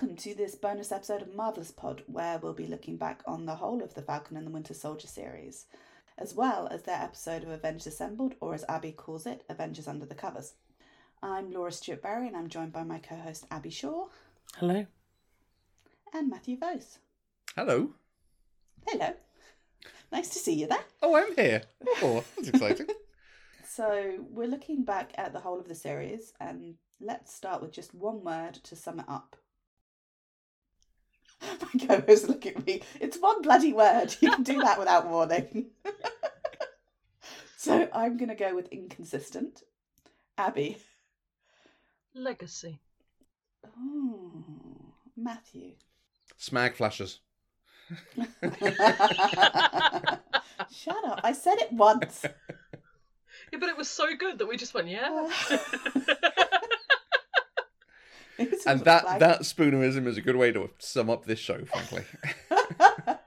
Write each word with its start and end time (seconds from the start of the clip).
welcome 0.00 0.14
to 0.16 0.32
this 0.32 0.54
bonus 0.54 0.92
episode 0.92 1.22
of 1.22 1.34
Marvelous 1.34 1.72
Pod, 1.72 2.04
where 2.06 2.38
we'll 2.38 2.52
be 2.52 2.68
looking 2.68 2.96
back 2.96 3.20
on 3.26 3.46
the 3.46 3.56
whole 3.56 3.82
of 3.82 3.94
the 3.94 4.02
Falcon 4.02 4.36
and 4.36 4.46
the 4.46 4.50
Winter 4.52 4.72
Soldier 4.72 5.08
series, 5.08 5.66
as 6.16 6.36
well 6.36 6.68
as 6.70 6.84
their 6.84 7.02
episode 7.02 7.42
of 7.42 7.48
Avengers 7.48 7.88
Assembled, 7.88 8.36
or 8.40 8.54
as 8.54 8.64
Abby 8.68 8.92
calls 8.92 9.26
it, 9.26 9.42
Avengers 9.48 9.88
Under 9.88 10.06
the 10.06 10.14
Covers. 10.14 10.52
I'm 11.20 11.50
Laura 11.50 11.72
Stewart 11.72 12.00
Berry, 12.00 12.28
and 12.28 12.36
I'm 12.36 12.48
joined 12.48 12.70
by 12.70 12.84
my 12.84 13.00
co 13.00 13.16
host 13.16 13.46
Abby 13.50 13.70
Shaw 13.70 14.06
Hello. 14.58 14.86
and 16.14 16.30
Matthew 16.30 16.56
Vose. 16.56 17.00
Hello. 17.56 17.90
Hello. 18.86 19.14
Nice 20.12 20.28
to 20.28 20.38
see 20.38 20.54
you 20.54 20.68
there. 20.68 20.84
Oh, 21.02 21.16
I'm 21.16 21.34
here. 21.34 21.62
Oh, 22.02 22.22
that's 22.36 22.50
exciting. 22.50 22.86
So, 23.68 24.24
we're 24.30 24.46
looking 24.46 24.84
back 24.84 25.10
at 25.16 25.32
the 25.32 25.40
whole 25.40 25.58
of 25.58 25.66
the 25.66 25.74
series, 25.74 26.34
and 26.38 26.76
let's 27.00 27.34
start 27.34 27.62
with 27.62 27.72
just 27.72 27.94
one 27.94 28.22
word 28.22 28.54
to 28.54 28.76
sum 28.76 29.00
it 29.00 29.06
up. 29.08 29.34
My 31.62 31.86
co 31.86 32.00
host 32.06 32.28
look 32.28 32.46
at 32.46 32.66
me. 32.66 32.82
It's 33.00 33.18
one 33.18 33.42
bloody 33.42 33.72
word. 33.72 34.14
You 34.20 34.30
can 34.30 34.42
do 34.42 34.60
that 34.60 34.78
without 34.78 35.08
warning. 35.08 35.66
so, 37.56 37.88
I'm 37.92 38.16
going 38.16 38.28
to 38.28 38.34
go 38.34 38.54
with 38.54 38.68
inconsistent. 38.68 39.62
Abby. 40.36 40.78
Legacy. 42.14 42.80
Oh, 43.78 44.44
Matthew. 45.16 45.72
Smag 46.38 46.74
flashes. 46.74 47.20
Shut 50.70 51.04
up. 51.04 51.20
I 51.24 51.32
said 51.32 51.58
it 51.58 51.72
once. 51.72 52.24
Yeah, 53.52 53.58
but 53.58 53.68
it 53.68 53.76
was 53.76 53.88
so 53.88 54.14
good 54.16 54.38
that 54.38 54.46
we 54.46 54.56
just 54.56 54.74
went, 54.74 54.88
yeah. 54.88 55.28
It's 55.50 56.47
And 58.38 58.84
that 58.84 59.02
flag. 59.02 59.20
that 59.20 59.40
spoonerism 59.40 60.06
is 60.06 60.16
a 60.16 60.20
good 60.20 60.36
way 60.36 60.52
to 60.52 60.70
sum 60.78 61.10
up 61.10 61.24
this 61.24 61.38
show, 61.38 61.64
frankly. 61.64 62.04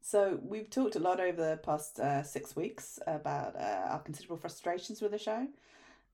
so 0.00 0.38
we've 0.42 0.70
talked 0.70 0.96
a 0.96 1.00
lot 1.00 1.20
over 1.20 1.50
the 1.50 1.56
past 1.58 2.00
uh, 2.00 2.22
six 2.22 2.56
weeks 2.56 2.98
about 3.06 3.56
uh, 3.56 3.88
our 3.90 4.00
considerable 4.00 4.38
frustrations 4.38 5.02
with 5.02 5.12
the 5.12 5.18
show, 5.18 5.46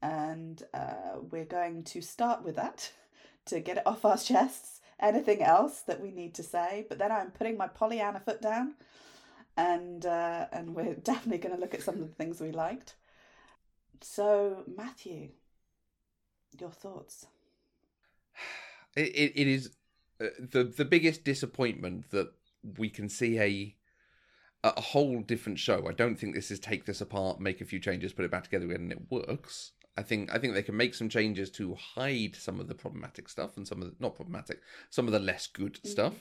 and 0.02 0.64
uh, 0.74 1.18
we're 1.30 1.44
going 1.44 1.84
to 1.84 2.00
start 2.00 2.42
with 2.44 2.56
that 2.56 2.90
to 3.46 3.60
get 3.60 3.78
it 3.78 3.86
off 3.86 4.04
our 4.04 4.18
chests. 4.18 4.80
Anything 5.00 5.42
else 5.42 5.82
that 5.82 6.00
we 6.00 6.10
need 6.10 6.34
to 6.34 6.42
say? 6.42 6.84
But 6.88 6.98
then 6.98 7.12
I'm 7.12 7.30
putting 7.30 7.56
my 7.56 7.68
Pollyanna 7.68 8.18
foot 8.18 8.42
down, 8.42 8.74
and 9.56 10.04
uh, 10.04 10.46
and 10.52 10.74
we're 10.74 10.94
definitely 11.04 11.38
going 11.38 11.54
to 11.54 11.60
look 11.60 11.74
at 11.74 11.82
some 11.82 11.94
of 11.96 12.00
the 12.00 12.14
things 12.14 12.40
we 12.40 12.50
liked. 12.50 12.96
So 14.00 14.64
Matthew, 14.76 15.30
your 16.58 16.70
thoughts? 16.70 17.26
It, 18.96 19.08
it, 19.14 19.32
it 19.34 19.46
is 19.46 19.70
uh, 20.20 20.26
the 20.38 20.64
the 20.64 20.84
biggest 20.84 21.24
disappointment 21.24 22.10
that 22.10 22.32
we 22.78 22.88
can 22.88 23.08
see 23.08 23.38
a 23.38 23.76
a 24.64 24.80
whole 24.80 25.20
different 25.20 25.58
show. 25.58 25.86
I 25.88 25.92
don't 25.92 26.16
think 26.16 26.34
this 26.34 26.50
is 26.50 26.58
take 26.58 26.84
this 26.84 27.00
apart, 27.00 27.40
make 27.40 27.60
a 27.60 27.64
few 27.64 27.78
changes, 27.78 28.12
put 28.12 28.24
it 28.24 28.30
back 28.30 28.44
together 28.44 28.66
again, 28.66 28.82
and 28.82 28.92
it 28.92 29.10
works. 29.10 29.72
I 29.96 30.02
think 30.02 30.32
I 30.32 30.38
think 30.38 30.54
they 30.54 30.62
can 30.62 30.76
make 30.76 30.94
some 30.94 31.08
changes 31.08 31.50
to 31.52 31.74
hide 31.74 32.36
some 32.36 32.60
of 32.60 32.68
the 32.68 32.74
problematic 32.74 33.28
stuff 33.28 33.56
and 33.56 33.66
some 33.66 33.82
of 33.82 33.88
the 33.88 33.94
not 34.00 34.16
problematic, 34.16 34.60
some 34.90 35.06
of 35.06 35.12
the 35.12 35.18
less 35.20 35.46
good 35.46 35.80
stuff. 35.84 36.14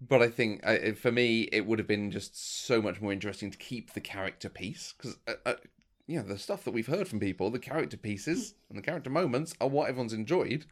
But 0.00 0.22
I 0.22 0.28
think 0.28 0.60
uh, 0.64 0.92
for 0.92 1.12
me, 1.12 1.42
it 1.52 1.66
would 1.66 1.78
have 1.78 1.88
been 1.88 2.10
just 2.10 2.66
so 2.66 2.82
much 2.82 3.00
more 3.00 3.12
interesting 3.12 3.50
to 3.50 3.58
keep 3.58 3.92
the 3.92 4.00
character 4.00 4.48
piece 4.48 4.92
because. 4.96 5.16
Uh, 5.26 5.34
uh, 5.46 5.54
you 6.06 6.18
know, 6.18 6.26
the 6.26 6.38
stuff 6.38 6.64
that 6.64 6.74
we've 6.74 6.86
heard 6.86 7.08
from 7.08 7.20
people, 7.20 7.50
the 7.50 7.58
character 7.58 7.96
pieces 7.96 8.54
and 8.68 8.78
the 8.78 8.82
character 8.82 9.10
moments 9.10 9.54
are 9.60 9.68
what 9.68 9.88
everyone's 9.88 10.12
enjoyed 10.12 10.66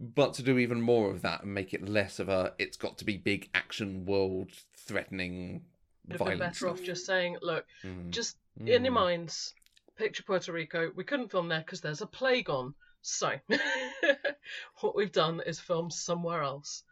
but 0.00 0.32
to 0.32 0.42
do 0.42 0.56
even 0.58 0.80
more 0.80 1.10
of 1.10 1.20
that 1.20 1.42
and 1.42 1.52
make 1.52 1.74
it 1.74 1.86
less 1.86 2.18
of 2.18 2.28
a 2.30 2.54
it's 2.58 2.78
got 2.78 2.96
to 2.96 3.04
be 3.04 3.18
big 3.18 3.50
action 3.52 4.06
world 4.06 4.48
threatening 4.74 5.62
Would 6.08 6.12
have 6.18 6.26
been 6.26 6.38
violence 6.38 6.60
better 6.60 6.68
off 6.70 6.82
just 6.82 7.04
saying, 7.04 7.36
look, 7.42 7.66
Mm. 7.84 8.10
just 8.10 8.38
in 8.66 8.84
your 8.84 8.92
Mm. 8.92 9.04
minds, 9.04 9.54
picture 9.96 10.22
Puerto 10.22 10.52
Rico. 10.52 10.90
We 10.96 11.04
couldn't 11.04 11.30
film 11.30 11.48
there 11.48 11.60
because 11.60 11.82
there's 11.82 12.00
a 12.00 12.06
plague 12.06 12.48
on. 12.48 12.74
So, 13.02 13.38
what 14.80 14.96
we've 14.96 15.12
done 15.12 15.42
is 15.46 15.60
film 15.60 15.90
somewhere 15.90 16.42
else. 16.42 16.82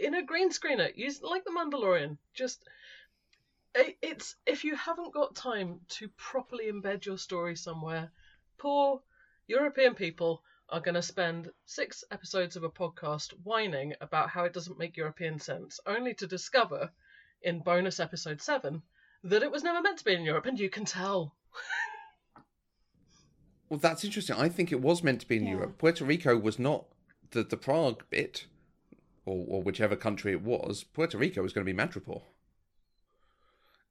In 0.00 0.14
a 0.14 0.22
green 0.22 0.50
screener, 0.50 0.94
use 0.96 1.20
like 1.22 1.44
the 1.44 1.50
Mandalorian. 1.50 2.16
Just 2.34 2.64
it's 3.74 4.36
if 4.46 4.64
you 4.64 4.74
haven't 4.76 5.12
got 5.14 5.34
time 5.34 5.80
to 5.88 6.08
properly 6.16 6.70
embed 6.70 7.04
your 7.04 7.18
story 7.18 7.56
somewhere, 7.56 8.10
poor 8.58 9.00
European 9.46 9.94
people 9.94 10.42
are 10.68 10.80
going 10.80 10.94
to 10.94 11.02
spend 11.02 11.50
six 11.64 12.04
episodes 12.10 12.56
of 12.56 12.62
a 12.62 12.70
podcast 12.70 13.32
whining 13.42 13.94
about 14.00 14.28
how 14.28 14.44
it 14.44 14.52
doesn't 14.52 14.78
make 14.78 14.96
European 14.96 15.38
sense, 15.38 15.80
only 15.86 16.14
to 16.14 16.26
discover 16.26 16.90
in 17.42 17.60
bonus 17.60 18.00
episode 18.00 18.42
seven 18.42 18.82
that 19.24 19.42
it 19.42 19.50
was 19.50 19.62
never 19.62 19.80
meant 19.80 19.98
to 19.98 20.04
be 20.04 20.14
in 20.14 20.22
Europe, 20.24 20.46
and 20.46 20.58
you 20.60 20.68
can 20.68 20.84
tell. 20.84 21.34
well 23.68 23.78
that's 23.78 24.02
interesting 24.04 24.34
i 24.36 24.48
think 24.48 24.72
it 24.72 24.80
was 24.80 25.02
meant 25.02 25.20
to 25.20 25.28
be 25.28 25.36
in 25.36 25.44
Yeah. 25.44 25.50
europe 25.52 25.76
puerto 25.78 26.04
rico 26.04 26.36
was 26.38 26.58
not 26.58 26.86
the, 27.32 27.42
the 27.42 27.56
prague 27.56 28.02
bit 28.08 28.46
or, 29.26 29.44
or 29.46 29.62
whichever 29.62 29.94
country 29.94 30.32
it 30.32 30.40
was 30.42 30.84
puerto 30.84 31.18
rico 31.18 31.42
was 31.42 31.52
going 31.52 31.66
to 31.66 31.70
be 31.72 31.76
madripoor 31.78 32.22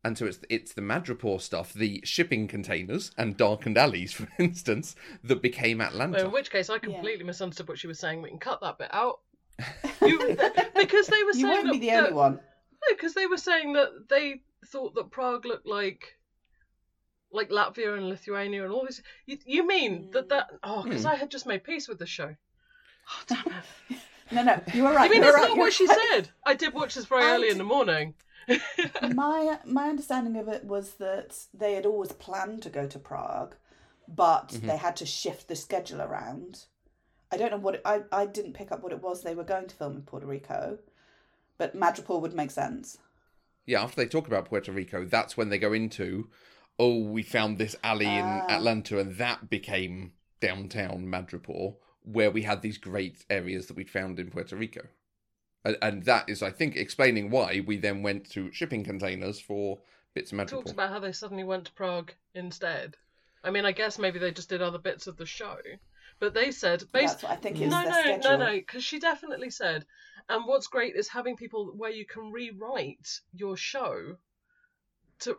and 0.08 0.18
so 0.18 0.26
it's 0.26 0.40
it's 0.50 0.74
the 0.74 0.82
Madripoor 0.82 1.40
stuff, 1.42 1.74
the 1.74 2.02
shipping 2.04 2.48
containers 2.48 3.12
and 3.18 3.38
darkened 3.38 3.78
alleys, 3.78 4.14
for 4.20 4.28
instance, 4.40 4.96
that 5.24 5.42
became 5.42 5.82
Atlanta. 5.82 6.26
In 6.26 6.32
which 6.32 6.50
case, 6.50 6.70
I 6.70 6.80
completely 6.80 7.24
misunderstood 7.26 7.68
what 7.68 7.78
she 7.78 7.88
was 7.88 8.00
saying. 8.00 8.22
We 8.22 8.30
can 8.30 8.40
cut 8.40 8.62
that 8.62 8.78
bit 8.80 8.90
out. 8.94 9.20
You, 10.02 10.20
because 10.76 11.08
they 11.08 11.24
were 11.24 11.34
You 11.34 11.42
saying 11.42 11.66
won't 11.68 11.72
be 11.74 11.80
that- 11.80 11.82
the 11.82 11.92
only 11.92 12.10
that- 12.10 12.16
one. 12.16 12.40
because 12.90 13.14
they 13.14 13.26
were 13.28 13.38
saying 13.38 13.74
that 13.74 14.08
they 14.10 14.42
thought 14.68 14.96
that 14.96 15.12
Prague 15.12 15.46
looked 15.46 15.68
like 15.68 16.16
like 17.32 17.50
Latvia 17.50 17.98
and 17.98 18.08
Lithuania 18.08 18.64
and 18.64 18.72
all 18.72 18.86
this. 18.86 19.02
You, 19.26 19.38
you 19.46 19.68
mean 19.68 20.12
that 20.12 20.30
that? 20.30 20.48
Oh, 20.64 20.84
because 20.84 21.02
Hmm. 21.04 21.10
I 21.10 21.16
had 21.16 21.30
just 21.30 21.46
made 21.46 21.64
peace 21.64 21.88
with 21.90 22.00
the 22.00 22.06
show. 22.06 22.34
Oh, 23.12 23.22
damn 23.28 23.54
it. 23.90 23.98
No, 24.32 24.44
no, 24.44 24.62
you 24.74 24.84
were 24.84 24.92
right. 24.94 25.06
you 25.06 25.12
mean 25.12 25.22
you 25.24 25.28
were 25.28 25.32
that's 25.32 25.36
right, 25.42 25.48
not 25.50 25.56
you 25.56 25.62
what 25.62 25.74
she 25.74 25.88
said? 25.88 26.30
I 26.46 26.54
did 26.54 26.74
watch 26.74 26.96
this 26.96 27.06
very 27.06 27.24
I 27.24 27.34
early 27.36 27.50
in 27.50 27.58
the 27.58 27.64
morning. 27.64 28.14
my 29.14 29.60
my 29.66 29.90
understanding 29.90 30.38
of 30.38 30.48
it 30.48 30.64
was 30.66 30.94
that 30.96 31.38
they 31.54 31.74
had 31.74 31.86
always 31.86 32.12
planned 32.14 32.62
to 32.64 32.70
go 32.70 32.88
to 32.88 33.00
Prague, 33.00 33.56
but 34.08 34.50
Mhm. 34.50 34.68
they 34.68 34.78
had 34.78 34.96
to 34.98 35.06
shift 35.06 35.48
the 35.48 35.56
schedule 35.56 36.02
around. 36.02 36.66
I 37.32 37.38
don't 37.38 37.52
know 37.52 37.58
what 37.58 37.76
it, 37.76 37.82
I 37.86 38.04
I 38.12 38.26
didn't 38.26 38.54
pick 38.54 38.72
up 38.72 38.82
what 38.84 38.92
it 38.94 39.02
was 39.02 39.22
they 39.22 39.36
were 39.36 39.44
going 39.44 39.68
to 39.68 39.76
film 39.76 39.96
in 39.98 40.02
Puerto 40.04 40.26
Rico, 40.26 40.80
but 41.58 41.76
Madripoor 41.76 42.22
would 42.22 42.34
make 42.34 42.52
sense. 42.52 42.98
Yeah, 43.66 43.84
after 43.84 43.98
they 43.98 44.08
talk 44.08 44.28
about 44.28 44.46
Puerto 44.46 44.72
Rico, 44.72 45.04
that's 45.04 45.36
when 45.36 45.50
they 45.50 45.58
go 45.58 45.74
into, 45.74 46.30
oh, 46.80 47.00
we 47.00 47.22
found 47.22 47.58
this 47.58 47.76
alley 47.84 48.06
in 48.06 48.26
Ah. 48.26 48.46
Atlanta, 48.48 48.98
and 48.98 49.16
that 49.18 49.50
became 49.50 50.14
downtown 50.40 51.06
Madripoor, 51.08 51.76
where 52.04 52.32
we 52.32 52.44
had 52.44 52.62
these 52.62 52.78
great 52.78 53.26
areas 53.30 53.68
that 53.68 53.76
we'd 53.76 53.90
found 53.90 54.20
in 54.20 54.30
Puerto 54.30 54.56
Rico. 54.56 54.88
And, 55.68 55.78
and 55.82 56.04
that 56.04 56.30
is, 56.30 56.42
I 56.42 56.50
think, 56.50 56.78
explaining 56.78 57.30
why 57.30 57.62
we 57.66 57.76
then 57.76 58.02
went 58.02 58.30
to 58.32 58.52
shipping 58.54 58.86
containers 58.86 59.38
for 59.40 59.80
bits 60.14 60.32
of 60.32 60.38
Talks 60.38 60.54
Madripoor. 60.54 60.72
about 60.72 60.90
how 60.92 61.00
they 61.00 61.12
suddenly 61.12 61.44
went 61.44 61.66
to 61.66 61.74
Prague 61.74 62.14
instead. 62.34 62.96
I 63.44 63.52
mean, 63.52 63.66
I 63.66 63.74
guess 63.74 64.00
maybe 64.00 64.18
they 64.18 64.32
just 64.32 64.48
did 64.48 64.62
other 64.62 64.78
bits 64.78 65.08
of 65.08 65.18
the 65.18 65.26
show, 65.26 65.58
but 66.20 66.34
they 66.34 66.52
said 66.52 66.84
based. 66.94 67.22
That's 67.22 67.24
what 67.24 67.32
I 67.34 67.36
think 67.36 67.60
is 67.60 67.70
no, 67.70 67.82
their 67.82 67.92
no, 67.92 68.02
schedule. 68.02 68.38
no, 68.38 68.46
no, 68.46 68.52
because 68.54 68.84
she 68.84 69.00
definitely 69.00 69.50
said. 69.50 69.86
And 70.30 70.46
what's 70.46 70.68
great 70.68 70.96
is 70.96 71.10
having 71.10 71.36
people 71.36 71.74
where 71.76 71.92
you 71.92 72.06
can 72.06 72.32
rewrite 72.32 73.20
your 73.34 73.58
show. 73.58 74.18
To, 75.22 75.38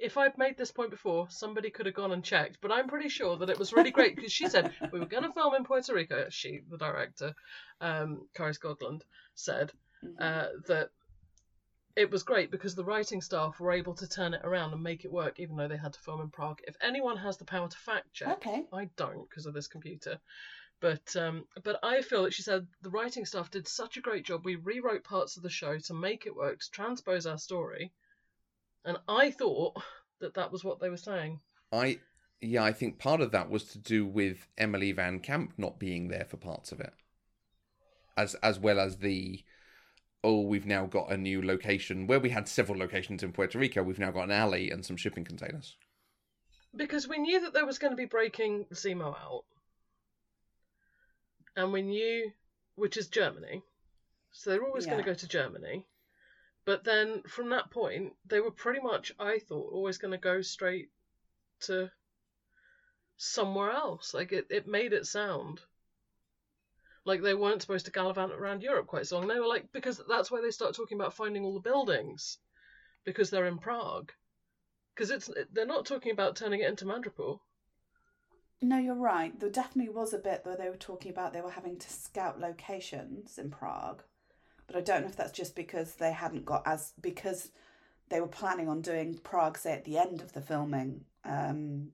if 0.00 0.16
I'd 0.16 0.38
made 0.38 0.56
this 0.56 0.70
point 0.72 0.90
before, 0.90 1.28
somebody 1.30 1.70
could 1.70 1.86
have 1.86 1.94
gone 1.94 2.12
and 2.12 2.24
checked. 2.24 2.58
But 2.60 2.72
I'm 2.72 2.88
pretty 2.88 3.08
sure 3.08 3.36
that 3.36 3.50
it 3.50 3.58
was 3.58 3.72
really 3.72 3.90
great 3.90 4.16
because 4.16 4.32
she 4.32 4.48
said 4.48 4.72
we 4.92 4.98
were 4.98 5.06
going 5.06 5.24
to 5.24 5.32
film 5.32 5.54
in 5.54 5.64
Puerto 5.64 5.94
Rico. 5.94 6.26
She, 6.30 6.60
the 6.68 6.78
director, 6.78 7.34
um, 7.80 8.26
Kari 8.34 8.54
Skogland, 8.54 9.02
said 9.34 9.72
Mhm. 10.02 10.16
uh, 10.20 10.48
that 10.66 10.90
it 11.96 12.10
was 12.10 12.22
great 12.22 12.50
because 12.50 12.74
the 12.74 12.84
writing 12.84 13.20
staff 13.20 13.58
were 13.60 13.72
able 13.72 13.94
to 13.94 14.08
turn 14.08 14.32
it 14.32 14.40
around 14.44 14.72
and 14.72 14.82
make 14.82 15.04
it 15.04 15.12
work, 15.12 15.38
even 15.38 15.56
though 15.56 15.68
they 15.68 15.76
had 15.76 15.92
to 15.92 16.00
film 16.00 16.20
in 16.20 16.30
Prague. 16.30 16.60
If 16.66 16.76
anyone 16.80 17.16
has 17.18 17.36
the 17.36 17.44
power 17.44 17.68
to 17.68 17.76
fact 17.76 18.12
check, 18.12 18.28
Okay. 18.38 18.64
I 18.72 18.86
don't 18.96 19.28
because 19.28 19.46
of 19.46 19.54
this 19.54 19.68
computer. 19.68 20.18
But 20.80 21.14
um, 21.16 21.46
but 21.62 21.78
I 21.82 22.00
feel 22.00 22.22
that 22.22 22.32
she 22.32 22.42
said 22.42 22.66
the 22.80 22.88
writing 22.90 23.26
staff 23.26 23.50
did 23.50 23.68
such 23.68 23.98
a 23.98 24.00
great 24.00 24.24
job. 24.24 24.46
We 24.46 24.56
rewrote 24.56 25.04
parts 25.04 25.36
of 25.36 25.42
the 25.42 25.50
show 25.50 25.76
to 25.78 25.94
make 25.94 26.24
it 26.24 26.34
work 26.34 26.60
to 26.60 26.70
transpose 26.70 27.26
our 27.26 27.36
story, 27.36 27.92
and 28.84 28.98
I 29.08 29.30
thought 29.30 29.76
that 30.20 30.34
that 30.34 30.52
was 30.52 30.64
what 30.64 30.80
they 30.80 30.90
were 30.90 30.96
saying. 30.96 31.40
I, 31.72 32.00
yeah, 32.40 32.62
I 32.64 32.72
think 32.72 32.98
part 32.98 33.20
of 33.20 33.32
that 33.32 33.50
was 33.50 33.64
to 33.72 33.78
do 33.78 34.06
with 34.06 34.48
Emily 34.58 34.92
VanCamp 34.94 35.50
not 35.56 35.78
being 35.78 36.08
there 36.08 36.24
for 36.24 36.36
parts 36.36 36.72
of 36.72 36.80
it, 36.80 36.92
as 38.16 38.34
as 38.36 38.58
well 38.58 38.80
as 38.80 38.98
the, 38.98 39.44
oh, 40.24 40.40
we've 40.42 40.66
now 40.66 40.86
got 40.86 41.12
a 41.12 41.16
new 41.16 41.42
location 41.42 42.06
where 42.06 42.20
we 42.20 42.30
had 42.30 42.48
several 42.48 42.78
locations 42.78 43.22
in 43.22 43.32
Puerto 43.32 43.58
Rico. 43.58 43.82
We've 43.82 43.98
now 43.98 44.10
got 44.10 44.24
an 44.24 44.30
alley 44.32 44.70
and 44.70 44.84
some 44.84 44.96
shipping 44.96 45.24
containers. 45.24 45.76
Because 46.74 47.08
we 47.08 47.18
knew 47.18 47.40
that 47.40 47.52
there 47.52 47.66
was 47.66 47.78
going 47.78 47.92
to 47.92 47.96
be 47.96 48.04
breaking 48.04 48.66
Zemo 48.72 49.16
out. 49.16 49.44
and 51.56 51.72
we 51.72 51.82
knew 51.82 52.30
which 52.76 52.96
is 52.96 53.08
Germany. 53.08 53.62
So 54.32 54.50
they're 54.50 54.64
always 54.64 54.86
going 54.86 54.98
to 54.98 55.04
go 55.04 55.14
to 55.14 55.28
Germany. 55.28 55.84
But 56.64 56.84
then 56.84 57.22
from 57.22 57.50
that 57.50 57.70
point, 57.70 58.12
they 58.26 58.40
were 58.40 58.50
pretty 58.50 58.80
much, 58.80 59.12
I 59.18 59.38
thought, 59.38 59.72
always 59.72 59.98
going 59.98 60.12
to 60.12 60.18
go 60.18 60.42
straight 60.42 60.90
to 61.60 61.90
somewhere 63.16 63.70
else. 63.70 64.14
Like 64.14 64.32
it, 64.32 64.46
it 64.50 64.66
made 64.66 64.92
it 64.92 65.06
sound 65.06 65.60
like 67.04 67.22
they 67.22 67.34
weren't 67.34 67.62
supposed 67.62 67.86
to 67.86 67.92
gallivant 67.92 68.32
around 68.32 68.62
Europe 68.62 68.86
quite 68.86 69.06
so 69.06 69.18
long. 69.18 69.28
They 69.28 69.40
were 69.40 69.46
like, 69.46 69.72
because 69.72 70.00
that's 70.08 70.30
why 70.30 70.40
they 70.42 70.50
start 70.50 70.74
talking 70.74 70.98
about 70.98 71.14
finding 71.14 71.44
all 71.44 71.54
the 71.54 71.60
buildings, 71.60 72.38
because 73.04 73.30
they're 73.30 73.46
in 73.46 73.58
Prague. 73.58 74.12
Because 74.94 75.10
it's 75.10 75.30
they're 75.52 75.66
not 75.66 75.86
talking 75.86 76.12
about 76.12 76.36
turning 76.36 76.60
it 76.60 76.68
into 76.68 76.84
Madripoor. 76.84 77.40
No, 78.62 78.76
you're 78.76 78.94
right. 78.94 79.38
There 79.38 79.48
definitely 79.48 79.92
was 79.92 80.12
a 80.12 80.18
bit 80.18 80.42
where 80.44 80.56
they 80.56 80.68
were 80.68 80.76
talking 80.76 81.10
about 81.10 81.32
they 81.32 81.40
were 81.40 81.50
having 81.50 81.78
to 81.78 81.90
scout 81.90 82.38
locations 82.38 83.38
in 83.38 83.50
Prague, 83.50 84.02
but 84.70 84.78
I 84.78 84.82
don't 84.82 85.02
know 85.02 85.08
if 85.08 85.16
that's 85.16 85.32
just 85.32 85.56
because 85.56 85.94
they 85.94 86.12
hadn't 86.12 86.44
got 86.44 86.62
as 86.66 86.92
because 87.00 87.50
they 88.08 88.20
were 88.20 88.28
planning 88.28 88.68
on 88.68 88.80
doing 88.82 89.18
Prague 89.22 89.58
say 89.58 89.72
at 89.72 89.84
the 89.84 89.98
end 89.98 90.20
of 90.20 90.32
the 90.32 90.40
filming 90.40 91.04
um, 91.24 91.88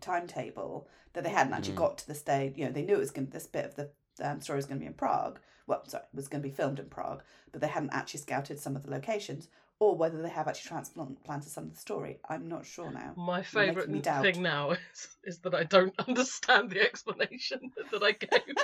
timetable 0.00 0.88
that 1.12 1.24
they 1.24 1.30
hadn't 1.30 1.52
actually 1.52 1.74
Mm. 1.74 1.78
got 1.78 1.98
to 1.98 2.06
the 2.06 2.14
stage. 2.14 2.54
You 2.56 2.66
know, 2.66 2.72
they 2.72 2.82
knew 2.82 2.94
it 2.94 2.98
was 2.98 3.10
going 3.10 3.26
to 3.26 3.32
this 3.32 3.46
bit 3.46 3.64
of 3.64 3.74
the 3.76 3.90
um, 4.22 4.40
story 4.40 4.56
was 4.56 4.66
going 4.66 4.78
to 4.78 4.82
be 4.84 4.86
in 4.86 4.94
Prague. 4.94 5.38
Well, 5.66 5.82
sorry, 5.86 6.04
it 6.12 6.16
was 6.16 6.28
going 6.28 6.42
to 6.42 6.48
be 6.48 6.54
filmed 6.54 6.78
in 6.78 6.86
Prague, 6.86 7.22
but 7.52 7.60
they 7.60 7.68
hadn't 7.68 7.94
actually 7.94 8.20
scouted 8.20 8.58
some 8.58 8.76
of 8.76 8.82
the 8.82 8.90
locations, 8.90 9.48
or 9.80 9.96
whether 9.96 10.20
they 10.20 10.28
have 10.28 10.46
actually 10.46 10.68
transplanted 10.68 11.50
some 11.50 11.64
of 11.64 11.72
the 11.72 11.78
story. 11.80 12.18
I'm 12.28 12.48
not 12.48 12.66
sure 12.66 12.90
now. 12.92 13.14
My 13.16 13.42
favourite 13.42 14.02
doubt. 14.02 14.22
thing 14.22 14.42
now 14.42 14.70
is, 14.92 15.08
is 15.24 15.38
that 15.40 15.54
I 15.54 15.64
don't 15.64 15.94
understand 16.08 16.70
the 16.70 16.82
explanation 16.82 17.70
that 17.92 18.02
I 18.02 18.12
gave. 18.12 18.56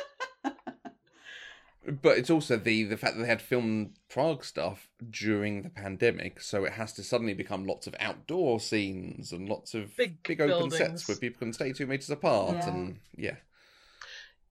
But 1.86 2.18
it's 2.18 2.28
also 2.30 2.56
the 2.58 2.84
the 2.84 2.96
fact 2.98 3.16
that 3.16 3.22
they 3.22 3.28
had 3.28 3.40
filmed 3.40 3.94
Prague 4.10 4.44
stuff 4.44 4.90
during 5.10 5.62
the 5.62 5.70
pandemic, 5.70 6.40
so 6.42 6.64
it 6.64 6.72
has 6.74 6.92
to 6.94 7.02
suddenly 7.02 7.32
become 7.32 7.64
lots 7.66 7.86
of 7.86 7.94
outdoor 7.98 8.60
scenes 8.60 9.32
and 9.32 9.48
lots 9.48 9.72
of 9.74 9.96
Big 9.96 10.22
big 10.22 10.40
open 10.42 10.68
buildings. 10.68 10.76
sets 10.76 11.08
where 11.08 11.16
people 11.16 11.38
can 11.38 11.52
stay 11.54 11.72
two 11.72 11.86
meters 11.86 12.10
apart, 12.10 12.56
Yeah. 12.56 12.68
and 12.68 12.98
yeah. 13.16 13.36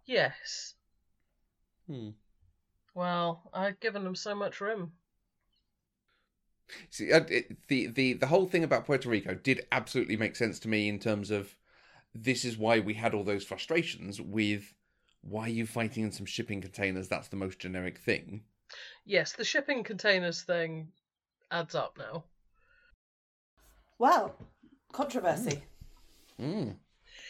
yes. 0.06 0.74
Hmm. 1.88 2.10
Well, 2.96 3.50
I've 3.54 3.80
given 3.80 4.04
them 4.04 4.16
so 4.16 4.34
much 4.34 4.60
room. 4.60 4.94
See, 6.90 7.12
uh, 7.12 7.26
it, 7.30 7.68
the 7.68 7.88
the 7.88 8.14
the 8.14 8.28
whole 8.28 8.48
thing 8.48 8.64
about 8.64 8.86
Puerto 8.86 9.08
Rico 9.10 9.34
did 9.36 9.66
absolutely 9.72 10.18
make 10.18 10.36
sense 10.36 10.60
to 10.60 10.68
me 10.68 10.88
in 10.90 11.00
terms 11.00 11.30
of 11.32 11.56
this 12.14 12.44
is 12.44 12.58
why 12.58 12.80
we 12.80 12.96
had 12.96 13.14
all 13.14 13.24
those 13.24 13.46
frustrations 13.46 14.20
with 14.20 14.74
why 15.22 15.44
are 15.46 15.50
you 15.50 15.66
fighting 15.66 16.04
in 16.04 16.12
some 16.12 16.26
shipping 16.26 16.62
containers? 16.62 17.08
That's 17.08 17.28
the 17.28 17.36
most 17.36 17.60
generic 17.60 17.98
thing. 18.00 18.44
Yes, 19.06 19.34
the 19.34 19.44
shipping 19.44 19.84
containers 19.84 20.42
thing 20.42 20.90
adds 21.52 21.76
up 21.76 21.98
now. 21.98 22.24
Well, 23.98 24.36
controversy. 24.92 25.64
Mm. 26.40 26.76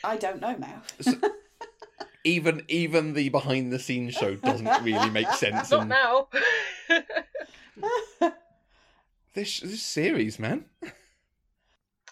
I 0.04 0.18
don't 0.18 0.40
know 0.42 0.56
now. 0.56 0.82
Even 2.26 2.64
even 2.68 3.14
the 3.14 3.30
behind 3.30 3.72
the 3.72 3.80
scenes 3.80 4.14
show 4.14 4.36
doesn't 4.36 4.84
really 4.84 5.10
make 5.10 5.32
sense. 5.34 5.72
Not 5.72 5.80
And 5.82 5.90
now. 5.90 6.28
this 9.34 9.62
this 9.62 9.82
series, 9.82 10.38
man. 10.38 10.66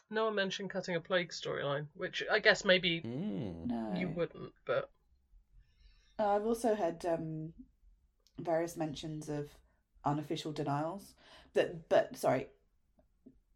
no 0.10 0.26
one 0.26 0.36
mentioned 0.36 0.70
cutting 0.70 0.96
a 0.96 1.02
plague 1.02 1.30
storyline, 1.30 1.88
which 1.96 2.24
I 2.32 2.40
guess 2.40 2.64
maybe 2.66 3.02
Mm. 3.02 3.68
no. 3.68 3.94
you 4.00 4.08
wouldn't, 4.08 4.54
but 4.66 4.90
Uh, 6.20 6.30
I've 6.30 6.46
also 6.46 6.76
had 6.76 7.06
um, 7.06 7.54
various 8.40 8.76
mentions 8.78 9.30
of 9.30 9.50
unofficial 10.06 10.52
denials 10.52 11.14
that, 11.54 11.90
but 11.90 12.18
sorry, 12.18 12.48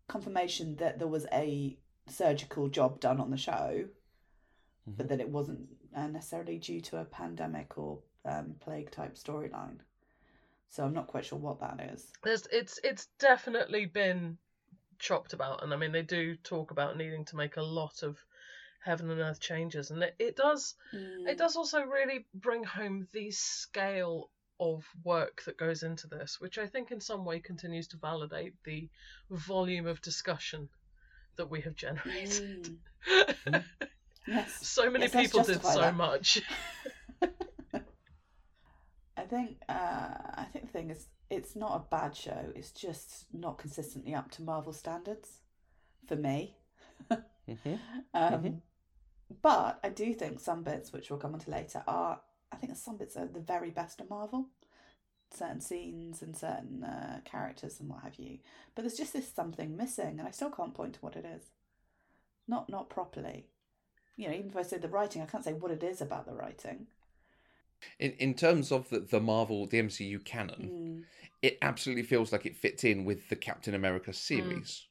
confirmation 0.08 0.76
that 0.78 1.00
there 1.00 1.08
was 1.08 1.26
a 1.32 1.78
surgical 2.08 2.68
job 2.68 3.00
done 3.00 3.20
on 3.20 3.32
the 3.32 3.38
show, 3.38 3.86
but 4.86 5.06
Mhm. 5.06 5.10
that 5.10 5.22
it 5.22 5.30
wasn't 5.30 5.68
uh, 5.96 6.08
necessarily 6.08 6.58
due 6.58 6.82
to 6.82 6.98
a 6.98 7.06
pandemic 7.06 7.78
or 7.78 8.02
um, 8.26 8.56
plague 8.60 8.92
type 8.92 9.16
storyline. 9.16 9.80
So 10.70 10.86
I'm 10.86 10.94
not 10.94 11.08
quite 11.08 11.26
sure 11.26 11.40
what 11.40 11.60
that 11.60 11.80
is. 11.94 12.12
there's 12.24 12.46
it's 12.48 12.80
it's 12.84 13.08
definitely 13.20 13.86
been 13.86 14.38
chopped 15.00 15.34
about, 15.34 15.64
and 15.64 15.74
I 15.74 15.78
mean 15.78 15.92
they 15.92 16.04
do 16.04 16.36
talk 16.38 16.72
about 16.72 16.98
needing 16.98 17.26
to 17.26 17.36
make 17.36 17.58
a 17.58 17.62
lot 17.62 18.04
of 18.04 18.24
heaven 18.84 19.10
and 19.12 19.20
earth 19.22 19.40
changes, 19.40 19.92
and 19.92 20.04
it, 20.04 20.16
it 20.20 20.36
does 20.36 20.76
Mm. 20.94 21.28
it 21.30 21.38
does 21.38 21.56
also 21.56 21.82
really 21.84 22.26
bring 22.34 22.64
home 22.64 23.08
the 23.14 23.32
scale 23.32 24.30
of 24.60 24.86
work 25.04 25.44
that 25.46 25.58
goes 25.58 25.84
into 25.84 26.08
this, 26.08 26.40
which 26.40 26.58
I 26.58 26.68
think 26.68 26.92
in 26.92 27.00
some 27.00 27.26
way 27.26 27.40
continues 27.40 27.88
to 27.90 27.98
validate 27.98 28.54
the 28.64 28.90
volume 29.30 29.88
of 29.88 30.02
discussion 30.02 30.70
that 31.38 31.50
we 31.50 31.62
have 31.62 31.76
generated. 31.76 32.70
Mm. 33.48 33.64
Yes. 34.28 34.68
so 34.68 34.90
many 34.90 35.06
Yes, 35.06 35.14
people 35.14 35.44
did 35.44 35.64
so 35.64 35.80
that. 35.82 35.96
much. 35.96 36.42
I 39.18 39.22
think 39.24 39.58
uh, 39.68 39.74
I 39.74 40.46
think 40.52 40.66
the 40.68 40.72
thing 40.72 40.90
is 40.92 41.08
it's 41.30 41.56
not 41.56 41.76
a 41.76 41.90
bad 41.90 42.16
show. 42.16 42.52
It's 42.56 42.72
just 42.72 43.26
not 43.34 43.58
consistently 43.58 44.14
up 44.14 44.30
to 44.32 44.42
Marvel 44.44 44.74
standards 44.74 45.40
for 46.08 46.16
me. 46.16 46.56
Mhm. 47.48 47.80
Um, 48.14 48.34
Mhm. 48.44 48.62
But 49.42 49.80
I 49.84 49.90
do 49.90 50.14
think 50.14 50.40
some 50.40 50.64
bits, 50.64 50.92
which 50.92 51.10
we'll 51.10 51.20
come 51.20 51.34
on 51.34 51.40
to 51.42 51.52
later, 51.52 51.84
are 51.88 52.20
I 52.52 52.58
think 52.58 52.76
some 52.76 52.98
bits 52.98 53.16
are 53.16 53.28
the 53.28 53.40
very 53.40 53.70
best 53.70 54.02
of 54.02 54.10
Marvel. 54.10 54.48
Certain 55.34 55.62
scenes 55.62 56.22
and 56.22 56.36
certain 56.36 56.84
uh, 56.84 57.22
characters 57.24 57.80
and 57.80 57.88
what 57.90 58.04
have 58.04 58.16
you. 58.16 58.40
But 58.76 58.82
there's 58.82 58.98
just 58.98 59.14
this 59.14 59.32
something 59.34 59.78
missing, 59.78 60.20
and 60.20 60.28
I 60.28 60.32
still 60.32 60.50
can't 60.52 60.74
point 60.74 60.96
to 60.96 61.00
what 61.00 61.16
it 61.16 61.26
is. 61.26 61.44
Not 62.48 62.70
not 62.70 62.90
properly. 62.90 63.46
You 64.18 64.28
know, 64.28 64.34
even 64.34 64.50
if 64.50 64.58
I 64.58 64.64
say 64.64 64.78
the 64.78 64.90
writing, 64.90 65.22
I 65.22 65.26
can't 65.26 65.44
say 65.44 65.54
what 65.54 65.72
it 65.72 65.84
is 65.84 66.02
about 66.02 66.26
the 66.26 66.34
writing. 66.34 66.88
In 68.00 68.12
in 68.14 68.34
terms 68.34 68.72
of 68.72 68.90
the, 68.90 69.00
the 69.00 69.22
Marvel, 69.22 69.66
the 69.68 69.80
MCU 69.82 70.24
canon, 70.26 70.70
Mm. 70.70 71.04
it 71.42 71.58
absolutely 71.62 72.04
feels 72.04 72.32
like 72.32 72.46
it 72.46 72.58
fits 72.58 72.84
in 72.84 73.06
with 73.06 73.30
the 73.30 73.36
Captain 73.38 73.74
America 73.74 74.12
series 74.12 74.88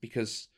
because 0.00 0.48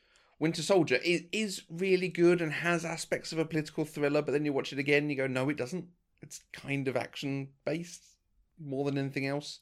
Winter 0.43 0.61
Soldier 0.61 0.99
is, 1.05 1.23
is 1.31 1.61
really 1.69 2.09
good 2.09 2.41
and 2.41 2.51
has 2.51 2.83
aspects 2.83 3.31
of 3.31 3.39
a 3.39 3.45
political 3.45 3.85
thriller, 3.85 4.21
but 4.21 4.33
then 4.33 4.43
you 4.43 4.51
watch 4.51 4.73
it 4.73 4.77
again 4.77 5.03
and 5.03 5.09
you 5.09 5.15
go, 5.15 5.25
no, 5.25 5.47
it 5.47 5.55
doesn't. 5.55 5.85
It's 6.21 6.41
kind 6.51 6.89
of 6.89 6.97
action 6.97 7.47
based 7.63 8.03
more 8.59 8.83
than 8.83 8.97
anything 8.97 9.25
else. 9.25 9.61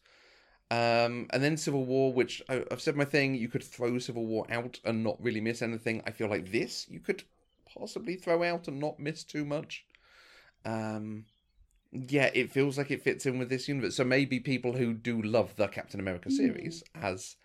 Um, 0.71 1.27
and 1.29 1.43
then 1.43 1.55
Civil 1.55 1.85
War, 1.85 2.11
which 2.11 2.41
I, 2.50 2.63
I've 2.71 2.81
said 2.81 2.95
my 2.95 3.05
thing, 3.05 3.35
you 3.35 3.47
could 3.47 3.63
throw 3.63 4.00
Civil 4.00 4.25
War 4.25 4.47
out 4.50 4.79
and 4.83 5.03
not 5.03 5.21
really 5.21 5.39
miss 5.39 5.61
anything. 5.61 6.01
I 6.07 6.09
feel 6.09 6.29
like 6.29 6.51
this 6.51 6.88
you 6.89 7.00
could 7.00 7.25
possibly 7.71 8.15
throw 8.15 8.41
out 8.41 8.67
and 8.67 8.79
not 8.79 9.00
miss 9.00 9.23
too 9.23 9.45
much. 9.45 9.85
Um, 10.65 11.25
yeah, 11.91 12.31
it 12.33 12.51
feels 12.51 12.79
like 12.79 12.89
it 12.89 13.03
fits 13.03 13.27
in 13.27 13.38
with 13.38 13.50
this 13.50 13.67
universe. 13.67 13.95
So 13.95 14.03
maybe 14.03 14.39
people 14.39 14.73
who 14.73 14.95
do 14.95 15.21
love 15.21 15.55
the 15.57 15.67
Captain 15.67 16.00
America 16.00 16.29
Hmm. 16.29 16.38
series, 16.38 16.83
as 16.95 17.35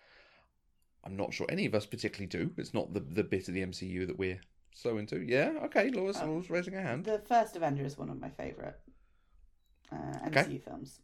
I'm 1.07 1.15
not 1.15 1.33
sure 1.33 1.45
any 1.49 1.65
of 1.65 1.73
us 1.73 1.85
particularly 1.85 2.27
do. 2.27 2.51
It's 2.57 2.73
not 2.73 2.93
the 2.93 2.99
the 2.99 3.23
bit 3.23 3.47
of 3.47 3.53
the 3.53 3.61
MCU 3.65 4.05
that 4.07 4.19
we're 4.19 4.41
so 4.73 4.97
into. 4.97 5.19
Yeah, 5.21 5.53
okay, 5.65 5.89
Laura's, 5.89 6.17
Um, 6.17 6.29
Laura's 6.29 6.49
raising 6.49 6.73
her 6.73 6.81
hand, 6.81 7.05
The 7.05 7.19
first 7.19 7.55
Avenger 7.55 7.85
is 7.85 7.97
one 7.97 8.09
of 8.09 8.19
my 8.19 8.29
favourite 8.29 8.75
uh, 9.91 9.95
Okay. 10.27 10.43
MCU 10.43 10.61
films. 10.63 10.99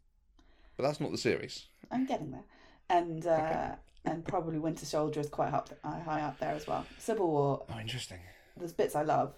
but 0.76 0.84
that's 0.84 1.00
not 1.00 1.12
the 1.12 1.18
series. 1.18 1.68
I'm 1.90 2.06
getting 2.06 2.32
there, 2.32 2.44
and 2.90 3.26
uh, 3.26 3.76
and 4.04 4.26
probably 4.26 4.60
Winter 4.60 4.86
Soldier 4.86 5.22
is 5.22 5.30
quite 5.30 5.54
up, 5.54 5.70
uh, 5.86 6.00
high 6.02 6.22
up 6.22 6.38
there 6.40 6.52
as 6.54 6.68
well. 6.68 6.86
Civil 6.98 7.30
War, 7.32 7.66
Oh, 7.70 7.80
interesting. 7.80 8.20
there's 8.58 8.74
bits 8.74 8.96
I 8.96 9.04
love, 9.04 9.34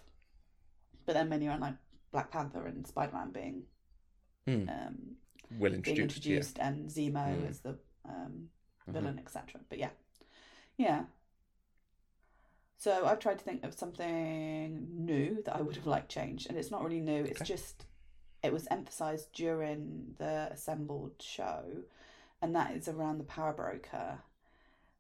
but 1.06 1.14
then 1.14 1.30
many 1.30 1.48
are 1.48 1.60
like 1.60 1.76
Black 2.12 2.32
Panther 2.32 2.66
and 2.66 2.88
Spider 2.88 3.14
Man 3.14 3.30
being 3.32 3.64
Hmm. 4.48 4.68
um, 4.70 5.16
Well 5.52 5.70
being 5.72 5.76
introduced. 5.76 6.18
introduced, 6.18 6.60
and 6.60 6.90
Zemo 6.90 7.28
Mm. 7.44 7.50
as 7.50 7.60
the 7.62 7.78
um, 8.06 8.50
Yeah. 8.88 8.92
Mhm. 8.92 8.94
villain, 8.94 9.20
etc. 9.20 9.62
But 9.70 9.78
yeah, 9.80 9.90
yeah. 10.78 11.04
So 12.78 13.06
I've 13.06 13.20
tried 13.20 13.40
to 13.40 13.46
think 13.46 13.64
of 13.64 13.74
something 13.74 14.88
new 14.92 15.42
that 15.44 15.56
I 15.56 15.62
would 15.62 15.76
have 15.76 15.88
liked 15.88 16.10
changed, 16.10 16.48
and 16.50 16.58
it's 16.58 16.72
not 16.72 16.84
really 16.84 17.00
new. 17.02 17.24
It's 17.24 17.42
Okay. 17.42 17.46
just 17.54 17.86
it 18.44 18.54
was 18.54 18.68
emphasized 18.70 19.32
during 19.34 20.16
the 20.20 20.50
assembled 20.52 21.14
show, 21.20 21.84
and 22.42 22.56
that 22.56 22.76
is 22.76 22.88
around 22.88 23.18
the 23.18 23.24
power 23.24 23.54
broker. 23.54 24.20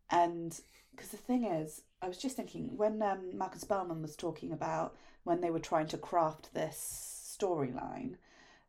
And 0.09 0.59
because 0.91 1.09
the 1.11 1.17
thing 1.17 1.43
is, 1.45 1.81
I 2.01 2.07
was 2.07 2.17
just 2.17 2.35
thinking 2.35 2.75
when 2.77 3.01
um, 3.01 3.37
Malcolm 3.37 3.59
Spellman 3.59 4.01
was 4.01 4.15
talking 4.15 4.51
about 4.51 4.95
when 5.23 5.41
they 5.41 5.51
were 5.51 5.59
trying 5.59 5.87
to 5.87 5.97
craft 5.97 6.53
this 6.53 7.37
storyline, 7.39 8.15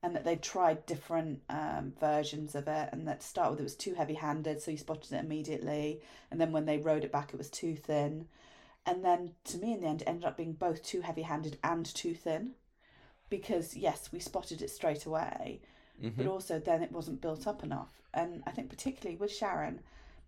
and 0.03 0.15
that 0.15 0.25
they 0.25 0.37
tried 0.37 0.87
different 0.87 1.43
um, 1.49 1.93
versions 2.01 2.55
of 2.55 2.69
it, 2.69 2.89
and 2.93 3.07
that 3.09 3.21
to 3.21 3.27
start 3.27 3.51
with 3.51 3.61
it 3.61 3.65
was 3.65 3.75
too 3.77 3.95
heavy-handed, 3.95 4.61
so 4.63 4.71
you 4.71 4.77
spotted 4.79 5.13
it 5.13 5.25
immediately, 5.25 6.01
and 6.31 6.41
then 6.41 6.53
when 6.53 6.67
they 6.67 6.79
rode 6.79 7.05
it 7.05 7.13
back, 7.13 7.33
it 7.33 7.39
was 7.39 7.51
too 7.51 7.75
thin, 7.77 8.29
and 8.85 9.05
then 9.05 9.33
to 9.45 9.59
me 9.59 9.73
in 9.73 9.81
the 9.81 9.87
end, 9.89 10.03
it 10.03 10.09
ended 10.09 10.25
up 10.25 10.37
being 10.37 10.53
both 10.53 10.83
too 10.83 11.01
heavy-handed 11.01 11.59
and 11.65 11.87
too 11.87 12.15
thin. 12.15 12.55
because 13.29 13.77
yes, 13.77 14.11
we 14.13 14.21
spotted 14.21 14.63
it 14.63 14.71
straight 14.71 15.05
away, 15.05 15.61
Mhm. 16.01 16.17
but 16.17 16.27
also 16.27 16.61
then 16.61 16.83
it 16.83 16.93
wasn't 16.93 17.21
built 17.21 17.47
up 17.47 17.65
enough. 17.65 18.01
And 18.15 18.43
I 18.47 18.53
think 18.53 18.71
particularly 18.71 19.17
with 19.17 19.33
Sharon, 19.33 19.83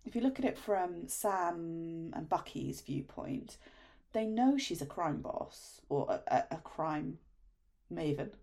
if 0.05 0.15
you 0.15 0.21
look 0.21 0.39
at 0.39 0.45
it 0.45 0.57
from 0.57 1.07
Sam 1.07 2.11
and 2.13 2.27
Bucky's 2.27 2.81
viewpoint, 2.81 3.57
they 4.11 4.25
know 4.25 4.57
she's 4.57 4.81
a 4.81 4.85
crime 4.85 5.21
boss 5.21 5.81
or 5.89 6.09
a, 6.27 6.43
a, 6.51 6.57
crime 6.57 7.19
maven. 7.91 8.33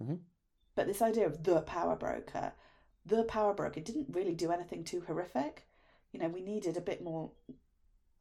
Mhm. 0.00 0.18
But 0.76 0.86
this 0.86 1.02
idea 1.02 1.26
of 1.26 1.42
the 1.42 1.62
power 1.62 1.96
broker, 1.96 2.52
the 3.04 3.24
power 3.24 3.52
broker 3.54 3.80
didn't 3.80 4.14
really 4.14 4.34
do 4.34 4.52
anything 4.52 4.84
too 4.84 5.02
horrific. 5.06 5.66
You 6.12 6.20
know, 6.20 6.28
we 6.28 6.42
needed 6.42 6.76
a 6.76 6.80
bit 6.80 7.02
more 7.02 7.30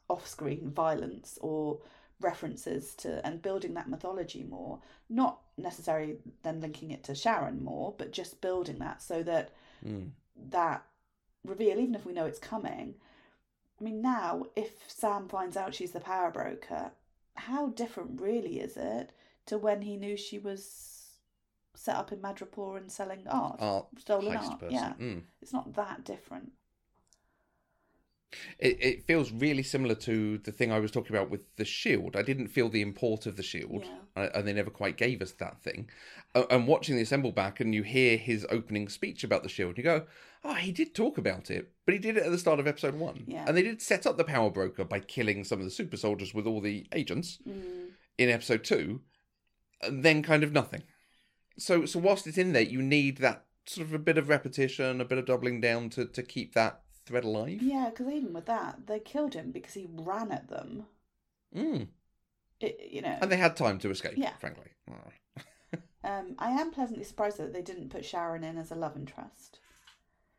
off 0.10 0.28
screen 0.28 0.72
violence 0.72 1.38
or 1.42 1.80
references 2.22 2.96
to 2.96 3.24
and 3.26 3.42
building 3.42 3.74
that 3.74 3.90
mythology 3.90 4.44
more. 4.44 4.80
Not 5.10 5.42
necessarily 5.58 6.18
then 6.44 6.62
linking 6.62 6.92
it 6.92 7.04
to 7.04 7.14
Sharon 7.16 7.64
more, 7.64 7.94
but 7.98 8.12
just 8.12 8.42
building 8.42 8.80
that 8.80 9.04
so 9.04 9.22
that 9.24 9.52
Mm. 9.86 10.12
that 10.50 10.84
reveal, 11.44 11.78
even 11.80 11.94
if 11.94 12.06
we 12.06 12.14
know 12.14 12.26
it's 12.26 12.40
coming. 12.40 12.96
I 13.80 13.84
mean, 13.84 14.02
now 14.02 14.46
if 14.56 14.90
Sam 14.90 15.28
finds 15.28 15.58
out 15.58 15.76
she's 15.76 15.92
the 15.92 16.00
power 16.00 16.32
broker, 16.32 16.92
how 17.36 17.68
different 17.68 18.22
really 18.22 18.60
is 18.60 18.78
it 18.78 19.12
to 19.48 19.58
when 19.58 19.82
he 19.82 19.98
knew 19.98 20.16
she 20.18 20.40
was 20.40 20.64
set 21.76 21.96
up 21.96 22.12
in 22.12 22.20
Madripoor 22.20 22.78
and 22.78 22.92
selling 22.92 23.28
art, 23.28 23.58
Art 23.60 23.88
stolen 24.00 24.36
art? 24.38 24.60
person. 24.60 24.74
Yeah, 24.76 24.94
Mm. 25.00 25.24
it's 25.42 25.54
not 25.54 25.74
that 25.76 26.04
different. 26.04 26.52
It, 28.60 28.78
it 28.84 29.08
feels 29.08 29.32
really 29.32 29.64
similar 29.64 29.96
to 29.96 30.40
the 30.40 30.52
thing 30.52 30.70
I 30.72 30.80
was 30.80 30.92
talking 30.92 31.16
about 31.16 31.30
with 31.30 31.56
the 31.56 31.64
shield. 31.64 32.18
I 32.18 32.22
didn't 32.22 32.50
feel 32.50 32.68
the 32.68 32.82
import 32.82 33.26
of 33.26 33.38
the 33.38 33.44
shield, 33.44 33.86
Yeah. 34.18 34.30
and 34.34 34.46
they 34.46 34.52
never 34.52 34.70
quite 34.72 34.98
gave 34.98 35.22
us 35.22 35.32
that 35.34 35.62
thing. 35.62 35.90
And 36.34 36.68
watching 36.68 36.98
the 36.98 37.02
assemble 37.04 37.32
back, 37.32 37.62
and 37.62 37.74
you 37.74 37.84
hear 37.84 38.18
his 38.18 38.46
opening 38.50 38.90
speech 38.90 39.24
about 39.24 39.44
the 39.44 39.48
shield, 39.50 39.78
you 39.78 39.84
go, 39.86 40.06
"Oh, 40.44 40.56
he 40.56 40.74
did 40.74 40.94
talk 40.94 41.18
about 41.18 41.50
it, 41.50 41.72
but 41.86 41.94
he 41.94 42.00
did 42.00 42.18
it 42.18 42.24
at 42.24 42.32
the 42.32 42.38
start 42.38 42.60
of 42.60 42.68
episode 42.68 42.96
one." 42.96 43.24
Yeah. 43.26 43.46
And 43.48 43.56
they 43.56 43.62
did 43.64 43.82
set 43.82 44.06
up 44.06 44.18
the 44.18 44.26
power 44.26 44.50
broker 44.50 44.84
by 44.84 45.00
killing 45.00 45.46
some 45.46 45.60
of 45.60 45.66
the 45.66 45.72
super 45.72 45.96
soldiers 45.96 46.34
with 46.34 46.46
all 46.46 46.60
the 46.60 46.88
agents 46.92 47.40
Mm. 47.48 47.92
in 48.18 48.30
episode 48.30 48.66
two, 48.66 49.02
and 49.82 50.04
then 50.04 50.22
kind 50.24 50.44
of 50.44 50.52
nothing. 50.52 50.84
So, 51.58 51.86
so 51.86 52.00
whilst 52.00 52.28
it's 52.28 52.38
in 52.38 52.54
there, 52.54 52.62
you 52.62 52.82
need 52.82 53.18
that 53.18 53.46
sort 53.66 53.88
of 53.88 53.94
a 53.94 54.00
bit 54.00 54.18
of 54.18 54.30
repetition, 54.30 55.02
a 55.02 55.06
bit 55.06 55.18
of 55.18 55.26
doubling 55.26 55.62
down 55.62 55.90
to 55.92 56.06
to 56.06 56.24
keep 56.24 56.54
that 56.54 56.82
thread 57.06 57.24
alive. 57.24 57.62
Yeah, 57.62 57.90
because 57.90 58.08
even 58.14 58.34
with 58.34 58.46
that, 58.46 58.88
they 58.88 59.00
killed 59.00 59.34
him 59.34 59.52
because 59.52 59.74
he 59.74 59.88
ran 59.92 60.32
at 60.32 60.48
them. 60.50 60.86
Mm. 61.56 61.88
It, 62.60 62.90
you 62.92 63.02
know, 63.02 63.18
And 63.22 63.32
they 63.32 63.38
had 63.38 63.56
time 63.56 63.80
to 63.80 63.90
escape, 63.90 64.18
Yeah. 64.18 64.34
frankly. 64.40 64.72
Um, 66.04 66.36
I 66.38 66.52
am 66.52 66.72
pleasantly 66.72 67.04
surprised 67.04 67.38
that 67.38 67.52
they 67.52 67.64
didn't 67.64 67.90
put 67.90 68.06
Sharon 68.06 68.44
in 68.44 68.58
as 68.58 68.72
a 68.72 68.76
love 68.76 68.96
interest. 68.96 69.60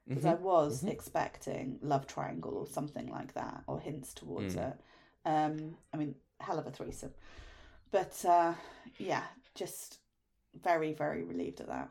because 0.08 0.22
Mhm. 0.22 0.30
I 0.30 0.34
was 0.34 0.84
mhm. 0.84 0.90
expecting 0.90 1.80
love 1.82 2.06
triangle 2.06 2.54
or 2.56 2.66
something 2.68 3.08
like 3.08 3.32
that, 3.34 3.64
or 3.66 3.80
hints 3.80 4.14
towards 4.14 4.54
Mm. 4.54 4.70
it. 4.70 4.80
Um, 5.24 5.78
I 5.92 5.96
mean, 5.96 6.14
hell 6.38 6.60
of 6.60 6.66
a 6.68 6.70
threesome, 6.70 7.12
but 7.90 8.24
uh, 8.24 8.54
yeah, 8.98 9.24
just 9.56 9.98
very 10.62 10.92
very 10.92 11.22
relieved 11.22 11.60
at 11.60 11.68
that. 11.68 11.88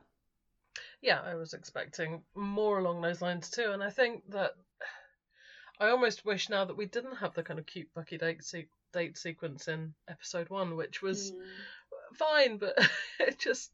yeah, 1.02 1.22
I 1.22 1.36
was 1.36 1.54
expecting 1.54 2.22
more 2.36 2.80
along 2.80 3.02
those 3.02 3.22
lines 3.22 3.50
too, 3.50 3.72
and 3.72 3.84
I 3.84 3.90
think 3.90 4.24
that 4.32 4.54
I 5.80 5.90
almost 5.90 6.26
wish 6.26 6.50
now 6.50 6.66
that 6.66 6.78
we 6.78 6.86
didn't 6.86 7.16
have 7.18 7.34
the 7.34 7.44
kind 7.44 7.60
of 7.60 7.66
cute 7.66 7.88
Bucky 7.94 8.18
date 8.18 8.44
se- 8.44 8.68
date 8.94 9.18
sequence 9.18 9.68
in 9.68 9.94
episode 10.10 10.50
one, 10.50 10.76
which 10.76 11.02
was 11.02 11.32
Mm. 11.32 12.16
fine, 12.16 12.58
but 12.58 12.76
it 13.20 13.40
just 13.40 13.72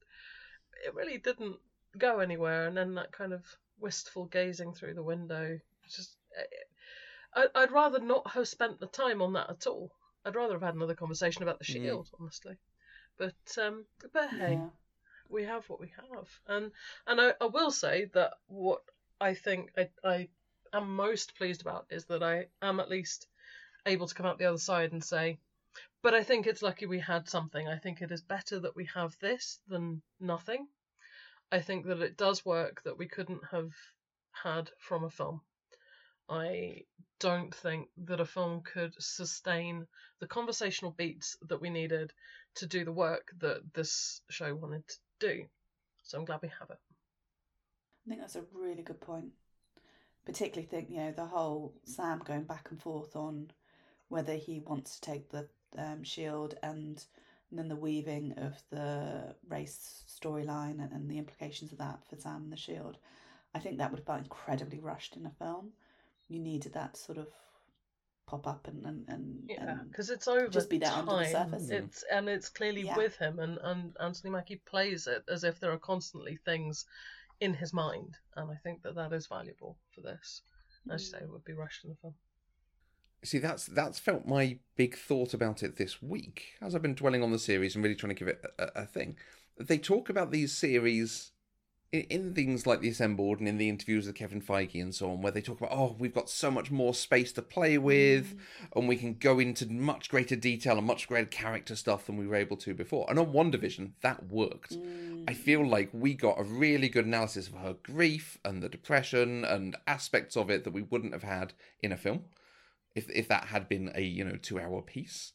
it 0.86 0.94
really 0.94 1.18
didn't 1.18 1.58
go 1.98 2.20
anywhere, 2.20 2.66
and 2.68 2.76
then 2.76 2.96
that 2.96 3.12
kind 3.12 3.34
of 3.34 3.44
wistful 3.80 4.26
gazing 4.26 4.74
through 4.74 4.94
the 4.94 5.04
window, 5.04 5.58
just 5.90 6.16
I, 7.36 7.48
I'd 7.56 7.72
rather 7.72 8.00
not 8.00 8.32
have 8.32 8.48
spent 8.48 8.80
the 8.80 8.88
time 8.88 9.22
on 9.22 9.34
that 9.34 9.50
at 9.50 9.68
all. 9.68 9.92
I'd 10.26 10.36
rather 10.36 10.54
have 10.54 10.62
had 10.62 10.76
another 10.76 10.96
conversation 10.96 11.44
about 11.44 11.60
the 11.60 11.66
Mm. 11.66 11.74
shield, 11.84 12.10
honestly. 12.20 12.58
But 13.18 13.58
um, 13.58 13.86
but 14.14 14.30
hey, 14.30 14.54
Yeah. 14.54 14.70
We 15.32 15.44
have 15.46 15.70
what 15.70 15.80
we 15.80 15.92
have, 15.96 16.28
and 16.48 16.72
and 17.08 17.22
I, 17.22 17.34
I 17.40 17.46
will 17.46 17.72
say 17.72 18.06
that 18.14 18.34
what 18.48 18.82
I 19.20 19.34
think 19.34 19.72
I 19.78 19.90
I 20.04 20.30
am 20.74 20.96
most 20.96 21.36
pleased 21.36 21.62
about 21.62 21.88
is 21.90 22.06
that 22.06 22.24
I 22.24 22.48
am 22.62 22.80
at 22.80 22.90
least 22.90 23.28
able 23.86 24.08
to 24.08 24.16
come 24.16 24.26
out 24.26 24.38
the 24.38 24.46
other 24.46 24.58
side 24.58 24.92
and 24.92 25.04
say, 25.04 25.40
but 26.02 26.14
I 26.14 26.24
think 26.24 26.48
it's 26.48 26.62
lucky 26.62 26.86
we 26.86 27.00
had 27.00 27.30
something. 27.30 27.68
I 27.68 27.78
think 27.78 28.02
it 28.02 28.12
is 28.12 28.22
better 28.22 28.60
that 28.60 28.76
we 28.76 28.86
have 28.94 29.18
this 29.20 29.60
than 29.68 30.02
nothing. 30.20 30.68
I 31.52 31.60
think 31.60 31.86
that 31.86 32.02
it 32.02 32.18
does 32.18 32.46
work 32.46 32.82
that 32.84 32.98
we 32.98 33.08
couldn't 33.08 33.44
have 33.52 33.72
had 34.32 34.70
from 34.80 35.04
a 35.04 35.10
film. 35.10 35.42
I 36.30 36.86
don't 37.20 37.54
think 37.54 37.90
that 38.06 38.22
a 38.22 38.26
film 38.26 38.62
could 38.62 38.94
sustain 39.00 39.86
the 40.20 40.28
conversational 40.28 40.92
beats 40.92 41.38
that 41.50 41.62
we 41.62 41.70
needed 41.70 42.14
to 42.56 42.66
do 42.66 42.86
the 42.86 42.92
work 42.92 43.32
that 43.40 43.74
this 43.74 44.22
show 44.30 44.56
wanted 44.56 44.84
do. 45.22 45.46
So 46.04 46.18
I'm 46.18 46.26
glad 46.26 46.42
we 46.42 46.50
have 46.60 46.70
it. 46.70 46.80
I 48.06 48.10
think 48.10 48.22
that's 48.22 48.36
a 48.36 48.44
really 48.54 48.82
good 48.82 49.00
point. 49.00 49.30
Particularly 50.26 50.68
think 50.68 50.90
you 50.90 50.98
know 50.98 51.12
the 51.12 51.26
whole 51.26 51.74
Sam 51.86 52.22
going 52.26 52.44
back 52.44 52.68
and 52.70 52.82
forth 52.82 53.16
on 53.16 53.52
whether 54.10 54.36
he 54.36 54.60
wants 54.60 55.00
to 55.00 55.02
take 55.02 55.30
the 55.30 55.48
um, 55.78 56.04
shield 56.04 56.56
and, 56.62 57.04
and 57.50 57.60
then 57.60 57.70
the 57.70 57.76
weaving 57.76 58.34
of 58.38 58.62
the 58.70 59.34
race 59.48 60.04
storyline 60.10 60.82
and, 60.84 60.92
and 60.92 61.10
the 61.10 61.18
implications 61.18 61.72
of 61.72 61.78
that 61.78 62.00
for 62.10 62.18
Sam 62.18 62.44
and 62.44 62.52
the 62.52 62.58
shield. 62.58 62.98
I 63.56 63.60
think 63.60 63.78
that 63.78 63.90
would 63.92 64.00
have 64.00 64.06
been 64.06 64.20
incredibly 64.20 64.80
rushed 64.80 65.16
in 65.16 65.26
a 65.26 65.32
film. 65.32 65.70
You 66.28 66.40
needed 66.40 66.74
that 66.74 66.98
sort 66.98 67.18
of 67.18 67.28
pop 68.32 68.48
up 68.48 68.68
and 68.68 68.86
and, 68.86 69.06
and, 69.10 69.44
Yeah, 69.50 69.78
because 69.88 70.10
it's 70.10 70.28
over 70.28 70.48
just 70.48 70.70
be 70.70 70.78
there 70.80 70.90
time. 70.90 71.10
under 71.10 71.24
the 71.24 71.30
surface. 71.32 71.70
It's 71.70 72.04
and 72.12 72.30
it's 72.30 72.50
clearly 72.50 72.84
Yeah. 72.84 72.96
with 72.98 73.16
him, 73.18 73.40
and 73.40 73.58
and 73.62 73.96
Anthony 74.00 74.32
Mackie 74.32 74.62
plays 74.66 75.06
it 75.08 75.24
as 75.28 75.44
if 75.44 75.60
there 75.60 75.72
are 75.72 75.78
constantly 75.80 76.38
things 76.46 76.86
in 77.42 77.54
his 77.54 77.74
mind, 77.74 78.18
and 78.38 78.50
I 78.50 78.56
think 78.64 78.82
that 78.84 78.96
that 78.96 79.12
is 79.14 79.28
valuable 79.28 79.78
for 79.94 80.02
this. 80.02 80.42
As 80.90 81.02
you 81.04 81.08
say, 81.10 81.18
Mm. 81.20 81.24
it 81.24 81.32
would 81.32 81.44
be 81.44 81.54
rushed 81.54 81.84
in 81.84 81.90
the 81.92 81.96
film. 81.98 82.16
See, 83.24 83.38
that's 83.38 83.66
that's 83.68 84.00
felt 84.00 84.26
my 84.26 84.58
big 84.78 84.96
thought 84.98 85.34
about 85.34 85.62
it 85.62 85.76
this 85.76 86.02
week 86.02 86.54
as 86.62 86.74
I've 86.74 86.82
been 86.82 86.96
dwelling 86.96 87.22
on 87.22 87.32
the 87.32 87.38
series 87.40 87.76
and 87.76 87.84
really 87.84 87.96
trying 87.96 88.16
to 88.16 88.20
give 88.20 88.28
it 88.30 88.42
a, 88.58 88.82
a 88.82 88.86
thing. 88.86 89.18
They 89.60 89.78
talk 89.78 90.10
about 90.10 90.32
these 90.32 90.58
series 90.58 91.32
in, 91.92 92.02
in 92.10 92.34
things 92.34 92.66
like 92.66 92.82
the 92.82 92.90
Assembled 92.90 93.40
and 93.40 93.48
in 93.48 93.58
the 93.58 93.70
interviews 93.70 94.08
with 94.08 94.16
Kevin 94.16 94.42
Feige 94.42 94.82
and 94.82 94.94
so 94.94 95.12
on, 95.12 95.22
where 95.22 95.32
they 95.32 95.42
talk 95.42 95.60
about, 95.60 95.72
oh, 95.74 95.96
we've 95.98 96.14
got 96.14 96.30
so 96.30 96.52
much 96.52 96.72
more 96.72 96.94
space 96.94 97.32
to 97.34 97.42
play 97.42 97.78
with, 97.78 98.36
and 98.76 98.88
we 98.88 98.96
can 98.96 99.16
go 99.16 99.40
into 99.40 99.72
much 99.72 100.10
greater 100.10 100.36
detail 100.36 100.78
and 100.78 100.88
much 100.88 101.08
greater 101.08 101.28
character 101.28 101.76
stuff 101.76 102.06
than 102.06 102.18
we 102.18 102.28
were 102.28 102.36
able 102.36 102.58
to 102.58 102.74
before. 102.74 103.06
And 103.10 103.20
on 103.20 103.34
WandaVision, 103.34 103.92
that 104.02 104.28
worked. 104.28 104.74
Mm. 104.74 105.26
I 105.28 105.34
feel 105.34 105.68
like 105.68 105.90
we 105.94 106.14
got 106.14 106.40
a 106.40 106.44
really 106.44 106.90
good 106.90 107.06
analysis 107.06 107.48
of 107.48 107.56
her 107.56 107.76
grief 107.84 108.38
and 108.44 108.62
the 108.62 108.70
depression 108.70 109.46
and 109.46 109.76
aspects 109.88 110.36
of 110.36 110.50
it 110.50 110.64
that 110.64 110.74
we 110.74 110.82
wouldn't 110.82 111.14
have 111.14 111.24
had 111.24 111.54
in 111.82 111.92
a 111.92 111.98
film 111.98 112.26
if 112.96 113.10
if 113.10 113.28
that 113.28 113.46
had 113.46 113.70
been 113.70 113.92
a 113.96 114.02
you 114.02 114.24
know 114.24 114.38
two 114.42 114.60
hour 114.60 114.82
piece. 114.82 115.34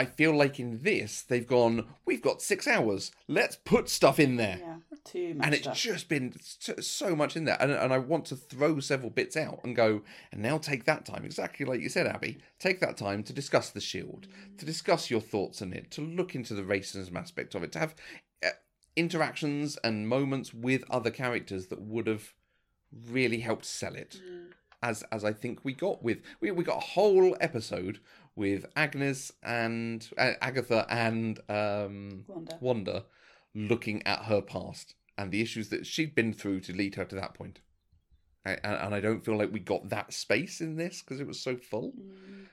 I 0.00 0.04
feel 0.06 0.32
like 0.36 0.58
in 0.58 0.82
this 0.82 1.22
they've 1.22 1.46
gone. 1.46 1.86
We've 2.06 2.22
got 2.22 2.40
six 2.42 2.66
hours. 2.66 3.12
Let's 3.28 3.56
put 3.56 3.88
stuff 3.88 4.18
in 4.18 4.36
there, 4.36 4.58
Yeah, 4.60 4.76
too 5.04 5.34
much 5.34 5.44
and 5.46 5.54
it's 5.54 5.64
stuff. 5.64 5.76
just 5.76 6.08
been 6.08 6.34
so, 6.40 6.74
so 6.80 7.14
much 7.14 7.36
in 7.36 7.44
there. 7.44 7.58
And 7.60 7.70
and 7.72 7.92
I 7.92 7.98
want 7.98 8.24
to 8.26 8.36
throw 8.36 8.80
several 8.80 9.10
bits 9.10 9.36
out 9.36 9.60
and 9.64 9.76
go. 9.76 10.02
And 10.32 10.40
now 10.42 10.56
take 10.58 10.84
that 10.84 11.04
time, 11.06 11.24
exactly 11.24 11.64
like 11.66 11.80
you 11.80 11.88
said, 11.88 12.06
Abby. 12.06 12.38
Take 12.58 12.80
that 12.80 12.96
time 12.96 13.22
to 13.24 13.32
discuss 13.32 13.70
the 13.70 13.80
shield, 13.80 14.26
to 14.58 14.64
discuss 14.66 15.10
your 15.10 15.20
thoughts 15.32 15.60
on 15.62 15.72
it, 15.72 15.90
to 15.92 16.00
look 16.00 16.34
into 16.34 16.54
the 16.54 16.62
racism 16.62 17.16
aspect 17.16 17.54
of 17.54 17.62
it, 17.62 17.72
to 17.72 17.78
have 17.78 17.94
uh, 18.44 18.48
interactions 18.96 19.76
and 19.84 20.08
moments 20.08 20.52
with 20.52 20.82
other 20.90 21.10
characters 21.10 21.66
that 21.68 21.80
would 21.80 22.06
have 22.06 22.34
really 23.08 23.40
helped 23.40 23.64
sell 23.64 23.94
it 23.94 24.20
Mm. 24.20 24.46
as 24.82 25.02
as 25.12 25.24
I 25.24 25.32
think 25.32 25.64
we 25.64 25.72
got 25.74 26.02
with 26.02 26.18
we 26.40 26.50
we 26.50 26.64
got 26.64 26.78
a 26.78 26.88
whole 26.96 27.36
episode 27.40 28.00
with 28.36 28.64
Agnes 28.76 29.32
and 29.42 30.08
uh, 30.16 30.32
Agatha 30.40 30.86
and 30.88 31.38
um 31.48 32.24
Wanda. 32.28 32.58
Wanda 32.60 33.04
looking 33.54 34.02
at 34.06 34.24
her 34.26 34.40
past 34.40 34.94
and 35.18 35.30
the 35.32 35.40
issues 35.42 35.68
that 35.70 35.86
she'd 35.86 36.14
been 36.14 36.32
through 36.32 36.60
to 36.60 36.72
lead 36.72 36.94
her 36.94 37.04
to 37.04 37.14
that 37.16 37.34
point. 37.34 37.60
A- 38.46 38.64
And, 38.64 38.76
and 38.76 38.94
I 38.94 39.00
don't 39.00 39.24
feel 39.24 39.36
like 39.36 39.52
we 39.52 39.60
got 39.60 39.88
that 39.90 40.12
space 40.14 40.60
in 40.60 40.76
this 40.76 41.02
because 41.02 41.20
it 41.20 41.26
was 41.26 41.40
so 41.40 41.56
full. 41.56 41.92
Mm. 41.92 42.46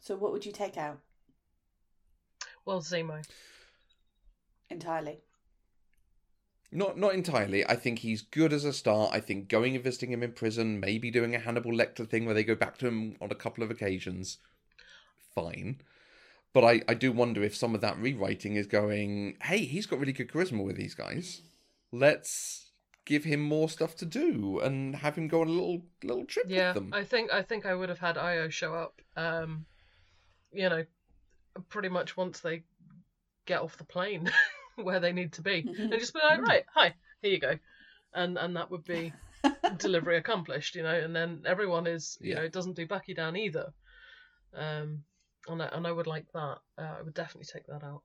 So 0.00 0.16
what 0.16 0.32
would 0.32 0.46
you 0.46 0.52
take 0.52 0.76
out 0.78 1.00
Well, 2.64 2.80
Zemo. 2.80 3.22
entirely? 4.70 5.18
Not 6.70 6.98
not 6.98 7.14
entirely. 7.14 7.66
I 7.66 7.76
think 7.76 8.00
he's 8.00 8.20
good 8.22 8.52
as 8.52 8.64
a 8.64 8.72
start. 8.74 9.14
I 9.14 9.20
think 9.20 9.48
going 9.48 9.74
and 9.74 9.82
visiting 9.82 10.12
him 10.12 10.22
in 10.22 10.32
prison, 10.32 10.78
maybe 10.80 11.10
doing 11.10 11.34
a 11.34 11.38
Hannibal 11.38 11.72
Lecter 11.72 12.06
thing 12.08 12.26
where 12.26 12.34
they 12.34 12.44
go 12.44 12.54
back 12.54 12.76
to 12.78 12.86
him 12.86 13.16
on 13.22 13.30
a 13.32 13.34
couple 13.34 13.64
of 13.64 13.70
occasions, 13.70 14.38
fine. 15.42 15.80
But 16.54 16.64
I, 16.64 16.82
I 16.88 16.94
do 16.94 17.12
wonder 17.12 17.42
if 17.42 17.54
some 17.54 17.74
of 17.74 17.80
that 17.82 17.98
rewriting 17.98 18.56
is 18.56 18.66
going, 18.66 19.36
hey, 19.42 19.58
he's 19.58 19.86
got 19.86 19.98
really 20.00 20.12
good 20.12 20.28
charisma 20.28 20.64
with 20.64 20.76
these 20.76 20.94
guys. 20.94 21.42
Let's 21.92 22.70
give 23.04 23.24
him 23.24 23.40
more 23.40 23.68
stuff 23.68 23.96
to 23.96 24.06
do 24.06 24.60
and 24.60 24.96
have 24.96 25.16
him 25.16 25.28
go 25.28 25.40
on 25.40 25.48
a 25.48 25.50
little 25.52 25.82
little 26.02 26.24
trip 26.24 26.46
Yeah, 26.48 26.68
with 26.72 26.74
them. 26.74 26.92
I 26.92 27.04
think 27.04 27.32
I 27.32 27.42
think 27.42 27.66
I 27.66 27.74
would 27.74 27.88
have 27.88 27.98
had 27.98 28.16
Ayo 28.16 28.50
show 28.50 28.74
up. 28.74 29.00
Um, 29.16 29.66
you 30.52 30.68
know, 30.68 30.84
pretty 31.68 31.88
much 31.88 32.16
once 32.16 32.40
they 32.40 32.62
get 33.46 33.60
off 33.60 33.76
the 33.78 33.84
plane 33.84 34.30
where 34.76 35.00
they 35.00 35.12
need 35.12 35.32
to 35.34 35.42
be, 35.42 35.66
and 35.78 35.92
just 35.98 36.14
be 36.14 36.20
like, 36.20 36.46
right, 36.46 36.64
hi, 36.74 36.94
here 37.22 37.32
you 37.32 37.38
go, 37.38 37.58
and 38.14 38.38
and 38.38 38.56
that 38.56 38.70
would 38.70 38.84
be 38.84 39.12
delivery 39.78 40.16
accomplished, 40.16 40.74
you 40.74 40.82
know. 40.82 40.94
And 40.94 41.14
then 41.14 41.42
everyone 41.46 41.86
is, 41.86 42.18
you 42.20 42.30
Yeah. 42.30 42.36
know, 42.36 42.42
it 42.44 42.52
doesn't 42.52 42.76
do 42.76 42.86
Bucky 42.86 43.14
down 43.14 43.36
either. 43.36 43.72
Um, 44.54 45.04
and 45.48 45.62
I, 45.62 45.66
and 45.66 45.86
I 45.86 45.92
would 45.92 46.06
like 46.06 46.26
that. 46.32 46.58
Uh, 46.76 46.94
I 46.98 47.02
would 47.02 47.14
definitely 47.14 47.48
take 47.52 47.66
that 47.66 47.84
out. 47.84 48.02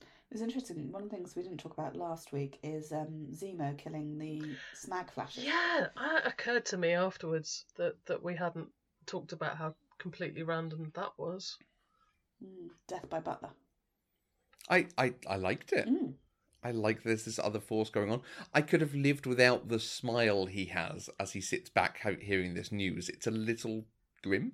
It 0.00 0.34
was 0.34 0.42
interesting. 0.42 0.92
One 0.92 1.02
of 1.02 1.10
the 1.10 1.16
things 1.16 1.34
we 1.34 1.42
didn't 1.42 1.58
talk 1.58 1.72
about 1.72 1.96
last 1.96 2.32
week 2.32 2.60
is 2.62 2.92
um, 2.92 3.26
Zemo 3.32 3.76
killing 3.76 4.16
the 4.16 4.42
Smag 4.76 5.10
Flashes. 5.10 5.44
Yeah, 5.44 5.86
it 5.86 6.26
occurred 6.26 6.64
to 6.66 6.76
me 6.76 6.92
afterwards 6.92 7.64
that 7.76 7.96
that 8.06 8.22
we 8.22 8.36
hadn't 8.36 8.68
talked 9.06 9.32
about 9.32 9.56
how 9.56 9.74
completely 9.98 10.44
random 10.44 10.92
that 10.94 11.12
was. 11.18 11.58
Mm, 12.42 12.70
Death 12.86 13.10
by 13.10 13.18
Butler. 13.18 13.50
I, 14.68 14.86
I, 14.96 15.14
I 15.28 15.36
liked 15.36 15.72
it. 15.72 15.88
Mm. 15.88 16.14
I 16.62 16.72
like 16.72 17.02
there's 17.02 17.24
this 17.24 17.38
other 17.38 17.60
force 17.60 17.90
going 17.90 18.10
on. 18.10 18.22
I 18.52 18.60
could 18.60 18.82
have 18.82 18.94
lived 18.94 19.26
without 19.26 19.68
the 19.68 19.80
smile 19.80 20.46
he 20.46 20.66
has 20.66 21.08
as 21.18 21.32
he 21.32 21.40
sits 21.40 21.70
back 21.70 22.00
hearing 22.20 22.54
this 22.54 22.70
news. 22.70 23.08
It's 23.08 23.26
a 23.26 23.30
little 23.30 23.86
grim. 24.22 24.52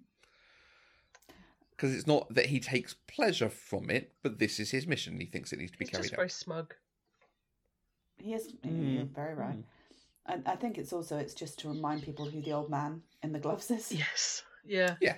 Because 1.77 1.95
it's 1.95 2.07
not 2.07 2.33
that 2.35 2.47
he 2.47 2.59
takes 2.59 2.95
pleasure 3.07 3.51
from 3.51 3.91
it, 3.91 4.13
but 4.23 4.39
this 4.39 4.59
is 4.59 4.71
his 4.71 4.87
mission. 4.87 5.21
He 5.21 5.27
thinks 5.27 5.53
it 5.53 5.59
needs 5.59 5.73
to 5.73 5.79
be 5.79 5.85
He's 5.85 5.91
carried 5.91 6.03
just 6.05 6.15
out. 6.15 6.17
very 6.17 6.31
smug. 6.31 6.75
He 8.19 8.33
is. 8.33 8.53
Mm, 8.65 9.15
very 9.15 9.35
right. 9.35 9.59
mm. 9.59 9.65
And 10.27 10.43
I 10.49 10.57
think 10.57 10.79
it's 10.79 10.93
also 10.93 11.19
it's 11.19 11.35
just 11.35 11.59
to 11.61 11.69
remind 11.69 12.03
people 12.03 12.25
who 12.25 12.41
the 12.41 12.53
old 12.53 12.71
man 12.71 13.03
in 13.23 13.33
the 13.33 13.39
gloves 13.39 13.71
is. 13.71 13.93
Yes, 13.93 14.43
yeah, 14.65 14.97
Yeah. 15.01 15.17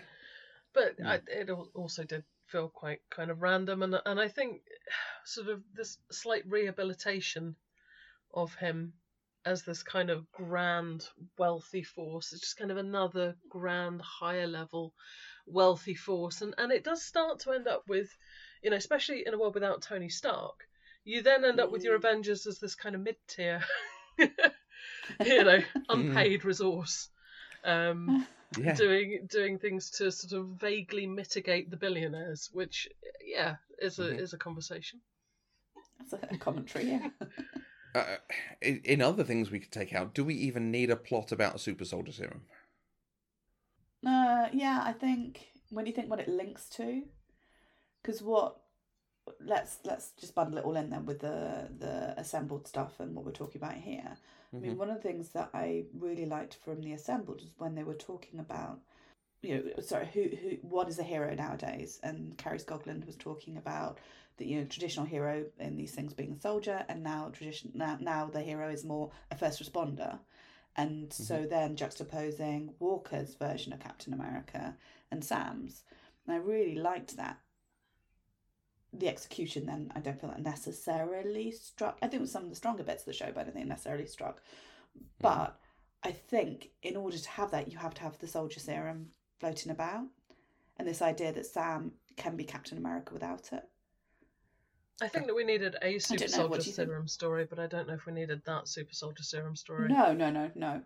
but 0.74 0.98
Mm. 0.98 1.06
I, 1.06 1.20
it 1.28 1.48
also 1.74 2.02
did 2.04 2.24
feel 2.46 2.68
quite 2.68 3.00
kind 3.08 3.30
of 3.30 3.40
random, 3.40 3.82
and 3.82 3.94
and 4.04 4.20
I 4.20 4.28
think 4.28 4.62
sort 5.24 5.48
of 5.48 5.62
this 5.74 5.98
slight 6.10 6.42
rehabilitation 6.46 7.54
of 8.34 8.54
him 8.56 8.92
as 9.46 9.62
this 9.62 9.82
kind 9.82 10.10
of 10.10 10.30
grand 10.32 11.06
wealthy 11.38 11.82
force. 11.84 12.32
It's 12.32 12.42
just 12.42 12.56
kind 12.58 12.70
of 12.70 12.76
another 12.76 13.36
grand 13.48 14.02
higher 14.02 14.46
level 14.46 14.92
wealthy 15.50 15.95
force, 15.95 16.43
and 16.43 16.55
and 16.59 16.73
it 16.73 16.85
does 16.85 17.02
start 17.02 17.40
to 17.40 17.52
end 17.52 17.67
up 17.69 17.83
with, 17.88 18.09
you 18.62 18.71
know, 18.71 18.76
especially 18.76 19.25
in 19.26 19.35
a 19.35 19.38
world 19.38 19.55
without 19.55 19.83
Tony 19.83 20.09
Stark. 20.09 20.69
You 21.05 21.23
then 21.23 21.45
end 21.45 21.59
up 21.61 21.71
with 21.71 21.85
your 21.85 21.95
Mm. 21.95 21.99
Avengers 21.99 22.47
as 22.47 22.59
this 22.59 22.75
kind 22.75 22.95
of 22.95 23.00
mid 23.00 23.17
tier, 23.28 23.62
you 24.19 25.45
know, 25.45 25.62
unpaid 25.88 26.45
resource. 26.45 27.09
Um, 27.64 28.26
Yeah. 28.57 28.75
doing 28.75 29.26
doing 29.31 29.59
things 29.59 29.90
to 29.99 30.11
sort 30.11 30.33
of 30.33 30.49
vaguely 30.59 31.07
mitigate 31.07 31.71
the 31.71 31.76
billionaires, 31.76 32.49
which 32.52 32.88
yeah 33.23 33.57
is 33.78 33.99
a 33.99 34.14
Mhm. 34.14 34.21
is 34.21 34.33
a 34.33 34.38
conversation. 34.38 35.00
That's 35.99 36.12
a 36.33 36.37
commentary. 36.38 36.87
Yeah. 36.87 37.09
Uh, 37.95 38.17
in, 38.62 38.81
in 38.85 39.02
other 39.02 39.25
things 39.25 39.50
we 39.50 39.61
could 39.61 39.73
take 39.73 39.95
out, 39.95 40.14
do 40.14 40.25
we 40.25 40.35
even 40.35 40.71
need 40.71 40.90
a 40.90 40.97
plot 40.97 41.33
about 41.33 41.55
a 41.55 41.59
super 41.59 41.85
soldier 41.85 42.12
serum? 42.12 42.43
Uh, 44.06 44.49
yeah, 44.52 44.82
I 44.84 44.93
think 44.93 45.49
when 45.71 45.87
you 45.87 45.93
think 45.93 46.08
what 46.11 46.21
it 46.21 46.28
links 46.28 46.69
to, 46.71 47.02
because 48.02 48.23
what 48.23 48.56
let's 49.41 49.78
let's 49.84 50.13
just 50.21 50.34
bundle 50.34 50.58
it 50.58 50.65
all 50.65 50.76
in 50.76 50.91
then 50.91 51.06
with 51.06 51.21
the 51.21 51.69
the 51.78 52.15
assembled 52.19 52.67
stuff 52.67 53.00
and 53.00 53.15
what 53.15 53.25
we're 53.25 53.32
talking 53.32 53.61
about 53.63 53.75
here. 53.76 54.17
I 54.61 54.63
mean, 54.63 54.75
Mhm. 54.75 54.78
one 54.78 54.91
of 54.91 54.97
the 54.97 55.02
things 55.02 55.30
that 55.30 55.50
I 55.54 55.87
really 55.95 56.26
liked 56.26 56.54
from 56.56 56.82
the 56.82 56.93
assembled 56.95 57.43
is 57.43 57.52
when 57.58 57.75
they 57.75 57.84
were 57.84 57.95
talking 57.95 58.41
about, 58.41 58.80
you 59.43 59.56
know, 59.76 59.80
sorry, 59.82 60.06
who 60.08 60.23
who 60.37 60.50
what 60.69 60.89
is 60.89 60.99
a 60.99 61.02
hero 61.04 61.34
nowadays? 61.34 62.00
And 62.02 62.39
Kari 62.39 62.58
Skogland 62.58 63.06
was 63.06 63.17
talking 63.17 63.56
about 63.58 63.99
the 64.39 64.47
you 64.47 64.61
know 64.61 64.67
traditional 64.67 65.06
hero 65.06 65.47
in 65.58 65.76
these 65.76 65.95
things 65.95 66.15
being 66.15 66.32
a 66.34 66.41
soldier, 66.41 66.84
and 66.89 67.02
now 67.02 67.30
tradition 67.30 67.73
now 67.75 67.99
now 68.00 68.26
the 68.26 68.43
hero 68.43 68.71
is 68.71 68.84
more 68.84 69.11
a 69.30 69.37
first 69.37 69.63
responder. 69.63 70.19
And 70.78 71.12
so 71.12 71.34
mm-hmm. 71.34 71.49
then 71.49 71.76
juxtaposing 71.76 72.71
Walker's 72.78 73.34
version 73.34 73.73
of 73.73 73.80
Captain 73.80 74.14
America 74.14 74.76
and 75.10 75.25
Sam's. 75.25 75.82
And 76.25 76.34
I 76.34 76.38
really 76.38 76.76
liked 76.76 77.17
that. 77.17 77.38
The 78.93 79.08
execution 79.08 79.67
then 79.67 79.93
I 79.95 80.00
don't 80.00 80.19
feel 80.19 80.30
that 80.30 80.41
necessarily 80.41 81.50
struck. 81.50 81.99
I 82.00 82.06
think 82.06 82.21
it 82.21 82.21
was 82.21 82.32
some 82.32 82.45
of 82.45 82.50
the 82.50 82.56
stronger 82.56 82.84
bits 82.84 83.02
of 83.02 83.06
the 83.06 83.12
show, 83.12 83.26
but 83.34 83.41
I 83.41 83.45
don't 83.45 83.54
think 83.54 83.67
it 83.67 83.69
necessarily 83.69 84.06
struck. 84.06 84.36
Mm-hmm. 84.36 85.04
But 85.21 85.58
I 86.04 86.12
think 86.12 86.71
in 86.82 86.97
order 86.97 87.19
to 87.19 87.28
have 87.30 87.50
that, 87.50 87.73
you 87.73 87.78
have 87.78 87.95
to 87.95 88.02
have 88.02 88.19
the 88.19 88.28
soldier 88.28 88.60
serum 88.60 89.08
floating 89.41 89.73
about, 89.73 90.04
and 90.76 90.86
this 90.86 91.02
idea 91.02 91.32
that 91.32 91.47
Sam 91.47 91.93
can 92.17 92.36
be 92.36 92.45
Captain 92.45 92.78
America 92.78 93.12
without 93.12 93.52
it. 93.52 93.64
I 95.00 95.08
think 95.08 95.26
that 95.26 95.34
we 95.37 95.45
needed 95.45 95.76
a 95.82 95.99
super 95.99 96.26
don't 96.26 96.32
know, 96.37 96.47
what 96.49 96.63
soldier 96.63 96.71
you 96.71 96.75
think? 96.76 96.89
serum 96.89 97.08
story, 97.08 97.47
but 97.49 97.58
I 97.58 97.67
don't 97.67 97.87
know 97.87 97.95
if 97.95 98.06
we 98.06 98.13
needed 98.13 98.43
that 98.47 98.67
super 98.69 98.93
soldier 98.93 99.23
serum 99.23 99.54
story. 99.56 99.89
No, 99.89 100.13
no, 100.13 100.30
no, 100.30 100.50
no. 100.54 100.82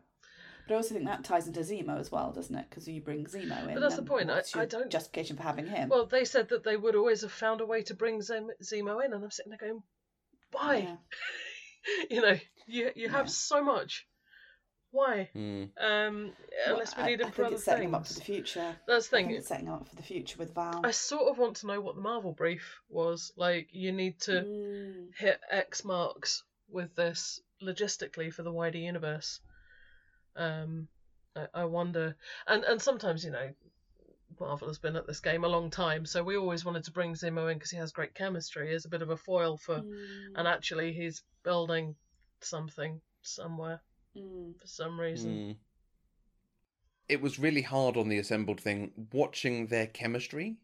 But 0.69 0.75
I 0.75 0.77
also 0.77 0.95
think 0.95 1.07
that 1.07 1.25
ties 1.25 1.47
into 1.49 1.61
Zemo 1.61 1.99
as 1.99 2.13
well, 2.13 2.31
doesn't 2.31 2.55
it? 2.55 2.67
Because 2.71 2.87
you 2.87 3.01
bring 3.01 3.25
Zemo 3.25 3.67
in. 3.69 3.75
But 3.75 3.81
that's 3.81 3.97
the 3.97 4.03
point, 4.03 4.31
I- 4.31 4.43
I 4.55 4.65
don't- 4.67 4.91
justification 4.91 5.37
for 5.37 5.43
having 5.43 5.67
him. 5.67 5.89
Well, 5.89 6.07
they 6.07 6.25
said 6.25 6.51
that 6.51 6.63
they 6.63 6.77
would 6.77 6.95
always 6.95 7.23
have 7.23 7.33
found 7.33 7.61
a 7.61 7.67
way 7.67 7.83
to 7.83 7.95
bring 7.95 8.21
Zemo 8.21 9.05
in, 9.05 9.13
and 9.13 9.25
I'm 9.25 9.31
sitting 9.31 9.51
there 9.51 9.59
going, 9.59 9.83
why? 10.53 10.77
Yeah. 10.77 10.97
you 12.11 12.21
know, 12.21 12.39
you 12.67 12.93
you 12.95 13.09
have 13.09 13.27
Yeah. 13.27 13.31
so 13.33 13.65
much. 13.65 14.07
Why? 14.93 15.31
Mm. 15.35 15.71
Um, 15.79 16.33
Well, 16.67 16.75
unless 16.75 16.95
we 16.97 17.03
I- 17.03 17.07
need 17.07 17.21
him 17.23 17.27
I 17.29 17.31
for 17.31 17.37
think 17.37 17.47
other 17.47 17.55
it's 17.57 17.65
setting 17.65 17.89
him 17.89 17.95
up 17.95 18.07
for 18.07 18.13
the 18.13 18.21
future. 18.21 18.77
That's 18.87 19.09
the 19.09 19.17
I 19.17 19.19
think 19.21 19.29
thing. 19.31 19.37
it's 19.39 19.49
setting 19.49 19.67
him 19.67 19.73
up 19.73 19.89
for 19.89 19.97
the 19.97 20.03
future 20.03 20.37
with 20.39 20.55
Val. 20.55 20.81
I 20.85 20.91
sort 20.91 21.31
of 21.31 21.39
want 21.39 21.57
to 21.57 21.67
know 21.67 21.81
what 21.81 21.95
the 21.97 22.03
Marvel 22.03 22.33
brief 22.33 22.79
was. 22.91 23.33
Like, 23.37 23.69
you 23.73 23.91
need 23.93 24.21
to 24.21 24.43
Mm. 24.43 25.15
hit 25.17 25.41
X 25.51 25.83
marks 25.85 26.45
with 26.69 26.95
this 26.95 27.41
logistically 27.63 28.33
for 28.33 28.43
the 28.43 28.53
wider 28.53 28.79
universe. 28.79 29.41
Um, 30.37 30.89
I, 31.35 31.49
I 31.55 31.65
wonder, 31.65 32.17
and 32.47 32.63
and 32.65 32.81
sometimes 32.81 33.25
you 33.25 33.31
know, 33.31 33.55
Marvel 34.39 34.69
has 34.69 34.79
been 34.79 34.97
at 34.97 35.07
this 35.07 35.21
game 35.21 35.45
a 35.45 35.49
long 35.49 35.71
time, 35.71 36.05
so 36.05 36.23
we 36.23 36.37
always 36.37 36.65
wanted 36.67 36.85
to 36.85 36.91
bring 36.93 37.15
Zemo 37.15 37.51
in 37.51 37.57
because 37.59 37.71
he 37.71 37.77
has 37.79 37.93
great 37.93 38.15
chemistry 38.15 38.75
as 38.75 38.85
a 38.85 38.89
bit 38.91 39.01
of 39.03 39.09
a 39.11 39.17
foil 39.17 39.57
for, 39.57 39.77
Mm. 39.81 40.33
and 40.37 40.47
actually 40.49 40.93
he's 40.93 41.23
building 41.45 41.97
something 42.41 43.01
somewhere 43.23 43.81
Mm. 44.17 44.59
for 44.61 44.67
some 44.67 45.01
reason. 45.01 45.31
Mm. 45.31 45.57
It 47.09 47.21
was 47.21 47.39
really 47.39 47.63
hard 47.63 47.97
on 47.97 48.09
the 48.09 48.19
assembled 48.19 48.61
thing 48.61 48.93
watching 49.13 49.67
their 49.67 49.87
chemistry 49.87 50.57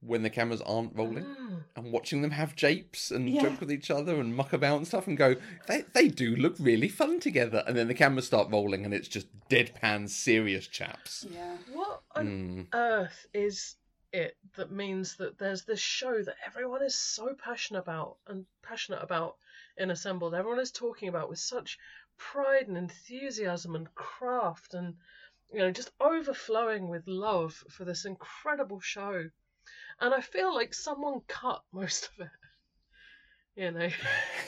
when 0.00 0.22
the 0.22 0.30
cameras 0.30 0.60
aren't 0.60 0.94
rolling 0.94 1.24
Mm. 1.24 1.64
and 1.74 1.92
watching 1.92 2.22
them 2.22 2.30
have 2.30 2.54
japes 2.54 3.10
and 3.10 3.28
Yeah. 3.28 3.42
joke 3.42 3.60
with 3.60 3.72
each 3.72 3.90
other 3.90 4.20
and 4.20 4.34
muck 4.36 4.52
about 4.52 4.76
and 4.76 4.86
stuff 4.86 5.08
and 5.08 5.16
go, 5.18 5.34
they, 5.66 5.82
they 5.92 6.06
do 6.08 6.36
look 6.36 6.54
really 6.60 6.88
fun 6.88 7.18
together. 7.18 7.64
And 7.66 7.76
then 7.76 7.88
the 7.88 7.94
cameras 7.94 8.26
start 8.26 8.50
rolling 8.50 8.84
and 8.84 8.94
it's 8.94 9.08
just 9.08 9.26
deadpan 9.48 10.08
serious 10.08 10.68
chaps. 10.68 11.26
Yeah. 11.28 11.56
What 11.72 12.02
on 12.14 12.26
Mm. 12.26 12.68
earth 12.74 13.26
is 13.34 13.74
it 14.12 14.36
that 14.56 14.70
means 14.70 15.16
that 15.16 15.36
there's 15.38 15.64
this 15.64 15.80
show 15.80 16.22
that 16.22 16.36
everyone 16.46 16.82
is 16.82 16.94
so 16.94 17.34
passionate 17.34 17.80
about 17.80 18.18
and 18.28 18.46
passionate 18.62 19.02
about 19.02 19.36
in 19.76 19.90
Assembled? 19.90 20.32
Everyone 20.34 20.60
is 20.60 20.70
talking 20.70 21.08
about 21.08 21.28
with 21.28 21.40
such 21.40 21.76
pride 22.18 22.68
and 22.68 22.76
enthusiasm 22.76 23.74
and 23.74 23.94
craft 23.94 24.74
and 24.74 24.96
you 25.50 25.58
know 25.58 25.70
just 25.70 25.92
overflowing 26.00 26.88
with 26.88 27.06
love 27.06 27.54
for 27.70 27.84
this 27.84 28.04
incredible 28.04 28.80
show. 28.80 29.30
And 30.00 30.14
I 30.14 30.20
feel 30.20 30.54
like 30.54 30.74
someone 30.74 31.20
cut 31.26 31.62
most 31.72 32.10
of 32.14 32.26
it. 32.26 32.30
You 33.56 33.70
know. 33.70 33.88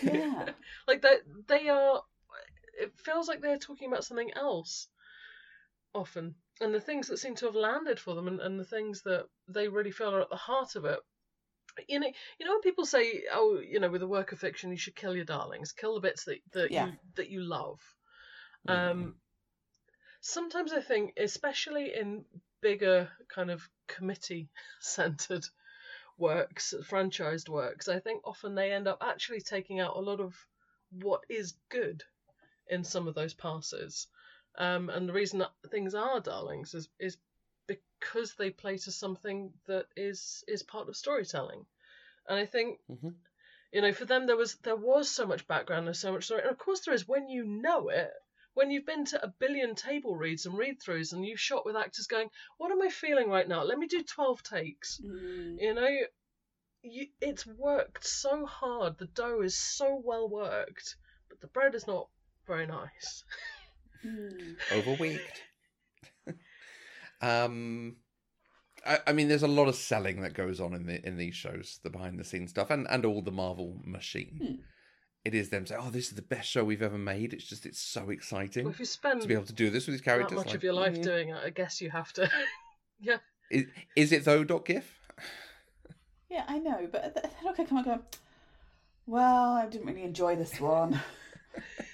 Yeah. 0.03 0.51
like 0.87 1.03
they 1.03 1.17
they 1.49 1.69
are 1.69 2.03
it 2.81 2.99
feels 2.99 3.29
like 3.29 3.41
they're 3.41 3.59
talking 3.59 3.89
about 3.89 4.05
something 4.05 4.33
else 4.35 4.89
often 5.95 6.35
and 6.61 6.75
the 6.75 6.81
things 6.81 7.09
that 7.09 7.19
seem 7.19 7.35
to 7.35 7.47
have 7.47 7.55
landed 7.55 7.99
for 7.99 8.15
them 8.15 8.29
and, 8.29 8.41
and 8.41 8.59
the 8.59 8.65
things 8.65 9.03
that 9.03 9.27
they 9.49 9.69
really 9.69 9.91
feel 9.91 10.15
are 10.15 10.21
at 10.21 10.31
the 10.31 10.37
heart 10.37 10.77
of 10.77 10.85
it 10.85 11.01
you 11.89 12.01
know 12.01 12.11
you 12.39 12.47
know 12.47 12.53
when 12.53 12.61
people 12.61 12.85
say 12.85 13.23
oh 13.33 13.59
you 13.61 13.81
know 13.81 13.91
with 13.91 14.03
a 14.03 14.07
work 14.09 14.33
of 14.33 14.39
fiction 14.39 14.71
you 14.71 14.77
should 14.77 14.97
kill 14.97 15.15
your 15.15 15.25
darlings 15.25 15.73
kill 15.73 15.95
the 15.95 16.01
bits 16.01 16.25
that, 16.25 16.39
that 16.53 16.71
Yeah. 16.71 16.87
you 16.87 16.93
that 17.17 17.31
you 17.31 17.41
love 17.41 17.81
Mm. 18.69 18.73
um 18.73 19.15
sometimes 20.21 20.73
i 20.73 20.81
think 20.81 21.13
especially 21.17 21.95
in 21.95 22.25
bigger 22.61 23.09
kind 23.29 23.51
of 23.51 23.69
committee 23.89 24.49
centered 24.81 25.47
works 26.19 26.75
franchised 26.89 27.49
works 27.49 27.89
i 27.89 27.99
think 27.99 28.21
often 28.25 28.55
they 28.55 28.73
end 28.73 28.87
up 28.87 28.99
actually 29.03 29.41
taking 29.41 29.81
out 29.81 29.97
a 29.97 30.01
lot 30.01 30.21
of 30.21 30.35
what 30.91 31.23
is 31.29 31.55
good 31.71 32.03
in 32.69 32.85
some 32.85 33.09
of 33.09 33.15
those 33.15 33.35
passes 33.35 34.07
um, 34.59 34.91
and 34.91 35.09
the 35.09 35.13
reason 35.13 35.39
that 35.39 35.51
things 35.71 35.95
are 35.95 36.21
darlings 36.21 36.75
is 36.75 36.89
is 36.99 37.17
because 38.01 38.35
they 38.35 38.51
play 38.51 38.79
to 38.79 38.91
something 38.91 39.53
that 39.67 39.87
is 39.97 40.43
is 40.49 40.63
part 40.63 40.89
of 40.89 40.97
storytelling. 40.97 41.67
And 42.27 42.39
I 42.39 42.47
think 42.47 42.81
Mhm. 42.89 43.15
you 43.73 43.83
know, 43.83 43.93
for 43.93 44.05
them 44.05 44.27
there 44.27 44.37
was 44.37 44.57
there 44.57 44.77
was 44.77 45.09
so 45.11 45.27
much 45.27 45.47
background, 45.47 45.87
and 45.87 45.97
so 45.97 46.13
much 46.13 46.25
story. 46.25 46.43
And 46.43 46.51
of 46.51 46.59
course 46.59 46.81
there 46.81 46.95
is 46.95 47.07
when 47.07 47.29
you 47.29 47.45
know 47.45 47.89
it. 47.89 48.13
When 48.55 48.71
you've 48.73 48.87
been 48.87 49.05
to 49.07 49.25
a 49.25 49.29
billion 49.39 49.77
table 49.77 50.17
reads 50.17 50.45
and 50.45 50.59
read 50.59 50.81
throughs 50.81 51.13
and 51.13 51.25
you've 51.25 51.39
shot 51.39 51.65
with 51.65 51.77
actors 51.77 52.09
going, 52.09 52.31
What 52.59 52.73
am 52.73 52.83
I 52.83 52.89
feeling 52.89 53.29
right 53.29 53.47
now? 53.47 53.63
Let 53.63 53.79
me 53.79 53.87
do 53.87 54.03
twelve 54.03 54.43
takes. 54.43 55.01
Mm. 55.01 55.61
You 55.61 55.75
know, 55.75 55.99
you, 56.83 57.07
it's 57.21 57.47
worked 57.47 58.05
so 58.05 58.47
hard. 58.47 58.99
The 58.99 59.07
dough 59.07 59.43
is 59.43 59.57
so 59.57 60.01
well 60.05 60.29
worked, 60.29 60.97
but 61.29 61.41
the 61.41 61.47
bread 61.47 61.75
is 61.75 61.87
not 61.87 62.09
very 62.47 62.67
nice. 62.67 63.25
Mm. 64.05 64.57
Overweeked. 64.73 65.43
Um, 67.21 67.97
I, 68.87 68.99
I 69.09 69.13
mean, 69.13 69.29
there's 69.29 69.43
a 69.43 69.49
lot 69.49 69.69
of 69.69 69.75
selling 69.75 70.23
that 70.23 70.35
goes 70.35 70.61
on 70.61 70.75
in 70.75 70.87
the 70.87 71.07
in 71.07 71.17
these 71.17 71.35
shows, 71.35 71.81
the 71.83 71.91
behind 71.91 72.19
the 72.19 72.25
scenes 72.25 72.51
stuff, 72.51 72.71
and 72.71 72.87
and 72.89 73.05
all 73.05 73.23
the 73.23 73.31
Marvel 73.31 73.81
machine. 73.85 74.41
Hmm. 74.43 74.63
It 75.25 75.35
is 75.35 75.51
them 75.51 75.67
saying, 75.67 75.81
"Oh, 75.85 75.91
this 75.91 76.09
is 76.09 76.15
the 76.15 76.23
best 76.23 76.49
show 76.49 76.65
we've 76.65 76.83
ever 76.83 76.97
made." 76.97 77.35
It's 77.35 77.45
just, 77.45 77.67
it's 77.67 77.81
so 77.81 78.09
exciting 78.09 78.65
Well, 78.65 78.73
if 78.73 78.81
you 78.81 78.87
spend 78.87 79.21
to 79.21 79.29
be 79.29 79.35
able 79.35 79.45
to 79.45 79.53
do 79.53 79.69
this 79.69 79.87
with 79.87 79.95
these 79.95 80.01
that 80.01 80.05
characters. 80.05 80.37
much 80.37 80.47
like, 80.47 80.57
of 80.57 80.65
your 80.65 80.73
life 80.73 80.97
mm. 80.97 81.03
doing 81.03 81.29
it, 81.29 81.37
I 81.45 81.51
guess 81.51 81.81
you 81.81 81.91
have 81.91 82.13
to. 82.15 82.31
yeah. 83.01 83.19
Is, 83.51 83.67
is 83.97 84.13
it 84.13 84.25
though, 84.25 84.45
Doc 84.45 84.67
Gif? 84.67 84.99
Yeah, 86.31 86.45
I 86.49 86.59
know, 86.59 86.89
but 86.91 87.15
th- 87.15 87.15
then 87.15 87.53
okay, 87.53 87.65
come 87.65 87.79
on, 87.79 87.85
go. 87.85 88.01
Well, 89.07 89.55
I 89.55 89.67
didn't 89.67 89.89
really 89.89 90.05
enjoy 90.05 90.37
this 90.37 90.61
one, 90.61 91.01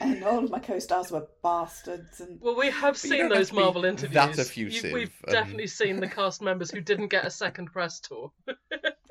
and 0.00 0.22
all 0.24 0.44
of 0.44 0.50
my 0.50 0.58
co-stars 0.58 1.10
were 1.10 1.26
bastards, 1.42 2.20
and 2.20 2.40
Well, 2.40 2.56
we 2.56 2.70
have 2.70 2.94
But 2.94 2.98
seen 2.98 3.18
don't 3.18 3.30
have 3.30 3.38
those 3.38 3.48
to 3.48 3.54
be 3.54 3.60
Marvel 3.60 3.82
that 3.82 3.88
interviews. 3.88 4.38
effusive, 4.38 4.84
You- 4.90 4.94
we've 4.94 5.24
um, 5.28 5.32
definitely 5.32 5.66
seen 5.66 6.00
the 6.00 6.08
cast 6.08 6.42
members 6.42 6.70
who 6.70 6.80
didn't 6.80 7.08
get 7.08 7.24
a 7.26 7.30
second 7.30 7.72
press 7.72 8.00
tour. 8.00 8.32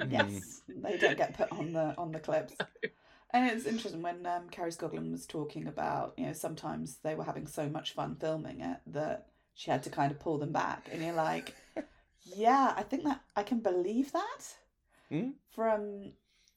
Mm. 0.01 0.11
yes, 0.11 0.61
they 0.67 0.97
don't 0.97 1.17
get 1.17 1.35
put 1.37 1.51
on 1.51 1.73
the 1.73 1.95
on 1.97 2.11
the 2.11 2.19
clips. 2.19 2.53
And 3.31 3.49
it's 3.49 3.65
interesting 3.65 4.01
when 4.01 4.25
um, 4.25 4.49
Kari 4.49 4.71
Skogland 4.71 5.11
was 5.11 5.25
talking 5.25 5.67
about, 5.67 6.13
you 6.17 6.25
know, 6.27 6.33
sometimes 6.33 6.97
they 7.03 7.15
were 7.15 7.23
having 7.23 7.47
so 7.47 7.67
much 7.67 7.93
fun 7.93 8.15
filming 8.15 8.61
it 8.61 8.77
that 8.87 9.27
she 9.55 9.71
had 9.71 9.83
to 9.83 9.89
kind 9.89 10.11
of 10.11 10.19
pull 10.19 10.37
them 10.37 10.51
back, 10.51 10.87
and 10.91 11.01
you're 11.03 11.13
like, 11.15 11.53
yeah, 12.23 12.73
I 12.77 12.83
think 12.83 13.03
that 13.03 13.21
I 13.35 13.43
can 13.43 13.59
believe 13.59 14.11
that 14.11 14.43
Hmm? 15.09 15.29
from 15.51 16.13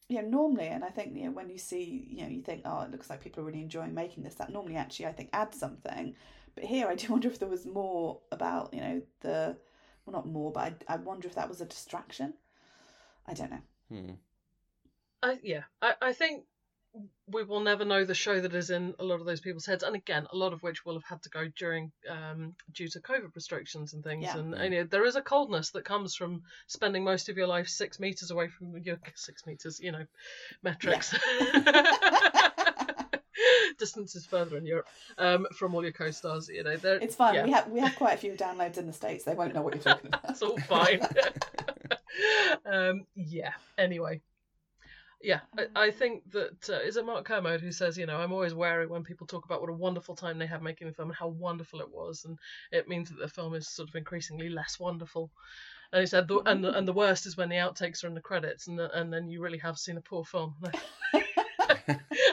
you 0.08 0.22
know 0.22 0.28
normally, 0.28 0.68
and 0.68 0.84
I 0.84 0.88
think 0.88 1.16
you 1.16 1.24
know 1.24 1.30
when 1.30 1.50
you 1.50 1.58
see, 1.58 2.06
you 2.10 2.22
know, 2.22 2.28
you 2.28 2.42
think, 2.42 2.62
oh, 2.64 2.80
it 2.82 2.90
looks 2.90 3.10
like 3.10 3.22
people 3.22 3.42
are 3.42 3.46
really 3.46 3.62
enjoying 3.62 3.94
making 3.94 4.24
this. 4.24 4.34
That 4.36 4.52
normally 4.52 4.76
actually 4.76 5.06
I 5.06 5.12
think 5.12 5.30
adds 5.32 5.58
something, 5.58 6.14
but 6.54 6.64
here 6.64 6.88
I 6.88 6.94
do 6.94 7.08
wonder 7.12 7.28
if 7.28 7.38
there 7.38 7.48
was 7.48 7.66
more 7.66 8.20
about 8.32 8.72
you 8.72 8.80
know 8.80 9.02
the 9.20 9.56
well 10.06 10.14
not 10.14 10.26
more, 10.26 10.52
but 10.52 10.82
I 10.88 10.94
I 10.94 10.96
wonder 10.96 11.28
if 11.28 11.34
that 11.34 11.48
was 11.48 11.60
a 11.60 11.66
distraction. 11.66 12.34
I 13.26 13.34
don't 13.34 13.50
know. 13.50 13.62
Hmm. 13.90 14.10
I, 15.22 15.38
yeah, 15.42 15.64
I, 15.82 15.94
I 16.00 16.12
think 16.12 16.44
we 17.26 17.44
will 17.44 17.60
never 17.60 17.84
know 17.84 18.04
the 18.04 18.14
show 18.14 18.40
that 18.40 18.54
is 18.54 18.70
in 18.70 18.94
a 18.98 19.04
lot 19.04 19.20
of 19.20 19.26
those 19.26 19.40
people's 19.40 19.66
heads, 19.66 19.82
and 19.82 19.94
again, 19.94 20.26
a 20.32 20.36
lot 20.36 20.52
of 20.52 20.62
which 20.62 20.84
will 20.84 20.94
have 20.94 21.04
had 21.04 21.22
to 21.22 21.28
go 21.30 21.46
during 21.56 21.92
um, 22.08 22.54
due 22.72 22.88
to 22.88 23.00
COVID 23.00 23.34
restrictions 23.34 23.92
and 23.92 24.02
things. 24.02 24.24
Yeah. 24.24 24.38
And, 24.38 24.54
and, 24.54 24.72
you 24.74 24.80
know, 24.80 24.86
there 24.90 25.04
is 25.04 25.16
a 25.16 25.22
coldness 25.22 25.70
that 25.70 25.84
comes 25.84 26.14
from 26.14 26.42
spending 26.66 27.04
most 27.04 27.28
of 27.28 27.36
your 27.36 27.46
life 27.46 27.68
six 27.68 28.00
meters 28.00 28.30
away 28.30 28.48
from 28.48 28.76
your 28.78 28.98
six 29.14 29.46
meters, 29.46 29.78
you 29.80 29.92
know, 29.92 30.04
metrics. 30.62 31.14
Distances 33.78 34.26
further 34.26 34.56
in 34.56 34.66
Europe 34.66 34.86
um, 35.18 35.46
from 35.56 35.74
all 35.74 35.82
your 35.82 35.92
co-stars. 35.92 36.48
You 36.48 36.64
know, 36.64 36.76
they're, 36.76 36.96
It's 36.96 37.14
fine. 37.14 37.34
yeah. 37.34 37.44
We 37.44 37.50
have 37.52 37.68
we 37.68 37.80
have 37.80 37.94
quite 37.94 38.14
a 38.14 38.16
few 38.16 38.32
downloads 38.32 38.78
in 38.78 38.86
the 38.86 38.92
states. 38.92 39.24
They 39.24 39.34
won't 39.34 39.54
know 39.54 39.62
what 39.62 39.74
you're 39.74 39.82
talking 39.82 40.08
about. 40.08 40.22
That's 40.26 40.42
all 40.42 40.58
fine. 40.58 41.00
um, 42.66 43.06
yeah. 43.14 43.52
Anyway, 43.76 44.22
yeah, 45.20 45.40
I, 45.56 45.66
I 45.74 45.90
think 45.90 46.30
that 46.32 46.70
uh, 46.70 46.80
is 46.80 46.96
it 46.96 47.04
Mark 47.04 47.24
Kermode 47.24 47.60
who 47.60 47.72
says, 47.72 47.98
you 47.98 48.06
know, 48.06 48.18
I'm 48.18 48.32
always 48.32 48.54
wary 48.54 48.86
when 48.86 49.02
people 49.02 49.26
talk 49.26 49.44
about 49.44 49.60
what 49.60 49.70
a 49.70 49.74
wonderful 49.74 50.14
time 50.14 50.38
they 50.38 50.46
had 50.46 50.62
making 50.62 50.86
the 50.86 50.94
film 50.94 51.08
and 51.08 51.16
how 51.16 51.28
wonderful 51.28 51.80
it 51.80 51.90
was, 51.90 52.24
and 52.24 52.38
it 52.70 52.88
means 52.88 53.08
that 53.08 53.18
the 53.18 53.28
film 53.28 53.54
is 53.54 53.68
sort 53.68 53.88
of 53.88 53.96
increasingly 53.96 54.48
less 54.48 54.78
wonderful. 54.78 55.30
And 55.92 56.00
he 56.00 56.06
said, 56.06 56.28
the, 56.28 56.40
and 56.40 56.62
the, 56.62 56.76
and 56.76 56.86
the 56.86 56.92
worst 56.92 57.26
is 57.26 57.36
when 57.36 57.48
the 57.48 57.56
outtakes 57.56 58.04
are 58.04 58.08
in 58.08 58.14
the 58.14 58.20
credits, 58.20 58.68
and 58.68 58.78
the, 58.78 58.90
and 58.98 59.12
then 59.12 59.28
you 59.28 59.40
really 59.40 59.58
have 59.58 59.78
seen 59.78 59.96
a 59.96 60.02
poor 60.02 60.24
film. 60.24 60.54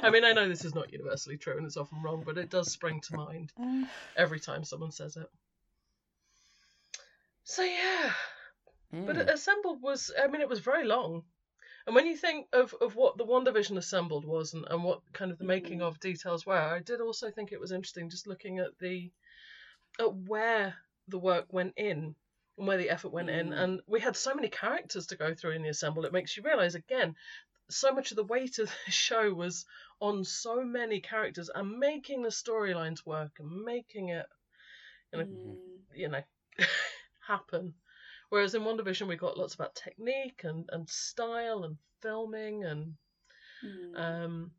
I 0.04 0.10
mean, 0.10 0.24
I 0.24 0.34
know 0.34 0.48
this 0.48 0.66
is 0.66 0.76
not 0.76 0.92
universally 0.92 1.38
true 1.38 1.58
and 1.58 1.66
it's 1.66 1.78
often 1.78 2.02
wrong, 2.02 2.24
but 2.26 2.38
it 2.38 2.50
does 2.50 2.72
spring 2.72 3.02
to 3.02 3.16
mind 3.16 3.52
every 4.16 4.40
time 4.40 4.64
someone 4.64 4.92
says 4.92 5.18
it. 5.18 5.30
So 7.44 7.64
yeah, 7.64 8.12
but 9.06 9.18
Hmm. 9.18 9.30
Assembled 9.30 9.82
was, 9.82 10.12
I 10.22 10.28
mean, 10.28 10.42
it 10.42 10.50
was 10.50 10.60
very 10.60 10.86
long. 10.86 11.24
And 11.86 11.96
when 11.96 12.08
you 12.08 12.18
think 12.18 12.48
of, 12.52 12.74
of 12.82 12.96
what 12.96 13.18
the 13.18 13.26
WandaVision 13.26 13.78
Assembled 13.78 14.26
was 14.26 14.54
and, 14.54 14.66
and 14.70 14.84
what 14.84 15.02
kind 15.14 15.32
of 15.32 15.38
the 15.38 15.44
making 15.46 15.80
Mhm. 15.80 15.88
of 15.88 16.00
details 16.00 16.46
were, 16.46 16.56
I 16.56 16.80
did 16.80 17.00
also 17.00 17.30
think 17.30 17.52
it 17.52 17.60
was 17.60 17.72
interesting 17.72 18.10
just 18.10 18.28
looking 18.28 18.60
at 18.60 18.78
the 18.80 19.12
at 20.00 20.14
where 20.14 20.76
the 21.08 21.20
work 21.20 21.54
went 21.54 21.74
in 21.78 22.16
and 22.58 22.68
where 22.68 22.78
the 22.78 22.90
effort 22.90 23.10
went 23.12 23.30
in. 23.30 23.50
Mm. 23.50 23.64
And 23.64 23.82
we 23.88 24.00
had 24.00 24.18
so 24.18 24.34
many 24.34 24.50
characters 24.50 25.08
to 25.08 25.16
go 25.16 25.34
through 25.34 25.52
in 25.52 25.62
the 25.62 25.70
Assembled. 25.70 26.06
It 26.06 26.12
makes 26.14 26.36
you 26.36 26.44
realise 26.44 26.76
again, 26.76 27.16
so 27.70 27.94
much 27.94 28.12
of 28.12 28.18
the 28.18 28.24
weight 28.24 28.60
of 28.60 28.70
the 28.86 28.92
show 28.92 29.34
was 29.34 29.66
on 30.00 30.24
so 30.24 30.64
many 30.64 31.00
characters 31.02 31.50
and 31.54 31.80
making 31.80 32.24
the 32.24 32.30
storylines 32.30 33.06
work 33.06 33.32
and 33.40 33.64
making 33.64 34.10
it, 34.10 34.26
you 35.14 35.20
know, 35.20 35.26
mm, 35.26 35.56
you 35.94 36.10
know, 36.10 36.24
happen. 37.28 37.74
Whereas 38.36 38.54
in 38.54 38.64
WandaVision 38.64 39.08
we 39.08 39.16
got 39.16 39.38
lots 39.38 39.56
about 39.56 39.76
technique 39.76 40.42
and, 40.44 40.70
and 40.74 40.90
style 40.90 41.64
and 41.64 41.78
filming 42.02 42.66
and 42.66 42.94
mm. 43.64 43.98
um, 43.98 44.52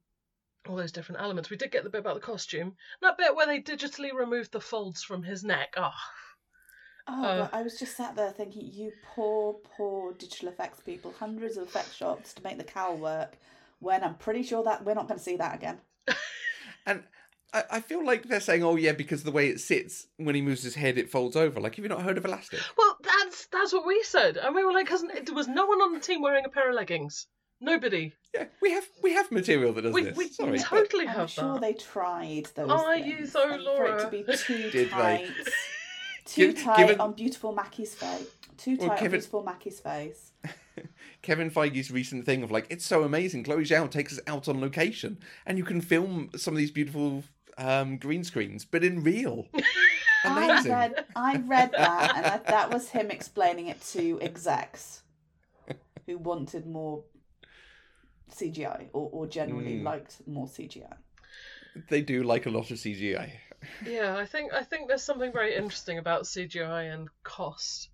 all 0.67 0.77
those 0.77 0.93
different 0.93 1.21
elements. 1.21 1.51
We 1.51 1.59
did 1.59 1.73
get 1.73 1.85
the 1.85 1.91
bit 1.91 2.01
about 2.01 2.15
the 2.15 2.23
costume. 2.23 2.73
That 3.03 3.19
bit 3.19 3.37
where 3.37 3.45
they 3.47 3.61
digitally 3.61 4.15
removed 4.15 4.53
the 4.53 4.62
folds 4.62 5.03
from 5.03 5.23
his 5.23 5.45
neck. 5.45 5.75
Oh, 5.77 5.91
Oh, 7.07 7.23
uh, 7.23 7.49
I 7.53 7.61
was 7.61 7.79
just 7.79 7.99
sat 7.99 8.17
there 8.17 8.31
thinking, 8.31 8.71
you 8.73 8.93
poor, 9.15 9.59
poor 9.77 10.15
digital 10.15 10.49
effects 10.49 10.81
people, 10.81 11.15
hundreds 11.19 11.59
of 11.59 11.65
effect 11.65 11.95
shots 11.95 12.33
to 12.33 12.43
make 12.43 12.57
the 12.57 12.65
cowl 12.65 12.97
work. 12.97 13.37
When 13.81 14.03
I'm 14.03 14.15
pretty 14.15 14.43
sure 14.43 14.65
that 14.65 14.87
we're 14.87 14.95
not 14.95 15.07
going 15.07 15.19
to 15.19 15.25
see 15.25 15.37
that 15.37 15.55
again. 15.55 15.81
And 16.87 17.03
I, 17.55 17.65
I 17.73 17.81
feel 17.81 18.05
like 18.05 18.25
they're 18.25 18.41
saying, 18.41 18.63
"Oh 18.65 18.77
yeah," 18.77 18.93
because 18.93 19.23
the 19.23 19.31
way 19.31 19.49
it 19.49 19.61
sits 19.61 20.07
when 20.17 20.35
he 20.35 20.43
moves 20.43 20.63
his 20.63 20.75
head, 20.75 20.99
it 20.99 21.11
folds 21.11 21.37
over. 21.37 21.61
Like, 21.61 21.77
have 21.77 21.85
you 21.85 21.89
not 21.89 22.03
heard 22.03 22.19
of 22.19 22.25
elastic? 22.25 22.61
well, 22.77 22.97
that's 23.03 23.47
that's 23.47 23.73
what 23.73 23.87
we 23.87 24.03
said, 24.03 24.37
and 24.37 24.55
we 24.55 24.65
were 24.65 24.73
like, 24.73 24.89
"Hasn't 24.89 25.27
there 25.27 25.35
was 25.35 25.49
no 25.49 25.65
one 25.67 25.81
on 25.81 25.93
the 25.95 26.01
team 26.01 26.21
wearing 26.23 26.45
a 26.45 26.49
pair 26.49 26.69
of 26.69 26.75
leggings? 26.75 27.27
Nobody. 27.61 28.13
Yeah, 28.35 28.45
we 28.61 28.73
have 28.73 28.85
we 29.03 29.13
have 29.15 29.31
material 29.33 29.73
that 29.73 29.83
does 29.83 29.95
We, 29.95 30.03
this. 30.03 30.17
we 30.17 30.29
Sorry, 30.29 30.59
totally 30.59 31.07
I'm 31.09 31.15
have 31.15 31.31
sure 31.31 31.55
that." 31.55 31.61
they 31.63 31.73
tried 31.73 32.49
those 32.55 32.69
Are 32.71 32.95
things. 32.97 33.07
you 33.07 33.27
though, 33.27 33.43
and 33.45 33.51
For 33.53 33.57
it 33.59 33.61
Laura? 33.63 34.01
to 34.03 34.09
be 34.11 34.25
too 34.37 34.71
Did 34.71 34.73
they? 34.73 34.89
tight. 34.89 35.31
Too 36.27 36.53
Give- 36.53 36.65
tight 36.65 36.77
given- 36.79 37.01
on 37.01 37.13
beautiful 37.13 37.53
Mackie's 37.53 37.95
face. 37.95 38.27
Too 38.57 38.77
Well, 38.77 38.89
tight 38.89 38.93
on 38.95 38.99
Kevin- 38.99 39.11
beautiful 39.13 39.45
Mackie's 39.45 39.79
face. 39.79 40.33
Kevin 41.23 41.51
Feige's 41.51 41.91
recent 41.91 42.27
thing 42.27 42.43
of 42.43 42.51
like, 42.51 42.67
it's 42.69 42.85
so 42.85 43.05
amazing. 43.05 43.45
Chloe 43.45 43.63
Zhao 43.65 43.89
takes 43.91 44.13
us 44.15 44.21
out 44.27 44.49
on 44.49 44.61
location, 44.61 45.19
and 45.47 45.57
you 45.57 45.65
can 45.65 45.81
film 45.81 46.31
some 46.37 46.53
of 46.55 46.59
these 46.59 46.71
beautiful 46.73 47.23
um, 47.59 47.97
green 47.99 48.25
screens, 48.25 48.64
but 48.64 48.85
in 48.85 49.03
real. 49.03 49.47
Amazing. 50.25 50.73
I 50.73 50.79
read, 50.88 51.05
I 51.14 51.37
read 51.47 51.73
that, 51.77 52.16
and 52.16 52.27
I, 52.27 52.38
that 52.51 52.71
was 52.73 52.88
him 52.88 53.11
explaining 53.11 53.69
it 53.69 53.81
to 53.92 54.19
execs 54.21 55.03
who 56.07 56.19
wanted 56.19 56.66
more 56.66 57.05
CGI 58.35 58.88
or, 58.92 59.09
or 59.12 59.27
generally 59.27 59.79
Mm. 59.79 59.85
liked 59.85 60.27
more 60.27 60.47
CGI. 60.47 60.92
They 61.88 62.01
do 62.03 62.23
like 62.23 62.47
a 62.47 62.51
lot 62.51 62.71
of 62.71 62.79
CGI. 62.79 63.31
Yeah, 63.85 64.16
I 64.16 64.27
think 64.27 64.53
I 64.53 64.62
think 64.62 64.88
there's 64.88 65.03
something 65.03 65.33
very 65.33 65.55
interesting 65.55 65.99
about 65.99 66.23
CGI 66.25 66.92
and 66.92 67.09
cost 67.23 67.88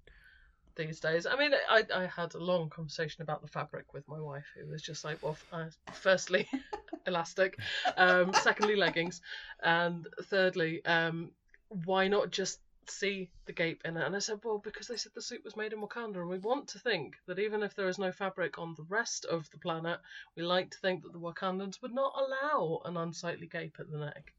these 0.76 1.00
days. 1.00 1.26
I 1.26 1.36
mean, 1.36 1.52
I 1.68 1.84
I 1.94 2.06
had 2.06 2.34
a 2.34 2.38
long 2.38 2.70
conversation 2.70 3.22
about 3.22 3.42
the 3.42 3.48
fabric 3.48 3.92
with 3.94 4.06
my 4.08 4.20
wife, 4.20 4.46
who 4.56 4.66
was 4.70 4.82
just 4.82 5.04
like, 5.04 5.22
well, 5.22 5.36
uh, 5.52 5.66
firstly, 5.92 6.48
elastic, 7.06 7.58
um, 7.96 8.32
secondly, 8.34 8.76
leggings, 8.76 9.20
and 9.62 10.06
thirdly, 10.24 10.84
um, 10.84 11.32
why 11.68 12.08
not 12.08 12.30
just 12.30 12.60
see 12.88 13.30
the 13.46 13.52
gape 13.52 13.82
in 13.84 13.96
it? 13.96 14.06
And 14.06 14.16
I 14.16 14.18
said, 14.18 14.40
well, 14.44 14.58
because 14.58 14.88
they 14.88 14.96
said 14.96 15.12
the 15.14 15.22
suit 15.22 15.44
was 15.44 15.56
made 15.56 15.72
in 15.72 15.80
Wakanda, 15.80 16.16
and 16.16 16.28
we 16.28 16.38
want 16.38 16.68
to 16.68 16.78
think 16.78 17.16
that 17.26 17.38
even 17.38 17.62
if 17.62 17.74
there 17.74 17.88
is 17.88 17.98
no 17.98 18.12
fabric 18.12 18.58
on 18.58 18.74
the 18.74 18.86
rest 18.88 19.24
of 19.24 19.48
the 19.50 19.58
planet, 19.58 20.00
we 20.36 20.42
like 20.42 20.70
to 20.70 20.78
think 20.78 21.02
that 21.02 21.12
the 21.12 21.20
Wakandans 21.20 21.80
would 21.82 21.94
not 21.94 22.14
allow 22.16 22.80
an 22.84 22.96
unsightly 22.96 23.46
gape 23.46 23.76
at 23.78 23.90
the 23.90 23.98
neck. 23.98 24.32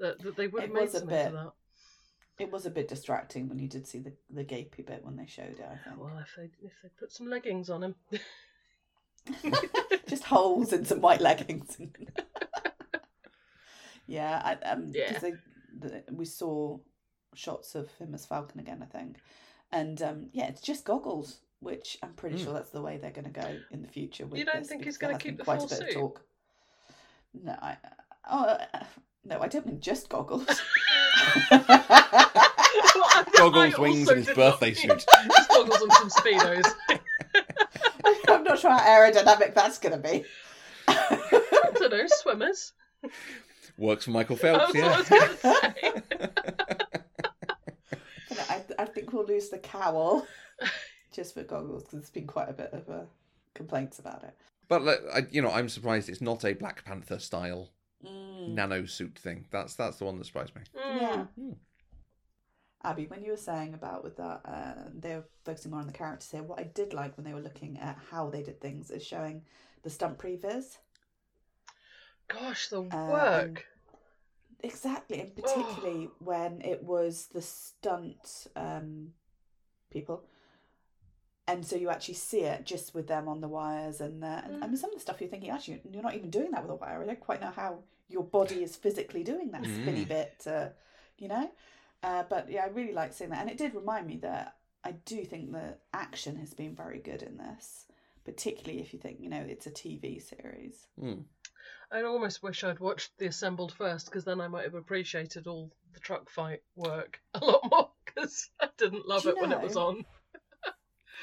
That, 0.00 0.20
that 0.22 0.36
they 0.36 0.48
would 0.48 0.62
have 0.62 0.72
made 0.72 0.90
something 0.90 1.26
for 1.26 1.32
that. 1.32 1.52
It 2.38 2.50
was 2.50 2.66
a 2.66 2.70
bit 2.70 2.88
distracting 2.88 3.48
when 3.48 3.60
you 3.60 3.68
did 3.68 3.86
see 3.86 4.00
the, 4.00 4.12
the 4.28 4.44
gapey 4.44 4.84
bit 4.84 5.04
when 5.04 5.16
they 5.16 5.26
showed 5.26 5.56
it, 5.58 5.64
I 5.70 5.76
think. 5.88 6.02
Well, 6.02 6.18
if 6.18 6.34
they 6.36 6.50
if 6.66 6.72
they 6.82 6.88
put 6.98 7.12
some 7.12 7.28
leggings 7.28 7.70
on 7.70 7.84
him, 7.84 7.94
Just 10.08 10.24
holes 10.24 10.72
in 10.72 10.84
some 10.84 11.00
white 11.00 11.20
leggings. 11.20 11.76
yeah, 14.06 14.40
I, 14.44 14.52
um, 14.66 14.90
Yeah. 14.92 15.08
because 15.08 15.22
they, 15.22 15.34
the, 15.78 16.04
we 16.12 16.24
saw 16.24 16.78
shots 17.34 17.74
of 17.74 17.90
him 17.94 18.14
as 18.14 18.26
Falcon 18.26 18.60
again, 18.60 18.82
I 18.82 18.86
think, 18.86 19.16
And 19.72 20.00
um, 20.02 20.28
yeah, 20.32 20.46
it's 20.48 20.60
just 20.60 20.84
goggles, 20.84 21.38
which 21.60 21.98
I'm 22.02 22.12
pretty 22.14 22.36
Mm. 22.36 22.44
sure 22.44 22.52
that's 22.52 22.70
the 22.70 22.82
way 22.82 22.98
they're 22.98 23.10
going 23.10 23.32
to 23.32 23.40
go 23.40 23.58
in 23.70 23.82
the 23.82 23.88
future. 23.88 24.28
You 24.32 24.44
don't 24.44 24.66
think 24.66 24.84
he's 24.84 24.98
gonna 24.98 25.18
keep 25.18 25.38
the 25.38 25.44
quite 25.44 25.56
full 25.58 25.66
a 25.66 25.68
bit 25.68 25.78
suit? 25.78 25.88
of 25.88 25.94
talk. 25.94 26.22
No, 27.42 27.52
I, 27.60 27.76
oh, 28.30 28.44
uh, 28.44 28.84
no, 29.24 29.40
I 29.40 29.48
don't 29.48 29.66
mean 29.66 29.80
just 29.80 30.08
goggles. 30.08 30.46
Goggles, 33.36 33.78
wings, 33.78 34.08
also 34.08 34.12
and 34.12 34.18
his 34.18 34.26
did 34.26 34.36
not 34.36 34.36
birthday 34.36 34.74
suit. 34.74 35.04
Just 35.36 35.48
goggles 35.48 35.82
and 35.82 35.92
some 35.92 36.10
speedos. 36.10 36.64
I'm 38.28 38.44
not 38.44 38.58
sure 38.58 38.70
how 38.70 38.78
aerodynamic 38.78 39.54
that's 39.54 39.78
going 39.78 39.92
to 39.92 39.98
be. 39.98 40.24
I 40.88 41.70
don't 41.74 41.90
know, 41.90 42.04
swimmers. 42.06 42.72
Works 43.76 44.04
for 44.04 44.10
Michael 44.12 44.36
That 44.36 44.72
Phelps, 44.72 44.74
was 44.74 44.82
what 44.82 45.64
I 45.64 45.74
yeah. 45.82 45.92
was 45.92 46.08
say. 48.38 48.54
I, 48.78 48.82
I 48.82 48.84
think 48.86 49.12
we'll 49.12 49.26
lose 49.26 49.48
the 49.48 49.58
cowl 49.58 50.26
just 51.12 51.34
for 51.34 51.42
goggles 51.42 51.82
because 51.82 52.00
there's 52.00 52.10
been 52.10 52.26
quite 52.26 52.48
a 52.48 52.54
bit 52.54 52.72
of 52.72 52.88
uh, 52.88 53.04
complaints 53.54 53.98
about 53.98 54.22
it. 54.24 54.34
but 54.68 54.82
like, 54.82 55.00
I, 55.12 55.26
you 55.30 55.42
know, 55.42 55.50
I'm 55.50 55.68
surprised 55.68 56.08
it's 56.08 56.20
not 56.20 56.44
a 56.44 56.54
Black 56.54 56.84
Panther 56.84 57.18
style 57.18 57.70
Mm. 58.04 58.54
nano 58.54 58.84
suit 58.86 59.18
thing. 59.18 59.46
That's 59.50 59.74
that's 59.74 59.98
the 59.98 60.04
one 60.04 60.18
that 60.18 60.26
surprised 60.26 60.54
me. 60.54 60.62
Yeah. 60.74 61.26
Mm. 61.38 61.56
Abby, 62.82 63.06
when 63.06 63.24
you 63.24 63.30
were 63.30 63.36
saying 63.38 63.72
about 63.72 64.04
with 64.04 64.16
that, 64.18 64.42
uh, 64.44 64.90
they 64.94 65.16
were 65.16 65.24
focusing 65.44 65.70
more 65.70 65.80
on 65.80 65.86
the 65.86 65.92
characters 65.92 66.30
here. 66.30 66.42
What 66.42 66.60
I 66.60 66.64
did 66.64 66.92
like 66.92 67.16
when 67.16 67.24
they 67.24 67.32
were 67.32 67.40
looking 67.40 67.78
at 67.78 67.98
how 68.10 68.28
they 68.28 68.42
did 68.42 68.60
things 68.60 68.90
is 68.90 69.02
showing 69.04 69.42
the 69.82 69.90
stunt 69.90 70.18
previs. 70.18 70.76
Gosh, 72.28 72.68
the 72.68 72.80
Um, 72.82 73.08
work. 73.08 73.66
Exactly, 74.62 75.20
and 75.20 75.34
particularly 75.34 76.10
when 76.18 76.60
it 76.62 76.82
was 76.82 77.26
the 77.26 77.42
stunt 77.42 78.46
um, 78.56 79.12
people. 79.90 80.24
And 81.46 81.66
so 81.66 81.76
you 81.76 81.90
actually 81.90 82.14
see 82.14 82.40
it 82.40 82.64
just 82.64 82.94
with 82.94 83.06
them 83.06 83.28
on 83.28 83.42
the 83.42 83.48
wires, 83.48 84.00
and, 84.00 84.24
uh, 84.24 84.40
and 84.44 84.64
I 84.64 84.66
mean 84.66 84.78
some 84.78 84.90
of 84.90 84.96
the 84.96 85.00
stuff 85.00 85.20
you're 85.20 85.28
thinking 85.28 85.50
actually 85.50 85.82
you're 85.90 86.02
not 86.02 86.14
even 86.14 86.30
doing 86.30 86.50
that 86.52 86.62
with 86.62 86.70
a 86.70 86.74
wire. 86.76 87.02
I 87.02 87.06
don't 87.06 87.20
quite 87.20 87.42
know 87.42 87.52
how 87.54 87.80
your 88.14 88.22
body 88.24 88.62
is 88.62 88.76
physically 88.76 89.22
doing 89.24 89.50
that 89.50 89.64
spinny 89.66 90.04
Mm. 90.04 90.08
bit, 90.08 90.46
uh, 90.46 90.68
you 91.18 91.28
know. 91.28 91.50
Uh, 92.02 92.22
but 92.30 92.48
yeah, 92.50 92.64
I 92.64 92.68
really 92.68 92.92
like 92.92 93.12
seeing 93.12 93.30
that, 93.30 93.40
and 93.40 93.50
it 93.50 93.58
did 93.58 93.74
remind 93.74 94.06
me 94.06 94.16
that 94.18 94.56
I 94.84 94.92
do 94.92 95.24
think 95.24 95.52
the 95.52 95.74
action 95.92 96.36
has 96.36 96.54
been 96.54 96.74
very 96.74 97.00
good 97.00 97.22
in 97.22 97.36
this, 97.38 97.86
particularly 98.24 98.80
if 98.80 98.92
you 98.92 98.98
think 99.00 99.18
you 99.20 99.28
know 99.28 99.44
it's 99.46 99.66
a 99.66 99.70
TV 99.70 100.22
series. 100.22 100.86
Mm. 101.02 101.24
I 101.90 102.02
almost 102.02 102.42
wish 102.42 102.62
I'd 102.64 102.78
watched 102.80 103.16
the 103.18 103.26
assembled 103.26 103.72
first 103.72 104.06
because 104.06 104.24
then 104.24 104.40
I 104.40 104.48
might 104.48 104.64
have 104.64 104.74
appreciated 104.74 105.46
all 105.46 105.72
the 105.92 106.00
truck 106.00 106.30
fight 106.30 106.62
work 106.76 107.20
a 107.34 107.44
lot 107.44 107.60
more 107.70 107.90
because 108.04 108.50
I 108.60 108.68
didn't 108.76 109.06
love 109.08 109.22
Do 109.22 109.28
you 109.30 109.34
it 109.36 109.40
when 109.40 109.52
it 109.52 109.60
was 109.60 109.76
on. 109.76 110.04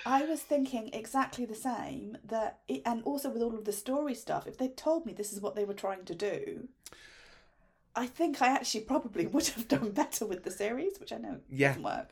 I 0.06 0.24
was 0.26 0.42
thinking 0.42 0.90
exactly 0.94 1.46
the 1.46 1.56
same. 1.56 2.18
That 2.24 2.60
it, 2.68 2.82
and 2.86 3.04
also 3.04 3.30
with 3.30 3.42
all 3.42 3.56
of 3.56 3.66
the 3.66 3.72
story 3.74 4.16
stuff, 4.16 4.48
if 4.48 4.58
they'd 4.58 4.78
told 4.78 5.06
me 5.06 5.14
this 5.14 5.32
is 5.34 5.42
what 5.42 5.56
they 5.56 5.66
were 5.66 5.74
trying 5.74 6.06
to 6.06 6.16
do, 6.16 6.68
I 7.96 8.08
think 8.08 8.42
I 8.42 8.48
actually 8.50 8.82
probably 8.82 9.28
would 9.28 9.48
have 9.50 9.68
done 9.68 9.92
better 10.02 10.26
with 10.26 10.44
the 10.44 10.52
series, 10.52 11.00
which 11.00 11.12
I 11.14 11.18
know 11.18 11.38
Yeah. 11.50 11.70
doesn't 11.70 11.84
work. 11.84 12.10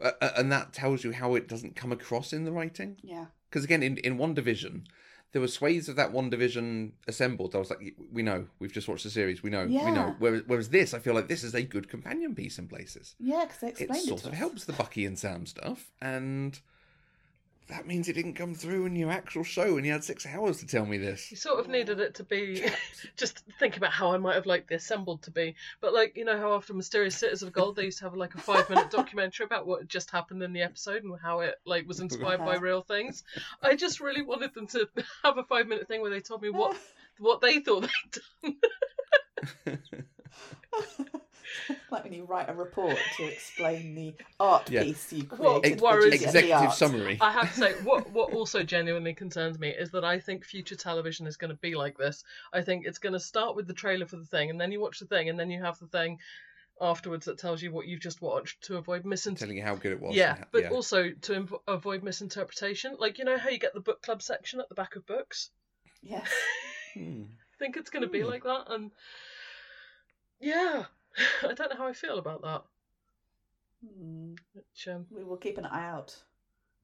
Uh, 0.00 0.12
and 0.36 0.52
that 0.52 0.72
tells 0.72 1.02
you 1.02 1.12
how 1.12 1.34
it 1.34 1.48
doesn't 1.48 1.74
come 1.74 1.90
across 1.90 2.32
in 2.32 2.44
the 2.44 2.52
writing. 2.52 2.96
Yeah, 3.02 3.26
Because 3.50 3.64
again, 3.64 3.82
in, 3.82 3.96
in 3.98 4.16
WandaVision, 4.16 4.84
there 5.32 5.42
were 5.42 5.48
swathes 5.48 5.88
of 5.88 5.96
that 5.96 6.12
WandaVision 6.12 6.92
assembled. 7.08 7.56
I 7.56 7.58
was 7.58 7.68
like, 7.68 7.96
we 8.12 8.22
know, 8.22 8.46
we've 8.60 8.72
just 8.72 8.86
watched 8.86 9.02
the 9.02 9.10
series, 9.10 9.42
we 9.42 9.50
know, 9.50 9.66
we 9.66 9.72
know. 9.72 10.14
Whereas, 10.20 10.42
whereas 10.46 10.68
this, 10.68 10.94
I 10.94 11.00
feel 11.00 11.14
like 11.14 11.26
this 11.26 11.42
is 11.42 11.52
a 11.54 11.62
good 11.62 11.88
companion 11.88 12.36
piece 12.36 12.60
in 12.60 12.68
places. 12.68 13.16
yeah, 13.18 13.44
because 13.46 13.80
It 13.80 13.90
it, 13.90 13.96
sort 13.96 14.20
to 14.20 14.28
of 14.28 14.32
us. 14.34 14.38
helps 14.38 14.64
the 14.66 14.72
Bucky 14.72 15.04
and 15.04 15.18
Sam 15.18 15.46
stuff, 15.46 15.90
and 16.00 16.60
that 17.68 17.86
means 17.86 18.08
it 18.08 18.14
didn't 18.14 18.34
come 18.34 18.54
through 18.54 18.86
in 18.86 18.96
your 18.96 19.10
actual 19.10 19.44
show, 19.44 19.76
and 19.76 19.84
you 19.86 19.92
had 19.92 20.02
six 20.04 20.24
hours 20.26 20.58
to 20.60 20.66
tell 20.66 20.86
me 20.86 20.98
this. 20.98 21.30
You 21.30 21.36
sort 21.36 21.60
of 21.60 21.68
needed 21.68 22.00
it 22.00 22.14
to 22.16 22.24
be 22.24 22.64
just 23.16 23.44
think 23.58 23.76
about 23.76 23.92
how 23.92 24.12
I 24.12 24.18
might 24.18 24.34
have 24.34 24.46
liked 24.46 24.68
the 24.68 24.76
assembled 24.76 25.22
to 25.22 25.30
be. 25.30 25.54
But 25.80 25.92
like 25.94 26.16
you 26.16 26.24
know 26.24 26.38
how 26.38 26.52
often 26.52 26.76
Mysterious 26.76 27.16
Cities 27.16 27.42
of 27.42 27.52
Gold 27.52 27.76
they 27.76 27.84
used 27.84 27.98
to 27.98 28.04
have 28.04 28.14
like 28.14 28.34
a 28.34 28.38
five 28.40 28.68
minute 28.70 28.90
documentary 28.90 29.44
about 29.44 29.66
what 29.66 29.80
had 29.80 29.88
just 29.88 30.10
happened 30.10 30.42
in 30.42 30.52
the 30.52 30.62
episode 30.62 31.04
and 31.04 31.14
how 31.20 31.40
it 31.40 31.56
like 31.64 31.86
was 31.86 32.00
inspired 32.00 32.38
by 32.38 32.52
Uh-huh. 32.56 32.60
real 32.60 32.82
things. 32.82 33.22
I 33.62 33.76
just 33.76 34.00
really 34.00 34.22
wanted 34.22 34.54
them 34.54 34.66
to 34.68 34.88
have 35.22 35.38
a 35.38 35.44
five 35.44 35.66
minute 35.66 35.88
thing 35.88 36.00
where 36.02 36.10
they 36.10 36.20
told 36.20 36.42
me 36.42 36.50
what 36.50 36.76
what 37.18 37.40
they 37.40 37.60
thought 37.60 37.88
they'd 38.42 38.56
done. 39.66 39.78
like 41.90 42.04
when 42.04 42.12
you 42.12 42.24
write 42.24 42.48
a 42.48 42.54
report 42.54 42.96
to 43.16 43.24
explain 43.24 43.94
the 43.94 44.14
art 44.40 44.68
Yeah. 44.70 44.82
piece 44.82 45.12
you 45.12 45.26
Well, 45.38 45.60
created. 45.60 45.72
Ex- 45.72 45.80
for 45.80 45.84
worries- 45.84 46.12
GCSE 46.14 46.24
executive 46.26 46.56
art. 46.56 46.72
summary. 46.74 47.18
I 47.20 47.30
have 47.32 47.52
to 47.54 47.58
say, 47.60 47.72
what 47.84 48.10
what 48.10 48.32
also 48.32 48.62
genuinely 48.62 49.14
concerns 49.14 49.58
me 49.58 49.68
is 49.70 49.90
that 49.92 50.04
I 50.04 50.18
think 50.20 50.44
future 50.44 50.76
television 50.76 51.26
is 51.26 51.36
going 51.36 51.50
to 51.50 51.56
be 51.60 51.74
like 51.74 51.96
this. 51.98 52.24
I 52.52 52.62
think 52.62 52.86
it's 52.86 52.98
going 52.98 53.12
to 53.14 53.20
start 53.20 53.56
with 53.56 53.66
the 53.66 53.74
trailer 53.74 54.06
for 54.06 54.16
the 54.16 54.24
thing, 54.26 54.50
and 54.50 54.60
then 54.60 54.72
you 54.72 54.80
watch 54.80 54.98
the 55.00 55.06
thing, 55.06 55.28
and 55.28 55.38
then 55.38 55.50
you 55.50 55.62
have 55.62 55.78
the 55.78 55.86
thing 55.86 56.18
afterwards 56.80 57.24
that 57.24 57.38
tells 57.38 57.60
you 57.60 57.72
what 57.72 57.88
you've 57.88 57.98
just 58.00 58.22
watched 58.22 58.62
to 58.62 58.76
avoid 58.76 59.04
misinterpretation. 59.04 59.48
Telling 59.48 59.56
you 59.56 59.64
how 59.64 59.74
good 59.74 59.92
it 59.92 60.00
was. 60.00 60.14
Yeah, 60.14 60.36
how- 60.36 60.44
but 60.52 60.62
yeah. 60.62 60.70
also 60.70 61.10
to 61.10 61.32
inv- 61.32 61.60
avoid 61.66 62.02
misinterpretation. 62.04 62.96
Like 62.98 63.18
you 63.18 63.24
know 63.24 63.36
how 63.36 63.48
you 63.48 63.58
get 63.58 63.74
the 63.74 63.80
book 63.80 64.00
club 64.02 64.22
section 64.22 64.60
at 64.60 64.68
the 64.68 64.74
back 64.76 64.94
of 64.96 65.06
books. 65.06 65.50
Yes. 66.02 66.28
Hmm. 66.94 67.24
I 67.28 67.56
think 67.58 67.76
it's 67.76 67.90
going 67.90 68.02
to 68.02 68.08
be 68.08 68.20
Hmm. 68.22 68.28
like 68.28 68.44
that, 68.44 68.64
and 68.70 68.90
yeah, 70.40 70.84
I 71.42 71.52
don't 71.54 71.70
know 71.70 71.76
how 71.78 71.86
I 71.88 71.92
feel 71.92 72.18
about 72.18 72.42
that. 72.42 72.62
Hmm. 73.86 74.34
Which, 74.54 74.88
um, 74.88 75.06
We 75.10 75.24
will 75.24 75.36
keep 75.36 75.58
an 75.58 75.66
eye 75.66 75.88
out 75.88 76.16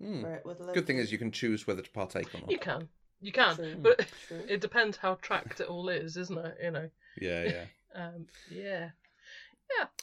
Hmm. 0.00 0.20
for 0.22 0.34
it 0.34 0.44
with 0.44 0.60
a 0.60 0.72
Good 0.72 0.86
thing 0.86 0.98
is 0.98 1.12
you 1.12 1.18
can 1.18 1.30
choose 1.32 1.66
whether 1.66 1.82
to 1.82 1.90
partake 1.90 2.34
or 2.34 2.40
not. 2.40 2.50
you 2.50 2.58
can, 2.58 2.88
you 3.20 3.32
can, 3.32 3.54
True. 3.56 3.76
but 3.76 4.06
True. 4.28 4.44
it 4.48 4.60
depends 4.60 4.96
how 4.96 5.14
tracked 5.16 5.60
it 5.60 5.68
all 5.68 5.88
is, 5.88 6.16
isn't 6.16 6.38
it? 6.38 6.56
You 6.62 6.70
know. 6.70 6.90
Yeah, 7.20 7.44
yeah. 7.44 7.64
Um, 7.96 8.26
yeah. 8.50 8.90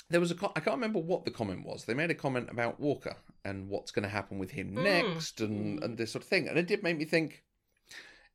There 0.09 0.21
was 0.21 0.31
a 0.31 0.35
co- 0.35 0.53
I 0.55 0.61
can't 0.61 0.77
remember 0.77 0.99
what 0.99 1.25
the 1.25 1.31
comment 1.31 1.65
was. 1.65 1.83
They 1.83 1.93
made 1.93 2.09
a 2.09 2.15
comment 2.15 2.49
about 2.49 2.79
Walker 2.79 3.17
and 3.43 3.67
what's 3.67 3.91
going 3.91 4.03
to 4.03 4.09
happen 4.09 4.39
with 4.39 4.51
him 4.51 4.73
Mm. 4.75 4.83
next 4.83 5.41
and 5.41 5.83
and 5.83 5.97
this 5.97 6.13
sort 6.13 6.23
of 6.23 6.29
thing, 6.29 6.47
and 6.47 6.57
it 6.57 6.67
did 6.67 6.83
make 6.83 6.97
me 6.97 7.03
think. 7.05 7.43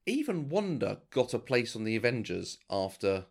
Even 0.04 0.50
Wanda 0.50 1.00
got 1.10 1.32
a 1.34 1.38
place 1.38 1.74
on 1.74 1.84
the 1.84 1.96
Avengers 1.96 2.58
after 2.70 3.24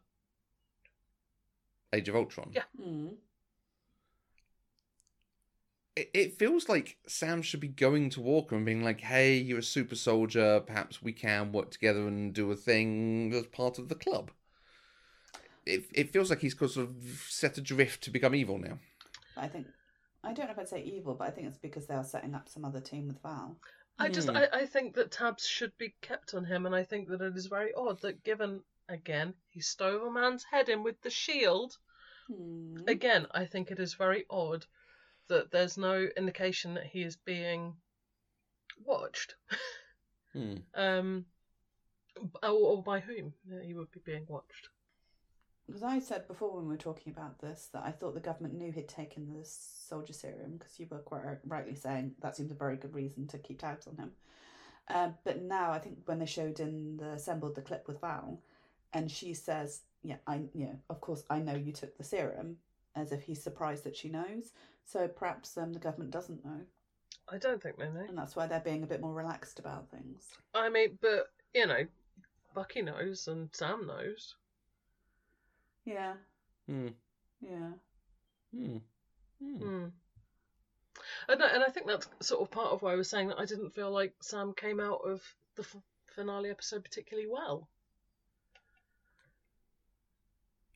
Age 1.95 2.09
of 2.09 2.15
Ultron. 2.15 2.51
Yeah. 2.53 2.63
Hmm. 2.81 3.07
It, 5.95 6.09
it 6.13 6.37
feels 6.37 6.67
like 6.67 6.97
Sam 7.07 7.41
should 7.41 7.61
be 7.61 7.69
going 7.69 8.09
to 8.11 8.21
Walker 8.21 8.55
and 8.55 8.65
being 8.65 8.83
like, 8.83 9.01
"Hey, 9.01 9.37
you're 9.37 9.59
a 9.59 9.63
super 9.63 9.95
soldier. 9.95 10.59
Perhaps 10.59 11.01
we 11.01 11.13
can 11.13 11.51
work 11.51 11.71
together 11.71 12.07
and 12.07 12.33
do 12.33 12.51
a 12.51 12.55
thing 12.55 13.33
as 13.33 13.47
part 13.47 13.79
of 13.79 13.89
the 13.89 13.95
club." 13.95 14.31
It 15.65 15.85
it 15.93 16.11
feels 16.11 16.29
like 16.29 16.41
he's 16.41 16.57
sort 16.57 16.77
of 16.77 16.95
set 17.29 17.57
adrift 17.57 18.03
to 18.03 18.11
become 18.11 18.35
evil 18.35 18.57
now. 18.57 18.79
I 19.37 19.47
think 19.47 19.67
I 20.23 20.33
don't 20.33 20.47
know 20.47 20.51
if 20.51 20.59
I'd 20.59 20.69
say 20.69 20.83
evil, 20.83 21.15
but 21.15 21.27
I 21.27 21.31
think 21.31 21.47
it's 21.47 21.57
because 21.57 21.87
they 21.87 21.95
are 21.95 22.03
setting 22.03 22.35
up 22.35 22.49
some 22.49 22.65
other 22.65 22.81
team 22.81 23.07
with 23.07 23.21
Val. 23.21 23.57
I 23.97 24.09
just 24.09 24.27
Hmm. 24.27 24.37
I, 24.37 24.47
I 24.51 24.65
think 24.65 24.95
that 24.95 25.11
tabs 25.11 25.47
should 25.47 25.77
be 25.77 25.95
kept 26.01 26.33
on 26.33 26.43
him 26.45 26.65
and 26.65 26.75
I 26.75 26.83
think 26.83 27.07
that 27.07 27.21
it 27.21 27.35
is 27.35 27.45
very 27.45 27.73
odd 27.73 28.01
that 28.01 28.23
given 28.23 28.61
again 28.89 29.33
he 29.49 29.61
stove 29.61 30.03
a 30.03 30.11
man's 30.11 30.43
head 30.43 30.69
in 30.69 30.83
with 30.83 31.01
the 31.01 31.09
shield. 31.09 31.77
Hmm. 32.27 32.77
Again, 32.87 33.27
I 33.31 33.45
think 33.45 33.71
it 33.71 33.79
is 33.79 33.93
very 33.93 34.25
odd 34.29 34.65
that 35.27 35.51
there's 35.51 35.77
no 35.77 36.07
indication 36.17 36.75
that 36.75 36.85
he 36.85 37.03
is 37.03 37.15
being 37.15 37.75
watched. 38.83 39.35
Hmm. 40.33 40.55
Um 40.75 41.25
or, 42.43 42.49
or 42.49 42.83
by 42.83 42.99
whom 42.99 43.33
he 43.63 43.73
would 43.73 43.91
be 43.91 43.99
being 44.05 44.25
watched. 44.27 44.69
Because 45.67 45.83
I 45.83 45.99
said 45.99 46.27
before 46.27 46.55
when 46.55 46.65
we 46.65 46.75
were 46.75 46.77
talking 46.77 47.11
about 47.11 47.39
this 47.39 47.69
that 47.73 47.83
I 47.83 47.91
thought 47.91 48.13
the 48.13 48.19
government 48.19 48.53
knew 48.53 48.71
he'd 48.71 48.87
taken 48.87 49.33
the 49.33 49.43
soldier 49.43 50.13
serum 50.13 50.57
because 50.57 50.79
you 50.79 50.87
were 50.89 50.99
quite 50.99 51.23
rightly 51.45 51.75
saying 51.75 52.13
that 52.21 52.35
seems 52.35 52.51
a 52.51 52.55
very 52.55 52.77
good 52.77 52.93
reason 52.93 53.27
to 53.27 53.39
keep 53.39 53.59
tabs 53.59 53.87
on 53.87 53.97
him. 53.97 54.11
Um, 54.87 55.15
but 55.23 55.41
now 55.41 55.71
I 55.71 55.79
think 55.79 55.99
when 56.05 56.19
they 56.19 56.27
showed 56.27 56.59
in 56.59 56.97
the 56.97 57.13
assembled 57.13 57.55
the 57.55 57.61
clip 57.61 57.87
with 57.87 57.99
Val, 58.01 58.39
and 58.95 59.11
she 59.11 59.33
says, 59.35 59.81
"Yeah, 60.01 60.17
I, 60.25 60.35
you 60.53 60.65
know, 60.65 60.79
of 60.89 61.01
course 61.01 61.23
I 61.29 61.37
know 61.39 61.53
you 61.53 61.71
took 61.71 61.95
the 61.97 62.03
serum," 62.03 62.57
as 62.95 63.11
if 63.11 63.21
he's 63.21 63.43
surprised 63.43 63.83
that 63.83 63.95
she 63.95 64.09
knows. 64.09 64.53
So 64.85 65.07
perhaps 65.07 65.57
um, 65.57 65.73
the 65.73 65.79
government 65.79 66.11
doesn't 66.11 66.43
know, 66.45 66.61
I 67.27 67.37
don't 67.37 67.61
think 67.61 67.77
they 67.77 67.89
know. 67.89 68.05
and 68.07 68.17
that's 68.17 68.35
why 68.35 68.47
they're 68.47 68.59
being 68.59 68.83
a 68.83 68.87
bit 68.87 69.01
more 69.01 69.13
relaxed 69.13 69.59
about 69.59 69.89
things. 69.89 70.27
I 70.53 70.69
mean, 70.69 70.97
but 71.01 71.27
you 71.53 71.67
know, 71.67 71.85
Bucky 72.53 72.81
knows 72.81 73.27
and 73.27 73.49
Sam 73.53 73.85
knows. 73.85 74.35
Yeah, 75.85 76.13
Hmm. 76.67 76.87
yeah. 77.41 77.71
Hmm. 78.55 78.77
Hmm. 79.43 79.57
Hmm. 79.57 79.85
And 81.27 81.43
I, 81.43 81.47
and 81.49 81.63
I 81.63 81.67
think 81.67 81.87
that's 81.87 82.07
sort 82.21 82.41
of 82.41 82.51
part 82.51 82.71
of 82.71 82.81
why 82.81 82.93
I 82.93 82.95
was 82.95 83.09
saying 83.09 83.27
that 83.27 83.39
I 83.39 83.45
didn't 83.45 83.75
feel 83.75 83.91
like 83.91 84.13
Sam 84.21 84.53
came 84.55 84.79
out 84.79 85.01
of 85.05 85.21
the 85.55 85.63
f- 85.63 85.75
finale 86.15 86.49
episode 86.49 86.83
particularly 86.83 87.27
well. 87.29 87.67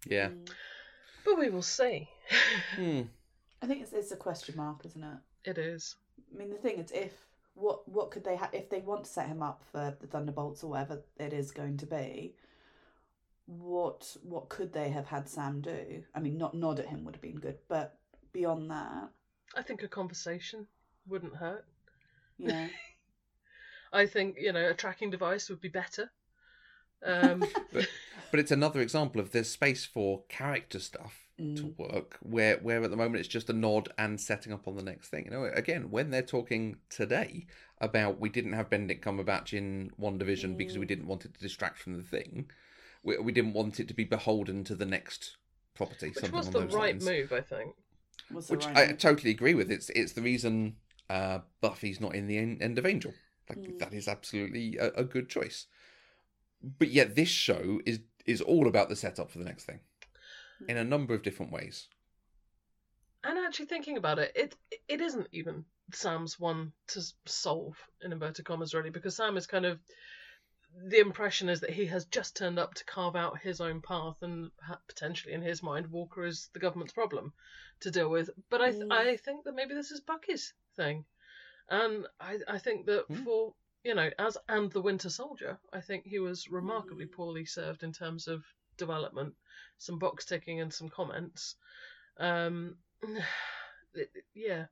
Yeah. 0.06 0.30
Mm. 0.30 0.50
But 1.26 1.38
we 1.40 1.50
will 1.50 1.62
see. 1.62 2.10
Hmm. 2.76 3.02
I 3.62 3.66
think 3.66 3.82
it's, 3.82 3.92
it's 3.92 4.12
a 4.12 4.16
question 4.16 4.56
mark, 4.56 4.86
isn't 4.86 5.04
it? 5.04 5.18
it 5.50 5.58
is. 5.58 5.96
I 6.34 6.38
mean, 6.38 6.50
the 6.52 6.58
thing 6.58 6.78
is, 6.78 6.92
if 6.92 7.14
what 7.56 7.88
what 7.90 8.12
could 8.12 8.24
they 8.24 8.36
have 8.36 8.54
if 8.54 8.70
they 8.70 8.80
want 8.80 9.04
to 9.04 9.10
set 9.10 9.28
him 9.28 9.42
up 9.42 9.64
for 9.72 9.98
the 10.00 10.08
Thunderbolts 10.08 10.64
or 10.64 10.70
whatever 10.72 11.02
it 11.18 11.34
is 11.34 11.52
going 11.52 11.78
to 11.78 11.86
be? 11.86 12.36
What 13.48 14.16
what 14.24 14.50
could 14.50 14.72
they 14.72 14.90
have 14.90 15.08
had 15.08 15.28
Sam 15.28 15.60
do? 15.62 16.04
I 16.14 16.20
mean, 16.20 16.38
not 16.38 16.54
nod 16.54 16.80
at 16.80 16.88
him 16.88 17.04
would 17.04 17.16
have 17.16 17.22
been 17.22 17.40
good, 17.40 17.58
but 17.68 17.98
beyond 18.32 18.70
that, 18.70 19.10
I 19.56 19.64
think 19.64 19.82
a 19.84 19.88
conversation 19.88 20.68
wouldn't 21.08 21.36
hurt. 21.36 21.66
yeah, 22.38 22.68
I 23.94 24.06
think 24.06 24.38
you 24.40 24.54
know 24.54 24.70
a 24.70 24.74
tracking 24.76 25.10
device 25.10 25.50
would 25.50 25.62
be 25.62 25.70
better. 25.70 26.12
Um, 27.04 27.44
But 27.74 27.88
it's 28.38 28.52
another 28.52 28.82
example 28.82 29.22
of 29.22 29.32
there's 29.32 29.50
space 29.50 29.86
for 29.86 30.24
character 30.30 30.80
stuff 30.80 31.26
to 31.38 31.44
Mm. 31.44 31.78
work 31.80 32.18
where 32.22 32.58
where 32.58 32.84
at 32.84 32.92
the 32.92 32.98
moment 32.98 33.16
it's 33.22 33.30
just 33.30 33.50
a 33.50 33.54
nod 33.54 33.88
and 33.98 34.20
setting 34.20 34.52
up 34.52 34.68
on 34.68 34.76
the 34.76 34.84
next 34.84 35.08
thing. 35.08 35.24
You 35.24 35.32
know, 35.32 35.46
again, 35.46 35.90
when 35.90 36.10
they're 36.12 36.22
talking 36.22 36.80
today 36.90 37.46
about 37.80 38.20
we 38.20 38.28
didn't 38.28 38.52
have 38.54 38.70
Benedict 38.70 39.02
Cumberbatch 39.04 39.54
in 39.54 39.92
WandaVision 39.98 40.58
because 40.58 40.78
we 40.78 40.84
Mm. 40.84 40.90
didn't 40.90 41.08
want 41.08 41.24
it 41.24 41.34
to 41.34 41.40
distract 41.40 41.78
from 41.80 41.96
the 41.96 42.04
thing. 42.04 42.52
We, 43.04 43.18
we 43.20 43.32
didn't 43.32 43.54
want 43.54 43.80
it 43.80 43.88
to 43.88 43.94
be 43.94 44.04
beholden 44.04 44.66
to 44.66 44.76
the 44.76 44.86
next 44.86 45.38
property. 45.76 46.08
which 46.10 46.18
something 46.20 46.38
was 46.38 46.50
the 46.50 46.60
those 46.60 46.74
right 46.74 46.96
lines. 46.96 47.06
move, 47.06 47.32
I 47.32 47.40
think. 47.40 47.74
was 48.30 48.50
Which 48.50 48.66
right 48.66 48.78
I 48.78 48.88
move. 48.88 48.98
totally 48.98 49.32
agree 49.32 49.54
with. 49.54 49.72
It's 49.72 49.90
it's 49.92 50.12
the 50.12 50.22
reason 50.22 50.76
uh, 51.10 51.40
Buffy's 51.62 52.02
not 52.02 52.16
in 52.16 52.28
the 52.28 52.38
end, 52.38 52.62
end 52.62 52.78
of 52.78 52.86
Angel. 52.86 53.14
Like 53.48 53.60
Mm. 53.60 53.80
that 53.80 53.94
is 53.94 54.10
absolutely 54.10 54.76
a, 54.76 54.90
a 54.92 55.04
good 55.06 55.30
choice. 55.30 55.68
But 56.62 56.90
yet 56.90 57.16
this 57.16 57.30
show 57.30 57.80
is 57.86 58.02
is 58.26 58.42
all 58.42 58.68
about 58.68 58.90
the 58.90 58.96
setup 58.96 59.30
for 59.32 59.40
the 59.40 59.46
next 59.46 59.66
thing, 59.66 59.80
in 60.68 60.78
a 60.78 60.84
number 60.84 61.14
of 61.14 61.24
different 61.24 61.52
ways. 61.52 61.88
And 63.24 63.38
actually 63.38 63.66
thinking 63.66 63.98
about 63.98 64.20
it, 64.20 64.32
it 64.36 64.56
it 64.88 65.02
isn't 65.02 65.28
even 65.32 65.66
Sam's 65.92 66.40
one 66.40 66.72
to 66.88 67.02
solve 67.26 67.76
in 68.02 68.14
inverted 68.14 68.46
commas 68.46 68.74
really, 68.74 68.92
because 68.92 69.16
Sam 69.16 69.36
is 69.38 69.48
kind 69.48 69.66
of 69.66 69.80
the 70.88 71.00
impression 71.00 71.50
is 71.50 71.62
that 71.62 71.72
he 71.72 71.88
has 71.88 72.06
just 72.06 72.38
turned 72.38 72.60
up 72.60 72.76
to 72.76 72.86
carve 72.86 73.16
out 73.16 73.40
his 73.40 73.60
own 73.60 73.82
path, 73.82 74.16
and 74.22 74.52
potentially 74.88 75.34
in 75.34 75.42
his 75.42 75.64
mind, 75.64 75.88
Walker 75.88 76.24
is 76.26 76.50
the 76.54 76.60
government's 76.60 76.94
problem 76.94 77.34
to 77.82 77.92
deal 77.92 78.10
with. 78.10 78.30
But 78.50 78.62
I 78.62 78.72
th- 78.72 78.84
Mm. 78.84 78.94
I 78.94 79.18
think 79.18 79.44
that 79.46 79.56
maybe 79.56 79.74
this 79.74 79.92
is 79.92 80.00
Bucky's 80.00 80.54
thing, 80.76 81.06
and 81.70 82.08
I 82.20 82.40
I 82.48 82.60
think 82.60 82.86
that 82.86 83.08
Mm. 83.10 83.24
for 83.24 83.56
you 83.84 83.96
know 83.96 84.10
as 84.20 84.38
and 84.48 84.72
the 84.72 84.82
Winter 84.82 85.10
Soldier, 85.10 85.58
I 85.74 85.82
think 85.82 86.06
he 86.06 86.20
was 86.20 86.50
remarkably 86.50 87.06
Mm. 87.06 87.12
poorly 87.12 87.46
served 87.46 87.84
in 87.84 87.94
terms 87.94 88.28
of 88.28 88.44
development, 88.78 89.36
some 89.78 90.00
box 90.00 90.26
ticking 90.26 90.60
and 90.62 90.74
some 90.74 90.90
comments. 90.90 91.56
Um, 92.18 92.78
it- 93.94 94.12
yeah. 94.34 94.66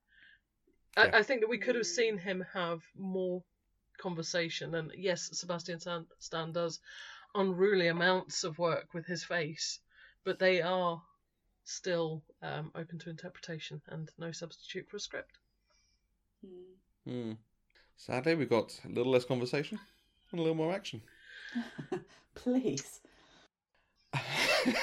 Yeah. 0.98 1.04
I, 1.14 1.20
I 1.20 1.24
think 1.24 1.42
that 1.42 1.50
we 1.50 1.60
could 1.60 1.76
have 1.76 1.86
seen 1.86 2.18
him 2.18 2.44
have 2.54 2.82
more 2.96 3.44
conversation. 4.00 4.74
And 4.76 4.92
yes, 4.98 5.30
Sebastian 5.34 5.80
Stan, 5.80 6.06
Stan 6.20 6.52
does 6.52 6.80
unruly 7.36 7.88
amounts 7.88 8.44
of 8.44 8.58
work 8.58 8.94
with 8.94 9.06
his 9.06 9.24
face, 9.24 9.80
but 10.24 10.40
they 10.40 10.62
are 10.62 11.02
still 11.66 12.24
um, 12.42 12.72
open 12.74 12.98
to 13.00 13.10
interpretation 13.10 13.82
and 13.88 14.10
no 14.18 14.32
substitute 14.32 14.90
for 14.90 14.98
a 14.98 15.00
script. 15.00 15.38
Mm. 16.46 16.64
Hmm. 17.06 17.32
Sadly, 17.98 18.36
we've 18.36 18.50
got 18.50 18.80
a 18.86 18.90
little 18.90 19.12
less 19.12 19.26
conversation 19.26 19.80
and 20.32 20.40
a 20.40 20.44
little 20.44 20.56
more 20.56 20.74
action. 20.74 21.02
Please. 22.36 23.02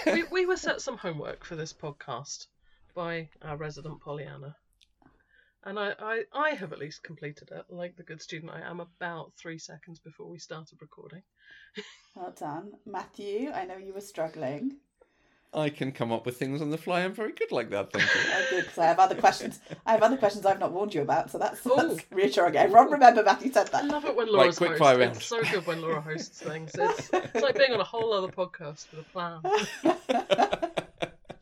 we, 0.06 0.24
we 0.24 0.46
were 0.46 0.56
set 0.56 0.80
some 0.80 0.98
homework 0.98 1.44
for 1.44 1.56
this 1.56 1.72
podcast 1.72 2.46
by 2.94 3.28
our 3.42 3.56
resident 3.56 4.00
Pollyanna. 4.00 4.56
And 5.64 5.78
I, 5.78 5.94
I, 5.98 6.22
I 6.32 6.50
have 6.50 6.72
at 6.72 6.78
least 6.78 7.02
completed 7.02 7.48
it, 7.50 7.64
like 7.70 7.96
the 7.96 8.02
good 8.02 8.20
student 8.20 8.52
I 8.52 8.60
am, 8.60 8.80
about 8.80 9.32
three 9.38 9.58
seconds 9.58 9.98
before 9.98 10.28
we 10.28 10.38
started 10.38 10.78
recording. 10.80 11.22
Well 12.16 12.32
done. 12.38 12.74
Matthew, 12.86 13.50
I 13.50 13.64
know 13.64 13.76
you 13.76 13.92
were 13.92 14.00
struggling. 14.00 14.76
I 15.54 15.70
can 15.70 15.92
come 15.92 16.12
up 16.12 16.26
with 16.26 16.36
things 16.36 16.60
on 16.60 16.70
the 16.70 16.78
fly. 16.78 17.02
I'm 17.02 17.14
very 17.14 17.32
good 17.32 17.52
like 17.52 17.70
that, 17.70 17.92
thank 17.92 18.04
you. 18.04 18.20
Oh, 18.24 18.46
good, 18.50 18.64
because 18.64 18.78
I 18.78 18.86
have 18.86 18.98
other 18.98 19.14
questions. 19.14 19.60
I 19.86 19.92
have 19.92 20.02
other 20.02 20.16
questions 20.16 20.44
I've 20.46 20.58
not 20.60 20.72
warned 20.72 20.94
you 20.94 21.02
about, 21.02 21.30
so 21.30 21.38
that's, 21.38 21.60
that's 21.62 22.00
reassuring. 22.10 22.56
Everyone 22.56 22.90
remember 22.90 23.22
Matthew 23.22 23.52
said 23.52 23.68
that. 23.68 23.84
I 23.84 23.86
love 23.86 24.04
it 24.04 24.16
when 24.16 24.32
Laura's 24.32 24.58
quick 24.58 24.70
host. 24.70 24.78
fire 24.80 24.98
round. 24.98 25.16
It's 25.16 25.26
so 25.26 25.42
good 25.42 25.66
when 25.66 25.80
Laura 25.80 26.00
hosts 26.00 26.40
things. 26.40 26.72
It's, 26.78 27.10
it's 27.12 27.42
like 27.42 27.56
being 27.56 27.72
on 27.72 27.80
a 27.80 27.84
whole 27.84 28.12
other 28.12 28.28
podcast 28.28 28.86
with 28.90 29.00
a 29.00 29.12
plan. 29.12 29.40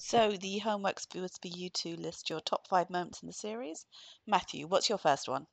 So 0.04 0.32
the 0.32 0.58
homework's 0.58 1.06
was 1.14 1.38
for 1.40 1.46
you 1.46 1.70
to 1.70 1.96
list 1.96 2.28
your 2.28 2.40
top 2.40 2.66
five 2.66 2.90
moments 2.90 3.22
in 3.22 3.28
the 3.28 3.32
series. 3.32 3.86
Matthew, 4.26 4.66
what's 4.66 4.88
your 4.88 4.98
first 4.98 5.28
one? 5.28 5.46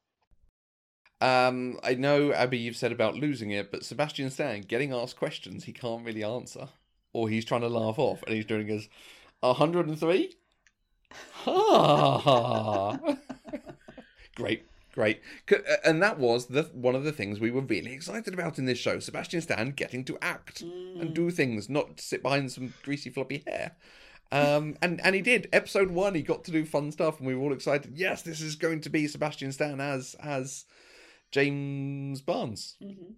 um, 1.22 1.80
I 1.84 1.96
know, 1.96 2.32
Abby, 2.32 2.58
you've 2.58 2.76
said 2.78 2.92
about 2.92 3.16
losing 3.16 3.52
it, 3.52 3.72
but 3.72 3.84
Sebastian 3.84 4.30
Stan 4.30 4.62
getting 4.62 4.94
asked 4.94 5.18
questions 5.18 5.66
he 5.66 5.74
can't 5.74 6.06
really 6.06 6.24
answer, 6.24 6.70
or 7.14 7.30
he's 7.30 7.46
trying 7.46 7.62
to 7.62 7.70
laugh 7.70 7.98
off, 8.00 8.24
and 8.24 8.36
he's 8.36 8.46
doing 8.46 8.68
his 8.68 8.88
103. 9.42 10.34
Ha 11.12 12.18
ha. 12.20 13.00
Great, 14.36 14.64
great, 14.94 15.22
uh, 15.52 15.56
and 15.84 16.02
that 16.02 16.20
was 16.20 16.46
the 16.48 16.64
one 16.74 16.96
of 16.96 17.04
the 17.04 17.12
things 17.12 17.40
we 17.40 17.52
were 17.52 17.62
really 17.62 17.92
excited 17.94 18.34
about 18.34 18.58
in 18.58 18.66
this 18.66 18.78
show. 18.78 19.00
Sebastian 19.00 19.42
Stan 19.42 19.72
getting 19.72 20.06
to 20.06 20.18
act 20.22 20.62
and 20.62 21.14
do 21.14 21.30
things, 21.32 21.68
not 21.70 22.00
sit 22.00 22.22
behind 22.24 22.52
some 22.52 22.74
greasy 22.84 23.10
floppy 23.10 23.44
hair. 23.46 23.76
Um, 24.32 24.78
and 24.82 25.02
and 25.04 25.16
he 25.16 25.22
did. 25.22 25.50
Episode 25.52 25.90
one, 25.90 26.14
he 26.14 26.22
got 26.22 26.44
to 26.46 26.52
do 26.52 26.64
fun 26.64 26.92
stuff, 26.92 27.18
and 27.18 27.28
we 27.28 27.36
were 27.36 27.42
all 27.42 27.54
excited. 27.54 27.98
Yes, 27.98 28.22
this 28.22 28.40
is 28.40 28.56
going 28.56 28.82
to 28.82 28.90
be 28.90 29.08
Sebastian 29.08 29.52
Stan 29.52 29.82
as 29.82 30.16
as 30.22 30.66
James 31.32 32.22
Barnes. 32.22 32.76
Mhm. 32.82 33.16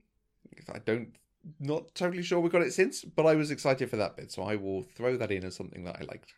I 0.73 0.79
don't, 0.79 1.15
not 1.59 1.93
totally 1.95 2.23
sure 2.23 2.39
we 2.39 2.49
got 2.49 2.61
it 2.61 2.73
since, 2.73 3.03
but 3.03 3.25
I 3.25 3.35
was 3.35 3.51
excited 3.51 3.89
for 3.89 3.97
that 3.97 4.15
bit, 4.15 4.31
so 4.31 4.43
I 4.43 4.55
will 4.55 4.83
throw 4.83 5.17
that 5.17 5.31
in 5.31 5.43
as 5.43 5.55
something 5.55 5.83
that 5.85 5.97
I 5.99 6.03
liked. 6.05 6.33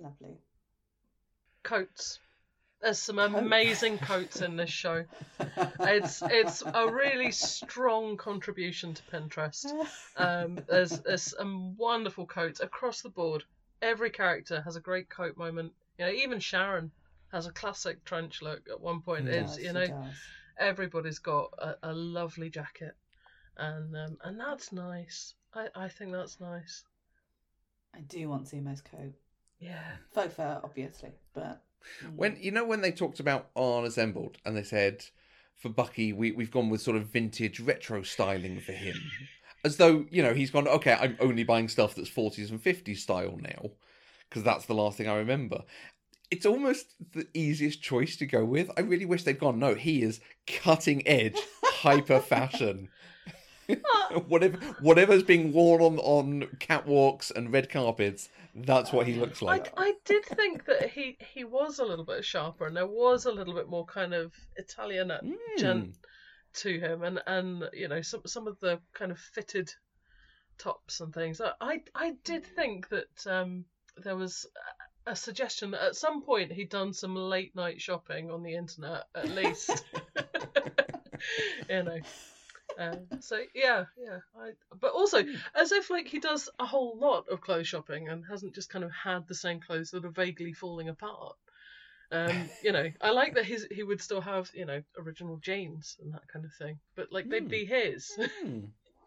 Lovely. 0.00 0.36
Coats. 1.62 2.18
There's 2.80 2.98
some 2.98 3.18
amazing 3.18 3.96
coats 3.98 4.42
in 4.42 4.56
this 4.56 4.70
show. 4.70 5.04
It's 5.80 6.22
it's 6.22 6.62
a 6.62 6.90
really 6.92 7.30
strong 7.32 8.16
contribution 8.16 8.92
to 8.94 9.02
Pinterest. 9.04 9.64
Um, 10.16 10.58
there's 10.68 10.90
there's 11.00 11.22
some 11.22 11.76
wonderful 11.76 12.26
coats 12.26 12.60
across 12.60 13.00
the 13.00 13.08
board. 13.08 13.44
Every 13.80 14.10
character 14.10 14.60
has 14.62 14.76
a 14.76 14.80
great 14.80 15.08
coat 15.08 15.36
moment. 15.38 15.72
You 15.98 16.06
know, 16.06 16.12
even 16.12 16.40
Sharon 16.40 16.90
has 17.32 17.46
a 17.46 17.52
classic 17.52 18.04
trench 18.04 18.42
look 18.42 18.68
at 18.70 18.80
one 18.80 19.00
point. 19.00 19.26
Yes, 19.26 19.56
It's 19.56 19.64
you 19.66 19.72
know 19.72 19.86
does. 19.86 20.14
everybody's 20.58 21.18
got 21.20 21.52
a, 21.58 21.76
a 21.82 21.92
lovely 21.92 22.50
jacket, 22.50 22.94
and 23.56 23.96
um, 23.96 24.16
and 24.24 24.38
that's 24.38 24.72
nice. 24.72 25.34
I 25.54 25.68
I 25.74 25.88
think 25.88 26.12
that's 26.12 26.40
nice. 26.40 26.84
I 27.94 28.00
do 28.00 28.28
want 28.28 28.46
Zemo's 28.46 28.80
coat. 28.80 29.14
Yeah. 29.60 29.96
Faux 30.12 30.34
fur, 30.34 30.60
obviously, 30.62 31.12
but 31.32 31.62
mm. 32.04 32.16
When 32.16 32.36
you 32.40 32.50
know 32.50 32.64
when 32.64 32.80
they 32.80 32.92
talked 32.92 33.20
about 33.20 33.48
on 33.54 33.84
Assembled, 33.84 34.38
and 34.44 34.56
they 34.56 34.62
said 34.62 35.04
for 35.56 35.68
Bucky, 35.68 36.12
we 36.12 36.32
we've 36.32 36.50
gone 36.50 36.70
with 36.70 36.82
sort 36.82 36.96
of 36.96 37.06
vintage 37.06 37.60
retro 37.60 38.02
styling 38.02 38.60
for 38.60 38.72
him, 38.72 38.96
as 39.64 39.76
though 39.76 40.06
you 40.10 40.22
know 40.22 40.34
he's 40.34 40.50
gone. 40.50 40.68
Okay, 40.68 40.92
I'm 40.92 41.16
only 41.20 41.44
buying 41.44 41.68
stuff 41.68 41.94
that's 41.94 42.10
40s 42.10 42.50
and 42.50 42.62
50s 42.62 42.98
style 42.98 43.38
now, 43.40 43.70
because 44.28 44.42
that's 44.42 44.66
the 44.66 44.74
last 44.74 44.98
thing 44.98 45.08
I 45.08 45.16
remember. 45.16 45.62
It's 46.30 46.46
almost 46.46 46.94
the 47.12 47.28
easiest 47.32 47.80
choice 47.80 48.16
to 48.16 48.26
go 48.26 48.44
with. 48.44 48.70
I 48.76 48.80
really 48.80 49.04
wish 49.04 49.22
they'd 49.22 49.38
gone. 49.38 49.58
No, 49.58 49.74
he 49.74 50.02
is 50.02 50.20
cutting 50.46 51.06
edge, 51.06 51.38
hyper 51.64 52.18
fashion. 52.18 52.88
Whatever, 54.28 54.56
whatever's 54.80 55.22
being 55.22 55.52
worn 55.52 55.80
on 55.80 55.98
on 55.98 56.42
catwalks 56.58 57.30
and 57.30 57.52
red 57.52 57.70
carpets, 57.70 58.28
that's 58.54 58.92
what 58.92 59.06
he 59.06 59.14
looks 59.14 59.42
like. 59.42 59.72
I 59.76 59.94
did 60.04 60.24
think 60.24 60.66
that 60.66 60.90
he 60.90 61.16
he 61.34 61.44
was 61.44 61.78
a 61.78 61.84
little 61.84 62.04
bit 62.04 62.24
sharper 62.24 62.66
and 62.66 62.76
there 62.76 62.86
was 62.86 63.26
a 63.26 63.32
little 63.32 63.54
bit 63.54 63.68
more 63.68 63.86
kind 63.86 64.14
of 64.14 64.32
Italian 64.56 65.12
gent 65.58 65.88
Mm. 65.88 65.94
to 66.54 66.78
him 66.80 67.02
and 67.02 67.20
and 67.26 67.64
you 67.72 67.88
know 67.88 68.02
some 68.02 68.22
some 68.26 68.46
of 68.46 68.58
the 68.60 68.80
kind 68.92 69.10
of 69.10 69.18
fitted 69.18 69.72
tops 70.58 71.00
and 71.00 71.12
things. 71.12 71.40
I 71.40 71.52
I, 71.60 71.80
I 71.94 72.12
did 72.24 72.44
think 72.44 72.88
that 72.90 73.26
um 73.26 73.64
there 73.96 74.16
was 74.16 74.46
a 75.06 75.10
a 75.12 75.14
suggestion 75.16 75.70
that 75.72 75.82
at 75.82 75.96
some 75.96 76.22
point 76.22 76.50
he'd 76.50 76.70
done 76.70 76.92
some 76.94 77.14
late 77.14 77.54
night 77.54 77.78
shopping 77.78 78.30
on 78.30 78.42
the 78.42 78.54
internet 78.54 79.04
at 79.14 79.28
least. 79.28 79.84
you 81.68 81.82
know. 81.82 81.98
Um, 82.78 83.06
so 83.20 83.38
yeah, 83.54 83.84
yeah. 83.98 84.18
I, 84.38 84.50
but 84.80 84.92
also, 84.92 85.24
as 85.54 85.72
if 85.72 85.90
like 85.90 86.06
he 86.08 86.18
does 86.18 86.48
a 86.58 86.66
whole 86.66 86.96
lot 86.98 87.28
of 87.28 87.40
clothes 87.40 87.68
shopping 87.68 88.08
and 88.08 88.24
hasn't 88.28 88.54
just 88.54 88.70
kind 88.70 88.84
of 88.84 88.90
had 88.90 89.26
the 89.28 89.34
same 89.34 89.60
clothes 89.60 89.90
that 89.92 90.04
are 90.04 90.10
vaguely 90.10 90.52
falling 90.52 90.88
apart. 90.88 91.36
Um, 92.12 92.48
you 92.62 92.72
know, 92.72 92.90
I 93.00 93.10
like 93.10 93.34
that 93.34 93.44
his 93.44 93.66
he 93.70 93.82
would 93.82 94.00
still 94.02 94.20
have 94.20 94.50
you 94.54 94.64
know 94.66 94.82
original 94.98 95.36
jeans 95.38 95.96
and 96.02 96.12
that 96.14 96.26
kind 96.32 96.44
of 96.44 96.52
thing, 96.54 96.78
but 96.96 97.12
like 97.12 97.28
they'd 97.28 97.44
Hmm. 97.44 97.48
be 97.48 97.64
his 97.64 98.12
Hmm. 98.42 98.60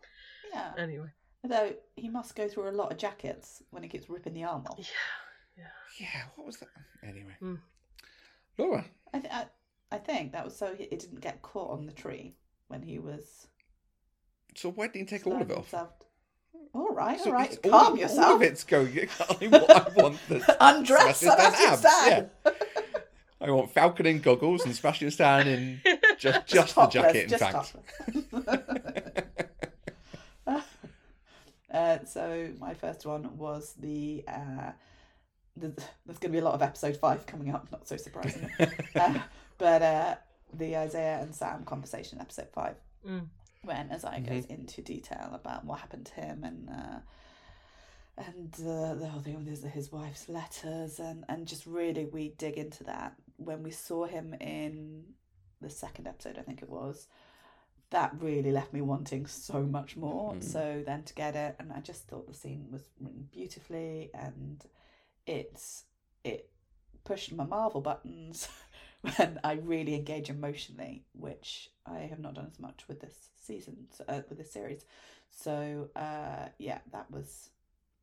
yeah. 0.54 0.72
anyway. 0.78 1.10
though 1.44 1.74
he 1.96 2.10
must 2.10 2.36
go 2.36 2.48
through 2.48 2.70
a 2.70 2.72
lot 2.72 2.92
of 2.92 2.98
jackets 2.98 3.62
when 3.70 3.84
he 3.84 3.90
keeps 3.90 4.10
ripping 4.10 4.34
the 4.34 4.44
arm 4.44 4.66
off. 4.70 4.80
Yeah, 4.80 5.64
Yeah, 6.00 6.08
Yeah. 6.08 6.24
what 6.36 6.48
was 6.48 6.58
that? 6.58 6.70
Anyway. 7.04 7.36
Hmm. 7.40 7.56
Laura. 8.58 8.86
I, 9.14 9.20
th- 9.20 9.34
I, 9.34 9.40
I 9.42 9.48
I 9.90 9.98
think 10.00 10.34
that 10.34 10.44
was 10.44 10.58
so 10.58 10.76
he- 10.76 10.84
it 10.86 11.00
didn't 11.00 11.22
get 11.22 11.42
caught 11.42 11.72
on 11.72 11.86
the 11.86 11.94
tree 11.94 12.36
when 12.68 12.82
he 12.82 13.00
was. 13.00 13.48
So 14.58 14.72
why 14.72 14.88
didn't 14.88 15.12
you 15.12 15.18
take 15.18 15.28
all 15.28 15.42
of 15.42 15.50
it 15.50 15.58
off? 15.58 15.70
himself- 15.70 15.90
All 16.74 16.90
right, 16.94 17.20
So 17.20 17.28
all 17.30 17.34
right. 17.34 17.52
it's 17.54 17.60
all- 17.64 17.72
Calm 17.72 17.92
All 17.94 17.98
yourself. 17.98 18.36
of 18.36 18.42
it's 18.42 18.64
going. 18.64 18.98
I 19.00 19.48
want, 19.48 19.70
I 19.70 19.90
want 20.02 20.18
the 20.28 20.58
Undress 20.60 21.18
Sebastian 21.18 21.30
Sebastian 21.30 21.78
Stan 21.78 22.30
Stan. 22.44 22.54
I 23.40 23.52
want 23.52 23.72
Falcon 23.72 24.06
in 24.08 24.20
goggles 24.20 24.66
and 24.66 24.76
Sebastian 24.76 25.12
Stan 25.12 25.48
in 25.48 25.82
just 26.18 26.48
just 26.48 26.76
the 26.76 26.88
jacket. 26.88 27.24
In 27.26 27.30
just 27.30 27.44
fact, 27.44 27.76
uh, 31.74 31.98
so 32.06 32.50
my 32.60 32.74
first 32.74 33.06
one 33.06 33.38
was 33.38 33.74
the. 33.80 34.24
Uh, 34.28 34.72
the 35.56 35.70
there's 36.06 36.20
going 36.20 36.32
to 36.32 36.36
be 36.36 36.38
a 36.40 36.44
lot 36.44 36.54
of 36.54 36.62
episode 36.62 36.98
five 36.98 37.26
coming 37.26 37.54
up. 37.54 37.68
Not 37.72 37.88
so 37.88 37.98
surprising, 37.98 38.50
uh, 38.96 39.20
but 39.58 39.82
uh, 39.82 40.16
the 40.54 40.78
Isaiah 40.78 41.20
and 41.22 41.34
Sam 41.34 41.64
conversation, 41.64 42.20
episode 42.22 42.48
five, 42.54 42.76
Mm. 43.08 43.28
When 43.68 43.92
Isaiah 43.92 44.22
goes 44.22 44.46
into 44.46 44.82
detail 44.82 45.30
about 45.34 45.66
what 45.66 45.80
happened 45.80 46.06
to 46.08 46.14
him 46.16 46.44
and. 46.44 46.70
Uh, 46.70 47.00
and 48.18 48.52
uh, 48.68 48.96
the 48.96 49.08
whole 49.08 49.22
thing 49.22 49.36
with 49.36 49.48
his, 49.48 49.64
his 49.64 49.92
wife's 49.92 50.28
letters 50.28 51.00
and, 51.00 51.24
and 51.30 51.46
just 51.46 51.68
really 51.68 52.06
we 52.06 52.30
dig 52.30 52.56
into 52.58 52.84
that 52.86 53.14
when 53.36 53.62
we 53.62 53.70
saw 53.70 54.06
him 54.06 54.34
in 54.42 55.04
the 55.62 55.70
second 55.70 56.08
episode 56.08 56.38
i 56.40 56.42
think 56.42 56.64
it 56.64 56.70
was 56.70 57.08
that 57.92 58.12
really 58.20 58.52
left 58.52 58.74
me 58.74 58.82
wanting 58.82 59.28
so 59.28 59.62
much 59.62 59.96
more 59.96 60.34
Mm. 60.34 60.44
so 60.44 60.82
then 60.84 61.04
to 61.04 61.14
get 61.14 61.36
it 61.36 61.58
and 61.60 61.72
i 61.72 61.80
just 61.80 62.08
thought 62.08 62.28
the 62.28 62.34
scene 62.34 62.66
was 62.72 62.90
written 63.00 63.28
beautifully 63.32 64.10
and 64.16 64.66
it's 65.28 65.84
it 66.24 66.50
pushed 67.04 67.32
my 67.34 67.46
marvel 67.46 67.82
buttons 67.82 68.48
when 69.18 69.40
i 69.44 69.54
really 69.54 69.96
engage 69.96 70.30
emotionally 70.30 71.06
which 71.14 71.70
i 71.86 72.00
have 72.00 72.20
not 72.20 72.34
done 72.34 72.48
as 72.52 72.60
much 72.60 72.88
with 72.88 73.00
this 73.00 73.30
season 73.42 73.88
uh, 74.08 74.22
with 74.30 74.38
this 74.38 74.52
series 74.52 74.86
so 75.30 75.90
uh 75.96 76.48
yeah 76.58 76.80
that 76.92 77.10
was 77.12 77.50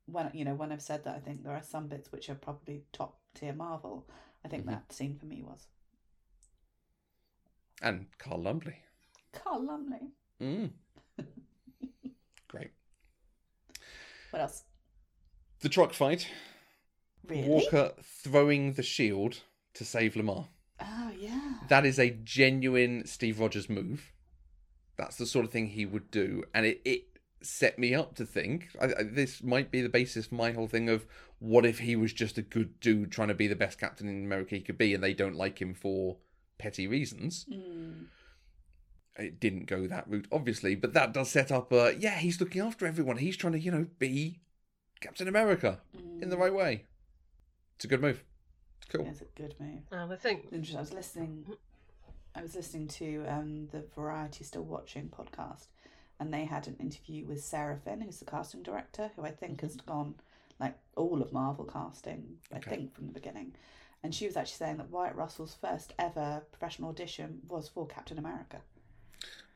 when 0.07 0.31
you 0.35 0.45
know 0.45 0.55
when 0.55 0.71
I've 0.71 0.83
said 0.83 1.05
that, 1.05 1.17
I 1.17 1.19
think 1.19 1.43
there 1.43 1.55
are 1.55 1.63
some 1.63 1.89
bits 1.89 2.13
which 2.13 2.29
are 2.29 2.35
probably 2.35 2.83
top 2.93 3.19
tier 3.35 3.55
Marvel. 3.55 4.07
I 4.45 4.49
think 4.49 4.65
Mhm. 4.65 4.71
that 4.71 4.93
scene 4.93 5.17
for 5.19 5.25
me 5.25 5.43
was 5.43 5.67
and 7.81 8.07
Carl 8.19 8.43
Lumbly. 8.43 8.83
Carl 9.33 9.63
Lumley. 9.63 10.13
Mm. 10.41 10.73
Great. 12.49 12.71
What 14.31 14.43
else? 14.43 14.65
The 15.61 15.69
truck 15.69 15.93
fight. 15.95 16.29
Really? 17.27 17.49
Walker 17.49 17.95
throwing 18.03 18.75
the 18.75 18.83
shield 18.83 19.41
to 19.75 19.85
save 19.85 20.17
Lamar. 20.17 20.49
Oh 20.85 21.11
yeah. 21.19 21.55
That 21.69 21.87
is 21.87 21.99
a 21.99 22.11
genuine 22.11 23.07
Steve 23.07 23.41
Rogers 23.41 23.69
move. 23.69 24.13
That's 24.97 25.17
the 25.17 25.27
sort 25.27 25.45
of 25.45 25.51
thing 25.51 25.69
he 25.69 25.87
would 25.87 26.11
do, 26.11 26.45
and 26.55 26.65
it, 26.67 26.81
it 26.85 27.05
set 27.43 27.79
me 27.79 27.95
up 27.95 28.15
to 28.15 28.25
think 28.25 28.69
I, 28.81 28.85
I, 28.87 29.03
this 29.03 29.43
might 29.43 29.71
be 29.71 29.83
the 29.83 29.89
basis 29.89 30.27
for 30.27 30.35
my 30.37 30.53
whole 30.53 30.67
thing 30.69 30.89
of 30.89 31.05
what 31.41 31.67
if 31.67 31.81
he 31.81 31.95
was 31.95 32.13
just 32.13 32.39
a 32.39 32.43
good 32.43 32.81
dude 32.81 33.13
trying 33.13 33.29
to 33.29 33.35
be 33.35 33.47
the 33.49 33.57
best 33.57 33.79
captain 33.79 34.09
in 34.09 34.25
America 34.25 34.55
he 34.55 34.61
could 34.63 34.79
be, 34.79 34.95
and 34.95 35.03
they 35.03 35.15
don't 35.15 35.37
like 35.37 35.61
him 35.61 35.75
for 35.75 36.17
petty 36.59 36.87
reasons. 36.87 37.45
Mm. 37.53 38.07
It 39.17 39.39
didn't 39.41 39.67
go 39.67 39.87
that 39.87 40.09
route, 40.09 40.27
obviously, 40.33 40.75
but 40.75 40.93
that 40.95 41.13
does 41.13 41.31
set 41.31 41.53
up 41.53 41.73
a 41.73 41.95
yeah, 41.99 42.19
he's 42.19 42.41
looking 42.41 42.63
after 42.63 42.87
everyone. 42.87 43.19
He's 43.19 43.37
trying 43.37 43.53
to 43.55 43.61
you 43.61 43.71
know 43.71 43.87
be 43.99 44.41
Captain 45.01 45.29
America 45.29 45.81
in 46.21 46.31
the 46.31 46.37
Mm. 46.37 46.41
right 46.41 46.55
way. 46.55 46.85
It's 47.77 47.85
a 47.85 47.89
good 47.89 48.01
move. 48.01 48.25
It's 48.85 48.97
cool. 48.97 49.07
It's 49.07 49.21
a 49.23 49.25
good 49.37 49.55
move. 49.59 49.81
And 49.91 50.13
I 50.13 50.17
think 50.17 50.47
Interesting. 50.53 50.77
I 50.77 50.81
was 50.81 50.93
listening. 50.93 51.47
I 52.35 52.43
was 52.43 52.55
listening 52.55 52.89
to 52.89 53.25
um 53.29 53.69
the 53.73 53.85
Variety 53.95 54.45
Still 54.45 54.65
Watching 54.65 55.09
podcast, 55.09 55.67
and 56.21 56.33
they 56.33 56.45
had 56.45 56.67
an 56.69 56.77
interview 56.81 57.25
with 57.27 57.43
Sarah 57.43 57.79
Finn, 57.83 58.01
who's 58.01 58.19
the 58.19 58.25
casting 58.25 58.63
director, 58.63 59.11
who 59.17 59.23
I 59.23 59.31
think 59.31 59.61
has 59.63 59.77
gone 59.77 60.15
like 60.61 60.77
all 60.97 61.23
of 61.23 61.33
Marvel 61.33 61.65
casting. 61.65 62.39
I 62.53 62.57
Okay. 62.59 62.71
think 62.71 62.95
from 62.95 63.07
the 63.07 63.13
beginning, 63.13 63.55
and 64.03 64.15
she 64.15 64.27
was 64.27 64.37
actually 64.37 64.57
saying 64.67 64.77
that 64.79 64.91
Wyatt 64.91 65.17
Russell's 65.17 65.55
first 65.55 65.95
ever 65.99 66.43
professional 66.53 66.91
audition 66.91 67.41
was 67.49 67.69
for 67.69 67.87
Captain 67.87 68.19
America. 68.19 68.61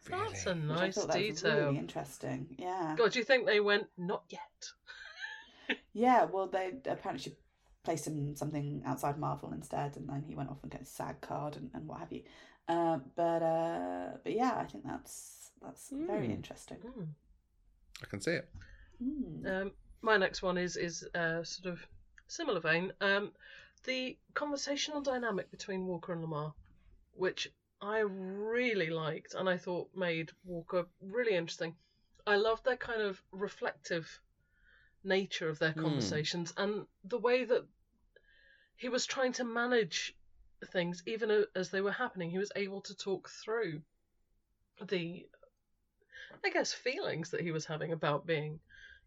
that's 0.08 0.46
a 0.46 0.54
Really? 0.54 0.68
Which 0.68 0.78
I 0.78 0.84
nice 0.86 0.94
thought 0.94 1.08
that 1.08 1.18
was 1.28 1.42
detail. 1.42 1.66
really 1.66 1.78
interesting. 1.78 2.56
Yeah. 2.58 2.94
God, 2.96 3.12
do 3.12 3.18
you 3.18 3.24
think 3.24 3.44
they 3.46 3.60
went 3.60 3.88
not 3.98 4.22
yet? 4.30 4.70
Yeah, 5.92 6.24
well, 6.24 6.46
they 6.46 6.72
apparently 6.86 7.18
she 7.18 7.36
placed 7.88 8.06
him 8.06 8.36
something 8.36 8.82
outside 8.84 9.18
Marvel 9.18 9.52
instead, 9.52 9.96
and 9.96 10.06
then 10.08 10.22
he 10.28 10.34
went 10.34 10.50
off 10.50 10.62
and 10.62 10.70
got 10.70 10.82
a 10.82 10.84
SAG 10.84 11.20
card 11.22 11.56
and, 11.56 11.70
and 11.72 11.88
what 11.88 12.00
have 12.00 12.12
you. 12.12 12.22
Uh, 12.68 12.98
but 13.16 13.42
uh, 13.42 14.08
but 14.22 14.32
yeah, 14.34 14.54
I 14.58 14.64
think 14.64 14.84
that's 14.84 15.50
that's 15.62 15.92
very 16.06 16.26
Hmm. 16.26 16.32
interesting. 16.38 16.78
Mm. 16.84 17.08
I 18.02 18.06
can 18.06 18.20
see 18.20 18.32
it. 18.32 18.48
Mm. 19.02 19.46
Um, 19.46 19.72
my 20.02 20.16
next 20.18 20.42
one 20.42 20.58
is 20.58 20.76
is 20.76 21.08
uh, 21.14 21.42
sort 21.44 21.72
of 21.72 21.86
similar 22.26 22.60
vein. 22.60 22.92
Um, 23.00 23.32
the 23.84 24.18
conversational 24.34 25.00
dynamic 25.00 25.50
between 25.50 25.86
Walker 25.86 26.12
and 26.12 26.20
Lamar, 26.22 26.52
which 27.14 27.48
I 27.80 28.00
really 28.00 28.90
liked 28.90 29.34
and 29.34 29.48
I 29.48 29.56
thought 29.56 29.88
made 29.96 30.30
Walker 30.44 30.86
really 31.00 31.34
interesting. 31.36 31.74
I 32.26 32.36
loved 32.36 32.64
their 32.64 32.76
kind 32.76 33.00
of 33.00 33.22
reflective 33.32 34.20
nature 35.04 35.48
of 35.48 35.58
their 35.58 35.72
Hmm. 35.72 35.82
conversations 35.82 36.52
and 36.56 36.86
the 37.04 37.18
way 37.18 37.44
that 37.44 37.64
he 38.78 38.88
was 38.88 39.06
trying 39.06 39.32
to 39.32 39.44
manage 39.44 40.16
things 40.72 41.02
even 41.04 41.44
as 41.54 41.70
they 41.70 41.80
were 41.80 41.92
happening. 41.92 42.30
He 42.30 42.38
was 42.38 42.52
able 42.56 42.80
to 42.82 42.96
talk 42.96 43.28
through 43.28 43.82
the, 44.80 45.26
I 46.44 46.50
guess, 46.50 46.72
feelings 46.72 47.30
that 47.30 47.40
he 47.40 47.50
was 47.50 47.66
having 47.66 47.92
about 47.92 48.26
being 48.26 48.60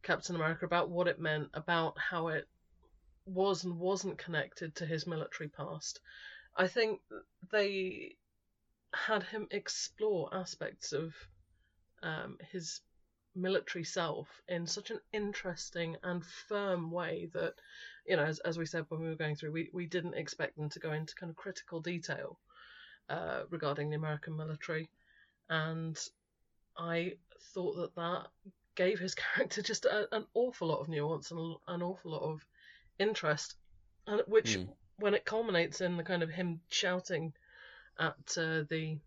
Captain 0.04 0.36
America, 0.36 0.66
about 0.66 0.90
what 0.90 1.08
it 1.08 1.20
meant, 1.20 1.50
about 1.54 1.98
how 1.98 2.28
it 2.28 2.48
was 3.26 3.64
and 3.64 3.80
wasn't 3.80 4.18
connected 4.18 4.76
to 4.76 4.86
his 4.86 5.08
military 5.08 5.48
past. 5.48 6.02
I 6.56 6.68
think 6.68 7.00
they 7.52 8.18
had 8.94 9.24
him 9.24 9.48
explore 9.52 10.30
aspects 10.34 10.92
of 10.92 11.14
um, 12.04 12.38
his 12.52 12.82
military 13.36 13.84
self 13.84 14.28
in 14.48 14.68
such 14.68 14.92
an 14.92 15.00
interesting 15.14 15.98
and 16.04 16.26
firm 16.26 16.92
way 16.92 17.30
that, 17.34 17.54
you 18.06 18.16
know, 18.16 18.24
as, 18.24 18.40
as 18.40 18.58
we 18.58 18.66
said 18.66 18.86
when 18.90 19.02
we 19.02 19.10
were 19.10 19.16
going 19.16 19.36
through, 19.36 19.52
we, 19.52 19.70
we 19.74 19.86
didn't 19.86 20.16
expect 20.16 20.58
them 20.58 20.70
to 20.70 20.80
go 20.80 20.92
into 20.92 21.16
kind 21.16 21.30
of 21.30 21.36
critical 21.36 21.80
detail 21.80 22.40
uh, 23.10 23.44
regarding 23.50 23.90
the 23.90 23.96
American 23.96 24.36
military. 24.36 24.90
And 25.50 25.98
I 26.78 27.14
thought 27.54 27.76
that 27.76 27.96
that 27.96 28.28
gave 28.76 29.00
his 29.00 29.16
character 29.36 29.62
just 29.62 29.86
a, 29.86 30.14
an 30.16 30.26
awful 30.34 30.68
lot 30.70 30.80
of 30.80 30.90
nuance 30.90 31.32
and 31.32 31.56
an 31.68 31.82
awful 31.82 32.12
lot 32.12 32.24
of 32.24 32.46
interest, 33.00 33.56
and 34.08 34.22
which, 34.28 34.56
Hmm. 34.56 34.72
when 35.00 35.14
it 35.14 35.26
culminates 35.26 35.82
in 35.82 35.98
the 35.98 36.04
kind 36.04 36.24
of 36.24 36.30
him 36.30 36.62
shouting 36.70 37.34
at 38.00 38.38
uh, 38.38 38.64
the 38.70 38.98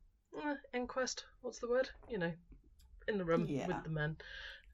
uh, 0.43 0.55
inquest, 0.73 1.25
what's 1.43 1.59
the 1.59 1.69
word? 1.69 1.89
You 2.09 2.19
know, 2.19 2.33
in 3.09 3.19
the 3.19 3.25
room 3.25 3.47
Yeah. 3.49 3.67
with 3.67 3.83
the 3.85 3.91
men. 3.91 4.17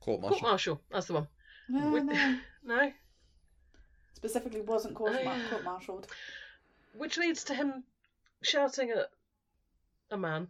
Court 0.01 0.21
martial. 0.21 0.39
Court 0.39 0.43
martial. 0.51 0.75
martial, 0.75 0.81
that's 0.91 1.07
the 1.07 1.13
one. 1.15 1.29
no, 1.69 1.91
With- 1.91 2.05
no, 2.05 2.39
no, 2.65 2.93
specifically 4.15 4.61
wasn't 4.61 4.95
court 4.95 5.13
mar- 5.13 5.23
yeah. 5.23 5.49
court 5.51 5.65
martialed. 5.65 6.07
which 6.95 7.17
leads 7.19 7.45
to 7.45 7.55
him 7.55 7.85
shouting 8.43 8.91
at 8.91 9.11
a 10.11 10.17
man, 10.17 10.49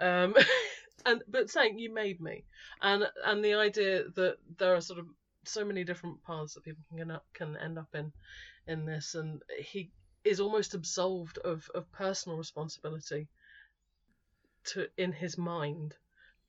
um, 0.00 0.34
and 1.06 1.22
but 1.28 1.50
saying 1.50 1.78
"you 1.78 1.92
made 1.92 2.20
me," 2.20 2.44
and 2.80 3.04
and 3.24 3.44
the 3.44 3.54
idea 3.54 4.04
that 4.14 4.38
there 4.58 4.74
are 4.74 4.80
sort 4.80 4.98
of 5.00 5.06
so 5.44 5.64
many 5.64 5.82
different 5.84 6.22
paths 6.24 6.54
that 6.54 6.64
people 6.64 6.84
can 6.88 7.00
end 7.00 7.12
up, 7.12 7.24
can 7.34 7.56
end 7.56 7.78
up 7.78 7.94
in 7.94 8.12
in 8.66 8.86
this, 8.86 9.14
and 9.14 9.42
he 9.58 9.90
is 10.24 10.38
almost 10.40 10.74
absolved 10.74 11.38
of 11.38 11.68
of 11.74 11.90
personal 11.92 12.38
responsibility 12.38 13.28
to 14.64 14.86
in 14.96 15.12
his 15.12 15.36
mind 15.36 15.94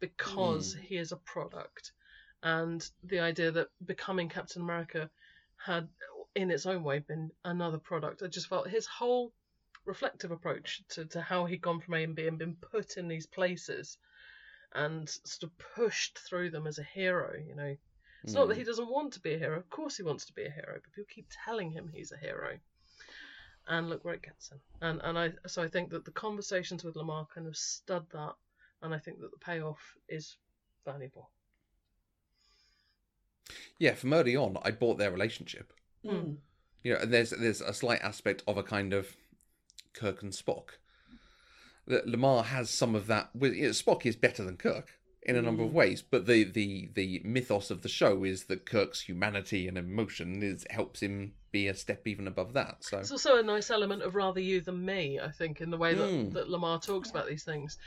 because 0.04 0.76
mm. 0.76 0.82
he 0.82 0.97
is 0.97 1.14
a 1.14 1.24
product, 1.34 1.93
and 2.41 2.86
the 3.06 3.22
idea 3.22 3.51
that 3.51 3.70
becoming 3.86 4.28
Captain 4.28 4.62
America 4.62 5.10
had 5.56 5.88
in 6.36 6.51
its 6.51 6.66
own 6.66 6.84
way 6.84 6.99
been 6.99 7.32
another 7.45 7.78
product. 7.78 8.22
I 8.22 8.28
just 8.28 8.47
felt 8.47 8.68
his 8.68 8.86
whole 8.86 9.32
reflective 9.86 10.32
approach 10.32 10.84
to, 10.89 11.06
to 11.06 11.22
how 11.22 11.45
he'd 11.45 11.62
gone 11.62 11.80
from 11.80 11.93
A 11.93 12.04
and 12.04 12.16
B 12.16 12.28
and 12.28 12.38
been 12.38 12.56
put 12.56 12.97
in 12.97 13.08
these 13.08 13.28
places 13.28 13.97
and 14.74 15.08
sort 15.08 15.43
of 15.43 15.58
pushed 15.76 16.20
through 16.20 16.49
them 16.49 16.68
as 16.68 16.80
a 16.80 16.84
hero, 16.84 17.34
you 17.47 17.56
know. 17.56 17.78
It's 18.26 18.34
not 18.34 18.49
that 18.49 18.58
he 18.58 18.64
mm. 18.64 18.68
doesn't 18.68 18.89
want 18.89 19.14
to 19.14 19.22
be 19.22 19.36
a 19.36 19.39
hero, 19.39 19.58
of 19.58 19.70
course 19.70 19.95
he 19.95 20.04
wants 20.04 20.26
to 20.26 20.34
be 20.34 20.43
a 20.43 20.49
hero, 20.49 20.80
but 20.84 20.93
people 20.93 21.14
keep 21.14 21.28
telling 21.45 21.72
him 21.72 21.88
he's 21.88 22.12
a 22.12 22.18
hero. 22.18 22.58
And 23.68 23.89
look 23.89 24.04
where 24.04 24.16
it 24.16 24.22
gets 24.22 24.49
him. 24.49 24.60
And 24.82 24.99
and 25.01 25.18
I 25.18 25.32
so 25.47 25.64
I 25.64 25.70
think 25.70 25.91
that 25.91 26.04
the 26.04 26.12
conversations 26.12 26.84
with 26.84 26.97
Lamar 26.97 27.26
kind 27.34 27.47
of 27.47 27.56
stud 27.56 28.06
that 28.12 28.34
and 28.84 28.93
I 28.93 28.99
think 28.99 29.19
that 29.21 29.31
the 29.31 29.38
payoff 29.38 29.79
is 30.07 30.38
valuable. 30.86 31.31
Yeah, 33.79 33.93
from 33.95 34.13
early 34.13 34.36
on, 34.36 34.57
I 34.63 34.71
bought 34.71 34.97
their 34.97 35.11
relationship. 35.11 35.73
Mm. 36.05 36.38
You 36.84 36.93
know, 36.93 36.99
and 36.99 37.13
there's 37.13 37.31
there's 37.31 37.61
a 37.61 37.73
slight 37.73 38.01
aspect 38.01 38.43
of 38.47 38.57
a 38.57 38.63
kind 38.63 38.93
of 38.93 39.15
Kirk 39.93 40.21
and 40.21 40.31
Spock. 40.31 40.69
that 41.88 42.07
Lamar 42.07 42.43
has 42.43 42.69
some 42.69 42.95
of 42.95 43.07
that. 43.07 43.29
With 43.36 43.53
you 43.55 43.63
know, 43.63 43.69
Spock 43.69 44.05
is 44.05 44.15
better 44.15 44.43
than 44.43 44.57
Kirk 44.57 44.91
in 45.25 45.36
a 45.38 45.41
number 45.41 45.63
of 45.63 45.73
ways, 45.73 46.01
but 46.01 46.25
the 46.25 46.43
the 46.43 46.89
the 46.93 47.21
mythos 47.23 47.71
of 47.71 47.81
the 47.81 47.89
show 47.89 48.23
is 48.23 48.45
that 48.45 48.65
Kirk's 48.65 49.01
humanity 49.01 49.67
and 49.67 49.77
emotion 49.77 50.43
is 50.43 50.65
helps 50.69 51.01
him 51.01 51.34
be 51.51 51.67
a 51.67 51.75
step 51.75 52.07
even 52.07 52.27
above 52.27 52.53
that. 52.53 52.84
So 52.84 52.97
It's 52.99 53.11
also 53.11 53.38
a 53.38 53.43
nice 53.43 53.69
element 53.69 54.01
of 54.01 54.15
rather 54.15 54.39
you 54.39 54.59
than 54.59 54.84
me, 54.84 55.19
I 55.19 55.29
think, 55.29 55.61
in 55.61 55.69
the 55.69 55.77
way 55.77 55.93
that, 55.93 56.09
Mm. 56.09 56.34
that 56.34 56.49
Lamar 56.49 56.79
talks 56.79 57.11
about 57.11 57.27
these 57.27 57.43
things. 57.43 57.77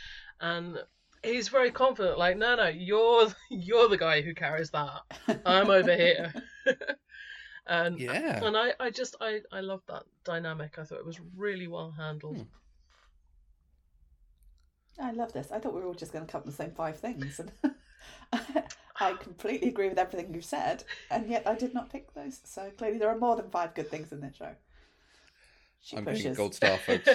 And 0.40 0.78
he's 1.22 1.48
very 1.48 1.70
confident, 1.70 2.18
like, 2.18 2.36
no, 2.36 2.56
no, 2.56 2.68
you're 2.68 3.28
you're 3.50 3.88
the 3.88 3.98
guy 3.98 4.22
who 4.22 4.34
carries 4.34 4.70
that. 4.70 5.02
I'm 5.44 5.70
over 5.70 5.94
here. 5.94 6.32
and 7.66 7.98
yeah, 8.00 8.44
and 8.44 8.56
I, 8.56 8.72
I 8.80 8.90
just 8.90 9.16
I, 9.20 9.40
I 9.52 9.60
love 9.60 9.82
that 9.88 10.04
dynamic. 10.24 10.78
I 10.78 10.84
thought 10.84 10.98
it 10.98 11.06
was 11.06 11.20
really 11.36 11.68
well 11.68 11.94
handled. 11.96 12.38
Hmm. 12.38 12.42
I 14.98 15.12
love 15.12 15.32
this. 15.32 15.52
I 15.52 15.58
thought 15.58 15.74
we 15.74 15.80
were 15.80 15.88
all 15.88 15.94
just 15.94 16.12
going 16.12 16.24
to 16.24 16.30
come 16.30 16.40
up 16.40 16.46
with 16.46 16.56
the 16.56 16.62
same 16.62 16.72
five 16.72 16.98
things, 16.98 17.38
and 17.38 17.52
I 18.98 19.12
completely 19.14 19.68
agree 19.68 19.90
with 19.90 19.98
everything 19.98 20.32
you've 20.32 20.44
said, 20.44 20.84
and 21.10 21.28
yet 21.28 21.46
I 21.46 21.54
did 21.54 21.74
not 21.74 21.90
pick 21.90 22.14
those. 22.14 22.40
So 22.44 22.70
clearly, 22.78 22.98
there 22.98 23.10
are 23.10 23.18
more 23.18 23.36
than 23.36 23.50
five 23.50 23.74
good 23.74 23.90
things 23.90 24.10
in 24.10 24.20
this 24.20 24.36
show. 24.36 24.52
She 25.82 25.98
I'm 25.98 26.04
giving 26.04 26.22
pushes. 26.22 26.36
gold 26.36 26.54
star, 26.54 26.78
folks. 26.78 27.08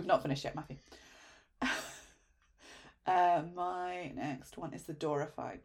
We've 0.00 0.06
not 0.06 0.22
finished 0.22 0.44
yet, 0.44 0.56
Matthew. 0.56 0.78
uh, 3.06 3.42
my 3.54 4.10
next 4.16 4.56
one 4.56 4.72
is 4.72 4.84
the 4.84 4.94
Dora 4.94 5.26
fight 5.26 5.60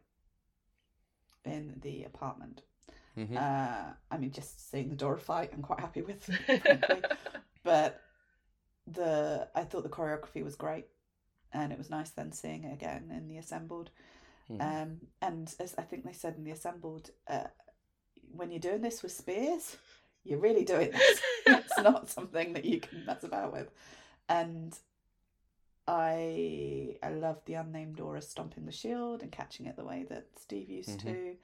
in 1.46 1.80
the 1.82 2.04
apartment. 2.04 2.64
Mhm. 3.18 3.38
Uh, 3.38 3.94
I 4.12 4.18
mean, 4.18 4.32
just 4.32 4.70
seeing 4.70 4.90
the 4.90 4.96
Dora 4.98 5.18
fight, 5.18 5.52
I'm 5.54 5.62
quite 5.62 5.80
happy 5.80 6.02
with, 6.02 6.22
frankly. 6.46 7.02
but 7.64 8.02
the 8.86 9.48
I 9.56 9.64
thought 9.64 9.84
the 9.84 9.90
choreography 9.90 10.44
was 10.44 10.56
great, 10.58 10.88
and 11.54 11.72
it 11.72 11.78
was 11.78 11.90
nice 11.90 12.10
then 12.10 12.34
seeing 12.34 12.66
it 12.66 12.74
again 12.74 13.10
in 13.16 13.30
the 13.30 13.38
assembled. 13.38 13.92
Mhm. 14.50 14.62
Um, 14.62 15.00
and 15.22 15.56
as 15.62 15.76
I 15.78 15.84
think 15.84 16.04
they 16.04 16.12
said 16.12 16.36
in 16.36 16.44
the 16.44 16.52
assembled, 16.52 17.12
uh, 17.30 17.46
when 18.34 18.52
you're 18.52 18.60
doing 18.60 18.82
this 18.82 19.02
with 19.02 19.14
spears, 19.14 19.78
you're 20.26 20.40
really 20.40 20.66
doing 20.66 20.92
this. 20.92 21.22
it's 21.46 21.78
not 21.78 22.10
something 22.10 22.52
that 22.52 22.66
you 22.66 22.82
can 22.82 23.06
mess 23.06 23.24
about 23.24 23.54
with. 23.54 23.70
And 24.28 24.78
I 25.88 26.98
I 27.04 27.10
love 27.10 27.42
the 27.46 27.54
unnamed 27.56 27.98
Dora 27.98 28.22
stomping 28.22 28.66
the 28.66 28.72
shield 28.72 29.22
and 29.22 29.32
catching 29.32 29.68
it 29.68 29.76
the 29.76 29.86
way 29.86 30.04
that 30.10 30.28
Steve 30.40 30.70
used 30.70 31.00
Mhm. 31.00 31.04
to. 31.04 31.38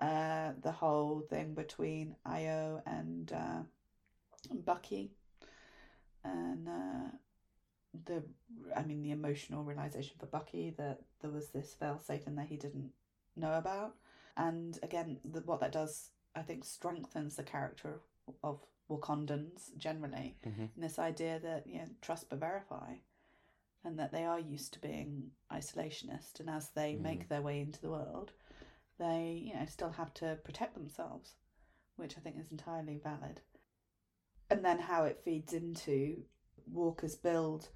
Uh, 0.00 0.52
the 0.60 0.72
whole 0.72 1.20
thing 1.20 1.54
between 1.54 2.16
Ayo 2.26 2.82
and 2.86 3.32
uh, 3.32 3.62
Bucky, 4.52 5.12
and 6.24 6.68
uh, 6.68 7.10
the 8.04 8.24
I 8.76 8.82
mean 8.84 9.02
the 9.02 9.10
emotional 9.12 9.64
realization 9.64 10.16
for 10.18 10.26
Bucky 10.26 10.70
that 10.70 11.02
there 11.20 11.30
was 11.30 11.50
this 11.50 11.74
fail 11.74 11.98
Satan 11.98 12.36
that 12.36 12.46
he 12.46 12.56
didn't 12.56 12.92
know 13.36 13.54
about, 13.58 13.96
and 14.36 14.78
again 14.82 15.20
the, 15.24 15.40
what 15.40 15.60
that 15.60 15.72
does 15.72 16.10
I 16.34 16.42
think 16.42 16.64
strengthens 16.64 17.36
the 17.36 17.42
character 17.44 18.00
of 18.42 18.60
Wakandans 18.88 19.76
generally, 19.76 20.38
Mhm. 20.44 20.70
and 20.74 20.84
this 20.84 20.98
idea 20.98 21.38
that 21.40 21.66
you 21.66 21.78
know 21.78 21.88
trust 22.00 22.28
but 22.28 22.38
verify, 22.38 22.96
and 23.84 23.98
that 23.98 24.12
they 24.12 24.24
are 24.24 24.40
used 24.40 24.72
to 24.74 24.80
being 24.80 25.32
isolationist, 25.50 26.40
and 26.40 26.48
as 26.50 26.70
they 26.70 26.94
Mm. 26.94 27.02
make 27.02 27.28
their 27.28 27.42
way 27.42 27.60
into 27.60 27.80
the 27.80 27.90
world, 27.90 28.32
they 28.98 29.32
you 29.32 29.54
know 29.54 29.66
still 29.66 29.90
have 29.90 30.12
to 30.14 30.36
protect 30.44 30.74
themselves, 30.74 31.36
which 31.96 32.16
I 32.16 32.20
think 32.20 32.36
is 32.38 32.50
entirely 32.50 32.98
valid. 32.98 33.40
And 34.50 34.64
then 34.64 34.78
how 34.78 35.04
it 35.04 35.20
feeds 35.22 35.52
into 35.52 36.24
Walker's 36.66 37.16
build 37.16 37.68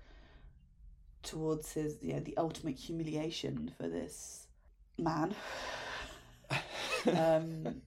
towards 1.22 1.72
his 1.74 2.02
you 2.02 2.14
know 2.14 2.20
the 2.20 2.36
ultimate 2.36 2.76
humiliation 2.76 3.68
for 3.76 3.88
this 3.88 4.48
man 4.98 5.34
um, 7.14 7.82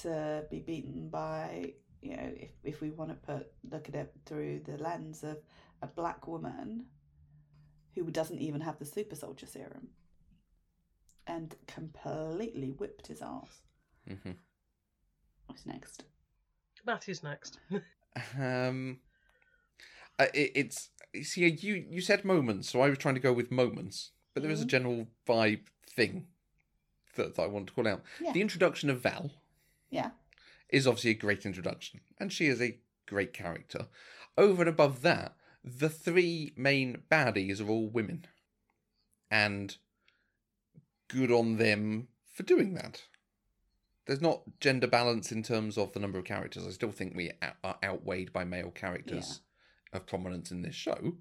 to 0.00 0.46
be 0.50 0.60
beaten 0.60 1.08
by 1.08 1.74
you 2.02 2.16
know 2.16 2.30
if 2.36 2.50
if 2.64 2.80
we 2.80 2.90
want 2.90 3.10
to 3.10 3.16
put 3.16 3.48
look 3.70 3.88
at 3.88 3.94
it 3.94 4.12
through 4.26 4.60
the 4.64 4.76
lens 4.78 5.22
of 5.24 5.38
a 5.82 5.86
black 5.86 6.26
woman 6.26 6.86
who 7.94 8.10
doesn't 8.10 8.38
even 8.40 8.60
have 8.60 8.78
the 8.78 8.84
super 8.84 9.16
soldier 9.16 9.46
serum 9.46 9.88
and 11.26 11.56
completely 11.66 12.70
whipped 12.70 13.06
his 13.08 13.20
ass. 13.20 13.62
Mhm. 14.08 14.36
What's 15.46 15.66
next? 15.66 16.04
Matthew's 16.84 17.22
next. 17.22 17.58
Um, 18.36 18.98
uh, 20.18 20.26
it, 20.34 20.50
it's 20.56 20.90
see 21.22 21.46
you 21.48 21.74
you 21.88 22.00
said 22.00 22.24
moments, 22.24 22.68
so 22.70 22.80
I 22.80 22.88
was 22.88 22.98
trying 22.98 23.14
to 23.14 23.20
go 23.20 23.32
with 23.32 23.52
moments, 23.52 24.10
but 24.34 24.42
there 24.42 24.50
is 24.50 24.60
a 24.60 24.64
Mhm. 24.64 24.68
general 24.68 25.06
vibe 25.26 25.66
thing 25.86 26.26
that, 27.14 27.36
that 27.36 27.42
I 27.42 27.46
want 27.46 27.68
to 27.68 27.72
call 27.72 27.86
out. 27.86 28.02
Yeah. 28.20 28.32
The 28.32 28.40
introduction 28.40 28.90
of 28.90 29.00
Val 29.02 29.30
Yeah. 29.90 30.10
Is 30.68 30.86
obviously 30.86 31.10
a 31.10 31.14
great 31.14 31.46
introduction, 31.46 32.00
and 32.18 32.32
she 32.32 32.46
is 32.46 32.60
a 32.60 32.78
great 33.06 33.32
character. 33.32 33.88
Over 34.36 34.62
and 34.62 34.68
above 34.68 35.02
that, 35.02 35.34
the 35.64 35.88
three 35.88 36.52
main 36.56 37.02
baddies 37.10 37.60
are 37.60 37.68
all 37.68 37.88
women, 37.88 38.26
and 39.30 39.76
good 41.08 41.30
on 41.30 41.56
them 41.56 42.08
for 42.32 42.42
doing 42.42 42.74
that. 42.74 43.02
There's 44.06 44.20
not 44.22 44.42
gender 44.60 44.86
balance 44.86 45.32
in 45.32 45.42
terms 45.42 45.76
of 45.76 45.92
the 45.92 46.00
number 46.00 46.18
of 46.18 46.24
characters. 46.24 46.66
I 46.66 46.70
still 46.70 46.92
think 46.92 47.14
we 47.14 47.30
are 47.62 47.76
outweighed 47.84 48.32
by 48.32 48.44
male 48.44 48.70
characters 48.70 49.40
of 49.92 50.06
prominence 50.06 50.50
in 50.50 50.62
this 50.62 50.74
show. 50.74 51.16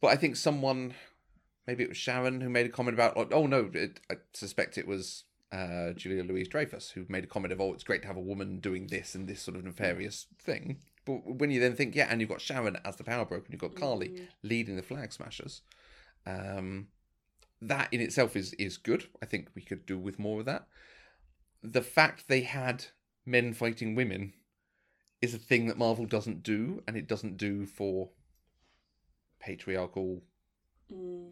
But 0.00 0.08
I 0.08 0.16
think 0.16 0.36
someone, 0.36 0.94
maybe 1.66 1.84
it 1.84 1.88
was 1.88 1.96
Sharon, 1.96 2.40
who 2.40 2.48
made 2.48 2.66
a 2.66 2.70
comment 2.70 2.94
about, 2.94 3.16
like, 3.16 3.28
oh 3.32 3.46
no, 3.46 3.70
it, 3.72 4.00
I 4.10 4.16
suspect 4.32 4.78
it 4.78 4.88
was 4.88 5.24
uh, 5.56 5.92
Julia 6.00 6.24
Louis-Dreyfus, 6.24 6.90
who 6.90 7.06
made 7.08 7.24
a 7.24 7.26
comment 7.34 7.52
of, 7.52 7.60
oh, 7.60 7.72
it's 7.72 7.84
great 7.84 8.02
to 8.02 8.08
have 8.08 8.16
a 8.16 8.20
woman 8.32 8.60
doing 8.60 8.88
this 8.88 9.14
and 9.14 9.26
this 9.26 9.40
sort 9.40 9.56
of 9.56 9.64
nefarious 9.64 10.26
thing. 10.38 10.78
But 11.06 11.24
when 11.40 11.50
you 11.50 11.60
then 11.60 11.76
think, 11.76 11.94
yeah, 11.94 12.08
and 12.10 12.20
you've 12.20 12.30
got 12.30 12.40
Sharon 12.40 12.76
as 12.84 12.96
the 12.96 13.04
power 13.04 13.24
broker, 13.24 13.44
and 13.46 13.52
you've 13.54 13.60
got 13.60 13.80
Carly 13.80 14.08
Mm. 14.08 14.26
leading 14.42 14.76
the 14.76 14.82
Flag 14.82 15.12
Smashers, 15.12 15.62
um, 16.26 16.88
that 17.62 17.88
in 17.92 18.00
itself 18.00 18.36
is 18.36 18.52
is 18.54 18.76
good. 18.76 19.02
I 19.22 19.26
think 19.26 19.48
we 19.54 19.62
could 19.62 19.86
do 19.86 19.98
with 19.98 20.18
more 20.18 20.40
of 20.40 20.46
that. 20.46 20.66
The 21.62 21.82
fact 21.82 22.28
they 22.28 22.42
had 22.42 22.86
men 23.24 23.54
fighting 23.54 23.94
women 23.94 24.34
is 25.22 25.32
a 25.34 25.38
thing 25.38 25.66
that 25.68 25.78
Marvel 25.78 26.06
doesn't 26.06 26.42
do, 26.42 26.82
and 26.86 26.96
it 26.96 27.08
doesn't 27.08 27.36
do 27.38 27.66
for 27.66 28.10
patriarchal, 29.38 30.22
Mm. 30.92 31.30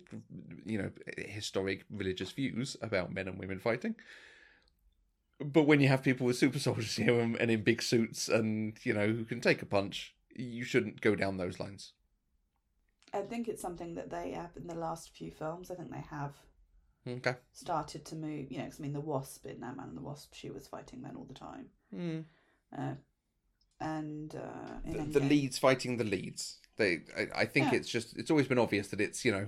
you 0.67 0.79
know, 0.79 0.91
historic 1.17 1.85
religious 1.91 2.33
views 2.33 2.77
about 2.83 3.13
men 3.13 3.29
and 3.29 3.39
women 3.39 3.61
fighting. 3.61 3.95
But 5.41 5.65
when 5.65 5.81
you 5.81 5.89
have 5.89 6.03
people 6.03 6.27
with 6.27 6.37
super 6.37 6.59
soldier 6.59 6.83
serum 6.83 7.37
and 7.41 7.51
in 7.51 7.63
big 7.63 7.83
suits 7.83 8.29
and, 8.29 8.77
you 8.83 8.93
know, 8.95 9.07
who 9.09 9.25
can 9.25 9.41
take 9.41 9.63
a 9.63 9.67
punch, 9.67 10.15
you 10.35 10.65
shouldn't 10.65 11.01
go 11.01 11.15
down 11.15 11.37
those 11.37 11.61
lines. 11.61 11.93
I 13.13 13.21
think 13.21 13.47
it's 13.47 13.63
something 13.63 13.95
that 13.95 14.11
they 14.11 14.33
have 14.33 14.51
in 14.57 14.67
the 14.67 14.75
last 14.75 15.11
few 15.11 15.31
films. 15.31 15.71
I 15.71 15.75
think 15.77 15.91
they 15.93 16.05
have 16.11 16.35
Okay. 17.07 17.35
started 17.53 18.05
to 18.07 18.17
move. 18.17 18.51
You 18.51 18.59
know, 18.59 18.65
cause, 18.65 18.81
I 18.81 18.83
mean, 18.83 18.93
the 18.93 19.01
Wasp 19.01 19.47
in 19.47 19.63
Ant 19.63 19.77
Man 19.77 19.89
and 19.89 19.97
the 19.97 20.03
Wasp, 20.03 20.35
she 20.35 20.51
was 20.51 20.67
fighting 20.67 21.03
men 21.03 21.15
all 21.17 21.25
the 21.25 21.35
time. 21.35 21.67
Mm. 21.95 22.25
Uh, 22.77 22.95
and 23.81 24.35
uh, 24.35 24.79
in 24.85 25.13
The, 25.13 25.21
the 25.21 25.27
leads 25.27 25.59
fighting 25.59 25.97
the 25.99 26.05
leads. 26.05 26.59
They, 26.77 27.01
I, 27.17 27.43
I 27.43 27.45
think 27.47 27.67
Yeah. 27.67 27.79
it's 27.79 27.89
just, 27.89 28.17
it's 28.17 28.31
always 28.31 28.49
been 28.49 28.59
obvious 28.59 28.89
that 28.89 29.01
it's, 29.01 29.25
you 29.25 29.33
know, 29.33 29.47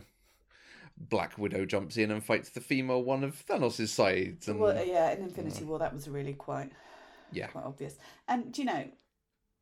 Black 0.99 1.37
Widow 1.39 1.64
jumps 1.66 1.97
in 1.97 2.11
and 2.11 2.24
fights 2.24 2.51
the 2.51 2.61
female 2.61 3.03
one 3.03 3.22
of 3.24 3.45
Thanos' 3.47 3.89
sides. 3.89 4.49
And, 4.49 4.61
Well, 4.61 4.85
yeah, 4.85 5.11
in 5.12 5.22
Infinity 5.22 5.64
War, 5.64 5.79
that 5.79 5.93
was 5.93 6.09
really 6.09 6.35
quite 6.35 6.72
yeah. 7.33 7.49
quite 7.49 7.64
obvious. 7.64 7.97
And 8.29 8.53
do 8.53 8.62
you 8.62 8.66
know, 8.66 8.85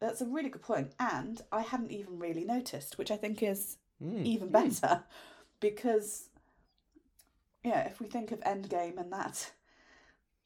that's 0.01 0.21
a 0.21 0.27
really 0.27 0.51
good 0.51 0.63
point. 0.63 0.93
And 1.01 1.41
I 1.51 1.63
hadn't 1.63 1.91
even 1.93 2.19
really 2.19 2.45
noticed, 2.45 2.99
which 2.99 3.11
I 3.11 3.17
think 3.17 3.43
is 3.43 3.79
Mm. 4.03 4.25
even 4.27 4.49
better, 4.51 5.05
because 5.61 6.29
yeah, 7.63 7.87
if 7.87 8.01
we 8.01 8.07
think 8.07 8.33
of 8.33 8.41
Endgame 8.41 8.99
and 8.99 9.13
that 9.13 9.53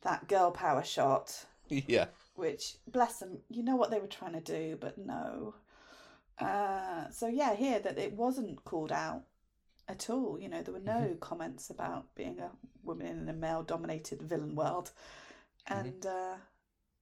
that 0.03 0.29
girl 0.29 0.51
power 0.51 0.85
shot, 0.85 1.47
Yeah. 1.69 2.07
which 2.35 2.77
bless 2.87 3.19
them, 3.19 3.39
you 3.49 3.63
know 3.63 3.77
what 3.77 3.91
they 3.91 3.99
were 3.99 4.07
trying 4.07 4.35
to 4.35 4.41
do, 4.41 4.77
but 4.81 4.99
no. 4.99 5.55
Uh, 6.41 7.11
so 7.11 7.27
yeah, 7.27 7.55
here 7.55 7.81
that 7.81 7.99
it 7.99 8.13
wasn't 8.13 8.65
called 8.65 8.93
out 8.93 9.23
at 9.89 10.09
all. 10.11 10.39
You 10.41 10.49
know, 10.49 10.63
there 10.63 10.75
were 10.75 10.81
no 10.81 11.17
comments 11.21 11.71
about 11.71 12.15
being 12.15 12.39
a 12.39 12.51
woman 12.85 13.07
in 13.07 13.29
a 13.29 13.33
male-dominated 13.33 14.23
villain 14.23 14.55
world, 14.55 14.93
and 15.67 16.05
uh, 16.07 16.37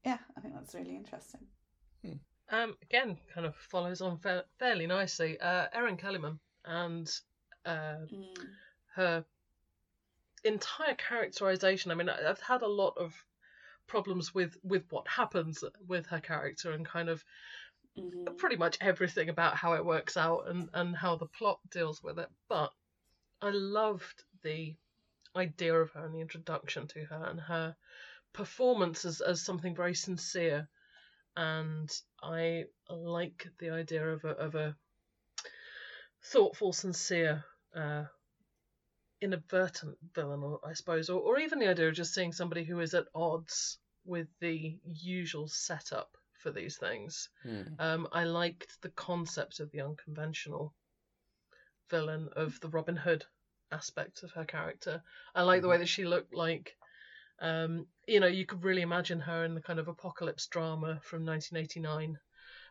yeah, 0.04 0.18
I 0.36 0.40
think 0.40 0.54
that's 0.54 0.74
really 0.74 0.96
interesting. 0.96 1.40
Um, 2.48 2.76
again, 2.80 3.18
kind 3.34 3.44
of 3.44 3.56
follows 3.56 4.00
on 4.00 4.18
fa- 4.18 4.44
fairly 4.60 4.86
nicely. 4.86 5.36
Uh, 5.40 5.66
Erin 5.72 5.96
Kellyman 5.96 6.38
and 6.64 7.10
uh, 7.64 7.96
Mm. 8.12 8.36
her 8.94 9.24
entire 10.44 10.94
characterization. 10.94 11.90
I 11.90 11.94
mean, 11.96 12.08
I- 12.08 12.30
I've 12.30 12.40
had 12.40 12.62
a 12.62 12.68
lot 12.68 12.96
of 12.98 13.12
problems 13.88 14.32
with 14.32 14.56
with 14.62 14.84
what 14.90 15.08
happens 15.08 15.64
with 15.86 16.06
her 16.06 16.20
character 16.20 16.70
and 16.70 16.86
kind 16.86 17.08
of 17.08 17.24
Mhm. 17.96 18.36
pretty 18.36 18.56
much 18.56 18.76
everything 18.80 19.28
about 19.28 19.56
how 19.56 19.74
it 19.74 19.84
works 19.84 20.16
out 20.16 20.48
and, 20.48 20.68
and 20.74 20.96
how 20.96 21.16
the 21.16 21.26
plot 21.26 21.60
deals 21.70 22.02
with 22.02 22.18
it. 22.18 22.28
But 22.48 22.72
I 23.40 23.50
loved 23.50 24.24
the 24.42 24.76
idea 25.34 25.74
of 25.74 25.90
her 25.92 26.04
and 26.04 26.14
the 26.14 26.20
introduction 26.20 26.86
to 26.88 27.04
her 27.06 27.24
and 27.24 27.40
her 27.40 27.76
performance 28.32 29.04
as, 29.04 29.20
as 29.20 29.42
something 29.42 29.74
very 29.74 29.94
sincere. 29.94 30.68
And 31.36 31.90
I 32.22 32.66
like 32.88 33.48
the 33.58 33.70
idea 33.70 34.06
of 34.06 34.24
a, 34.24 34.30
of 34.30 34.54
a 34.54 34.76
thoughtful, 36.22 36.72
sincere, 36.72 37.44
uh, 37.74 38.04
inadvertent 39.20 39.96
villain, 40.14 40.58
I 40.64 40.74
suppose, 40.74 41.08
or, 41.08 41.20
or 41.20 41.38
even 41.38 41.58
the 41.58 41.68
idea 41.68 41.88
of 41.88 41.94
just 41.94 42.14
seeing 42.14 42.32
somebody 42.32 42.64
who 42.64 42.80
is 42.80 42.94
at 42.94 43.08
odds 43.14 43.78
with 44.04 44.28
the 44.40 44.78
usual 44.84 45.48
setup 45.48 46.16
for 46.46 46.52
these 46.52 46.76
things. 46.76 47.28
Mm. 47.44 47.80
Um, 47.80 48.08
I 48.12 48.22
liked 48.22 48.80
the 48.80 48.90
concept 48.90 49.58
of 49.58 49.72
the 49.72 49.80
unconventional 49.80 50.72
villain, 51.90 52.28
of 52.36 52.60
the 52.60 52.68
Robin 52.68 52.94
Hood 52.94 53.24
aspect 53.72 54.22
of 54.22 54.30
her 54.30 54.44
character. 54.44 55.02
I 55.34 55.42
like 55.42 55.62
the 55.62 55.68
way 55.68 55.78
that 55.78 55.88
she 55.88 56.04
looked 56.04 56.32
like. 56.32 56.76
Um, 57.40 57.88
you 58.06 58.20
know, 58.20 58.28
you 58.28 58.46
could 58.46 58.62
really 58.62 58.82
imagine 58.82 59.18
her 59.18 59.44
in 59.44 59.56
the 59.56 59.60
kind 59.60 59.80
of 59.80 59.88
apocalypse 59.88 60.46
drama 60.46 61.00
from 61.02 61.26
1989. 61.26 62.16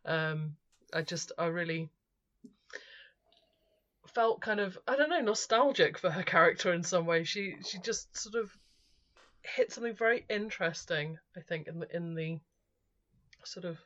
Um, 0.05 0.55
I 0.93 1.01
just, 1.01 1.33
I 1.37 1.47
really 1.47 1.89
felt 4.13 4.39
kind 4.39 4.61
of, 4.61 4.77
I 4.87 4.95
don't 4.95 5.09
know, 5.09 5.19
nostalgic 5.19 5.97
for 5.97 6.09
her 6.09 6.23
character 6.23 6.71
in 6.71 6.83
some 6.83 7.05
way. 7.05 7.25
She, 7.25 7.57
she 7.65 7.79
just 7.79 8.17
sort 8.17 8.35
of 8.35 8.57
hit 9.41 9.73
something 9.73 9.95
very 9.95 10.25
interesting, 10.29 11.19
I 11.35 11.41
think, 11.41 11.67
in 11.67 11.79
the 11.79 11.93
in 11.93 12.15
the 12.15 12.39
sort 13.47 13.65
of 13.65 13.77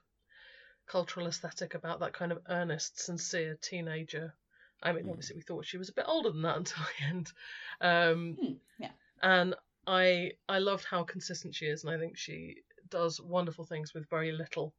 cultural 0.87 1.27
aesthetic 1.27 1.73
about 1.75 1.99
that 1.99 2.13
kind 2.13 2.31
of 2.31 2.39
earnest, 2.49 2.99
sincere 2.99 3.55
teenager. 3.61 4.33
I 4.81 4.91
mean, 4.93 5.05
Mm. 5.05 5.11
obviously, 5.11 5.35
we 5.35 5.41
thought 5.43 5.65
she 5.65 5.77
was 5.77 5.89
a 5.89 5.93
bit 5.93 6.05
older 6.07 6.31
than 6.31 6.41
that 6.43 6.57
until 6.63 6.83
the 6.83 7.05
end. 7.05 7.33
Um, 7.81 8.35
Hmm, 8.35 8.53
yeah. 8.77 8.91
And 9.21 9.55
I 9.87 10.33
I 10.47 10.59
loved 10.59 10.85
how 10.85 11.03
consistent 11.03 11.55
she 11.55 11.65
is, 11.67 11.83
and 11.83 11.93
I 11.93 11.99
think 11.99 12.17
she 12.17 12.63
does 12.89 13.21
wonderful 13.21 13.65
things 13.65 13.93
with 13.93 14.09
very 14.09 14.31
little 14.31 14.73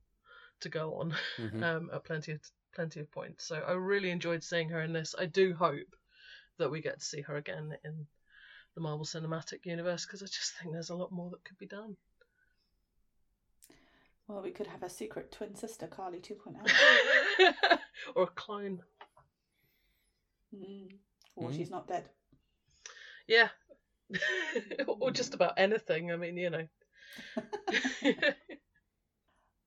to 0.61 0.68
go 0.68 0.95
on 0.97 1.14
Mhm. 1.39 1.62
um, 1.64 1.91
at 1.93 2.05
plenty 2.05 2.33
of 2.33 2.41
plenty 2.74 3.01
of 3.01 3.11
points. 3.11 3.45
So 3.47 3.57
I 3.57 3.72
really 3.72 4.11
enjoyed 4.11 4.43
seeing 4.45 4.68
her 4.70 4.83
in 4.83 4.93
this. 4.93 5.14
I 5.18 5.26
do 5.26 5.55
hope 5.55 5.97
that 6.59 6.70
we 6.70 6.81
get 6.81 6.99
to 7.01 7.05
see 7.05 7.20
her 7.22 7.37
again 7.37 7.76
in 7.85 8.07
the 8.74 8.81
Marvel 8.81 9.05
Cinematic 9.05 9.64
Universe 9.66 10.07
because 10.07 10.22
I 10.22 10.26
just 10.26 10.55
think 10.55 10.72
there's 10.72 10.91
a 10.91 10.97
lot 10.97 11.12
more 11.12 11.31
that 11.31 11.45
could 11.45 11.59
be 11.59 11.66
done. 11.66 11.97
Well, 14.31 14.43
we 14.43 14.53
could 14.53 14.68
have 14.68 14.85
a 14.85 14.89
secret 14.89 15.33
twin 15.33 15.57
sister, 15.57 15.89
Carly 15.89 16.20
oh. 16.22 16.51
2.0. 16.53 17.78
or 18.14 18.22
a 18.22 18.26
clone. 18.28 18.81
mm. 20.55 20.89
Or 21.35 21.49
Mm. 21.51 21.57
she's 21.57 21.70
not 21.70 21.89
dead. 21.89 22.09
Yeah. 23.26 23.49
or 24.87 25.11
just 25.11 25.35
about 25.35 25.55
anything. 25.57 26.12
I 26.12 26.16
mean, 26.16 26.37
you 26.37 26.51
know. 26.51 26.66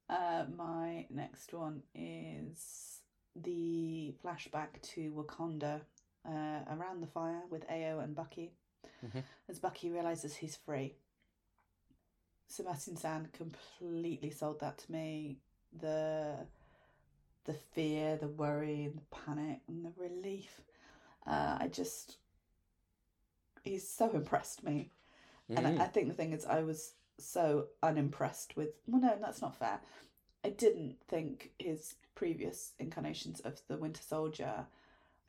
Uh, 0.09 0.45
my 0.55 1.07
next 1.09 1.53
one 1.53 1.81
is 1.95 2.99
the 3.35 4.13
flashback 4.23 4.79
to 4.83 5.11
Wakanda 5.11 5.81
uh, 6.27 6.59
around 6.69 7.01
the 7.01 7.07
fire 7.07 7.41
with 7.49 7.67
Ayo 7.67 8.03
and 8.03 8.13
Bucky. 8.13 8.51
Mhm. 9.03 9.23
As 9.49 9.59
Bucky 9.59 9.89
realizes 9.89 10.35
he's 10.35 10.55
free. 10.57 10.97
Sebastian 12.47 12.97
Stan 12.97 13.29
completely 13.33 14.29
sold 14.29 14.59
that 14.59 14.77
to 14.79 14.91
me. 14.91 15.37
The 15.79 16.35
the 17.45 17.53
fear, 17.53 18.15
the 18.15 18.27
worry, 18.27 18.85
and 18.85 18.97
the 18.97 19.15
panic, 19.15 19.59
and 19.67 19.83
the 19.85 19.91
relief. 19.97 20.61
Uh, 21.25 21.57
I 21.59 21.67
just 21.67 22.17
he's 23.63 23.87
so 23.87 24.09
impressed 24.11 24.63
me. 24.63 24.91
And 25.49 25.67
Mm. 25.67 25.79
I, 25.79 25.83
I 25.83 25.87
think 25.87 26.07
the 26.07 26.13
thing 26.13 26.31
is, 26.33 26.45
I 26.45 26.63
was 26.63 26.93
so 27.17 27.67
unimpressed 27.81 28.55
with. 28.55 28.69
Well, 28.87 29.01
no, 29.01 29.17
that's 29.19 29.41
not 29.41 29.55
fair. 29.57 29.81
I 30.43 30.49
didn't 30.49 30.97
think 31.07 31.51
his 31.59 31.95
previous 32.15 32.71
incarnations 32.79 33.39
of 33.41 33.61
the 33.67 33.77
Winter 33.77 34.01
Soldier. 34.01 34.67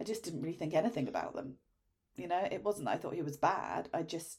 I 0.00 0.04
just 0.04 0.22
didn't 0.24 0.42
really 0.42 0.56
think 0.56 0.74
anything 0.74 1.08
about 1.08 1.34
them. 1.34 1.56
You 2.16 2.28
know, 2.28 2.46
it 2.50 2.62
wasn't 2.64 2.86
that 2.86 2.92
I 2.94 2.96
thought 2.98 3.14
he 3.14 3.22
was 3.22 3.36
bad. 3.36 3.88
I 3.92 4.02
just, 4.02 4.38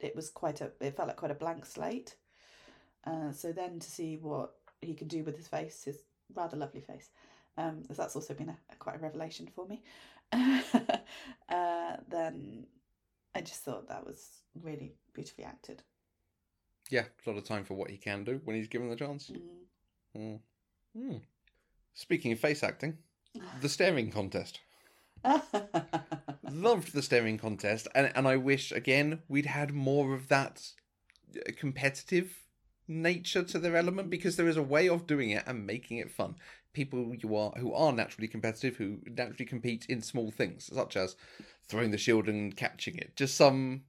it 0.00 0.14
was 0.14 0.30
quite 0.30 0.60
a. 0.60 0.70
It 0.80 0.96
felt 0.96 1.08
like 1.08 1.16
quite 1.16 1.30
a 1.30 1.34
blank 1.34 1.64
slate. 1.66 2.16
Uh, 3.04 3.32
so 3.32 3.52
then 3.52 3.78
to 3.78 3.90
see 3.90 4.16
what 4.16 4.54
he 4.80 4.94
can 4.94 5.08
do 5.08 5.22
with 5.22 5.36
his 5.36 5.46
face, 5.46 5.84
his 5.84 5.98
rather 6.34 6.56
lovely 6.56 6.80
face, 6.80 7.10
um, 7.56 7.84
as 7.88 7.96
that's 7.96 8.16
also 8.16 8.34
been 8.34 8.48
a, 8.48 8.56
a 8.70 8.76
quite 8.76 8.96
a 8.96 8.98
revelation 8.98 9.48
for 9.54 9.66
me. 9.66 9.82
uh, 10.32 11.96
then 12.08 12.66
I 13.34 13.40
just 13.40 13.62
thought 13.62 13.88
that 13.88 14.04
was 14.04 14.42
really 14.60 14.94
beautifully 15.14 15.44
acted. 15.44 15.82
Yeah, 16.90 17.04
a 17.04 17.30
lot 17.30 17.38
of 17.38 17.44
time 17.44 17.64
for 17.64 17.74
what 17.74 17.90
he 17.90 17.96
can 17.96 18.24
do 18.24 18.40
when 18.44 18.56
he's 18.56 18.68
given 18.68 18.88
the 18.88 18.96
chance. 18.96 19.30
Mm. 19.30 20.20
Mm. 20.20 20.40
Mm. 20.96 21.20
Speaking 21.94 22.32
of 22.32 22.40
face 22.40 22.62
acting, 22.62 22.98
the 23.60 23.68
staring 23.68 24.10
contest. 24.10 24.60
Loved 26.50 26.92
the 26.92 27.02
staring 27.02 27.38
contest, 27.38 27.88
and 27.94 28.12
and 28.14 28.26
I 28.26 28.36
wish 28.36 28.72
again 28.72 29.22
we'd 29.28 29.46
had 29.46 29.72
more 29.72 30.14
of 30.14 30.28
that 30.28 30.62
uh, 31.36 31.50
competitive 31.56 32.46
nature 32.88 33.42
to 33.42 33.58
their 33.58 33.76
element 33.76 34.10
because 34.10 34.36
there 34.36 34.48
is 34.48 34.56
a 34.56 34.62
way 34.62 34.88
of 34.88 35.06
doing 35.06 35.30
it 35.30 35.44
and 35.46 35.66
making 35.66 35.98
it 35.98 36.10
fun. 36.10 36.36
People 36.72 37.14
you 37.14 37.34
are 37.34 37.52
who 37.58 37.72
are 37.72 37.92
naturally 37.92 38.28
competitive, 38.28 38.76
who 38.76 38.98
naturally 39.06 39.44
compete 39.44 39.86
in 39.88 40.00
small 40.02 40.30
things 40.30 40.70
such 40.72 40.96
as 40.96 41.16
throwing 41.68 41.90
the 41.90 41.98
shield 41.98 42.28
and 42.28 42.56
catching 42.56 42.96
it. 42.96 43.16
Just 43.16 43.36
some. 43.36 43.82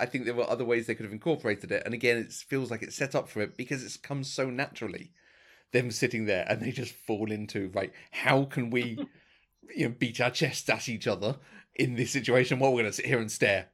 I 0.00 0.06
think 0.06 0.24
there 0.24 0.34
were 0.34 0.48
other 0.48 0.64
ways 0.64 0.86
they 0.86 0.94
could 0.94 1.04
have 1.04 1.12
incorporated 1.12 1.70
it, 1.70 1.82
and 1.84 1.92
again, 1.92 2.16
it 2.16 2.32
feels 2.32 2.70
like 2.70 2.82
it's 2.82 2.96
set 2.96 3.14
up 3.14 3.28
for 3.28 3.42
it 3.42 3.56
because 3.56 3.84
it's 3.84 3.96
come 3.96 4.24
so 4.24 4.48
naturally. 4.48 5.12
Them 5.72 5.90
sitting 5.90 6.24
there 6.26 6.46
and 6.48 6.62
they 6.62 6.70
just 6.70 6.94
fall 6.94 7.32
into 7.32 7.70
right. 7.74 7.92
How 8.12 8.44
can 8.44 8.70
we, 8.70 8.98
you 9.74 9.88
know, 9.88 9.94
beat 9.98 10.20
our 10.20 10.30
chests 10.30 10.68
at 10.68 10.88
each 10.88 11.06
other 11.06 11.38
in 11.74 11.94
this 11.94 12.12
situation 12.12 12.58
while 12.58 12.72
we're 12.72 12.82
going 12.82 12.90
to 12.92 12.96
sit 12.96 13.06
here 13.06 13.20
and 13.20 13.30
stare? 13.30 13.70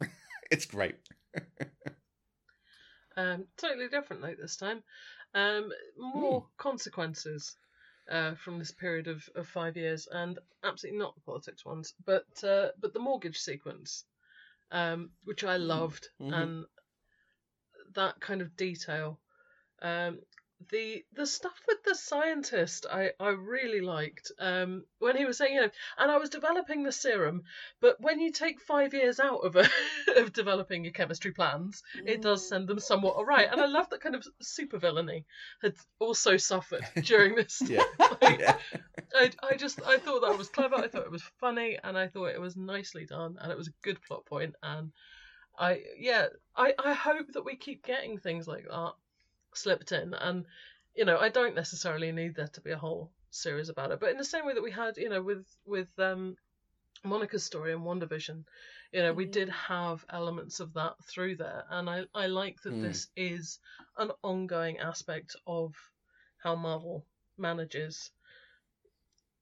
it's 0.50 0.66
great. 0.66 0.96
Um, 3.16 3.46
totally 3.56 3.88
different 3.88 4.22
like 4.22 4.38
this 4.38 4.56
time. 4.56 4.82
Um, 5.34 5.72
more 5.96 6.40
Hmm. 6.40 6.46
consequences 6.56 7.56
uh, 8.10 8.34
from 8.34 8.58
this 8.58 8.72
period 8.72 9.08
of, 9.08 9.28
of 9.34 9.48
five 9.48 9.76
years, 9.76 10.06
and 10.10 10.38
absolutely 10.62 10.98
not 10.98 11.14
the 11.14 11.20
politics 11.20 11.64
ones, 11.64 11.94
but 12.04 12.26
uh, 12.44 12.70
but 12.80 12.92
the 12.92 13.00
mortgage 13.00 13.38
sequence, 13.38 14.04
um, 14.70 15.10
which 15.24 15.44
I 15.44 15.56
loved, 15.56 16.08
Mhm. 16.20 16.32
and 16.34 16.66
that 17.94 18.20
kind 18.20 18.40
of 18.42 18.56
detail. 18.56 19.20
Um, 19.82 20.20
the 20.70 21.04
the 21.14 21.26
stuff 21.26 21.58
with 21.66 21.82
the 21.84 21.94
scientist 21.94 22.86
I, 22.90 23.10
I 23.20 23.30
really 23.30 23.80
liked 23.80 24.32
um, 24.38 24.84
when 24.98 25.16
he 25.16 25.24
was 25.24 25.38
saying 25.38 25.54
you 25.54 25.60
know 25.62 25.70
and 25.98 26.10
I 26.10 26.16
was 26.18 26.30
developing 26.30 26.82
the 26.82 26.92
serum 26.92 27.42
but 27.80 28.00
when 28.00 28.20
you 28.20 28.32
take 28.32 28.60
five 28.60 28.94
years 28.94 29.20
out 29.20 29.40
of 29.40 29.56
a, 29.56 29.68
of 30.16 30.32
developing 30.32 30.84
your 30.84 30.92
chemistry 30.92 31.32
plans 31.32 31.82
it 32.06 32.22
does 32.22 32.48
send 32.48 32.68
them 32.68 32.78
somewhat 32.78 33.16
awry. 33.18 33.42
And 33.42 33.60
I 33.60 33.66
love 33.66 33.90
that 33.90 34.00
kind 34.00 34.14
of 34.14 34.26
super 34.40 34.78
villainy 34.78 35.24
had 35.62 35.74
also 35.98 36.36
suffered 36.36 36.84
during 37.02 37.34
this. 37.34 37.62
Yeah. 37.64 37.82
Like, 38.22 38.40
yeah. 38.40 38.56
I, 39.14 39.30
I 39.42 39.56
just 39.56 39.82
I 39.84 39.98
thought 39.98 40.22
that 40.22 40.38
was 40.38 40.48
clever. 40.48 40.76
I 40.76 40.88
thought 40.88 41.04
it 41.04 41.10
was 41.10 41.24
funny, 41.40 41.78
and 41.82 41.98
I 41.98 42.06
thought 42.08 42.26
it 42.26 42.40
was 42.40 42.56
nicely 42.56 43.06
done, 43.06 43.36
and 43.40 43.50
it 43.50 43.58
was 43.58 43.68
a 43.68 43.72
good 43.82 44.00
plot. 44.02 44.22
And 44.62 44.92
I 45.58 45.82
yeah 45.98 46.26
I 46.56 46.74
I 46.82 46.92
hope 46.94 47.26
that 47.32 47.44
we 47.44 47.56
keep 47.56 47.84
getting 47.84 48.18
things 48.18 48.46
like 48.46 48.64
that 48.70 48.92
slipped 49.56 49.92
in. 49.92 50.14
And 50.14 50.46
you 50.94 51.04
know 51.04 51.18
I 51.18 51.28
don't 51.28 51.54
necessarily 51.54 52.12
need 52.12 52.34
there 52.36 52.48
to 52.48 52.60
be 52.60 52.70
a 52.72 52.78
whole 52.78 53.10
series 53.30 53.68
about 53.68 53.90
it, 53.92 54.00
but 54.00 54.10
in 54.10 54.18
the 54.18 54.24
same 54.24 54.46
way 54.46 54.54
that 54.54 54.62
we 54.62 54.70
had 54.70 54.96
you 54.96 55.08
know 55.08 55.22
with 55.22 55.46
with 55.66 55.88
um 55.98 56.36
Monica's 57.04 57.44
story 57.44 57.72
in 57.72 57.80
WandaVision, 57.80 58.44
you 58.92 59.02
know, 59.02 59.12
we 59.12 59.26
Mhm. 59.26 59.32
did 59.32 59.48
have 59.50 60.04
elements 60.08 60.60
of 60.60 60.72
that 60.74 60.94
through 61.04 61.36
there, 61.36 61.64
and 61.68 61.88
I 61.90 62.06
I 62.14 62.26
like 62.28 62.62
that 62.62 62.72
Mm. 62.74 62.80
this 62.80 63.08
is 63.16 63.58
an 63.98 64.10
ongoing 64.22 64.78
aspect 64.78 65.36
of 65.46 65.74
how 66.38 66.54
Marvel 66.54 67.04
manages 67.36 68.10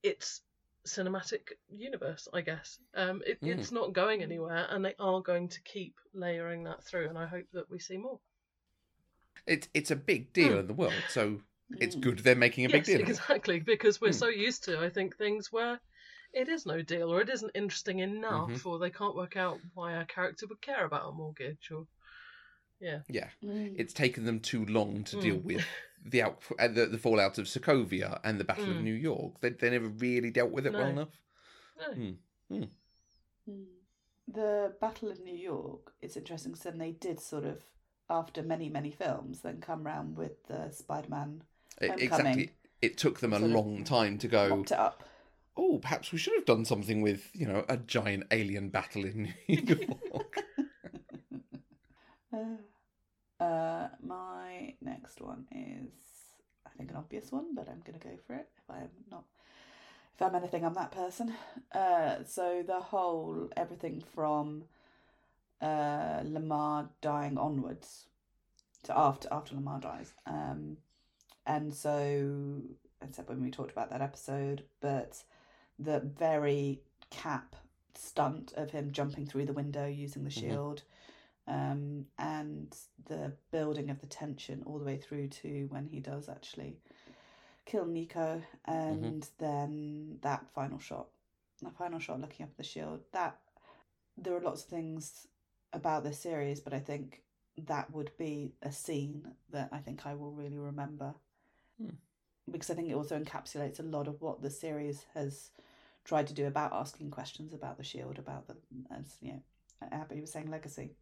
its 0.03 0.43
cinematic 0.87 1.53
universe. 1.69 2.29
I 2.33 2.41
guess 2.41 2.79
um, 2.95 3.23
it, 3.27 3.39
Mm. 3.43 3.49
it's 3.49 3.71
not 3.71 3.93
going 3.93 4.23
anywhere, 4.23 4.67
and 4.71 4.85
they 4.85 4.95
are 4.99 5.21
going 5.21 5.49
to 5.51 5.61
keep 5.63 5.95
layering 6.13 6.65
that 6.65 6.83
through, 6.85 7.09
and 7.09 7.19
I 7.19 7.27
hope 7.27 7.47
that 7.53 7.71
we 7.71 7.79
see 7.79 7.97
more. 7.97 8.19
It's 9.47 9.69
it's 9.75 9.91
a 9.91 9.97
big 9.97 10.33
deal 10.33 10.53
Mm. 10.55 10.61
in 10.61 10.67
the 10.69 10.75
world, 10.75 11.03
so 11.09 11.41
it's 11.81 11.97
Mm. 11.97 12.01
good 12.01 12.19
they're 12.21 12.35
making 12.37 12.65
a 12.67 12.69
big 12.69 12.85
deal. 12.85 13.01
exactly, 13.01 13.61
because 13.61 14.01
we're 14.01 14.09
Hmm. 14.09 14.19
so 14.25 14.29
used 14.29 14.65
to 14.65 14.79
I 14.79 14.89
think 14.91 15.17
things 15.17 15.51
where 15.51 15.81
it 16.33 16.49
is 16.49 16.65
no 16.65 16.81
deal, 16.83 17.11
or 17.13 17.21
it 17.21 17.29
isn't 17.29 17.51
interesting 17.55 17.99
enough, 17.99 18.51
Mhm. 18.51 18.67
or 18.67 18.79
they 18.79 18.91
can't 18.91 19.15
work 19.17 19.37
out 19.37 19.59
why 19.75 19.95
our 19.97 20.05
character 20.07 20.47
would 20.47 20.61
care 20.61 20.85
about 20.85 21.09
a 21.09 21.13
mortgage, 21.13 21.71
or 21.71 21.87
yeah. 22.81 23.03
Yeah, 23.09 23.31
Mm. 23.43 23.75
it's 23.79 23.93
taken 23.93 24.25
them 24.25 24.41
too 24.41 24.65
long 24.67 25.05
to 25.05 25.21
deal 25.21 25.37
Mm. 25.39 25.43
with 25.45 25.57
the 26.05 26.23
out 26.23 26.43
uh, 26.59 26.69
the, 26.69 26.87
the 26.87 26.99
fallout 26.99 27.39
of 27.39 27.47
Sokovia 27.47 28.21
and 28.25 28.39
the 28.41 28.45
Battle 28.45 28.71
of 28.71 28.77
Mm. 28.77 28.83
New 28.85 28.95
York. 28.95 29.41
They 29.41 29.51
they 29.51 29.71
never 29.71 29.89
really 29.89 30.31
dealt 30.31 30.51
with 30.53 30.67
it 30.67 30.73
well 30.73 30.89
enough. 30.89 31.21
No. 31.79 31.95
Hmm. 31.95 32.13
Mm. 32.51 33.67
The 34.29 34.75
Battle 34.81 35.11
of 35.11 35.21
New 35.21 35.35
York 35.37 35.95
is 36.01 36.17
interesting 36.17 36.53
because 36.53 36.65
then 36.65 36.79
they 36.79 36.93
did 36.93 37.21
sort 37.21 37.45
of, 37.45 37.63
after 38.13 38.43
many, 38.43 38.69
many 38.69 38.91
films, 38.91 39.41
then 39.41 39.61
come 39.61 39.85
round 39.85 40.17
with 40.17 40.47
the 40.47 40.71
Spider 40.71 41.09
Man, 41.09 41.43
Homecoming. 41.81 42.03
exactly. 42.03 42.51
It 42.81 42.99
took 42.99 43.21
them 43.21 43.33
a 43.33 43.39
Sort 43.39 43.51
of 43.53 43.57
long 43.57 43.85
time 43.85 44.19
to 44.19 44.29
go. 44.29 44.61
it 44.63 44.73
up. 44.73 45.05
Oh, 45.57 45.79
perhaps 45.79 46.13
we 46.13 46.19
should 46.19 46.35
have 46.35 46.47
done 46.47 46.65
something 46.65 47.03
with 47.03 47.31
you 47.35 47.47
know 47.47 47.65
a 47.69 47.77
giant 47.77 48.25
alien 48.31 48.69
battle 48.71 49.05
in 49.05 49.35
New 49.49 49.63
York. 50.13 50.45
uh, 52.33 52.57
uh, 53.45 53.89
my 54.03 54.75
next 54.81 55.21
one 55.21 55.47
is, 55.53 55.93
I 56.67 56.71
think, 56.77 56.91
an 56.91 56.97
obvious 56.97 57.31
one, 57.33 57.55
but 57.55 57.69
I'm 57.69 57.81
going 57.85 57.99
to 57.99 58.07
go 58.09 58.17
for 58.27 58.35
it 58.35 58.49
if 58.57 58.71
I'm 58.71 58.89
not. 59.11 59.25
If 60.15 60.23
I'm 60.23 60.35
anything, 60.35 60.65
I'm 60.65 60.75
that 60.75 60.93
person. 60.93 61.35
Uh, 61.73 62.17
so 62.27 62.63
the 62.67 62.81
whole 62.81 63.49
everything 63.57 64.03
from 64.15 64.65
uh, 65.63 66.23
Lamar 66.25 66.91
dying 67.01 67.39
onwards 67.39 68.07
to 68.83 68.99
after 68.99 69.29
after 69.31 69.55
Lamar 69.55 69.81
dies. 69.81 70.13
Um, 70.27 70.77
and 71.47 71.73
so 71.75 72.61
except 73.01 73.29
when 73.29 73.43
we 73.43 73.51
talked 73.51 73.73
about 73.73 73.91
that 73.91 74.03
episode, 74.03 74.65
but 74.81 75.23
the 75.79 76.01
very 76.01 76.81
cap 77.11 77.57
stunt 77.95 78.53
of 78.57 78.71
him 78.71 78.93
jumping 78.93 79.27
through 79.27 79.47
the 79.47 79.53
window 79.53 79.87
using 79.87 80.25
the 80.25 80.31
Mhm. 80.31 80.33
shield, 80.41 80.83
um, 81.47 82.07
and 82.19 82.77
the 83.07 83.33
building 83.51 83.91
of 83.91 84.01
the 84.01 84.07
tension 84.07 84.63
all 84.65 84.79
the 84.79 84.85
way 84.85 84.97
through 84.97 85.29
to 85.29 85.67
when 85.67 85.87
he 85.89 86.01
does 86.01 86.29
actually 86.29 86.81
kill 87.65 87.87
Nico, 87.87 88.43
and 88.65 89.29
then 89.39 90.19
that 90.23 90.49
final 90.51 90.79
shot, 90.79 91.09
the 91.61 91.71
final 91.71 91.99
shot 91.99 92.21
looking 92.21 92.45
up 92.45 92.51
at 92.51 92.57
the 92.57 92.63
shield. 92.65 93.03
That 93.13 93.39
there 94.17 94.37
are 94.37 94.41
lots 94.41 94.63
of 94.63 94.69
things 94.69 95.27
about 95.73 96.05
this 96.05 96.19
series, 96.19 96.61
but 96.61 96.73
I 96.75 96.79
think 96.81 97.23
that 97.67 97.91
would 97.93 98.11
be 98.19 98.55
a 98.63 98.73
scene 98.73 99.27
that 99.51 99.69
I 99.73 99.79
think 99.79 100.07
I 100.07 100.15
will 100.15 100.33
really 100.33 100.59
remember 100.59 101.15
Hmm. 101.81 101.95
because 102.51 102.71
I 102.71 102.75
think 102.75 102.91
it 102.91 102.95
also 102.95 103.19
encapsulates 103.19 103.79
a 103.81 103.83
lot 103.85 104.09
of 104.09 104.21
what 104.21 104.43
the 104.43 104.51
series 104.51 105.05
has 105.15 105.51
tried 106.05 106.27
to 106.29 106.35
do 106.35 106.47
about 106.47 106.73
asking 106.73 107.11
questions 107.11 107.53
about 107.55 107.77
the 107.79 107.85
shield, 107.85 108.19
about 108.19 108.47
the 108.49 108.57
as 108.91 109.17
you 109.21 109.33
know, 109.33 109.43
Abby 109.91 110.21
was 110.21 110.33
saying 110.33 110.51
legacy. 110.51 110.97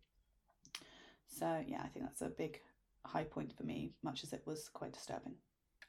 So 1.26 1.62
yeah, 1.66 1.82
I 1.84 1.88
think 1.88 2.04
that's 2.04 2.22
a 2.22 2.28
big 2.28 2.60
high 3.04 3.24
point 3.24 3.52
for 3.56 3.62
me, 3.64 3.92
much 4.02 4.24
as 4.24 4.32
it 4.32 4.42
was 4.46 4.68
quite 4.68 4.92
disturbing. 4.92 5.34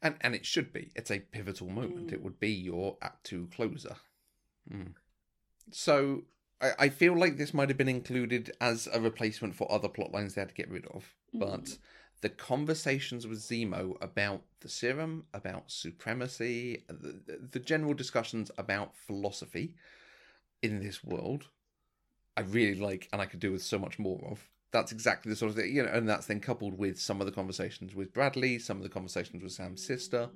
and 0.02 0.16
and 0.22 0.34
it 0.36 0.46
should 0.46 0.72
be. 0.74 0.92
It's 0.96 1.12
a 1.12 1.20
pivotal 1.20 1.70
moment. 1.70 2.08
Mm. 2.08 2.14
It 2.14 2.24
would 2.24 2.40
be 2.40 2.52
your 2.52 2.98
Act 3.02 3.24
Two 3.26 3.48
closer. 3.54 3.96
Mm. 4.72 4.94
So 5.72 6.24
I, 6.62 6.72
I 6.80 6.90
feel 6.90 7.18
like 7.18 7.38
this 7.38 7.54
might 7.54 7.70
have 7.70 7.78
been 7.78 7.90
included 7.90 8.52
as 8.62 8.88
a 8.94 9.02
replacement 9.02 9.56
for 9.56 9.72
other 9.72 9.90
plot 9.90 10.12
lines 10.12 10.36
they 10.36 10.42
had 10.42 10.50
to 10.50 10.56
get 10.56 10.70
rid 10.70 10.86
of, 10.88 11.16
but 11.34 11.64
Mm. 11.64 11.78
the 12.22 12.30
conversations 12.30 13.26
with 13.28 13.40
Zemo 13.40 13.98
about 14.02 14.44
the 14.60 14.70
serum, 14.70 15.26
about 15.34 15.72
supremacy, 15.72 16.84
the, 16.88 17.40
the 17.52 17.60
general 17.60 17.94
discussions 17.94 18.52
about 18.58 18.96
philosophy 18.96 19.74
in 20.62 20.80
this 20.80 21.04
world, 21.04 21.48
I 22.38 22.42
really 22.42 22.80
like, 22.80 23.10
and 23.12 23.22
I 23.22 23.26
could 23.26 23.40
do 23.40 23.52
with 23.52 23.64
so 23.64 23.80
much 23.80 23.98
more 24.00 24.26
of. 24.30 24.48
That's 24.72 24.92
exactly 24.92 25.30
the 25.30 25.36
sort 25.36 25.50
of 25.50 25.58
thing, 25.58 25.76
you 25.76 25.84
know, 25.84 25.90
and 25.92 26.08
that's 26.08 26.28
then 26.28 26.40
coupled 26.40 26.78
with 26.78 26.98
some 27.00 27.20
of 27.20 27.26
the 27.26 27.34
conversations 27.34 27.94
with 27.94 28.14
Bradley, 28.14 28.58
some 28.58 28.78
of 28.78 28.84
the 28.84 28.90
conversations 28.90 29.44
with 29.44 29.52
Sam's 29.52 29.86
sister, 29.86 30.30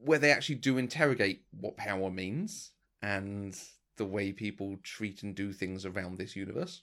where 0.00 0.18
they 0.18 0.30
actually 0.30 0.56
do 0.56 0.76
interrogate 0.76 1.42
what 1.58 1.76
power 1.76 2.10
means 2.10 2.72
and 3.00 3.58
the 3.96 4.06
way 4.06 4.32
people 4.32 4.78
treat 4.82 5.22
and 5.22 5.34
do 5.34 5.52
things 5.52 5.84
around 5.86 6.18
this 6.18 6.36
universe. 6.36 6.82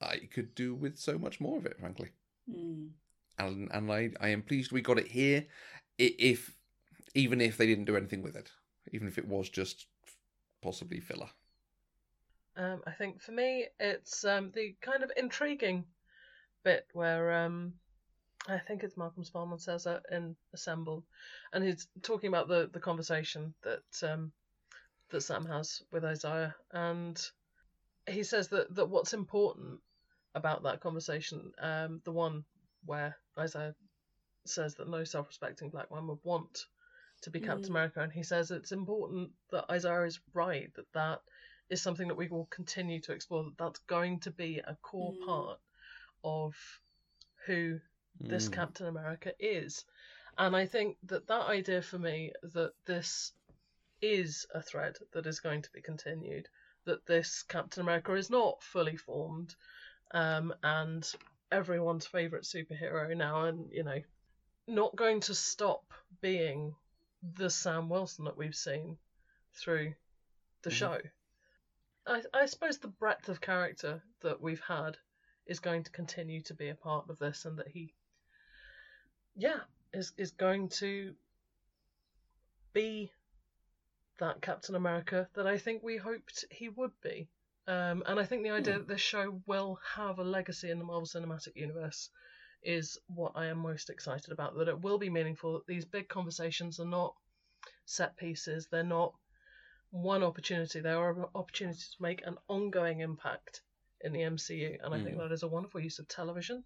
I 0.00 0.18
could 0.32 0.56
do 0.56 0.74
with 0.74 0.98
so 0.98 1.18
much 1.18 1.40
more 1.40 1.56
of 1.58 1.64
it, 1.66 1.78
frankly 1.78 2.10
Mm. 2.48 2.90
and 3.38 3.70
and 3.72 3.90
I, 3.92 4.10
I 4.20 4.28
am 4.28 4.42
pleased 4.42 4.72
we 4.72 4.80
got 4.80 4.98
it 4.98 5.08
here 5.08 5.46
if 5.98 6.56
even 7.14 7.40
if 7.40 7.56
they 7.56 7.66
didn't 7.66 7.86
do 7.86 7.96
anything 7.96 8.22
with 8.22 8.36
it 8.36 8.50
even 8.92 9.08
if 9.08 9.18
it 9.18 9.26
was 9.26 9.48
just 9.48 9.86
possibly 10.62 11.00
filler 11.00 11.30
Um, 12.56 12.82
I 12.86 12.92
think 12.92 13.20
for 13.20 13.32
me, 13.32 13.68
it's 13.78 14.24
um, 14.24 14.50
the 14.54 14.74
kind 14.80 15.02
of 15.04 15.12
intriguing 15.16 15.84
bit 16.64 16.86
where 16.92 17.32
um, 17.44 17.74
I 18.48 18.58
think 18.58 18.82
it's 18.82 18.96
Malcolm 18.96 19.24
Spellman 19.24 19.58
says 19.58 19.86
it 19.86 20.02
in 20.10 20.36
Assembled, 20.52 21.04
and 21.52 21.64
he's 21.64 21.86
talking 22.02 22.28
about 22.28 22.48
the, 22.48 22.68
the 22.72 22.80
conversation 22.80 23.54
that 23.62 23.84
um, 24.02 24.32
that 25.10 25.22
Sam 25.22 25.46
has 25.46 25.82
with 25.92 26.04
Isaiah, 26.04 26.54
and 26.72 27.20
he 28.08 28.22
says 28.22 28.48
that, 28.48 28.74
that 28.74 28.88
what's 28.88 29.14
important 29.14 29.80
about 30.34 30.62
that 30.62 30.80
conversation, 30.80 31.52
um, 31.58 32.00
the 32.04 32.12
one 32.12 32.44
where 32.84 33.16
Isaiah 33.38 33.74
says 34.46 34.74
that 34.76 34.88
no 34.88 35.04
self-respecting 35.04 35.70
black 35.70 35.90
man 35.90 36.06
would 36.06 36.18
want 36.22 36.66
to 37.22 37.30
be 37.30 37.40
Captain 37.40 37.66
Mm. 37.66 37.70
America, 37.70 38.00
and 38.00 38.12
he 38.12 38.22
says 38.22 38.50
it's 38.50 38.72
important 38.72 39.30
that 39.50 39.70
Isaiah 39.70 40.04
is 40.04 40.20
right 40.32 40.72
that 40.74 40.92
that 40.92 41.20
is 41.68 41.82
something 41.82 42.08
that 42.08 42.16
we 42.16 42.28
will 42.28 42.46
continue 42.46 43.00
to 43.00 43.12
explore. 43.12 43.44
That 43.44 43.58
that's 43.58 43.80
going 43.80 44.20
to 44.20 44.30
be 44.30 44.58
a 44.58 44.76
core 44.76 45.12
Mm. 45.12 45.26
part 45.26 45.60
of 46.24 46.80
who 47.46 47.80
this 48.20 48.48
Mm. 48.48 48.52
Captain 48.52 48.86
America 48.86 49.32
is. 49.38 49.84
And 50.36 50.54
I 50.56 50.66
think 50.66 50.96
that 51.04 51.26
that 51.26 51.48
idea 51.48 51.82
for 51.82 51.98
me 51.98 52.32
that 52.42 52.72
this 52.86 53.32
is 54.00 54.46
a 54.54 54.62
thread 54.62 54.96
that 55.12 55.26
is 55.26 55.40
going 55.40 55.62
to 55.62 55.72
be 55.72 55.82
continued, 55.82 56.48
that 56.84 57.06
this 57.06 57.42
Captain 57.42 57.82
America 57.82 58.14
is 58.14 58.30
not 58.30 58.62
fully 58.62 58.96
formed, 58.96 59.54
um, 60.12 60.54
and 60.62 61.10
everyone's 61.50 62.06
favourite 62.06 62.44
superhero 62.44 63.16
now, 63.16 63.44
and 63.44 63.70
you 63.72 63.84
know, 63.84 64.00
not 64.66 64.94
going 64.96 65.20
to 65.20 65.34
stop 65.34 65.92
being 66.20 66.74
the 67.34 67.50
Sam 67.50 67.88
Wilson 67.88 68.26
that 68.26 68.36
we've 68.36 68.54
seen 68.54 68.98
through 69.54 69.94
the 70.62 70.70
Mhm. 70.70 70.74
show. 70.74 71.00
I, 72.06 72.22
I 72.32 72.46
suppose 72.46 72.78
the 72.78 72.88
breadth 72.88 73.28
of 73.28 73.40
character 73.40 74.02
that 74.20 74.40
we've 74.40 74.60
had 74.60 74.96
is 75.46 75.60
going 75.60 75.84
to 75.84 75.90
continue 75.90 76.42
to 76.42 76.54
be 76.54 76.68
a 76.68 76.74
part 76.74 77.08
of 77.08 77.18
this, 77.18 77.44
and 77.44 77.58
that 77.58 77.68
he, 77.68 77.94
yeah, 79.34 79.60
is 79.92 80.12
is 80.16 80.32
going 80.32 80.68
to 80.68 81.14
be 82.72 83.12
that 84.18 84.42
Captain 84.42 84.74
America 84.74 85.28
that 85.34 85.46
I 85.46 85.58
think 85.58 85.82
we 85.82 85.96
hoped 85.96 86.44
he 86.50 86.68
would 86.68 86.92
be. 87.02 87.28
Um, 87.66 88.02
and 88.06 88.18
I 88.18 88.24
think 88.24 88.42
the 88.42 88.50
idea 88.50 88.74
Hmm. 88.74 88.80
that 88.80 88.88
this 88.88 89.00
show 89.00 89.42
will 89.46 89.78
have 89.94 90.18
a 90.18 90.24
legacy 90.24 90.70
in 90.70 90.78
the 90.78 90.84
Marvel 90.84 91.06
Cinematic 91.06 91.54
Universe 91.54 92.10
is 92.62 92.98
what 93.06 93.32
I 93.36 93.46
am 93.46 93.58
most 93.58 93.90
excited 93.90 94.32
about. 94.32 94.56
That 94.56 94.68
it 94.68 94.80
will 94.80 94.98
be 94.98 95.10
meaningful. 95.10 95.52
That 95.54 95.66
these 95.66 95.84
big 95.84 96.08
conversations 96.08 96.80
are 96.80 96.86
not 96.86 97.14
set 97.84 98.16
pieces. 98.16 98.66
They're 98.70 98.82
not 98.82 99.14
one 99.90 100.22
opportunity. 100.22 100.80
They 100.80 100.90
are 100.92 101.28
opportunities 101.34 101.90
to 101.96 102.02
make 102.02 102.26
an 102.26 102.36
ongoing 102.48 103.00
impact 103.00 103.62
in 104.00 104.12
the 104.12 104.22
MCU, 104.22 104.78
and 104.82 104.94
I 104.94 105.02
think 105.02 105.16
Mm. 105.16 105.18
that 105.20 105.32
is 105.32 105.42
a 105.42 105.48
wonderful 105.48 105.80
use 105.80 105.98
of 105.98 106.08
television 106.08 106.64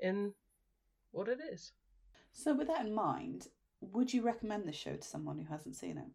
in 0.00 0.34
what 1.12 1.28
it 1.28 1.40
is. 1.40 1.72
So 2.32 2.54
with 2.54 2.66
that 2.68 2.84
in 2.86 2.92
mind, 2.94 3.48
would 3.80 4.12
you 4.12 4.22
recommend 4.22 4.66
this 4.66 4.76
show 4.76 4.96
to 4.96 5.02
someone 5.02 5.38
who 5.38 5.44
hasn't 5.44 5.76
seen 5.76 5.96
it? 5.98 6.10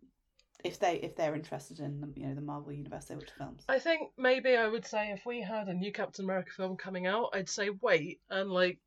If 0.64 0.80
they 0.80 0.96
if 0.98 1.16
they're 1.16 1.36
interested 1.36 1.80
in 1.80 2.02
the 2.02 2.20
you 2.20 2.28
know 2.28 2.36
the 2.36 2.42
Marvel 2.42 2.72
Universe, 2.72 3.06
they 3.06 3.16
watch 3.16 3.32
films. 3.38 3.64
I 3.68 3.80
think 3.80 4.12
maybe 4.18 4.56
I 4.56 4.68
would 4.68 4.86
say 4.86 5.12
if 5.12 5.26
we 5.26 5.42
had 5.42 5.68
a 5.68 5.74
new 5.74 5.92
Captain 5.92 6.26
America 6.26 6.52
film 6.56 6.78
coming 6.78 7.08
out, 7.08 7.30
I'd 7.34 7.50
say 7.50 7.70
wait 7.82 8.20
and 8.30 8.52
like 8.52 8.80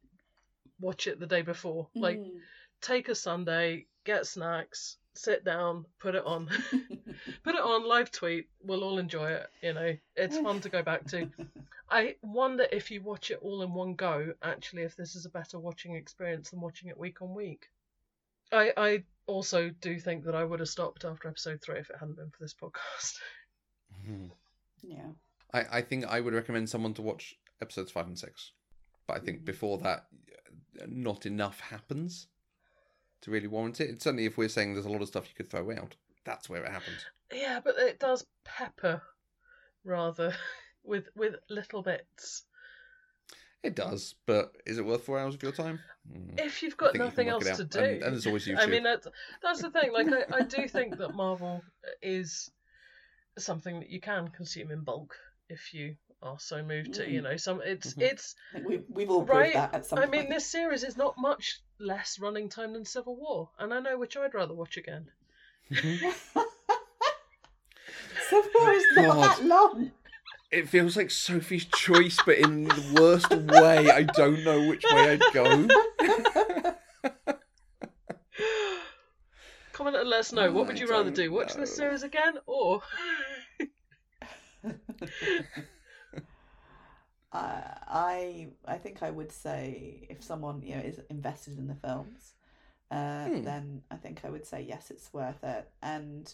watch 0.81 1.07
it 1.07 1.19
the 1.21 1.27
day 1.27 1.43
before. 1.43 1.89
Like 1.95 2.19
Mm. 2.19 2.41
take 2.81 3.09
a 3.09 3.15
Sunday, 3.15 3.87
get 4.05 4.27
snacks, 4.27 4.99
sit 5.15 5.45
down, 5.45 5.87
put 5.99 6.15
it 6.15 6.25
on. 6.25 6.49
put 7.43 7.55
it 7.55 7.61
on 7.61 7.87
live 7.89 8.11
tweet. 8.11 8.49
We'll 8.63 8.85
all 8.85 8.99
enjoy 8.99 9.31
it, 9.33 9.47
you 9.63 9.73
know. 9.73 9.97
It's 10.17 10.39
fun 10.39 10.61
to 10.61 10.69
go 10.69 10.83
back 10.83 11.05
to. 11.09 11.29
I 11.91 12.17
wonder 12.23 12.67
if 12.73 12.91
you 12.91 13.03
watch 13.03 13.31
it 13.31 13.39
all 13.43 13.63
in 13.63 13.73
one 13.73 13.95
go, 13.95 14.33
actually 14.43 14.83
if 14.83 14.97
this 14.97 15.15
is 15.15 15.27
a 15.27 15.31
better 15.31 15.59
watching 15.59 15.95
experience 15.95 16.51
than 16.51 16.61
watching 16.61 16.89
it 16.89 16.99
week 16.99 17.23
on 17.23 17.35
week. 17.35 17.69
I 18.53 18.73
I 18.77 19.05
also 19.27 19.71
do 19.81 19.99
think 19.99 20.25
that 20.25 20.35
I 20.35 20.45
would 20.45 20.61
have 20.61 20.69
stopped 20.69 21.05
after 21.05 21.29
episode 21.29 21.61
3 21.63 21.79
if 21.79 21.91
it 21.91 21.97
hadn't 21.99 22.17
been 22.17 22.31
for 22.31 22.41
this 22.43 22.55
podcast. 22.55 23.15
Mhm. 24.07 24.31
yeah. 24.83 25.11
I, 25.53 25.79
I 25.79 25.83
think 25.83 26.05
I 26.07 26.21
would 26.21 26.35
recommend 26.35 26.69
someone 26.69 26.95
to 26.95 27.03
watch 27.03 27.35
episodes 27.63 27.91
five 27.91 28.07
and 28.07 28.19
six 28.19 28.53
but 29.07 29.17
I 29.17 29.21
think 29.21 29.41
Mhm. 29.41 29.45
before 29.47 29.79
that 29.79 30.07
uh, 30.81 30.87
not 30.89 31.25
enough 31.27 31.61
happens 31.61 32.27
to 33.23 33.31
really 33.31 33.47
warrant 33.47 33.81
it 33.81 34.03
certainly 34.03 34.27
if 34.27 34.37
we're 34.37 34.49
saying 34.49 34.75
there's 34.75 34.85
a 34.87 34.91
lot 34.91 35.03
of 35.03 35.09
stuff 35.09 35.29
you 35.29 35.35
could 35.35 35.49
throw 35.51 35.71
out 35.73 35.95
that's 36.25 36.49
where 36.49 36.65
it 36.65 36.73
happens 36.73 37.07
Yeah, 37.33 37.61
but 37.65 37.77
it 37.79 37.99
does 38.01 38.27
pepper 38.45 39.01
rather 39.85 40.35
with 40.85 41.09
with 41.15 41.37
little 41.49 41.83
bits. 41.83 42.45
It 43.65 43.75
does, 43.75 44.15
but 44.27 44.53
is 44.67 44.77
it 44.79 44.85
worth 44.85 45.05
four 45.05 45.19
hours 45.19 45.35
of 45.35 45.43
your 45.43 45.51
time? 45.53 45.81
Mm. 46.13 46.39
If 46.39 46.63
you've 46.63 46.77
got 46.77 46.93
think 46.93 46.99
you 47.03 47.05
nothing 47.07 47.29
else 47.29 47.57
to 47.57 47.65
do, 47.65 47.79
And, 47.79 48.03
and 48.03 48.13
there's 48.13 48.27
always 48.27 48.47
YouTube. 48.47 48.59
I 48.59 48.67
mean 48.67 48.83
that's 48.83 49.09
that's 49.43 49.63
the 49.63 49.71
thing. 49.71 49.91
Like 49.93 50.07
I, 50.09 50.25
I 50.37 50.41
do 50.43 50.69
think 50.69 50.99
that 50.99 51.15
Marvel 51.15 51.63
is 52.03 52.51
something 53.39 53.81
that 53.81 53.89
you 53.89 54.01
can 54.01 54.29
consume 54.29 54.71
in 54.71 54.81
bulk 54.83 55.17
if 55.49 55.73
you 55.73 55.97
are 56.23 56.39
so 56.39 56.63
moved 56.63 56.93
to. 56.95 57.09
You 57.11 57.21
Mm. 57.21 57.25
know, 57.25 57.37
some 57.39 57.63
it's 57.65 57.95
Mhm. 57.95 58.03
it's 58.03 58.37
we've, 58.67 58.85
we've 58.91 59.11
all 59.11 59.25
proved 59.25 59.55
that 59.55 59.73
at 59.75 59.87
some 59.87 59.99
I 59.99 60.03
point. 60.03 60.13
mean, 60.13 60.29
this 60.29 60.45
series 60.47 60.85
is 60.85 60.97
not 60.99 61.17
much 61.17 61.63
less 61.81 62.19
running 62.19 62.51
time 62.51 62.75
than 62.75 62.85
Civil 62.85 63.17
War, 63.17 63.49
and 63.59 63.73
I 63.73 63.81
know 63.81 63.97
which 63.99 64.15
I'd 64.17 64.35
rather 64.35 64.53
watch 64.55 64.77
again. 64.77 65.07
Civil 68.29 68.51
War 68.55 68.73
is 68.73 68.85
not 68.97 69.07
God. 69.07 69.23
that 69.39 69.45
long. 69.45 69.91
It 70.51 70.69
feels 70.69 70.97
like 70.97 71.11
Sophie's 71.11 71.65
choice, 71.65 72.19
but 72.25 72.39
in 72.39 72.65
the 72.65 72.97
worst 73.01 73.31
way. 73.31 73.91
I 73.91 74.03
don't 74.05 74.45
know 74.45 74.69
which 74.69 74.85
way 74.85 75.13
I'd 75.13 75.33
go. 75.33 75.67
Comment 79.73 79.97
and 79.97 80.09
let 80.09 80.21
us 80.21 80.33
know. 80.33 80.53
What 80.53 80.69
would 80.69 80.77
I 80.77 80.81
you 80.81 80.87
rather 80.87 81.05
don't 81.11 81.17
do? 81.17 81.33
Watch 81.33 81.55
know. 81.55 81.61
this 81.63 81.75
series 81.75 82.03
again, 82.05 82.35
or 82.47 82.83
Uh, 87.33 87.63
I 87.89 88.49
I 88.65 88.79
think 88.79 89.03
I 89.03 89.11
would 89.11 89.33
say 89.33 90.07
if 90.09 90.23
someone 90.23 90.63
you 90.63 90.77
know 90.77 90.83
is 90.83 91.01
invested 91.11 91.59
in 91.59 91.67
the 91.67 91.75
films, 91.75 92.35
uh, 92.93 93.27
Hmm. 93.27 93.43
then 93.43 93.83
I 93.91 93.97
think 93.97 94.25
I 94.25 94.31
would 94.31 94.47
say 94.47 94.63
yes, 94.63 94.91
it's 94.91 95.13
worth 95.13 95.43
it. 95.43 95.69
And 95.83 96.33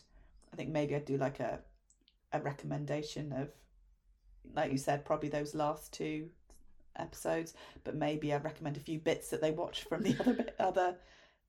I 0.53 0.57
think 0.57 0.69
maybe 0.71 0.95
I'd 0.95 1.07
do 1.07 1.17
like 1.17 1.41
a 1.41 1.61
a 2.33 2.41
recommendation 2.41 3.33
of, 3.33 3.49
like 4.55 4.73
you 4.73 4.79
said, 4.79 5.05
probably 5.05 5.29
those 5.29 5.55
last 5.55 5.93
two 5.93 6.29
episodes, 6.97 7.55
but 7.85 7.95
maybe 7.95 8.33
I'd 8.35 8.45
recommend 8.45 8.77
a 8.77 8.81
few 8.81 8.99
bits 8.99 9.31
that 9.31 9.41
they 9.41 9.51
watch 9.53 9.85
from 9.85 10.03
the 10.03 10.17
other 10.21 10.33
bit, 10.35 10.55
other 10.59 10.97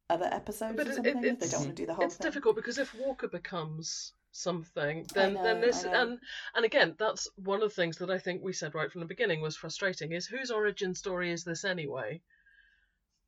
other 0.09 0.29
episodes 0.31 0.75
But 0.75 0.87
or 0.87 0.91
it- 0.91 0.95
something 0.95 1.15
if 1.17 1.21
they 1.21 1.29
it's- 1.29 1.51
don't 1.51 1.61
want 1.65 1.75
to 1.75 1.81
do 1.81 1.85
the 1.87 1.93
whole 1.93 2.05
it's 2.05 2.15
thing. 2.17 2.25
difficult 2.27 2.55
because 2.55 2.77
if 2.77 2.93
Walker 2.95 3.27
becomes 3.27 4.13
something, 4.33 5.05
then 5.13 5.33
then 5.33 5.59
this 5.61 5.83
and 5.83 6.19
and 6.55 6.65
again, 6.65 6.95
that's 6.97 7.27
one 7.35 7.61
of 7.61 7.69
the 7.69 7.75
things 7.75 7.97
that 7.97 8.09
I 8.09 8.17
think 8.17 8.41
we 8.43 8.53
said 8.53 8.75
right 8.75 8.91
from 8.91 9.01
the 9.01 9.07
beginning 9.07 9.41
was 9.41 9.55
frustrating. 9.57 10.11
Is 10.13 10.25
whose 10.27 10.51
origin 10.51 10.93
story 10.95 11.31
is 11.31 11.43
this 11.43 11.63
anyway? 11.65 12.21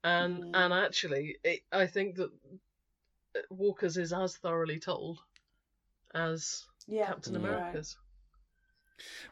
And 0.03 0.43
Mm. 0.43 0.51
and 0.53 0.73
actually, 0.73 1.37
it, 1.43 1.61
I 1.71 1.87
think 1.87 2.15
that 2.17 2.31
Walker's 3.49 3.97
is 3.97 4.13
as 4.13 4.35
thoroughly 4.37 4.79
told 4.79 5.19
as 6.13 6.65
Yeah, 6.87 7.07
Captain. 7.07 7.35
America's. 7.35 7.97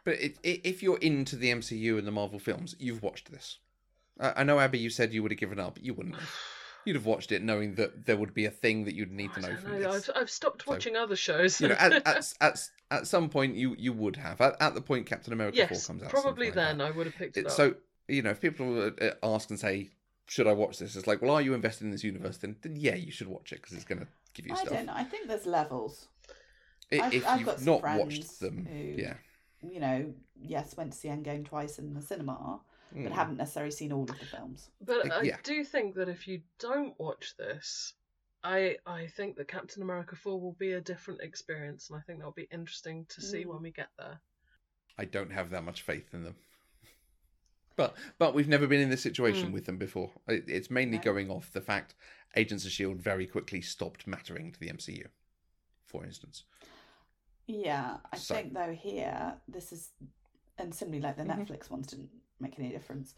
But 0.03 0.15
it, 0.15 0.37
i 0.45 0.61
if 0.63 0.81
you're 0.83 0.97
into 0.97 1.35
the 1.35 1.51
MCU 1.51 1.97
and 1.97 2.07
the 2.07 2.11
Marvel 2.11 2.39
films, 2.39 2.75
you've 2.79 3.03
watched 3.03 3.31
this. 3.31 3.57
I, 4.19 4.33
I 4.37 4.43
know, 4.43 4.59
Abby, 4.59 4.79
you 4.79 4.89
said 4.89 5.13
you 5.13 5.21
would 5.23 5.31
have 5.31 5.39
given 5.39 5.59
up. 5.59 5.77
You 5.81 5.93
wouldn't 5.93 6.15
have. 6.15 6.29
You'd 6.83 6.95
have 6.95 7.05
watched 7.05 7.31
it 7.31 7.43
knowing 7.43 7.75
that 7.75 8.07
there 8.07 8.17
would 8.17 8.33
be 8.33 8.45
a 8.45 8.49
thing 8.49 8.85
that 8.85 8.95
you'd 8.95 9.11
need 9.11 9.31
to 9.35 9.39
I 9.39 9.41
know 9.43 9.47
don't 9.49 9.59
from 9.61 9.71
know. 9.81 9.91
this. 9.93 10.09
I've, 10.09 10.21
I've 10.23 10.29
stopped 10.31 10.63
So, 10.65 10.71
watching 10.71 10.95
other 10.95 11.15
shows. 11.15 11.61
You 11.61 11.67
know, 11.67 11.75
at, 11.79 11.93
at, 12.07 12.33
at, 12.41 12.69
at 12.89 13.05
some 13.07 13.29
point, 13.29 13.55
you, 13.55 13.75
you 13.77 13.93
would 13.93 14.15
have. 14.15 14.41
At, 14.41 14.59
at 14.59 14.73
the 14.73 14.81
point 14.81 15.05
Captain 15.05 15.31
America 15.31 15.67
4 15.67 15.77
comes 15.79 16.01
out. 16.03 16.09
probably 16.09 16.47
like 16.47 16.55
then 16.55 16.79
that. 16.79 16.87
I 16.87 16.91
would 16.91 17.05
have 17.05 17.15
picked 17.15 17.37
it 17.37 17.41
It- 17.41 17.45
up. 17.47 17.51
so, 17.51 17.75
you 18.07 18.23
know, 18.23 18.31
if 18.31 18.41
people 18.41 18.91
uh, 18.99 19.09
ask 19.21 19.51
and 19.51 19.59
say, 19.59 19.91
should 20.25 20.47
I 20.47 20.53
watch 20.53 20.79
this? 20.79 20.95
It's 20.95 21.05
like, 21.05 21.21
well, 21.21 21.35
are 21.35 21.41
you 21.41 21.53
invested 21.53 21.83
in 21.85 21.91
this 21.91 22.03
universe? 22.03 22.37
Then, 22.37 22.55
then 22.63 22.75
yeah, 22.75 22.95
you 22.95 23.11
should 23.11 23.27
watch 23.27 23.51
it 23.53 23.61
because 23.61 23.73
it's 23.75 23.85
going 23.85 23.99
to 23.99 24.07
give 24.33 24.47
you 24.47 24.53
I 24.53 24.55
stuff. 24.57 24.73
don't 24.73 24.85
know. 24.87 24.93
I 24.95 25.03
think 25.03 25.27
there's 25.27 25.45
levels. 25.45 26.07
I- 26.91 27.01
I've- 27.01 27.17
if 27.17 27.27
I've 27.27 27.39
you've 27.39 27.45
got 27.47 27.59
some 27.59 27.65
not 27.79 27.83
watched 27.99 28.39
them, 28.39 28.65
who- 28.65 28.99
yeah. 29.01 29.13
You 29.63 29.79
know, 29.79 30.13
yes, 30.41 30.75
went 30.75 30.91
to 30.93 30.97
see 30.97 31.07
Endgame 31.09 31.45
twice 31.45 31.77
in 31.79 31.93
the 31.93 32.01
cinema, 32.01 32.59
but 32.91 32.99
Mm. 33.03 33.11
haven't 33.11 33.37
necessarily 33.37 33.71
seen 33.71 33.91
all 33.91 34.03
of 34.09 34.19
the 34.19 34.25
films. 34.25 34.69
But 34.81 35.11
Uh, 35.11 35.15
I 35.19 35.21
yeah. 35.23 35.37
do 35.43 35.63
think 35.63 35.95
that 35.95 36.09
if 36.09 36.27
you 36.27 36.41
don't 36.59 36.99
watch 36.99 37.35
this, 37.37 37.93
I 38.43 38.77
I 38.87 39.07
think 39.07 39.37
that 39.37 39.47
Captain 39.47 39.83
America 39.83 40.15
4 40.15 40.41
will 40.41 40.53
be 40.53 40.71
a 40.73 40.81
different 40.81 41.21
experience, 41.21 41.89
and 41.89 41.97
I 41.99 42.01
think 42.01 42.19
that'll 42.19 42.31
be 42.33 42.47
interesting 42.51 43.05
to 43.05 43.21
see 43.21 43.43
Mm. 43.43 43.49
when 43.53 43.61
we 43.61 43.71
get 43.71 43.89
there. 43.97 44.19
I 44.97 45.05
don't 45.05 45.31
have 45.31 45.51
that 45.51 45.63
much 45.63 45.83
faith 45.83 46.13
in 46.13 46.23
them. 46.23 46.35
But 47.75 47.95
but 48.17 48.33
we've 48.33 48.47
never 48.49 48.67
been 48.67 48.81
in 48.81 48.89
this 48.89 49.01
situation 49.01 49.49
Mm. 49.49 49.53
with 49.53 49.65
them 49.65 49.77
before. 49.77 50.11
It, 50.27 50.49
it's 50.49 50.69
mainly 50.69 50.97
No. 50.97 51.03
going 51.03 51.29
off 51.29 51.51
the 51.51 51.61
fact 51.61 51.95
Agents 52.35 52.65
of 52.65 52.71
Shield 52.71 53.01
very 53.01 53.27
quickly 53.27 53.61
stopped 53.61 54.07
mattering 54.07 54.51
to 54.51 54.59
the 54.59 54.69
MCU, 54.69 55.07
for 55.85 56.03
instance. 56.03 56.43
Yeah, 57.51 57.97
I 58.11 58.17
So- 58.17 58.35
think 58.35 58.53
though 58.53 58.73
here 58.73 59.37
this 59.47 59.71
is, 59.73 59.91
and 60.57 60.73
similarly 60.73 61.01
like 61.01 61.17
the 61.17 61.23
Mhm. 61.23 61.47
Netflix 61.47 61.69
ones 61.69 61.87
didn't 61.87 62.11
make 62.39 62.57
any 62.57 62.69
difference, 62.69 63.13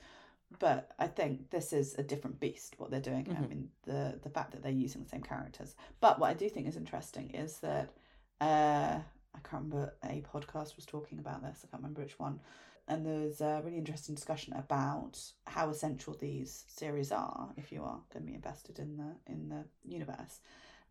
but 0.60 0.94
I 0.98 1.08
think 1.08 1.50
this 1.50 1.72
is 1.74 1.96
a 1.96 2.04
different 2.04 2.40
beast 2.40 2.80
what 2.80 2.90
they're 2.92 3.02
doing. 3.02 3.30
I 3.30 3.42
Mhm. 3.42 3.50
mean 3.50 3.72
the 3.84 4.20
the 4.22 4.30
fact 4.30 4.52
that 4.52 4.62
they're 4.64 4.72
using 4.72 5.04
the 5.04 5.10
same 5.10 5.24
characters. 5.24 5.76
But 6.00 6.20
what 6.20 6.30
I 6.30 6.34
do 6.34 6.50
think 6.50 6.68
is 6.68 6.76
interesting 6.78 7.30
is 7.32 7.60
that 7.60 7.94
uh, 8.42 9.02
I 9.36 9.40
can't 9.40 9.64
remember 9.64 9.96
a 10.04 10.22
podcast 10.24 10.76
was 10.76 10.86
talking 10.86 11.18
about 11.20 11.42
this. 11.44 11.64
I 11.64 11.68
can't 11.68 11.82
remember 11.82 12.02
which 12.02 12.20
one. 12.20 12.42
And 12.88 13.06
there's 13.06 13.40
a 13.40 13.62
really 13.64 13.78
interesting 13.78 14.16
discussion 14.16 14.52
about 14.54 15.32
how 15.48 15.70
essential 15.70 16.14
these 16.16 16.66
series 16.68 17.12
are 17.14 17.54
if 17.56 17.72
you 17.72 17.84
are 17.84 18.02
going 18.10 18.26
to 18.26 18.30
be 18.32 18.34
invested 18.36 18.80
in 18.80 18.98
the 18.98 19.16
in 19.26 19.48
the 19.50 19.66
universe. 19.86 20.42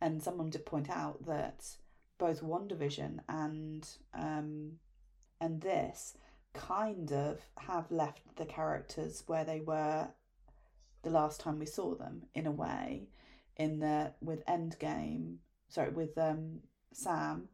And 0.01 0.23
someone 0.23 0.49
did 0.49 0.65
point 0.65 0.89
out 0.89 1.25
that 1.27 1.77
both 2.23 2.41
WandaVision 2.41 3.19
and 3.29 3.89
um, 4.15 4.75
and 5.41 5.61
this 5.61 6.15
kind 6.55 7.11
of 7.13 7.41
have 7.59 7.91
left 7.91 8.37
the 8.37 8.47
characters 8.47 9.25
where 9.27 9.45
they 9.45 9.59
were 9.59 10.07
the 11.03 11.11
last 11.11 11.41
time 11.41 11.59
we 11.59 11.67
saw 11.67 11.97
them 11.97 12.23
in 12.33 12.47
a 12.47 12.51
way 12.53 13.09
in 13.57 13.81
the 13.81 14.13
with 14.21 14.47
Endgame 14.47 15.39
sorry 15.69 15.91
with 15.91 16.17
um 16.17 16.61
Sam 16.93 17.49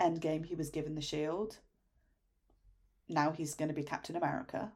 Endgame 0.00 0.44
he 0.44 0.56
was 0.56 0.70
given 0.70 0.96
the 0.96 1.00
shield 1.00 1.58
now 3.08 3.30
he's 3.30 3.54
going 3.54 3.68
to 3.68 3.74
be 3.74 3.84
Captain 3.84 4.16
America 4.16 4.72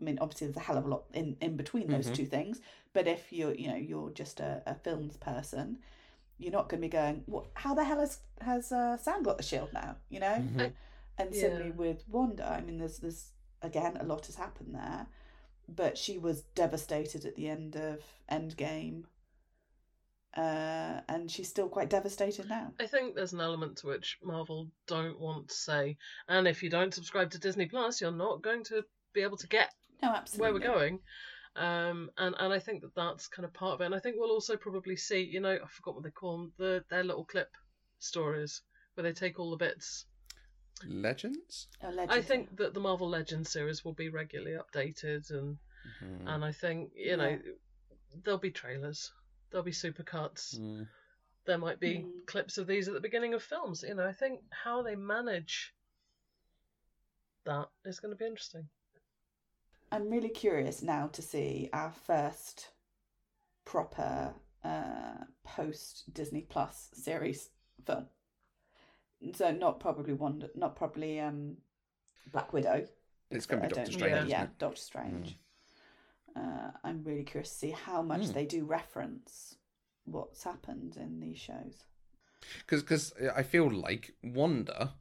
I 0.00 0.04
mean 0.04 0.18
obviously 0.20 0.48
there's 0.48 0.56
a 0.56 0.60
hell 0.68 0.78
of 0.78 0.86
a 0.86 0.88
lot 0.88 1.04
in 1.14 1.36
in 1.40 1.56
between 1.56 1.86
those 1.86 2.08
Mhm. 2.10 2.14
two 2.14 2.26
things 2.26 2.60
but 2.92 3.06
if 3.06 3.32
you're 3.32 3.54
you 3.54 3.68
know 3.68 3.76
you're 3.76 4.10
just 4.10 4.40
a, 4.40 4.60
a 4.66 4.74
films 4.74 5.16
person 5.18 5.78
you're 6.38 6.52
not 6.52 6.68
going 6.68 6.80
to 6.80 6.86
be 6.86 6.90
going 6.90 7.22
what 7.26 7.46
how 7.54 7.74
the 7.74 7.84
hell 7.84 8.00
has 8.00 8.20
has 8.40 8.70
uh, 8.72 8.96
Sam 8.96 9.22
got 9.22 9.36
the 9.36 9.42
shield 9.42 9.72
now 9.72 9.96
you 10.08 10.20
know 10.20 10.26
Mhm. 10.40 10.72
and 11.18 11.34
Yeah. 11.34 11.40
similarly 11.40 11.72
with 11.72 12.04
Wanda, 12.08 12.48
I 12.48 12.60
mean, 12.60 12.78
there's 12.78 12.98
there's 12.98 13.32
again 13.62 13.96
a 13.96 14.04
lot 14.04 14.26
has 14.26 14.36
happened 14.36 14.74
there, 14.74 15.06
but 15.68 15.98
she 15.98 16.16
was 16.16 16.42
devastated 16.54 17.24
at 17.24 17.34
the 17.34 17.48
end 17.48 17.74
of 17.74 18.00
Endgame, 18.30 19.02
uh, 20.36 21.00
and 21.08 21.30
she's 21.30 21.48
still 21.48 21.68
quite 21.68 21.90
devastated 21.90 22.48
now. 22.48 22.72
I 22.78 22.86
think 22.86 23.14
there's 23.16 23.32
an 23.32 23.40
element 23.40 23.78
to 23.78 23.88
which 23.88 24.18
Marvel 24.22 24.68
don't 24.86 25.18
want 25.18 25.48
to 25.48 25.54
say, 25.54 25.96
and 26.28 26.46
if 26.46 26.62
you 26.62 26.70
don't 26.70 26.94
subscribe 26.94 27.30
to 27.32 27.38
Disney 27.38 27.66
Plus, 27.66 28.00
you're 28.00 28.12
not 28.12 28.42
going 28.42 28.62
to 28.64 28.84
be 29.12 29.22
able 29.22 29.38
to 29.38 29.48
get 29.48 29.72
No, 30.02 30.10
absolutely. 30.14 30.42
where 30.42 30.52
we're 30.52 30.74
going. 30.78 31.00
Um, 31.58 32.10
and, 32.16 32.36
and 32.38 32.52
I 32.52 32.60
think 32.60 32.82
that 32.82 32.94
that's 32.94 33.26
kind 33.26 33.44
of 33.44 33.52
part 33.52 33.74
of 33.74 33.80
it. 33.80 33.86
And 33.86 33.94
I 33.94 33.98
think 33.98 34.14
we'll 34.16 34.30
also 34.30 34.56
probably 34.56 34.94
see, 34.94 35.20
you 35.22 35.40
know, 35.40 35.54
I 35.54 35.66
forgot 35.68 35.94
what 35.94 36.04
they 36.04 36.10
call 36.10 36.38
them, 36.38 36.52
the, 36.56 36.84
their 36.88 37.02
little 37.02 37.24
clip 37.24 37.48
stories 37.98 38.62
where 38.94 39.02
they 39.02 39.12
take 39.12 39.40
all 39.40 39.50
the 39.50 39.56
bits. 39.56 40.04
Legends? 40.86 41.66
A 41.82 41.90
legend. 41.90 42.10
I 42.12 42.20
think 42.20 42.56
that 42.58 42.74
the 42.74 42.80
Marvel 42.80 43.08
Legends 43.08 43.50
series 43.50 43.84
will 43.84 43.92
be 43.92 44.08
regularly 44.08 44.56
updated, 44.56 45.28
and 45.30 45.58
Mhm. 45.84 46.26
and 46.26 46.44
I 46.44 46.52
think 46.52 46.92
you 46.94 47.16
know 47.16 47.36
there'll 48.22 48.38
be 48.38 48.52
trailers, 48.52 49.10
there'll 49.50 49.64
be 49.64 49.72
supercuts, 49.72 50.56
Mm. 50.56 50.86
there 51.44 51.58
might 51.58 51.80
be 51.80 51.98
Mm. 51.98 52.26
clips 52.26 52.58
of 52.58 52.68
these 52.68 52.86
at 52.86 52.94
the 52.94 53.00
beginning 53.00 53.34
of 53.34 53.42
films. 53.42 53.82
You 53.82 53.94
know, 53.94 54.06
I 54.06 54.12
think 54.12 54.40
how 54.50 54.82
they 54.82 54.94
manage 54.94 55.74
that 57.44 57.68
is 57.84 57.98
going 57.98 58.12
to 58.12 58.16
be 58.16 58.26
interesting. 58.26 58.68
I'm 59.90 60.10
really 60.10 60.28
curious 60.28 60.82
now 60.82 61.08
to 61.08 61.22
see 61.22 61.70
our 61.72 61.92
first 62.06 62.68
proper 63.64 64.34
uh, 64.64 65.24
post 65.44 66.12
Disney 66.12 66.42
Plus 66.42 66.90
series 66.94 67.50
film. 67.86 68.06
So 69.34 69.50
not 69.50 69.80
probably 69.80 70.12
Wonder, 70.12 70.48
not 70.54 70.76
probably 70.76 71.18
um, 71.20 71.56
Black 72.32 72.52
Widow. 72.52 72.86
It's 73.30 73.46
going 73.46 73.62
to 73.62 73.68
be 73.68 73.74
don't 73.74 73.84
Doctor. 73.84 73.98
Strange, 73.98 74.12
Yeah. 74.12 74.18
isn't 74.18 74.30
yeah? 74.30 74.46
Doctor 74.58 74.80
Strange. 74.80 75.38
Uh, 76.36 76.70
I'm 76.84 77.02
really 77.02 77.24
curious 77.24 77.50
to 77.50 77.56
see 77.58 77.70
how 77.70 78.02
much 78.02 78.22
Mm. 78.22 78.34
they 78.34 78.46
do 78.46 78.64
reference 78.64 79.56
what's 80.04 80.44
happened 80.44 80.96
in 80.96 81.20
these 81.20 81.38
shows. 81.38 81.84
Because 82.60 82.82
because 82.82 83.12
I 83.34 83.42
feel 83.42 83.68
like 83.70 84.14
Wanda 84.22 84.94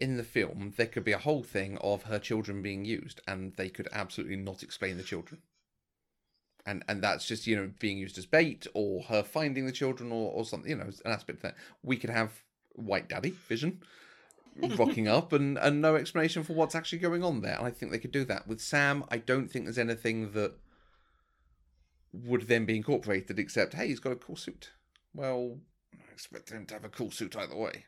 in 0.00 0.16
the 0.16 0.24
film, 0.24 0.72
there 0.76 0.86
could 0.86 1.04
be 1.04 1.12
a 1.12 1.18
whole 1.18 1.42
thing 1.42 1.78
of 1.78 2.04
her 2.04 2.18
children 2.18 2.62
being 2.62 2.84
used, 2.84 3.20
and 3.28 3.54
they 3.56 3.68
could 3.68 3.88
absolutely 3.92 4.36
not 4.36 4.62
explain 4.62 4.96
the 4.96 5.02
children. 5.02 5.42
And 6.66 6.82
and 6.88 7.02
that's 7.02 7.26
just 7.26 7.46
you 7.46 7.56
know 7.56 7.70
being 7.78 7.98
used 7.98 8.18
as 8.18 8.26
bait, 8.26 8.66
or 8.74 9.02
her 9.04 9.22
finding 9.22 9.66
the 9.66 9.72
children, 9.72 10.12
or 10.12 10.32
or 10.32 10.44
something. 10.44 10.70
You 10.70 10.76
know, 10.76 10.90
an 11.04 11.12
aspect 11.12 11.42
that 11.42 11.54
we 11.82 11.96
could 11.96 12.10
have 12.10 12.32
White 12.74 13.08
Daddy 13.08 13.30
Vision, 13.48 13.82
rocking 14.76 15.08
up 15.08 15.32
and, 15.32 15.58
and 15.58 15.80
no 15.80 15.96
explanation 15.96 16.42
for 16.42 16.54
what's 16.54 16.74
actually 16.74 16.98
going 16.98 17.22
on 17.22 17.40
there. 17.40 17.56
And 17.56 17.66
I 17.66 17.70
think 17.70 17.92
they 17.92 17.98
could 17.98 18.12
do 18.12 18.24
that. 18.24 18.46
With 18.46 18.60
Sam, 18.60 19.04
I 19.08 19.18
don't 19.18 19.48
think 19.48 19.64
there's 19.64 19.78
anything 19.78 20.32
that 20.32 20.54
would 22.12 22.42
then 22.42 22.64
be 22.64 22.76
incorporated 22.76 23.38
except, 23.38 23.74
hey, 23.74 23.88
he's 23.88 24.00
got 24.00 24.12
a 24.12 24.16
cool 24.16 24.36
suit. 24.36 24.70
Well, 25.14 25.58
I 25.94 26.12
expect 26.12 26.50
him 26.50 26.66
to 26.66 26.74
have 26.74 26.84
a 26.84 26.88
cool 26.88 27.10
suit 27.10 27.36
either 27.36 27.56
way. 27.56 27.84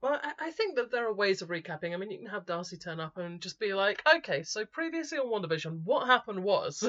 Well, 0.00 0.20
I, 0.22 0.46
I 0.46 0.50
think 0.52 0.76
that 0.76 0.90
there 0.90 1.06
are 1.06 1.12
ways 1.12 1.42
of 1.42 1.48
recapping. 1.48 1.92
I 1.92 1.96
mean, 1.96 2.10
you 2.10 2.18
can 2.18 2.28
have 2.28 2.46
Darcy 2.46 2.76
turn 2.76 3.00
up 3.00 3.16
and 3.16 3.40
just 3.40 3.58
be 3.58 3.74
like, 3.74 4.00
okay, 4.16 4.42
so 4.44 4.64
previously 4.64 5.18
on 5.18 5.26
WandaVision, 5.26 5.82
what 5.84 6.06
happened 6.06 6.42
was. 6.44 6.88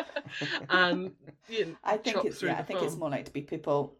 and 0.68 1.12
you 1.48 1.66
know, 1.66 1.76
I 1.82 1.96
think 1.96 2.24
it's 2.24 2.42
yeah. 2.42 2.54
I 2.54 2.56
the 2.58 2.64
think 2.64 2.82
it's 2.82 2.96
more 2.96 3.10
like 3.10 3.24
to 3.26 3.32
be 3.32 3.42
people 3.42 3.96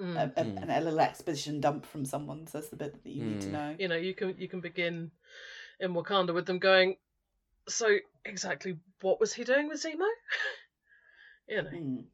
Mm. 0.00 0.16
a, 0.16 0.40
a, 0.40 0.44
Mm. 0.44 0.78
a 0.78 0.80
little 0.80 1.00
exposition 1.00 1.60
dump 1.60 1.84
from 1.84 2.06
someone. 2.06 2.46
So 2.46 2.58
that's 2.58 2.70
the 2.70 2.76
bit 2.76 3.04
that 3.04 3.10
you 3.10 3.22
need 3.22 3.42
to 3.42 3.48
Mm. 3.48 3.52
know. 3.52 3.76
you 3.78 3.88
know 3.88 3.96
you 3.96 4.14
can 4.14 4.34
you 4.38 4.48
can 4.48 4.60
begin 4.60 5.10
in 5.80 5.92
Wakanda 5.92 6.32
with 6.34 6.46
them 6.46 6.58
going 6.58 6.96
so 7.68 7.98
exactly 8.24 8.78
what 9.02 9.20
was 9.20 9.34
he 9.34 9.44
doing 9.44 9.68
with 9.68 9.82
Zemo 9.82 10.08
you 11.48 11.62
know 11.62 11.70
Mm. 11.70 12.04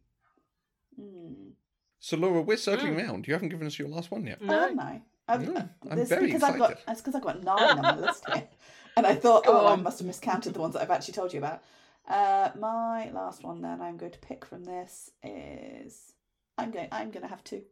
Mm. 1.00 1.52
So, 2.00 2.16
Laura, 2.16 2.42
we're 2.42 2.56
circling 2.56 2.94
Mm. 2.94 3.06
round. 3.06 3.28
You 3.28 3.34
haven't 3.34 3.48
given 3.50 3.66
us 3.66 3.78
your 3.78 3.88
last 3.88 4.10
one 4.10 4.26
yet. 4.26 4.38
Oh, 4.40 4.46
no 4.46 4.68
am 4.68 4.80
I? 4.80 5.02
I've, 5.28 5.46
No, 5.46 5.54
uh, 5.60 5.64
I'm 5.90 5.96
this- 5.98 6.08
very 6.08 6.26
because 6.26 6.42
I've 6.42 6.58
got 6.58 6.70
excited. 6.72 6.86
that's 6.86 7.00
because 7.00 7.14
I've 7.14 7.22
got 7.22 7.42
nine 7.42 7.62
on 7.78 7.82
my 7.82 7.96
list 7.96 8.24
here, 8.32 8.48
and 8.96 9.06
I 9.06 9.14
thought, 9.14 9.44
Go 9.44 9.60
oh, 9.60 9.66
I 9.66 9.76
must 9.76 9.98
have 9.98 10.06
miscounted 10.06 10.54
the 10.54 10.60
ones 10.60 10.74
that 10.74 10.82
I've 10.82 10.90
actually 10.90 11.14
told 11.14 11.32
you 11.32 11.38
about. 11.38 11.62
Uh, 12.08 12.50
my 12.58 13.10
last 13.10 13.44
one, 13.44 13.60
then 13.60 13.80
I'm 13.82 13.96
going 13.98 14.12
to 14.12 14.18
pick 14.18 14.44
from 14.44 14.64
this 14.64 15.10
is 15.22 16.14
I'm 16.56 16.70
going 16.70 16.88
I'm 16.90 17.10
going 17.10 17.22
to 17.22 17.28
have 17.28 17.44
two. 17.44 17.62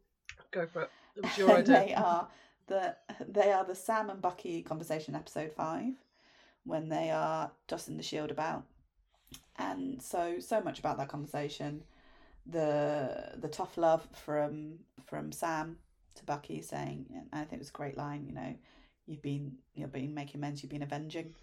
go 0.51 0.67
for 0.67 0.83
it 0.83 0.91
it 1.17 1.23
was 1.25 1.39
your 1.39 1.57
And 1.57 1.67
they 1.67 1.95
are 1.95 2.29
the 2.67 2.95
they 3.27 3.53
are 3.53 3.65
the 3.65 3.75
Sam 3.75 4.11
and 4.11 4.21
Bucky 4.21 4.63
conversation 4.63 5.15
episode 5.15 5.53
five 5.57 5.95
when 6.65 6.89
they 6.89 7.11
are 7.11 7.51
tossing 7.69 7.97
the 7.97 8.03
shield 8.03 8.31
about, 8.31 8.65
and 9.57 10.03
so 10.03 10.39
so 10.41 10.61
much 10.61 10.79
about 10.81 10.99
that 10.99 11.09
conversation, 11.09 11.83
the 12.45 13.33
the 13.37 13.49
tough 13.49 13.79
love 13.79 14.07
from 14.25 14.81
from 15.07 15.33
Sam 15.33 15.79
to 16.17 16.25
Bucky 16.25 16.61
saying, 16.63 17.07
and 17.11 17.29
I 17.33 17.41
think 17.41 17.55
it 17.55 17.59
was 17.61 17.69
a 17.71 17.73
great 17.73 17.97
line, 17.97 18.25
you 18.27 18.33
know, 18.33 18.55
you've 19.07 19.23
been 19.23 19.59
you've 19.75 19.93
been 19.93 20.15
making 20.15 20.37
amends, 20.37 20.63
you've 20.63 20.73
been 20.73 20.83
avenging, 20.83 21.35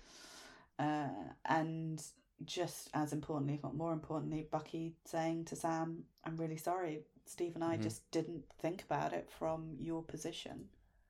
uh, 0.80 1.10
and 1.46 2.04
just 2.46 2.90
as 2.94 3.14
importantly, 3.14 3.56
if 3.56 3.64
not 3.64 3.76
more 3.76 3.94
importantly, 3.94 4.48
Bucky 4.52 4.96
saying 5.06 5.46
to 5.46 5.56
Sam, 5.56 6.06
"I'm 6.24 6.38
really 6.38 6.58
sorry, 6.58 7.04
Steve 7.26 7.56
and 7.56 7.64
I 7.64 7.78
Mhm. 7.78 7.84
just 7.84 8.10
didn't 8.12 8.46
think 8.60 8.84
about 8.84 9.14
it 9.14 9.30
from 9.32 9.78
your 9.80 10.04
position," 10.04 10.70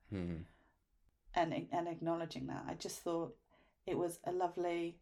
Hmm. 0.10 0.42
and 1.34 1.68
and 1.72 1.88
acknowledging 1.88 2.48
that. 2.48 2.66
I 2.68 2.76
just 2.76 3.02
thought 3.02 3.36
it 3.86 3.98
was 3.98 4.20
a 4.24 4.32
lovely, 4.32 5.00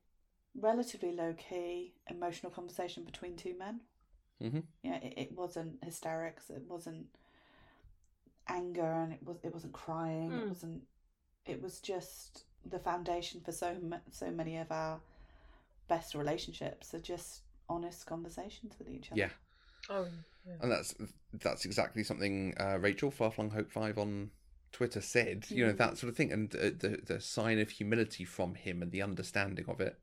relatively 0.56 1.12
low 1.12 1.34
key, 1.34 1.94
emotional 2.08 2.52
conversation 2.52 3.04
between 3.04 3.36
two 3.36 3.58
men. 3.58 3.82
Mhm. 4.40 4.64
Yeah, 4.84 4.98
it, 4.98 5.14
it 5.18 5.32
wasn't 5.34 5.84
hysterics. 5.84 6.50
It 6.50 6.64
wasn't 6.68 7.08
anger, 8.52 8.92
and 9.04 9.14
it 9.14 9.24
was 9.24 9.38
it 9.44 9.54
wasn't 9.54 9.74
crying. 9.74 10.32
It 10.32 10.44
Mm. 10.46 10.50
wasn't. 10.50 10.82
It 11.46 11.62
was 11.62 11.80
just 11.80 12.46
the 12.66 12.80
foundation 12.80 13.42
for 13.42 13.52
so 13.52 13.78
ma- 13.82 14.06
so 14.12 14.30
many 14.32 14.58
of 14.58 14.72
our 14.72 15.02
best 15.88 16.14
relationships 16.16 16.94
are 16.94 17.00
just 17.00 17.42
honest 17.68 18.06
conversations 18.06 18.76
with 18.78 18.90
each 18.90 19.12
other. 19.12 19.20
Yeah. 19.22 19.30
oh 19.90 20.08
yeah. 20.46 20.54
And 20.62 20.72
that's 20.72 20.94
that's 21.34 21.66
exactly 21.66 22.04
something 22.04 22.54
uh, 22.60 22.78
Rachel 22.80 23.12
Farflung 23.12 23.52
Hope 23.54 23.72
Five 23.72 23.98
on 23.98 24.32
Twitter 24.72 25.02
said. 25.02 25.46
You 25.50 25.66
know 25.68 25.74
Mm. 25.74 25.78
that 25.78 25.98
sort 25.98 26.10
of 26.12 26.18
thing, 26.18 26.32
and 26.32 26.54
uh, 26.56 26.60
the 26.84 27.00
the 27.06 27.20
sign 27.20 27.60
of 27.60 27.70
humility 27.70 28.26
from 28.26 28.56
him 28.56 28.82
and 28.82 28.92
the 28.92 29.02
understanding 29.02 29.66
of 29.68 29.82
it 29.82 30.00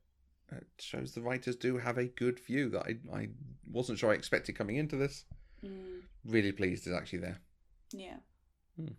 uh, 0.53 0.61
shows 0.79 1.13
the 1.13 1.23
writers 1.23 1.57
do 1.57 1.79
have 1.79 1.99
a 1.99 2.07
good 2.07 2.41
view 2.41 2.69
that 2.71 2.85
I 2.87 2.99
I 3.21 3.29
wasn't 3.71 3.99
sure 3.99 4.11
I 4.13 4.15
expected 4.15 4.57
coming 4.57 4.77
into 4.77 4.97
this. 4.97 5.25
Mm, 5.63 6.03
Really 6.25 6.53
pleased 6.53 6.87
is 6.87 6.93
actually 6.93 7.21
there. 7.21 7.39
yeah. 7.93 8.19
Hmm. 8.79 8.93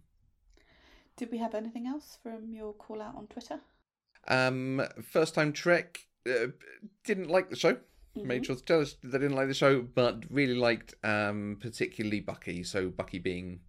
Did 1.15 1.31
we 1.31 1.37
have 1.39 1.55
anything 1.55 1.87
else 1.87 2.17
from 2.21 2.53
your 2.53 2.73
call 2.73 3.01
out 3.01 3.15
on 3.15 3.27
Twitter? 3.27 3.59
Um, 4.27 4.81
first 5.01 5.33
time 5.35 5.53
Trek 5.53 6.07
uh, 6.27 6.47
didn't 7.03 7.29
like 7.29 7.49
the 7.49 7.55
show. 7.55 7.77
Made 8.15 8.41
Mhm. 8.41 8.45
sure 8.45 8.55
to 8.55 8.63
tell 8.63 8.81
us 8.81 8.95
they 9.03 9.17
didn't 9.17 9.35
like 9.35 9.47
the 9.47 9.53
show, 9.53 9.81
but 9.81 10.23
really 10.29 10.55
liked 10.55 10.93
um 11.03 11.57
particularly 11.61 12.19
Bucky. 12.19 12.63
So 12.63 12.89
Bucky 12.89 13.19
being 13.19 13.61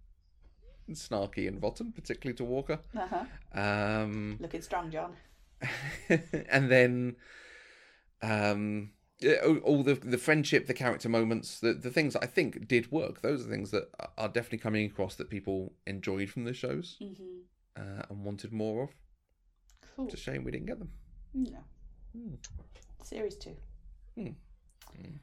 snarky 0.89 1.47
and 1.47 1.61
rotten, 1.63 1.91
particularly 1.93 2.35
to 2.37 2.43
Walker. 2.43 2.79
Uh-huh. 2.93 3.25
Um, 3.53 4.37
Looking 4.41 4.61
strong, 4.61 4.91
John. 4.91 5.15
and 6.09 6.69
then 6.71 7.15
um 8.21 8.91
yeah, 8.91 9.00
all, 9.45 9.57
all 9.59 9.83
the 9.83 9.95
the 9.95 10.17
friendship 10.17 10.67
the 10.67 10.73
character 10.73 11.07
moments 11.09 11.59
the 11.59 11.73
the 11.73 11.91
things 11.91 12.13
that 12.13 12.23
i 12.23 12.27
think 12.27 12.67
did 12.67 12.91
work 12.91 13.21
those 13.21 13.45
are 13.45 13.49
things 13.49 13.71
that 13.71 13.89
are- 13.99 14.09
are 14.17 14.29
definitely 14.29 14.57
coming 14.57 14.85
across 14.85 15.15
that 15.15 15.29
people 15.29 15.73
enjoyed 15.87 16.29
from 16.29 16.43
the 16.43 16.53
shows 16.53 16.97
Mm-hmm. 17.01 17.23
uh, 17.81 18.03
and 18.09 18.23
wanted 18.25 18.51
more 18.51 18.83
of 18.83 18.89
Cool. 19.95 20.05
it's 20.05 20.13
a 20.15 20.17
shame 20.17 20.43
we 20.43 20.51
didn't 20.51 20.67
get 20.67 20.79
them 20.79 20.91
No. 21.33 21.59
Hmm. 22.15 22.35
Series 23.03 23.35
two. 23.37 23.55
Hmm. 24.15 24.27
Hmm. 24.95 25.15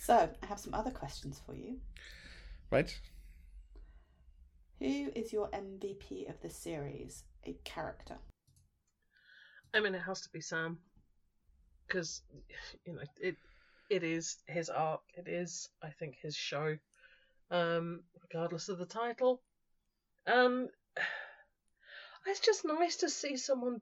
So, 0.00 0.28
I 0.42 0.46
have 0.46 0.58
some 0.58 0.74
other 0.74 0.90
questions 0.90 1.40
for 1.44 1.54
you. 1.54 1.78
right 2.70 2.98
Who 4.80 5.10
is 5.14 5.32
your 5.32 5.48
MVP 5.50 6.28
of 6.28 6.40
the 6.40 6.50
series? 6.50 7.24
A 7.46 7.54
character. 7.64 8.16
I 9.74 9.80
mean, 9.80 9.94
it 9.94 10.00
has 10.02 10.20
to 10.22 10.28
be 10.32 10.40
Sam, 10.40 10.78
because 11.92 12.22
you 12.86 12.94
know 12.94 13.02
it. 13.20 13.36
It 13.90 14.04
is 14.04 14.38
his 14.46 14.70
arc. 14.70 15.02
It 15.18 15.28
is, 15.28 15.68
I 15.82 15.90
think, 15.90 16.16
his 16.22 16.34
show, 16.34 16.78
um, 17.50 18.00
regardless 18.22 18.70
of 18.70 18.78
the 18.78 18.86
title. 18.86 19.42
Um, 20.26 20.68
it's 22.26 22.40
just 22.40 22.64
nice 22.64 22.96
to 22.98 23.10
see 23.10 23.36
someone 23.36 23.80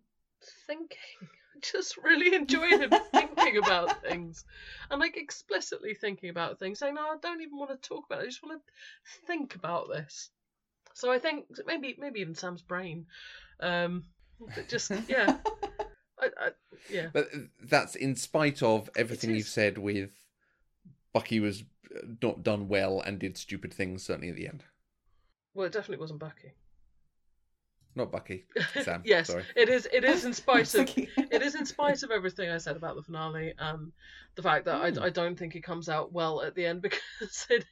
thinking. 0.67 0.97
Just 1.73 1.99
really 1.99 2.35
enjoy 2.35 2.71
him 2.71 2.91
thinking 3.13 3.59
about 3.59 4.03
things, 4.03 4.45
and 4.91 4.99
like 4.99 5.19
explicitly 5.19 5.93
thinking 5.93 6.31
about 6.31 6.59
things. 6.59 6.79
Saying, 6.79 6.95
"No, 6.95 7.03
I 7.03 7.17
don't 7.21 7.43
even 7.43 7.59
want 7.59 7.71
to 7.71 7.89
talk 7.89 8.07
about 8.07 8.21
it. 8.21 8.23
I 8.23 8.27
just 8.27 8.43
want 8.43 8.63
to 8.63 9.27
think 9.27 9.57
about 9.57 9.89
this." 9.89 10.31
So 10.95 11.13
I 11.13 11.19
think 11.19 11.47
maybe 11.67 11.97
maybe 11.99 12.21
even 12.21 12.35
Sam's 12.35 12.63
brain, 12.63 13.07
um, 13.61 14.05
but 14.39 14.69
just 14.69 14.91
yeah. 15.07 15.37
I, 16.21 16.27
I, 16.39 16.51
yeah. 16.91 17.09
but 17.13 17.29
that's 17.63 17.95
in 17.97 18.15
spite 18.17 18.63
of 18.63 18.89
everything 18.97 19.35
you've 19.35 19.47
said 19.49 19.79
with 19.79 20.11
bucky 21.13 21.41
was 21.41 21.63
uh, 21.95 22.01
not 22.23 22.43
done 22.43 22.69
well 22.69 23.01
and 23.01 23.19
did 23.19 23.37
stupid 23.39 23.73
things 23.73 24.03
certainly 24.05 24.29
at 24.29 24.37
the 24.37 24.47
end 24.49 24.65
Well, 25.55 25.67
it 25.67 25.73
definitely 25.73 26.01
wasn't 26.01 26.21
Bucky. 26.21 26.53
not 27.97 28.13
bucky 28.13 28.45
Sam, 28.83 29.03
yes, 29.05 29.27
sorry. 29.29 29.45
it 29.57 29.69
is. 29.69 29.89
It 29.93 30.05
is 30.05 30.25
in 30.25 30.33
spite 30.43 30.73
of. 30.75 30.89
It 30.97 31.43
is 31.43 31.55
in 31.57 31.67
spite 31.67 32.03
of 32.05 32.11
everything 32.13 32.49
I 32.51 32.59
said 32.59 32.77
about 32.77 32.95
the 32.97 33.03
finale 33.03 33.53
and 33.59 33.91
the 34.37 34.43
fact 34.43 34.65
that 34.67 34.77
Hmm. 34.95 35.01
I, 35.03 35.07
I 35.07 35.11
don't 35.11 35.37
think 35.37 35.57
it 35.57 35.63
comes 35.63 35.89
out 35.89 36.13
well 36.13 36.41
at 36.43 36.55
the 36.55 36.67
end 36.67 36.83
because 36.87 37.47
it, 37.51 37.65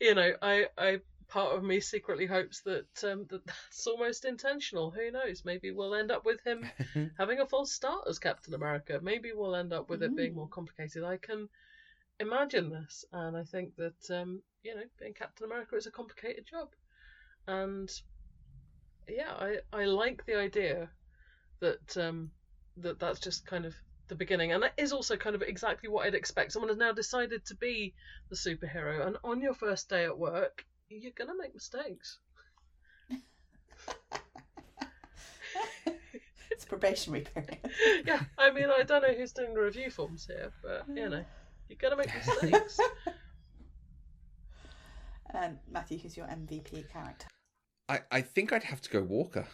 you 0.00 0.14
know, 0.14 0.32
I, 0.42 0.66
I 0.76 1.00
part 1.34 1.56
of 1.56 1.64
me 1.64 1.80
secretly 1.80 2.26
hopes 2.26 2.60
that 2.62 3.04
um, 3.04 3.26
that 3.28 3.44
that's 3.46 3.86
almost 3.88 4.24
intentional. 4.24 4.92
Who 4.92 5.10
knows? 5.10 5.44
Maybe 5.44 5.72
we'll 5.72 5.96
end 5.96 6.12
up 6.12 6.24
with 6.24 6.40
him 6.44 6.64
having 7.18 7.40
a 7.40 7.46
false 7.46 7.72
start 7.72 8.06
as 8.08 8.20
Captain 8.20 8.54
America. 8.54 9.00
Maybe 9.02 9.32
we'll 9.32 9.56
end 9.56 9.72
up 9.72 9.90
with 9.90 10.02
it 10.04 10.16
being 10.16 10.34
more 10.34 10.46
Mm. 10.46 10.52
complicated. 10.52 11.02
I 11.02 11.16
can 11.16 11.48
imagine 12.20 12.70
this, 12.70 13.04
and 13.12 13.36
I 13.36 13.42
think 13.44 13.74
that 13.76 14.10
um, 14.10 14.42
you 14.62 14.76
know, 14.76 14.84
being 15.00 15.14
Captain 15.14 15.46
America 15.46 15.76
is 15.76 15.86
a 15.86 15.90
complicated 15.90 16.46
job, 16.46 16.68
and 17.48 17.90
yeah, 19.08 19.32
I 19.32 19.58
I 19.72 19.84
like 19.86 20.24
the 20.26 20.36
idea 20.36 20.88
that 21.60 21.96
um 21.96 22.30
that 22.78 22.98
that's 23.00 23.20
just 23.20 23.46
kind 23.46 23.66
of 23.66 23.74
the 24.08 24.14
beginning, 24.14 24.52
and 24.52 24.62
that 24.62 24.74
is 24.76 24.92
also 24.92 25.16
kind 25.16 25.34
of 25.36 25.42
exactly 25.42 25.88
what 25.88 26.06
I'd 26.06 26.14
expect. 26.14 26.52
Someone 26.52 26.68
has 26.68 26.78
now 26.78 26.92
decided 26.92 27.44
to 27.46 27.56
be 27.56 27.94
the 28.30 28.36
superhero, 28.36 29.06
and 29.06 29.16
on 29.24 29.40
your 29.40 29.54
first 29.54 29.88
day 29.88 30.04
at 30.04 30.18
work, 30.18 30.64
you're 31.00 31.12
gonna 31.16 31.36
make 31.38 31.54
mistakes. 31.54 32.18
it's 36.50 36.64
probationary 36.64 37.22
period. 37.24 37.58
yeah, 38.06 38.20
I 38.38 38.50
mean, 38.50 38.68
I 38.70 38.82
don't 38.82 39.02
know 39.02 39.12
who's 39.12 39.32
doing 39.32 39.54
the 39.54 39.60
review 39.60 39.90
forms 39.90 40.26
here, 40.26 40.52
but 40.62 40.86
you 40.88 41.08
know, 41.08 41.24
you're 41.68 41.78
gonna 41.80 41.96
make 41.96 42.14
mistakes. 42.14 42.78
And 45.34 45.58
Matthew, 45.70 45.98
who's 45.98 46.16
your 46.16 46.26
MVP 46.26 46.86
character? 46.92 47.26
I, 47.88 48.00
I 48.10 48.20
think 48.22 48.50
i'd 48.50 48.64
have 48.64 48.80
to 48.80 48.88
go 48.90 49.02
walker 49.02 49.46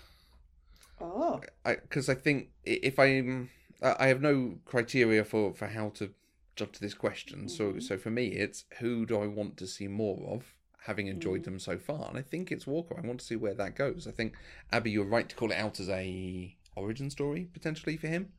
Oh, 1.00 1.40
because 1.64 2.08
I, 2.08 2.14
think 2.14 2.48
if 2.64 2.98
I'm, 2.98 3.48
I 3.82 3.96
I 4.00 4.06
have 4.08 4.20
no 4.20 4.58
criteria 4.66 5.24
for 5.24 5.54
for 5.54 5.66
how 5.66 5.88
to 5.90 6.10
judge 6.56 6.78
this 6.78 6.94
question. 6.94 7.48
So 7.48 7.72
Mhm. 7.72 7.82
so 7.82 7.98
for 7.98 8.10
me, 8.10 8.28
it's 8.28 8.64
who 8.78 9.06
do 9.06 9.18
I 9.20 9.26
want 9.26 9.56
to 9.58 9.66
see 9.66 9.88
more 9.88 10.34
of, 10.34 10.54
having 10.84 11.06
enjoyed 11.08 11.42
Mm. 11.42 11.44
them 11.44 11.58
so 11.58 11.78
far. 11.78 12.08
And 12.08 12.16
I 12.18 12.22
think 12.22 12.50
it's 12.50 12.66
Walker. 12.66 12.96
I 12.98 13.06
want 13.06 13.20
to 13.20 13.26
see 13.26 13.36
where 13.36 13.54
that 13.54 13.76
goes. 13.76 14.06
I 14.06 14.12
think 14.12 14.34
Abby, 14.72 14.90
you're 14.90 15.04
right 15.04 15.28
to 15.28 15.36
call 15.36 15.50
it 15.50 15.56
out 15.56 15.78
as 15.80 15.88
a 15.88 16.56
origin 16.76 17.10
story 17.10 17.48
potentially 17.52 17.96
for 17.96 18.06
him. 18.08 18.32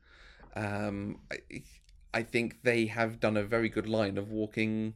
Um, 0.54 1.20
I, 1.30 1.62
I 2.12 2.22
think 2.22 2.62
they 2.62 2.86
have 2.86 3.20
done 3.20 3.36
a 3.36 3.44
very 3.44 3.68
good 3.68 3.88
line 3.88 4.18
of 4.18 4.30
walking. 4.30 4.94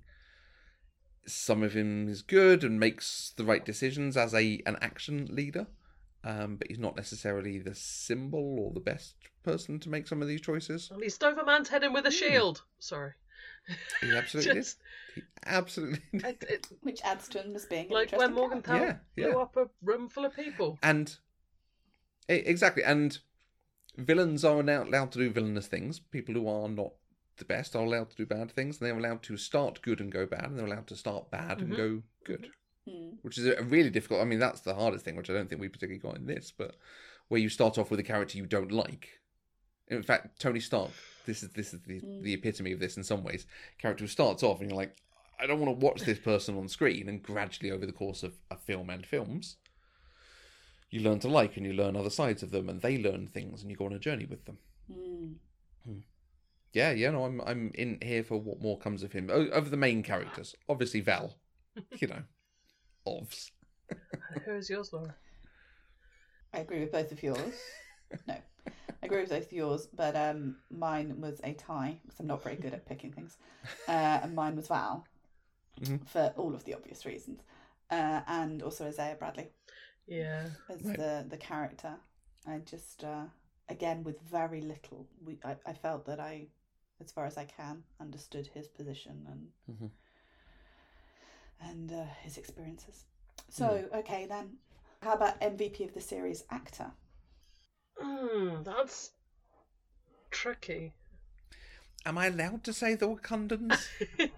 Some 1.27 1.63
of 1.63 1.73
him 1.75 2.09
is 2.09 2.23
good 2.23 2.63
and 2.63 2.79
makes 2.79 3.33
the 3.37 3.45
right 3.45 3.65
decisions 3.65 4.17
as 4.17 4.33
a 4.35 4.63
an 4.67 4.77
action 4.81 5.27
leader, 5.31 5.67
um, 6.25 6.57
but 6.57 6.69
he's 6.69 6.79
not 6.79 6.95
necessarily 6.97 7.59
the 7.59 7.75
symbol 7.75 8.59
or 8.61 8.73
the 8.73 8.81
best 8.81 9.15
person 9.43 9.81
to 9.81 9.89
make 9.89 10.07
some 10.07 10.23
of 10.23 10.29
these 10.29 10.41
choices. 10.41 10.91
And 10.93 11.03
he 11.03 11.09
stove 11.09 11.39
a 11.39 11.45
man's 11.45 11.69
head 11.69 11.83
in 11.85 11.93
with 11.93 12.07
a 12.07 12.11
shield. 12.13 12.63
Sorry. 12.79 13.13
He 14.01 14.17
absolutely 14.17 14.55
Just, 14.55 14.79
did. 15.15 15.23
He 15.23 15.23
absolutely 15.47 16.01
did. 16.13 16.25
I, 16.25 16.37
it, 16.49 16.69
Which 16.83 17.01
adds 17.03 17.29
to 17.29 17.43
him 17.43 17.55
as 17.57 17.67
being 17.67 17.89
like 17.89 18.13
when 18.13 18.31
interesting 18.31 18.35
Morgenthau 18.35 18.79
character. 18.79 19.01
Yeah, 19.17 19.27
blew 19.27 19.41
up 19.41 19.57
a 19.57 19.69
room 19.83 20.09
full 20.09 20.25
of 20.25 20.35
people. 20.37 20.79
And 20.83 21.17
e- 22.31 22.35
exactly, 22.35 22.85
and 22.85 23.19
villains 23.97 24.45
are 24.45 24.63
now 24.63 24.85
allowed 24.85 25.13
to 25.13 25.19
do 25.19 25.31
villainous 25.31 25.67
things. 25.67 25.99
People 25.99 26.35
who 26.35 26.49
are 26.49 26.69
not 26.69 26.93
the 27.39 27.45
best 27.45 27.75
are 27.77 27.85
allowed 27.85 28.11
to 28.11 28.17
do 28.17 28.27
bad 28.27 28.51
things, 28.53 28.79
and 28.81 28.87
they're 28.87 28.99
allowed 28.99 29.23
to 29.25 29.37
start 29.37 29.83
good 29.83 30.01
and 30.01 30.13
go 30.13 30.27
bad, 30.27 30.45
and 30.45 30.59
they're 30.59 30.67
allowed 30.67 30.87
to 30.89 30.97
start 30.97 31.31
bad 31.31 31.61
and 31.61 31.73
Mhm. 31.73 31.77
go 31.77 32.03
good, 32.25 32.51
Mm. 32.89 33.19
which 33.23 33.37
is 33.39 33.47
a 33.47 33.63
really 33.65 33.91
difficult. 33.91 34.21
I 34.21 34.25
mean, 34.25 34.39
that's 34.39 34.61
the 34.61 34.75
hardest 34.75 35.05
thing, 35.05 35.17
which 35.17 35.29
I 35.29 35.33
don't 35.33 35.49
think 35.49 35.61
we 35.61 35.69
particularly 35.69 35.99
got 35.99 36.17
in 36.17 36.27
this, 36.27 36.51
but 36.51 36.77
where 37.29 37.41
you 37.41 37.49
start 37.49 37.79
off 37.79 37.91
with 37.91 38.01
a 38.01 38.05
character 38.05 38.39
you 38.39 38.47
don't 38.47 38.71
like. 38.73 39.21
In 39.89 40.03
fact, 40.03 40.41
Tony 40.41 40.61
Stark. 40.61 40.91
This 41.27 41.43
is 41.43 41.51
this 41.51 41.75
is 41.75 41.81
the, 41.83 42.01
Mm. 42.01 42.23
the 42.23 42.33
epitome 42.35 42.73
of 42.73 42.81
this 42.81 42.97
in 42.97 43.05
some 43.05 43.23
ways. 43.25 43.47
Character 43.79 44.05
who 44.05 44.09
starts 44.09 44.43
off 44.43 44.61
and 44.61 44.71
you're 44.71 44.77
like, 44.79 44.97
I 45.39 45.47
don't 45.47 45.61
want 45.61 45.79
to 45.79 45.85
watch 45.87 46.01
this 46.03 46.19
person 46.19 46.57
on 46.57 46.69
screen, 46.69 47.09
and 47.09 47.23
gradually 47.23 47.71
over 47.71 47.85
the 47.85 47.93
course 47.93 48.23
of 48.23 48.35
a 48.51 48.57
film 48.57 48.89
and 48.89 49.05
films, 49.05 49.57
you 50.91 51.01
learn 51.01 51.19
to 51.21 51.29
like 51.29 51.57
and 51.57 51.67
you 51.67 51.73
learn 51.75 51.97
other 51.97 52.11
sides 52.11 52.43
of 52.43 52.51
them, 52.53 52.69
and 52.71 52.81
they 52.81 52.97
learn 52.97 53.27
things, 53.27 53.61
and 53.61 53.71
you 53.71 53.77
go 53.77 53.85
on 53.87 53.93
a 53.93 53.99
journey 53.99 54.25
with 54.25 54.45
them. 54.47 54.59
Mm. 54.91 55.35
Yeah, 56.73 56.93
yeah, 56.93 57.11
no, 57.11 57.25
I'm 57.25 57.41
I'm 57.43 57.71
in 57.75 57.99
here 58.03 58.23
for 58.23 58.39
what 58.41 58.61
more 58.61 58.79
comes 58.79 59.03
of 59.03 59.13
him. 59.13 59.31
O- 59.33 59.47
Of 59.49 59.71
the 59.71 59.77
main 59.79 60.03
characters, 60.03 60.55
obviously 60.69 61.01
Val, 61.01 61.35
you 61.99 62.09
know, 62.09 62.23
ovs. 63.07 63.51
Who 64.45 64.53
is 64.57 64.69
yours, 64.71 64.93
Laura? 64.93 65.15
I 66.53 66.59
agree 66.61 66.81
with 66.81 66.93
both 66.93 67.13
of 67.13 67.23
yours. 67.23 67.55
no, 68.27 68.35
I 68.35 68.43
agree 69.03 69.21
with 69.21 69.31
both 69.31 69.47
of 69.47 69.53
yours, 69.53 69.87
but 69.95 70.17
um, 70.17 70.57
mine 70.71 71.21
was 71.21 71.41
a 71.45 71.55
tie 71.55 71.99
because 72.03 72.21
I'm 72.21 72.27
not 72.27 72.43
very 72.43 72.57
good 72.57 72.75
at 72.75 72.87
picking 72.89 73.13
things, 73.13 73.37
uh, 73.89 74.21
and 74.23 74.35
mine 74.35 74.57
was 74.57 74.69
Val 74.69 75.07
Mhm. 75.81 76.07
for 76.07 76.33
all 76.37 76.55
of 76.55 76.65
the 76.65 76.75
obvious 76.75 77.05
reasons, 77.05 77.41
uh, 77.91 78.21
and 78.27 78.63
also 78.63 78.87
Isaiah 78.87 79.17
Bradley 79.17 79.51
Yeah. 80.07 80.49
as 80.69 80.83
Right. 80.83 80.97
the 80.97 81.27
the 81.29 81.37
character. 81.37 81.97
I 82.47 82.59
just 82.59 83.05
uh, 83.05 83.25
again 83.69 84.05
with 84.05 84.21
very 84.23 84.61
little, 84.61 85.07
we 85.25 85.39
I, 85.45 85.57
I 85.67 85.73
felt 85.75 86.07
that 86.07 86.21
I, 86.21 86.49
as 87.01 87.13
far 87.13 87.27
as 87.27 87.37
I 87.37 87.45
can, 87.45 87.85
understood 88.01 88.47
his 88.47 88.69
position 88.69 89.27
and 89.31 89.53
Mhm. 89.77 89.91
and 91.61 91.93
uh, 91.93 92.05
his 92.23 92.39
experiences. 92.39 93.05
So 93.49 93.89
okay 93.95 94.27
then, 94.27 94.59
how 95.03 95.15
about 95.15 95.41
MVP 95.41 95.85
of 95.85 95.95
the 95.95 96.01
series 96.01 96.45
actor? 96.51 96.93
Mm, 98.03 98.65
that's 98.65 99.11
tricky. 100.31 100.93
Am 102.05 102.19
I 102.19 102.27
allowed 102.27 102.63
to 102.65 102.73
say 102.73 102.95
the 102.95 103.09
Wakandans? 103.09 103.87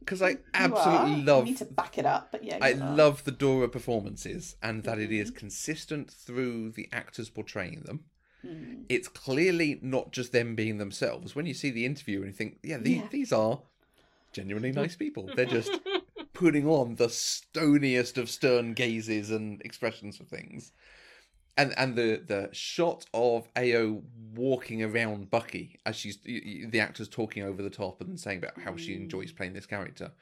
Because 0.00 0.22
I 0.22 0.38
absolutely 0.54 1.22
love. 1.22 1.44
You 1.46 1.52
need 1.52 1.58
to 1.58 1.66
back 1.66 1.98
it 1.98 2.06
up, 2.06 2.32
but 2.32 2.42
yeah, 2.42 2.58
I 2.60 2.72
are. 2.72 2.96
love 2.96 3.22
the 3.24 3.30
Dora 3.30 3.68
performances 3.68 4.56
and 4.62 4.82
that 4.84 4.98
it 4.98 5.10
Mm-hmm. 5.10 5.20
is 5.20 5.30
consistent 5.30 6.10
through 6.10 6.70
the 6.70 6.88
actors 6.90 7.28
portraying 7.28 7.82
them. 7.82 8.04
Mm. 8.44 8.86
It's 8.88 9.08
clearly 9.08 9.78
not 9.82 10.10
just 10.10 10.32
them 10.32 10.56
being 10.56 10.78
themselves. 10.78 11.36
When 11.36 11.44
you 11.46 11.52
see 11.54 11.70
the 11.70 11.84
interview 11.84 12.20
and 12.20 12.28
you 12.28 12.32
think, 12.32 12.58
yeah, 12.64 12.78
the, 12.78 12.92
Yeah. 12.94 13.08
these 13.10 13.30
are 13.30 13.60
genuinely 14.32 14.72
nice 14.72 14.96
people. 14.96 15.28
They're 15.36 15.44
just 15.44 15.78
putting 16.32 16.66
on 16.66 16.96
the 16.96 17.08
stoniest 17.08 18.16
of 18.16 18.30
stern 18.30 18.72
gazes 18.72 19.30
and 19.30 19.60
expressions 19.62 20.18
of 20.18 20.28
things. 20.28 20.72
And 21.60 21.74
and 21.78 21.94
the 21.96 22.22
the 22.26 22.48
shot 22.52 23.04
of 23.12 23.52
Ayo 23.54 24.02
walking 24.34 24.82
around 24.82 25.30
Bucky 25.30 25.78
as 25.84 25.96
she's 25.96 26.18
y- 26.26 26.40
y- 26.44 26.66
the 26.70 26.80
actor's 26.80 27.08
talking 27.08 27.42
over 27.42 27.62
the 27.62 27.68
top 27.70 28.00
and 28.00 28.18
saying 28.18 28.38
about 28.38 28.58
how 28.60 28.76
she 28.76 28.92
Mm. 28.92 29.02
enjoys 29.02 29.32
playing 29.32 29.52
this 29.52 29.66
character, 29.66 30.12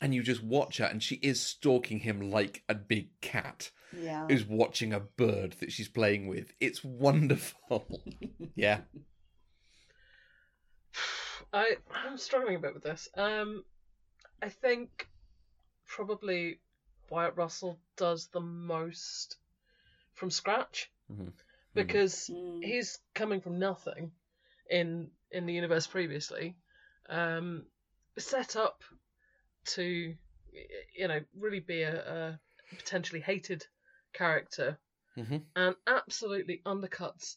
and 0.00 0.14
you 0.14 0.22
just 0.22 0.42
watch 0.42 0.78
her 0.78 0.86
and 0.86 1.02
she 1.02 1.16
is 1.16 1.40
stalking 1.40 2.00
him 2.00 2.30
like 2.30 2.64
a 2.68 2.74
big 2.74 3.08
cat 3.20 3.70
Yeah. 3.92 4.26
who's 4.26 4.44
watching 4.44 4.92
a 4.92 5.00
bird 5.00 5.52
that 5.60 5.70
she's 5.70 5.88
playing 5.88 6.26
with. 6.26 6.52
It's 6.60 6.82
wonderful. 6.82 8.02
yeah. 8.56 8.80
I 11.52 11.76
I'm 11.94 12.18
struggling 12.18 12.56
a 12.56 12.60
bit 12.60 12.74
with 12.74 12.82
this. 12.82 13.08
Um, 13.16 13.64
I 14.42 14.48
think 14.48 15.08
probably 15.86 16.60
Wyatt 17.10 17.36
Russell 17.36 17.78
does 17.96 18.28
the 18.32 18.40
most 18.40 19.36
from 20.16 20.30
scratch 20.30 20.90
Mhm. 21.08 21.32
because 21.74 22.30
Mm. 22.30 22.62
he's 22.62 22.98
coming 23.14 23.40
from 23.40 23.58
nothing 23.58 24.12
in 24.70 25.10
in 25.30 25.46
the 25.46 25.54
universe 25.54 25.86
previously, 25.86 26.56
um, 27.08 27.66
set 28.18 28.56
up 28.56 28.82
to 29.66 30.14
you 30.94 31.08
know 31.08 31.20
really 31.34 31.60
be 31.60 31.82
a, 31.82 31.96
a 31.96 32.40
potentially 32.76 33.20
hated 33.20 33.66
character 34.14 34.78
Mhm. 35.16 35.46
and 35.56 35.74
absolutely 35.86 36.62
undercuts 36.66 37.36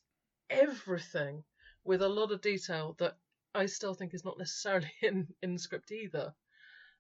everything 0.49 1.43
with 1.83 2.01
a 2.01 2.09
lot 2.09 2.31
of 2.31 2.41
detail 2.41 2.95
that 2.99 3.15
I 3.55 3.65
still 3.67 3.93
think 3.95 4.13
is 4.13 4.25
not 4.25 4.37
necessarily 4.37 4.91
in 5.01 5.27
in 5.41 5.53
the 5.53 5.59
script 5.59 5.91
either. 5.91 6.33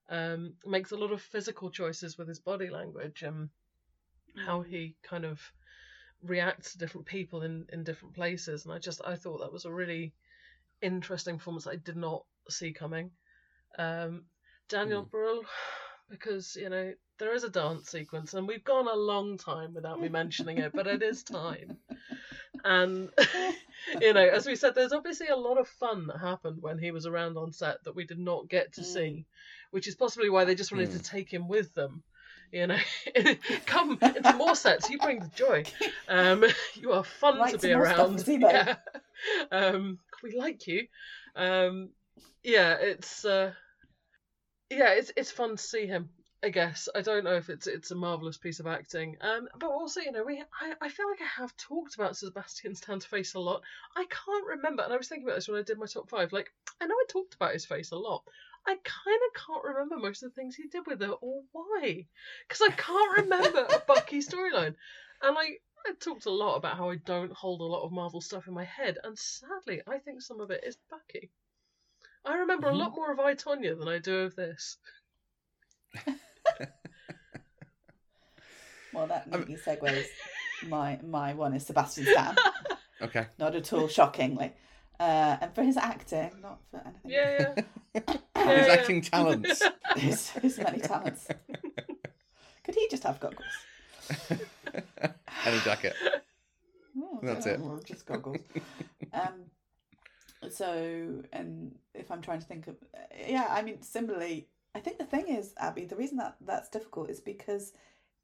Um, 0.09 0.55
makes 0.65 0.91
a 0.91 0.97
lot 0.97 1.11
of 1.11 1.21
physical 1.21 1.69
choices 1.71 2.17
with 2.17 2.27
his 2.27 2.39
body 2.39 2.69
language 2.69 3.23
and 3.23 3.49
how 4.35 4.61
he 4.61 4.95
kind 5.03 5.25
of 5.25 5.39
reacts 6.23 6.71
to 6.71 6.77
different 6.77 7.07
people 7.07 7.41
in 7.43 7.65
in 7.71 7.83
different 7.83 8.15
places, 8.15 8.65
and 8.65 8.73
I 8.73 8.79
just 8.79 9.01
I 9.05 9.15
thought 9.15 9.39
that 9.39 9.53
was 9.53 9.65
a 9.65 9.71
really 9.71 10.13
interesting 10.81 11.37
performance 11.37 11.65
that 11.65 11.71
I 11.71 11.75
did 11.77 11.97
not 11.97 12.23
see 12.49 12.71
coming. 12.73 13.11
Um, 13.77 14.23
Daniel 14.69 15.05
Brühl, 15.05 15.43
because 16.09 16.55
you 16.55 16.69
know 16.69 16.93
there 17.17 17.33
is 17.33 17.43
a 17.43 17.49
dance 17.49 17.89
sequence, 17.89 18.33
and 18.33 18.47
we've 18.47 18.63
gone 18.63 18.87
a 18.87 18.95
long 18.95 19.37
time 19.37 19.73
without 19.73 19.99
me 19.99 20.09
mentioning 20.09 20.57
it, 20.57 20.73
but 20.75 20.87
it 20.87 21.01
is 21.01 21.23
time. 21.23 21.77
And 22.63 23.09
you 24.01 24.13
know, 24.13 24.27
as 24.27 24.45
we 24.45 24.55
said, 24.55 24.75
there's 24.75 24.91
obviously 24.93 25.27
a 25.29 25.35
lot 25.35 25.57
of 25.57 25.67
fun 25.67 26.07
that 26.07 26.19
happened 26.19 26.61
when 26.61 26.77
he 26.77 26.91
was 26.91 27.05
around 27.05 27.37
on 27.37 27.51
set 27.51 27.83
that 27.83 27.95
we 27.95 28.05
did 28.05 28.19
not 28.19 28.49
get 28.49 28.73
to 28.73 28.81
Mm. 28.81 28.85
see, 28.85 29.25
which 29.71 29.87
is 29.87 29.95
possibly 29.95 30.29
why 30.29 30.43
they 30.43 30.55
just 30.55 30.71
wanted 30.71 30.89
Mm. 30.89 30.93
to 30.93 31.03
take 31.03 31.31
him 31.33 31.47
with 31.47 31.73
them. 31.73 32.03
You 32.51 32.67
know, 32.67 32.77
come 33.65 33.97
into 34.01 34.33
more 34.33 34.55
sets. 34.55 34.89
You 34.89 34.97
bring 34.97 35.19
the 35.19 35.29
joy. 35.35 35.63
Um, 36.07 36.43
you 36.75 36.91
are 36.93 37.03
fun 37.03 37.37
Write 37.37 37.53
to 37.53 37.67
be 37.67 37.75
more 37.75 37.85
stuff 37.85 37.99
around. 37.99 38.27
Yeah. 38.41 38.75
Um, 39.51 39.99
we 40.23 40.37
like 40.37 40.65
you. 40.65 40.87
Um, 41.35 41.89
yeah, 42.43 42.77
it's 42.79 43.25
uh, 43.25 43.51
yeah, 44.69 44.93
it's 44.93 45.11
it's 45.15 45.31
fun 45.31 45.57
to 45.57 45.63
see 45.63 45.85
him. 45.85 46.09
I 46.41 46.49
guess 46.49 46.87
I 46.95 47.01
don't 47.01 47.25
know 47.25 47.35
if 47.35 47.49
it's 47.49 47.67
it's 47.67 47.91
a 47.91 47.95
marvelous 47.95 48.37
piece 48.37 48.61
of 48.61 48.67
acting. 48.67 49.17
Um, 49.21 49.49
but 49.59 49.69
also 49.69 49.99
you 49.99 50.11
know 50.11 50.23
we 50.23 50.39
I, 50.39 50.73
I 50.81 50.89
feel 50.89 51.07
like 51.09 51.21
I 51.21 51.41
have 51.41 51.55
talked 51.57 51.95
about 51.95 52.15
Sebastian 52.15 52.75
Stan's 52.75 53.05
face 53.05 53.33
a 53.33 53.39
lot. 53.39 53.61
I 53.95 54.05
can't 54.05 54.47
remember, 54.47 54.83
and 54.83 54.93
I 54.93 54.97
was 54.97 55.07
thinking 55.07 55.27
about 55.27 55.35
this 55.35 55.49
when 55.49 55.59
I 55.59 55.63
did 55.63 55.77
my 55.77 55.85
top 55.85 56.09
five. 56.09 56.31
Like 56.31 56.49
I 56.81 56.85
know 56.85 56.95
I 56.95 57.05
talked 57.09 57.35
about 57.35 57.53
his 57.53 57.65
face 57.65 57.91
a 57.91 57.97
lot. 57.97 58.23
I 58.67 58.71
kind 58.83 59.19
of 59.27 59.45
can't 59.45 59.63
remember 59.63 59.97
most 59.97 60.21
of 60.23 60.29
the 60.31 60.35
things 60.35 60.55
he 60.55 60.67
did 60.67 60.85
with 60.85 61.01
it 61.01 61.09
or 61.21 61.41
why, 61.51 62.05
because 62.47 62.61
I 62.61 62.69
can't 62.71 63.17
remember 63.17 63.65
a 63.69 63.79
Bucky 63.87 64.19
storyline. 64.19 64.75
And 65.21 65.37
I 65.37 65.57
I 65.87 65.93
talked 65.99 66.25
a 66.25 66.29
lot 66.31 66.55
about 66.57 66.77
how 66.77 66.89
I 66.89 66.97
don't 66.97 67.31
hold 67.31 67.61
a 67.61 67.63
lot 67.63 67.83
of 67.85 67.91
Marvel 67.91 68.21
stuff 68.21 68.47
in 68.47 68.53
my 68.53 68.65
head, 68.65 68.97
and 69.03 69.17
sadly, 69.17 69.81
I 69.87 69.97
think 69.99 70.21
some 70.21 70.41
of 70.41 70.51
it 70.51 70.63
is 70.65 70.77
Bucky. 70.89 71.29
I 72.25 72.35
remember 72.35 72.67
Mhm. 72.67 72.73
a 72.73 72.75
lot 72.75 72.95
more 72.95 73.11
of 73.13 73.19
I 73.19 73.33
Tonya 73.33 73.77
than 73.79 73.87
I 73.87 73.97
do 73.99 74.19
of 74.19 74.35
this. 74.35 74.77
Well, 78.93 79.07
that 79.07 79.27
I'm- 79.31 79.45
segues. 79.45 80.07
My 80.67 80.99
my 81.03 81.33
one 81.33 81.53
is 81.53 81.65
Sebastian 81.65 82.05
Stan. 82.05 82.35
Okay. 83.01 83.27
not 83.37 83.55
at 83.55 83.71
all 83.71 83.87
shockingly. 83.87 84.53
Uh, 84.99 85.37
and 85.41 85.55
for 85.55 85.63
his 85.63 85.77
acting, 85.77 86.31
not 86.41 86.59
for 86.69 86.81
anything. 86.85 87.11
Yeah, 87.11 87.53
yeah. 87.55 88.01
His 88.03 88.17
Yeah, 88.35 88.65
yeah. 88.67 88.73
acting 88.73 89.01
talents. 89.01 89.61
his, 89.95 90.29
his 90.31 90.57
many 90.57 90.79
talents. 90.79 91.27
Could 92.63 92.75
he 92.75 92.87
just 92.89 93.03
have 93.03 93.19
goggles? 93.19 93.45
and 94.29 95.55
a 95.55 95.59
jacket. 95.61 95.93
Oh, 96.97 97.19
That's 97.23 97.45
it. 97.45 97.59
Or 97.61 97.79
just 97.81 98.05
goggles. 98.05 98.37
um. 99.13 99.45
So, 100.49 101.23
and 101.33 101.75
if 101.93 102.11
I'm 102.11 102.21
trying 102.21 102.39
to 102.39 102.45
think 102.45 102.67
of, 102.67 102.75
yeah, 103.27 103.47
I 103.49 103.61
mean, 103.61 103.81
similarly, 103.81 104.47
I 104.73 104.79
think 104.79 104.97
the 104.97 105.05
thing 105.05 105.27
is, 105.27 105.53
Abby, 105.57 105.83
the 105.85 105.97
reason 105.97 106.17
that 106.17 106.35
that's 106.45 106.69
difficult 106.69 107.09
is 107.09 107.19
because 107.19 107.73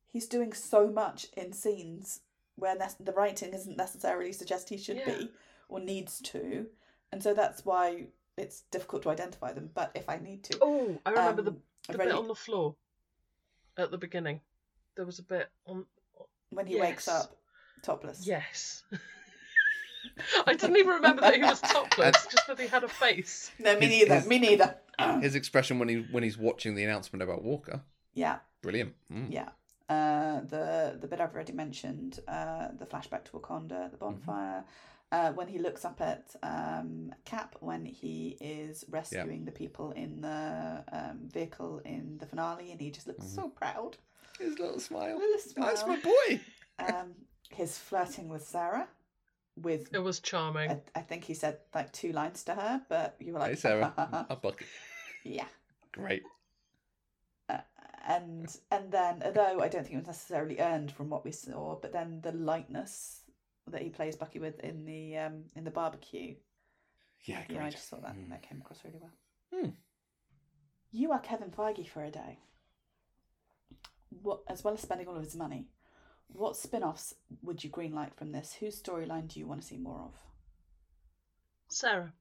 he's 0.08 0.26
doing 0.28 0.54
so 0.54 0.88
much 0.88 1.28
in 1.36 1.52
scenes 1.52 2.22
where 2.56 2.76
ne- 2.76 2.88
the 3.02 3.12
writing 3.12 3.54
isn't 3.54 3.76
necessarily 3.78 4.32
suggest 4.32 4.70
he 4.70 4.78
should 4.78 4.98
Yeah. 4.98 5.06
be 5.18 5.32
or 5.70 5.80
needs 5.80 6.20
to, 6.22 6.68
and 7.12 7.22
so 7.24 7.34
that's 7.34 7.66
why 7.66 8.08
it's 8.38 8.62
difficult 8.72 9.04
to 9.04 9.10
identify 9.10 9.54
them. 9.54 9.70
But 9.74 9.92
if 9.96 10.10
I 10.10 10.18
need 10.18 10.44
to, 10.46 10.58
Oh, 10.62 11.00
I 11.06 11.10
remember 11.12 11.42
the, 11.42 11.52
um, 11.52 11.62
the 11.88 11.94
I've 11.94 11.98
bit 12.00 12.12
on 12.16 12.28
the 12.28 12.36
floor 12.36 12.76
at 13.78 13.92
the 13.92 13.98
beginning. 13.98 14.42
There 14.96 15.06
was 15.06 15.20
a 15.20 15.24
bit 15.24 15.50
on. 15.66 15.86
when 16.50 16.68
he 16.68 16.80
wakes 16.80 17.08
up 17.08 17.36
topless. 17.84 18.26
Yes. 18.26 18.84
I 20.48 20.54
didn't 20.54 20.78
even 20.78 20.94
remember 20.94 21.22
that 21.22 21.36
he 21.36 21.42
was 21.42 21.60
topless, 21.62 22.28
just 22.32 22.48
that 22.48 22.60
he 22.60 22.68
had 22.68 22.84
a 22.84 22.88
face. 22.88 23.52
No, 23.60 23.78
me 23.78 23.88
His- 23.88 24.00
neither. 24.00 24.16
his- 24.16 24.28
Me 24.28 24.40
neither. 24.40 24.78
His 25.22 25.36
expression 25.36 25.78
when 25.78 25.90
he 25.90 26.06
when 26.12 26.24
he's 26.24 26.38
watching 26.38 26.74
the 26.76 26.84
announcement 26.86 27.22
about 27.22 27.44
Walker, 27.44 27.82
yeah, 28.14 28.38
brilliant. 28.62 28.94
Mm. 29.12 29.28
yeah. 29.30 29.50
Uh, 29.90 30.40
the 30.48 30.98
the 31.02 31.06
bit 31.08 31.20
I've 31.20 31.34
already 31.34 31.52
mentioned, 31.52 32.22
uh, 32.30 32.70
the 32.80 32.86
flashback 32.86 33.26
to 33.26 33.32
Wakanda, 33.34 33.92
the 33.92 33.98
bonfire. 33.98 34.64
Uh, 35.12 35.32
when 35.34 35.48
he 35.48 35.60
looks 35.60 35.86
up 35.86 36.02
at 36.02 36.36
um, 36.44 37.14
Cap 37.26 37.56
when 37.60 37.86
he 37.86 38.38
is 38.42 38.84
rescuing 38.90 39.46
the 39.46 39.52
people 39.52 39.92
in 39.92 40.20
the 40.22 40.84
um, 40.92 41.20
vehicle 41.32 41.80
in 41.86 42.18
the 42.18 42.26
finale, 42.26 42.72
and 42.72 42.82
he 42.82 42.90
just 42.92 43.08
looks 43.08 43.26
so 43.28 43.48
proud. 43.48 43.98
His 44.40 44.60
little 44.60 44.80
smile. 44.80 45.18
Little 45.18 45.64
That's 45.64 45.86
my 45.86 45.98
boy. 45.98 46.42
Um, 46.78 47.14
his 47.52 47.78
flirting 47.78 48.28
with 48.28 48.46
Sarah, 48.46 48.90
with 49.56 49.94
It 49.94 50.00
was 50.00 50.20
charming. 50.20 50.72
I, 50.72 50.82
I 50.94 51.00
think 51.00 51.24
he 51.24 51.34
said 51.34 51.60
like 51.74 51.94
two 51.94 52.12
lines 52.12 52.44
to 52.44 52.54
her, 52.54 52.82
but 52.90 53.16
you 53.20 53.32
were 53.32 53.40
like, 53.40 53.52
Hey 53.52 53.56
Sarah, 53.56 53.94
a 54.30 54.36
bucket. 54.36 54.68
yeah. 55.24 55.48
Great. 55.94 56.24
Uh, 57.48 57.60
and 58.06 58.54
and 58.72 58.92
then 58.92 59.22
although 59.24 59.62
I 59.62 59.70
don't 59.70 59.84
think 59.84 59.94
it 59.94 60.00
was 60.00 60.08
necessarily 60.08 60.60
earned 60.60 60.92
from 60.92 61.10
what 61.10 61.24
we 61.24 61.32
saw, 61.32 61.76
but 61.82 61.94
then 61.94 62.20
the 62.22 62.34
lightness 62.34 63.22
that 63.68 63.82
he 63.82 63.90
plays 63.90 64.16
Bucky 64.16 64.40
with 64.40 64.60
in 64.60 64.86
the 64.86 65.18
um 65.18 65.44
in 65.56 65.64
the 65.64 65.72
barbecue, 65.72 66.36
Yeah, 67.26 67.44
great. 67.48 67.56
yeah, 67.56 67.66
I 67.66 67.70
just 67.70 67.90
thought 67.90 68.02
that 68.04 68.16
Mm. 68.16 68.30
that 68.30 68.44
came 68.44 68.62
across 68.62 68.84
really 68.84 69.00
well. 69.00 69.12
Hmm. 69.54 69.70
You 70.92 71.12
are 71.12 71.20
Kevin 71.20 71.52
Feige 71.52 71.88
for 71.88 72.04
a 72.04 72.12
day. 72.12 72.40
What 74.22 74.42
as 74.48 74.64
well 74.64 74.74
as 74.76 74.82
spending 74.82 75.08
all 75.08 75.18
of 75.18 75.24
his 75.24 75.36
money, 75.36 75.68
what 76.28 76.56
spin-offs 76.56 77.14
would 77.42 77.64
you 77.64 77.70
greenlight 77.70 78.14
from 78.14 78.32
this? 78.32 78.54
Whose 78.54 78.82
storyline 78.82 79.28
do 79.28 79.40
you 79.40 79.48
want 79.48 79.62
to 79.62 79.68
see 79.68 79.78
more 79.78 80.00
of? 80.00 80.14
Sarah. 81.70 82.14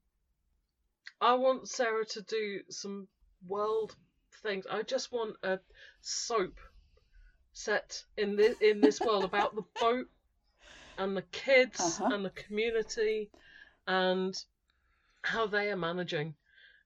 I 1.20 1.34
want 1.34 1.68
Sarah 1.68 2.04
to 2.06 2.22
do 2.22 2.60
some 2.70 3.08
world 3.46 3.94
things. 4.42 4.66
I 4.66 4.82
just 4.82 5.12
want 5.12 5.36
a 5.42 5.60
soap 6.00 6.58
set 7.52 8.02
in 8.16 8.34
this 8.36 8.58
in 8.60 8.80
this 8.80 9.00
world 9.00 9.24
about 9.24 9.54
the 9.54 9.64
boat 9.80 10.08
and 10.98 11.16
the 11.16 11.22
kids 11.32 11.80
Uh-huh. 11.80 12.08
and 12.12 12.24
the 12.24 12.30
community 12.30 13.30
and 13.86 14.34
how 15.22 15.46
they 15.46 15.70
are 15.70 15.76
managing 15.76 16.34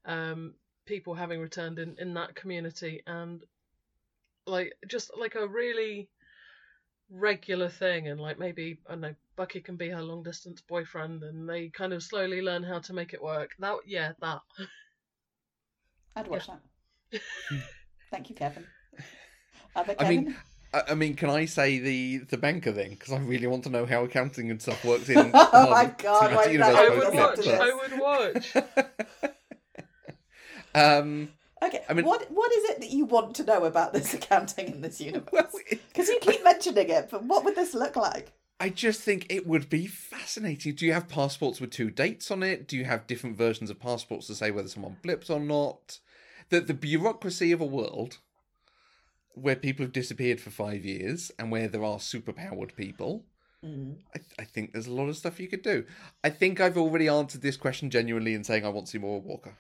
um, 0.06 0.55
people 0.86 1.14
having 1.14 1.40
returned 1.40 1.78
in, 1.78 1.97
in 1.98 2.14
that 2.14 2.35
community 2.35 3.02
and 3.06 3.43
like 4.47 4.72
just 4.89 5.10
like 5.18 5.35
a 5.35 5.47
really 5.47 6.09
regular 7.10 7.68
thing 7.68 8.09
and 8.09 8.20
like 8.20 8.39
maybe 8.39 8.78
I 8.86 8.93
don't 8.93 9.01
know 9.01 9.14
Bucky 9.36 9.60
can 9.60 9.76
be 9.76 9.89
her 9.89 10.02
long 10.02 10.22
distance 10.22 10.60
boyfriend 10.60 11.22
and 11.22 11.48
they 11.48 11.68
kind 11.68 11.93
of 11.93 12.02
slowly 12.02 12.43
learn 12.43 12.62
how 12.62 12.80
to 12.80 12.93
make 12.93 13.12
it 13.14 13.22
work. 13.22 13.51
That 13.59 13.76
yeah, 13.86 14.12
that. 14.20 14.40
I'd 16.16 16.26
watch 16.28 16.47
that. 16.48 16.60
Thank 18.10 18.30
you, 18.30 18.36
Kevin. 18.36 18.66
Other 19.76 19.94
I 19.98 20.02
Kevin? 20.02 20.24
mean, 20.24 20.35
I, 20.86 20.92
I 20.92 20.94
mean, 20.94 21.14
can 21.14 21.30
I 21.30 21.44
say 21.44 21.78
the 21.78 22.18
the 22.18 22.36
banker 22.38 22.72
thing? 22.72 22.90
Because 22.90 23.12
I 23.12 23.18
really 23.18 23.46
want 23.46 23.64
to 23.64 23.70
know 23.70 23.86
how 23.86 24.05
accounting 24.05 24.50
and 24.50 24.60
stuff 24.60 24.84
works 24.84 25.09
in. 25.09 25.30
Oh 25.34 25.70
my 25.70 25.86
God, 25.98 26.30
Cinematic 26.30 26.36
why 26.36 26.44
did 26.44 26.52
Universe 26.52 26.74
that 26.74 26.78
I 26.78 26.88
Both 26.88 27.96
would 27.98 28.00
watch. 28.00 28.55
I 28.55 28.55
would 28.55 28.74
watch. 29.24 29.32
um, 30.74 31.28
Okay, 31.60 31.82
I 31.88 31.92
mean- 31.94 32.05
what 32.05 32.30
what 32.30 32.52
is 32.52 32.64
it 32.70 32.80
that 32.80 32.90
you 32.90 33.05
want 33.05 33.34
to 33.36 33.44
know 33.44 33.64
about 33.64 33.92
this 33.92 34.14
accounting 34.18 34.68
in 34.68 34.80
this 34.80 35.00
universe? 35.00 35.55
it- 35.70 35.80
Because 35.88 36.09
you 36.09 36.18
keep 36.20 36.44
mentioning 36.44 36.88
it, 36.88 37.09
but 37.10 37.24
what 37.24 37.44
would 37.44 37.56
this 37.56 37.74
look 37.74 37.96
like? 37.96 38.32
I 38.60 38.68
just 38.70 39.00
think 39.02 39.26
it 39.28 39.46
would 39.46 39.68
be 39.70 39.86
fascinating. 39.86 40.74
Do 40.74 40.84
you 40.86 40.92
have 40.92 41.09
passports 41.09 41.60
with 41.60 41.70
two 41.70 41.90
dates 41.90 42.30
on 42.30 42.42
it? 42.42 42.66
Do 42.66 42.76
you 42.76 42.84
have 42.84 43.06
different 43.06 43.36
versions 43.36 43.70
of 43.70 43.78
passports 43.78 44.26
to 44.26 44.34
say 44.34 44.50
whether 44.50 44.68
someone 44.68 44.96
blips 45.02 45.30
or 45.30 45.38
not? 45.40 45.98
That 46.50 46.66
the 46.66 46.74
bureaucracy 46.74 47.52
of 47.52 47.60
a 47.60 47.66
world 47.66 48.18
where 49.43 49.56
people 49.56 49.85
have 49.85 49.93
disappeared 49.93 50.40
for 50.40 50.51
five 50.51 50.85
years 50.85 51.31
and 51.39 51.51
where 51.51 51.69
there 51.69 51.85
are 51.85 51.98
superpowered 51.98 52.74
people. 52.77 53.24
I, 53.65 54.20
I 54.39 54.44
think 54.44 54.73
there's 54.73 54.86
a 54.86 54.93
lot 54.93 55.09
of 55.09 55.16
stuff 55.16 55.40
you 55.40 55.48
could 55.48 55.62
do. 55.62 55.85
I 56.23 56.31
think 56.31 56.60
I've 56.60 56.78
already 56.78 57.09
answered 57.09 57.43
this 57.43 57.56
question 57.56 57.90
genuinely 57.90 58.35
in 58.35 58.44
saying 58.44 58.65
I 58.65 58.69
want 58.69 58.86
to 58.86 58.90
see 58.93 58.98
more 58.98 59.19
of 59.19 59.24
Walker. 59.24 59.56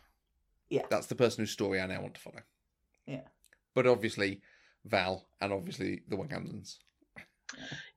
Yeah. 0.70 0.82
That's 0.88 1.06
the 1.08 1.16
person 1.16 1.42
whose 1.42 1.50
story 1.50 1.80
I 1.80 1.86
now 1.86 2.02
want 2.02 2.14
to 2.14 2.20
follow. 2.20 2.42
Yeah. 3.06 3.22
But 3.74 3.88
obviously, 3.88 4.40
Val 4.84 5.26
and 5.40 5.52
obviously 5.52 6.02
the 6.08 6.16
Wakandans. 6.16 6.76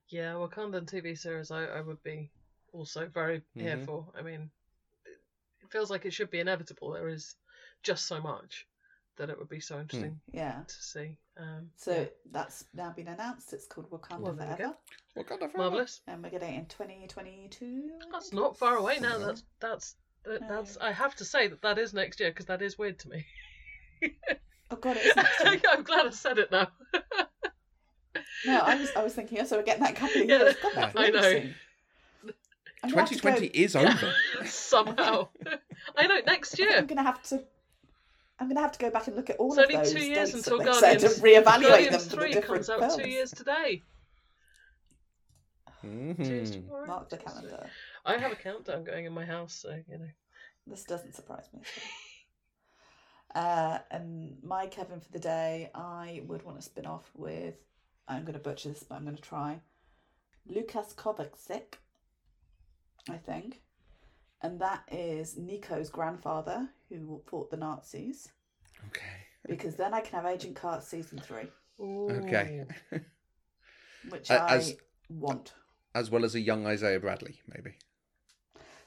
Yeah, 0.08 0.32
Wakandan 0.32 0.86
TV 0.86 1.16
series, 1.16 1.50
I, 1.52 1.66
I 1.66 1.80
would 1.80 2.02
be 2.02 2.30
also 2.72 3.06
very 3.06 3.42
here 3.54 3.76
Mhm. 3.76 3.84
for. 3.86 4.06
I 4.18 4.22
mean, 4.22 4.50
it 5.04 5.18
it 5.62 5.70
feels 5.70 5.90
like 5.90 6.04
it 6.04 6.12
should 6.12 6.30
be 6.30 6.40
inevitable. 6.40 6.90
There 6.92 7.08
is 7.08 7.36
just 7.82 8.06
so 8.06 8.20
much 8.20 8.66
that 9.22 9.30
it 9.30 9.38
would 9.38 9.48
be 9.48 9.60
so 9.60 9.78
interesting 9.78 10.20
Yeah. 10.32 10.62
to 10.66 10.74
see. 10.82 11.16
Um, 11.38 11.70
So 11.76 11.92
yeah. 11.92 12.04
that's 12.32 12.64
now 12.74 12.90
been 12.90 13.06
announced. 13.08 13.52
It's 13.52 13.66
called 13.66 13.88
Wakanda 13.90 14.20
Well, 14.20 14.34
Forever. 14.36 14.74
Wakanda 15.16 15.38
forever. 15.38 15.58
marvelous. 15.58 16.00
and 16.08 16.22
we're 16.22 16.30
getting 16.30 16.54
it 16.54 16.58
in 16.58 16.66
2022. 16.66 17.90
That's 18.10 18.32
not 18.32 18.58
far 18.58 18.76
away 18.76 18.98
now. 18.98 19.18
Yeah. 19.18 19.26
That's 19.26 19.44
that's 19.60 19.96
that, 20.24 20.40
No. 20.42 20.48
that's. 20.48 20.76
I 20.78 20.90
have 20.92 21.14
to 21.16 21.24
say 21.24 21.46
that 21.48 21.62
that 21.62 21.78
is 21.78 21.94
next 21.94 22.18
year 22.20 22.30
because 22.30 22.46
that 22.46 22.62
is 22.62 22.76
weird 22.78 22.98
to 23.00 23.08
me. 23.10 23.24
Oh 24.70 24.76
God, 24.76 24.96
it 24.96 25.06
is 25.06 25.16
next 25.16 25.44
year. 25.44 25.60
I'm 25.70 25.82
glad 25.84 26.06
I 26.06 26.10
said 26.10 26.38
it 26.38 26.50
now. 26.50 26.68
No, 28.44 28.58
I 28.58 28.74
was 28.74 28.90
I 28.96 29.02
was 29.04 29.14
thinking. 29.14 29.38
Oh, 29.40 29.44
so 29.44 29.56
we're 29.56 29.62
getting 29.62 29.84
that 29.84 29.94
couple 29.94 30.20
of 30.22 30.28
Yeah, 30.28 30.38
years. 30.38 30.56
God, 30.62 30.72
that's 30.74 30.96
I 30.96 31.00
really 31.06 31.12
know. 31.12 31.22
soon. 31.22 31.54
I'm 32.84 32.90
gonna 32.90 33.00
have 33.02 33.08
to 33.10 33.14
2020 33.16 33.48
go- 33.48 33.52
is 33.64 33.76
over. 33.76 34.12
Somehow, 34.46 35.28
I 35.96 36.06
know 36.08 36.20
next 36.26 36.58
year. 36.58 36.72
I'm 36.76 36.86
gonna 36.86 37.04
have 37.04 37.22
to. 37.24 37.44
I'm 38.42 38.48
gonna 38.48 38.60
have 38.60 38.72
to 38.72 38.78
go 38.80 38.90
back 38.90 39.06
and 39.06 39.14
look 39.14 39.30
at 39.30 39.36
all 39.36 39.56
It's 39.56 39.70
of 39.70 39.76
only 39.76 39.88
two 39.90 40.04
years 40.04 40.32
dates 40.32 40.48
until 40.48 40.58
that 40.58 40.64
they 40.64 40.80
Guardians. 40.80 41.02
said 41.14 41.24
and 41.24 41.46
reevaluate 41.46 41.68
Guardians 41.68 42.08
them 42.08 42.18
for 42.18 42.26
the 42.26 42.32
Three 42.32 42.40
comes 42.42 42.70
out 42.70 42.78
films. 42.80 42.96
two 42.96 43.08
years 43.08 43.30
today. 43.30 43.82
Two 45.80 45.88
years 46.18 46.50
Mhm. 46.50 46.54
tomorrow. 46.54 46.86
Mark 46.86 47.08
the 47.08 47.18
calendar. 47.18 47.70
I 48.04 48.16
have 48.18 48.32
a 48.32 48.36
countdown 48.36 48.82
going 48.82 49.04
in 49.04 49.12
my 49.12 49.24
house, 49.24 49.54
so 49.54 49.80
you 49.88 49.98
know. 49.98 50.08
This 50.66 50.82
doesn't 50.84 51.14
surprise 51.14 51.48
me. 51.52 51.60
Uh, 53.34 53.78
and 53.92 54.36
my 54.42 54.66
Kevin 54.66 55.00
for 55.00 55.10
the 55.12 55.18
day, 55.20 55.70
I 55.74 56.22
would 56.26 56.42
want 56.42 56.58
to 56.58 56.62
spin 56.62 56.84
off 56.86 57.10
with. 57.14 57.54
I'm 58.08 58.22
going 58.24 58.34
to 58.34 58.38
butcher 58.40 58.68
this, 58.70 58.82
but 58.82 58.96
I'm 58.96 59.04
going 59.04 59.16
to 59.16 59.22
try. 59.22 59.60
Lukas 60.46 60.92
Kovacic, 60.94 61.74
I 63.08 63.16
think, 63.16 63.62
and 64.42 64.60
that 64.60 64.82
is 64.90 65.38
Nico's 65.38 65.88
grandfather 65.88 66.68
who 66.96 67.20
fought 67.26 67.50
the 67.50 67.56
Nazis. 67.56 68.28
Okay. 68.88 69.26
Because 69.46 69.76
then 69.76 69.92
I 69.94 70.00
can 70.00 70.20
have 70.22 70.26
Agent 70.30 70.54
Carter 70.56 70.82
season 70.84 71.18
three, 71.18 71.48
Okay. 71.80 72.64
Which 74.08 74.30
Uh, 74.30 74.34
I 74.48 74.56
as- 74.56 74.76
want. 75.08 75.54
As 75.94 76.10
well 76.10 76.24
as 76.24 76.34
a 76.34 76.40
young 76.40 76.66
Isaiah 76.66 76.98
Bradley, 76.98 77.40
maybe. 77.54 77.74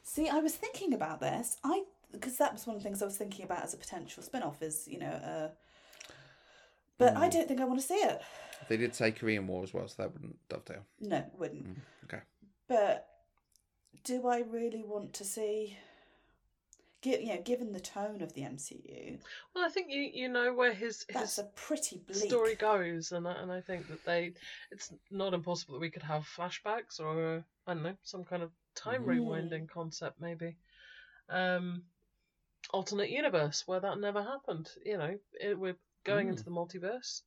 See, 0.01 0.27
I 0.27 0.39
was 0.39 0.55
thinking 0.55 0.93
about 0.93 1.19
this. 1.19 1.57
I 1.63 1.83
because 2.11 2.37
that 2.37 2.53
was 2.53 2.65
one 2.65 2.75
of 2.77 2.81
the 2.81 2.87
things 2.87 3.01
I 3.01 3.05
was 3.05 3.17
thinking 3.17 3.43
about 3.45 3.63
as 3.63 3.73
a 3.73 3.77
potential 3.77 4.23
spin-off 4.23 4.61
is, 4.61 4.87
you 4.87 4.99
know, 4.99 5.07
uh 5.07 5.49
but 6.97 7.15
I 7.17 7.27
Mm. 7.27 7.31
don't 7.33 7.47
think 7.47 7.59
I 7.59 7.65
want 7.65 7.79
to 7.81 7.85
see 7.85 7.95
it. 7.95 8.21
They 8.69 8.77
did 8.77 8.95
say 8.95 9.11
Korean 9.11 9.45
War 9.47 9.63
as 9.63 9.73
well, 9.73 9.87
so 9.87 9.95
that 10.03 10.13
wouldn't 10.13 10.37
dovetail. 10.47 10.85
No, 11.01 11.17
it 11.17 11.31
wouldn't. 11.37 11.67
Mm, 11.67 11.81
okay. 12.05 12.21
But 12.69 13.07
do 14.05 14.27
I 14.27 14.39
really 14.39 14.83
want 14.83 15.11
to 15.13 15.25
see 15.25 15.57
gi- 15.67 15.77
you 17.05 17.27
know, 17.27 17.41
given 17.41 17.71
the 17.71 17.79
tone 17.79 18.21
of 18.21 18.33
the 18.33 18.43
MCU, 18.43 19.17
Well, 19.53 19.65
I 19.65 19.69
think 19.69 19.91
you 19.91 20.01
you 20.01 20.29
know 20.29 20.53
where 20.53 20.73
his 20.73 21.05
his 21.09 21.39
a 21.39 21.43
pretty 21.43 21.97
bleak 21.97 22.29
story 22.29 22.55
goes, 22.55 23.11
and 23.11 23.27
I, 23.27 23.33
and 23.33 23.51
I 23.51 23.61
think 23.61 23.87
that 23.87 24.03
they 24.05 24.33
it's 24.71 24.91
not 25.11 25.33
impossible 25.33 25.75
that 25.75 25.81
we 25.81 25.89
could 25.91 26.03
have 26.03 26.23
flashbacks 26.25 26.99
or 26.99 27.43
I 27.67 27.73
don't 27.73 27.83
know 27.83 27.95
some 28.03 28.23
kind 28.23 28.43
of 28.43 28.51
time 28.75 29.03
Mhm. 29.03 29.07
rewinding 29.07 29.69
concept 29.69 30.19
maybe, 30.19 30.55
um, 31.29 31.83
alternate 32.71 33.09
universe 33.09 33.63
where 33.67 33.79
that 33.79 33.99
never 33.99 34.21
happened. 34.23 34.69
You 34.83 34.97
know, 34.97 35.19
it, 35.39 35.57
we're 35.57 35.77
going 36.03 36.29
into 36.29 36.43
the 36.43 36.51
multiverse. 36.51 37.21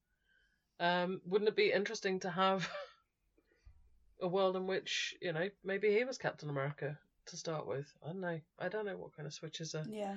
Um, 0.80 1.20
wouldn't 1.24 1.48
it 1.48 1.56
be 1.56 1.72
interesting 1.72 2.20
to 2.20 2.30
have 2.30 2.68
a 4.20 4.28
world 4.28 4.56
in 4.56 4.66
which 4.66 5.14
you 5.20 5.32
know 5.32 5.48
maybe 5.64 5.92
he 5.92 6.04
was 6.04 6.18
Captain 6.18 6.50
America 6.50 6.98
to 7.28 7.36
start 7.36 7.66
with? 7.66 7.86
I 8.04 8.08
don't 8.08 8.20
know. 8.20 8.40
I 8.58 8.68
don't 8.68 8.86
know 8.86 8.96
what 8.96 9.14
kind 9.16 9.26
of 9.26 9.32
switches 9.34 9.74
are 9.74 9.84
Yeah. 9.88 10.16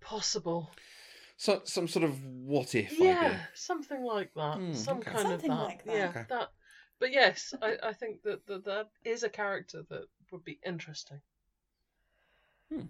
possible. 0.00 0.70
So, 1.36 1.62
some 1.64 1.88
sort 1.88 2.04
of 2.04 2.22
what 2.24 2.74
if 2.74 2.98
yeah, 3.00 3.18
idea. 3.18 3.48
something 3.54 4.02
like 4.04 4.32
that. 4.34 4.56
Hmm, 4.58 4.74
Some 4.74 4.98
okay. 4.98 5.10
kind 5.12 5.28
Something 5.28 5.50
of 5.50 5.58
that. 5.58 5.64
like 5.64 5.84
that. 5.84 5.96
Yeah, 5.96 6.08
Okay. 6.10 6.24
that. 6.28 6.50
But 6.98 7.12
yes, 7.12 7.54
I, 7.62 7.78
I 7.82 7.92
think 7.94 8.22
that, 8.24 8.46
that 8.46 8.64
that 8.66 8.88
is 9.04 9.22
a 9.22 9.30
character 9.30 9.82
that 9.88 10.04
would 10.30 10.44
be 10.44 10.58
interesting. 10.66 11.20
Hmm. 12.70 12.80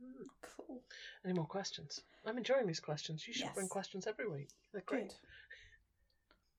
Hmm. 0.00 0.22
Cool. 0.40 0.80
Any 1.22 1.34
more 1.34 1.46
questions? 1.46 2.00
I'm 2.24 2.38
enjoying 2.38 2.66
these 2.66 2.80
questions. 2.80 3.26
You 3.28 3.34
should 3.34 3.52
bring 3.54 3.68
questions 3.68 4.06
every 4.06 4.28
week. 4.28 4.48
They're 4.72 4.82
great. 4.86 5.14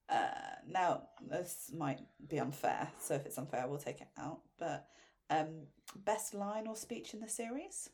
Uh, 0.10 0.28
now 0.70 1.04
this 1.30 1.72
might 1.76 2.00
be 2.30 2.40
unfair, 2.40 2.88
so 3.00 3.16
if 3.16 3.26
it's 3.26 3.38
unfair, 3.38 3.68
we'll 3.68 3.78
take 3.80 4.00
it 4.02 4.08
out. 4.18 4.40
But 4.60 4.88
um, 5.30 5.68
best 5.96 6.34
line 6.34 6.68
or 6.68 6.76
speech 6.76 7.14
in 7.14 7.20
the 7.20 7.30
series? 7.30 7.90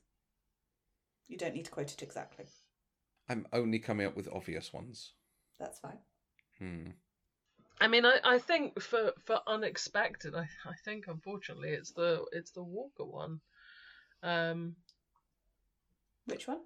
You 1.27 1.37
don't 1.37 1.55
need 1.55 1.65
to 1.65 1.71
quote 1.71 1.91
it 1.91 2.03
exactly. 2.03 2.45
I'm 3.29 3.47
only 3.53 3.79
coming 3.79 4.05
up 4.05 4.15
with 4.15 4.29
obvious 4.31 4.73
ones. 4.73 5.13
That's 5.59 5.79
fine. 5.79 5.97
Hmm. 6.59 6.89
I 7.79 7.87
mean, 7.87 8.05
I, 8.05 8.19
I 8.23 8.37
think 8.39 8.81
for, 8.81 9.13
for 9.25 9.39
unexpected, 9.47 10.35
I, 10.35 10.47
I 10.65 10.73
think 10.85 11.05
unfortunately 11.07 11.69
it's 11.69 11.91
the 11.91 12.23
it's 12.31 12.51
the 12.51 12.63
Walker 12.63 13.05
one. 13.05 13.39
Um, 14.21 14.75
Which 16.25 16.47
one? 16.47 16.59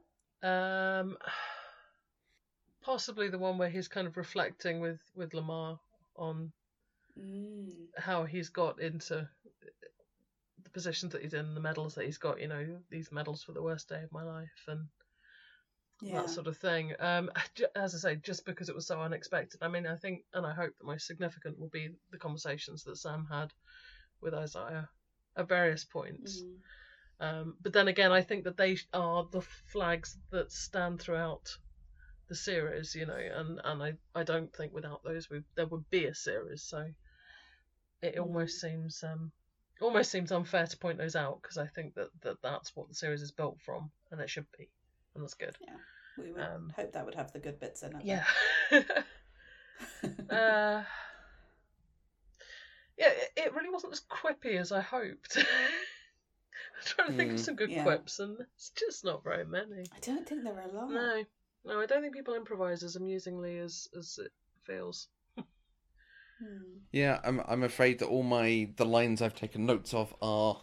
um, 0.43 1.17
possibly 2.81 3.29
the 3.29 3.39
one 3.39 3.57
where 3.57 3.69
he's 3.69 3.87
kind 3.87 4.07
of 4.07 4.17
reflecting 4.17 4.79
with 4.81 4.99
with 5.15 5.31
Lemar 5.31 5.79
on 6.15 6.51
Mm. 7.19 7.87
how 7.97 8.25
he's 8.25 8.49
got 8.49 8.79
into 8.79 9.27
the 10.67 10.73
positions 10.73 11.13
that 11.13 11.21
he's 11.21 11.33
in, 11.33 11.53
the 11.53 11.61
medals 11.61 11.95
that 11.95 12.05
he's 12.05 12.17
got. 12.17 12.39
You 12.41 12.47
know, 12.47 12.65
these 12.89 13.11
medals 13.11 13.43
for 13.43 13.53
the 13.53 13.61
worst 13.63 13.89
day 13.89 14.03
of 14.03 14.11
my 14.11 14.23
life, 14.23 14.63
and 14.67 14.87
Yeah. 16.01 16.15
that 16.17 16.29
sort 16.29 16.47
of 16.47 16.57
thing. 16.57 16.93
Um, 16.99 17.31
as 17.75 17.95
I 17.95 17.97
say, 17.97 18.15
just 18.17 18.45
because 18.45 18.69
it 18.69 18.75
was 18.75 18.85
so 18.87 19.01
unexpected. 19.01 19.61
I 19.63 19.67
mean, 19.69 19.87
I 19.87 19.95
think, 19.95 20.23
and 20.33 20.45
I 20.45 20.53
hope 20.53 20.73
the 20.77 20.85
most 20.85 21.07
significant 21.07 21.59
will 21.59 21.69
be 21.69 21.89
the 22.11 22.17
conversations 22.17 22.83
that 22.83 22.97
Sam 22.97 23.27
had 23.31 23.53
with 24.21 24.33
Isaiah 24.33 24.89
at 25.37 25.47
various 25.47 25.85
points. 25.85 26.43
Mhm. 26.43 26.61
Um, 27.19 27.57
but 27.61 27.73
then 27.73 27.87
again, 27.87 28.11
I 28.11 28.21
think 28.21 28.43
that 28.45 28.57
they 28.57 28.77
are 28.93 29.27
the 29.31 29.41
flags 29.41 30.17
that 30.31 30.51
stand 30.51 30.99
throughout 31.01 31.57
the 32.29 32.35
series, 32.35 32.95
you 32.95 33.05
know, 33.05 33.17
and, 33.17 33.61
and 33.63 33.83
I, 33.83 33.93
I 34.15 34.23
don't 34.23 34.53
think 34.55 34.73
without 34.73 35.03
those 35.03 35.29
we, 35.29 35.41
there 35.55 35.67
would 35.67 35.89
be 35.89 36.05
a 36.05 36.13
series. 36.15 36.63
So 36.63 36.85
it 38.01 38.17
Mm. 38.17 38.19
almost 38.19 38.59
seems 38.59 39.03
um 39.03 39.31
almost 39.81 40.11
seems 40.11 40.31
unfair 40.31 40.65
to 40.67 40.77
point 40.77 40.97
those 40.97 41.15
out 41.15 41.41
because 41.41 41.57
I 41.57 41.67
think 41.67 41.95
that, 41.95 42.09
that 42.21 42.41
that's 42.41 42.75
what 42.75 42.87
the 42.89 42.95
series 42.95 43.21
is 43.21 43.31
built 43.31 43.57
from, 43.65 43.91
and 44.11 44.19
it 44.21 44.29
should 44.29 44.47
be, 44.57 44.69
and 45.15 45.23
that's 45.23 45.33
good. 45.35 45.55
Yeah, 45.61 45.75
we 46.17 46.31
would 46.31 46.41
Um, 46.41 46.73
hope 46.75 46.93
that 46.93 47.05
would 47.05 47.15
have 47.15 47.31
the 47.31 47.39
good 47.39 47.59
bits 47.59 47.83
in 47.83 47.95
it. 47.95 48.03
Yeah. 48.03 48.25
uh, 50.29 50.83
yeah, 52.97 53.09
it, 53.09 53.31
it 53.37 53.53
really 53.53 53.69
wasn't 53.69 53.93
as 53.93 54.01
quippy 54.01 54.57
as 54.57 54.71
I 54.71 54.81
hoped. 54.81 55.37
I'm 55.37 55.43
trying 56.85 57.07
to 57.11 57.13
think 57.13 57.31
of 57.33 57.37
Mm. 57.39 57.43
some 57.43 57.55
good 57.55 57.71
Yeah. 57.71 57.83
quips, 57.83 58.19
and 58.19 58.37
it's 58.55 58.71
just 58.71 59.05
not 59.05 59.23
very 59.23 59.45
many. 59.45 59.83
I 59.95 59.99
don't 60.01 60.27
think 60.27 60.43
there 60.43 60.53
are 60.55 60.61
a 60.61 60.67
lot. 60.71 60.89
No, 60.89 61.23
no, 61.65 61.79
I 61.79 61.85
don't 61.85 62.01
think 62.01 62.13
people 62.15 62.33
improvise 62.33 62.83
as 62.83 62.95
amusingly 62.95 63.59
as 63.59 63.87
as 63.97 64.19
it 64.23 64.31
feels. 64.63 65.07
Hmm. 66.39 66.77
Yeah, 66.91 67.19
I'm. 67.23 67.41
I'm 67.47 67.63
afraid 67.63 67.99
that 67.99 68.07
all 68.07 68.23
my 68.23 68.69
the 68.77 68.85
lines 68.85 69.21
I've 69.21 69.35
taken 69.35 69.65
notes 69.65 69.93
of 69.93 70.13
are 70.21 70.61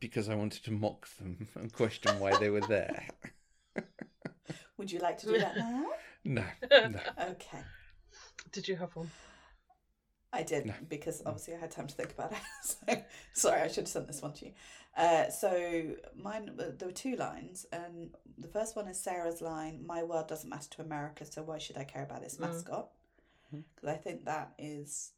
because 0.00 0.28
I 0.28 0.34
wanted 0.34 0.64
to 0.64 0.70
mock 0.70 1.08
them 1.18 1.48
and 1.54 1.72
question 1.72 2.18
why 2.20 2.36
they 2.38 2.50
were 2.50 2.60
there. 2.66 3.06
Would 4.78 4.92
you 4.92 4.98
like 5.00 5.18
to 5.18 5.26
do 5.26 5.38
that 5.38 5.56
now? 5.56 5.86
No, 6.24 6.44
no. 6.70 6.98
Okay. 7.20 7.62
Did 8.50 8.66
you 8.66 8.74
have 8.76 8.96
one? 8.96 9.08
I 10.32 10.42
did 10.42 10.66
No. 10.66 10.74
because 10.88 11.22
obviously 11.24 11.54
I 11.54 11.58
had 11.58 11.70
time 11.70 11.86
to 11.86 11.94
think 11.94 12.10
about 12.12 12.32
it. 12.32 12.38
So 12.64 13.02
sorry, 13.32 13.60
I 13.62 13.68
should 13.68 13.84
have 13.84 13.88
sent 13.88 14.08
this 14.08 14.20
one 14.22 14.32
to 14.34 14.46
you. 14.46 14.52
Uh, 14.96 15.30
so 15.30 15.94
mine, 16.16 16.50
uh, 16.58 16.64
there 16.76 16.88
were 16.88 16.92
two 16.92 17.14
lines, 17.14 17.64
and 17.72 18.10
the 18.38 18.48
first 18.48 18.74
one 18.74 18.88
is 18.88 18.98
Sarah's 18.98 19.40
line: 19.40 19.84
"My 19.86 20.02
world 20.02 20.26
doesn't 20.26 20.50
matter 20.50 20.68
to 20.70 20.82
America, 20.82 21.24
so 21.24 21.44
why 21.44 21.58
should 21.58 21.76
I 21.76 21.84
care 21.84 22.02
about 22.02 22.22
its 22.24 22.36
Mm. 22.38 22.40
mascot?" 22.40 22.90
Because 23.52 23.88
I 23.88 23.96
think 23.96 24.24
that 24.24 24.52
is, 24.58 25.12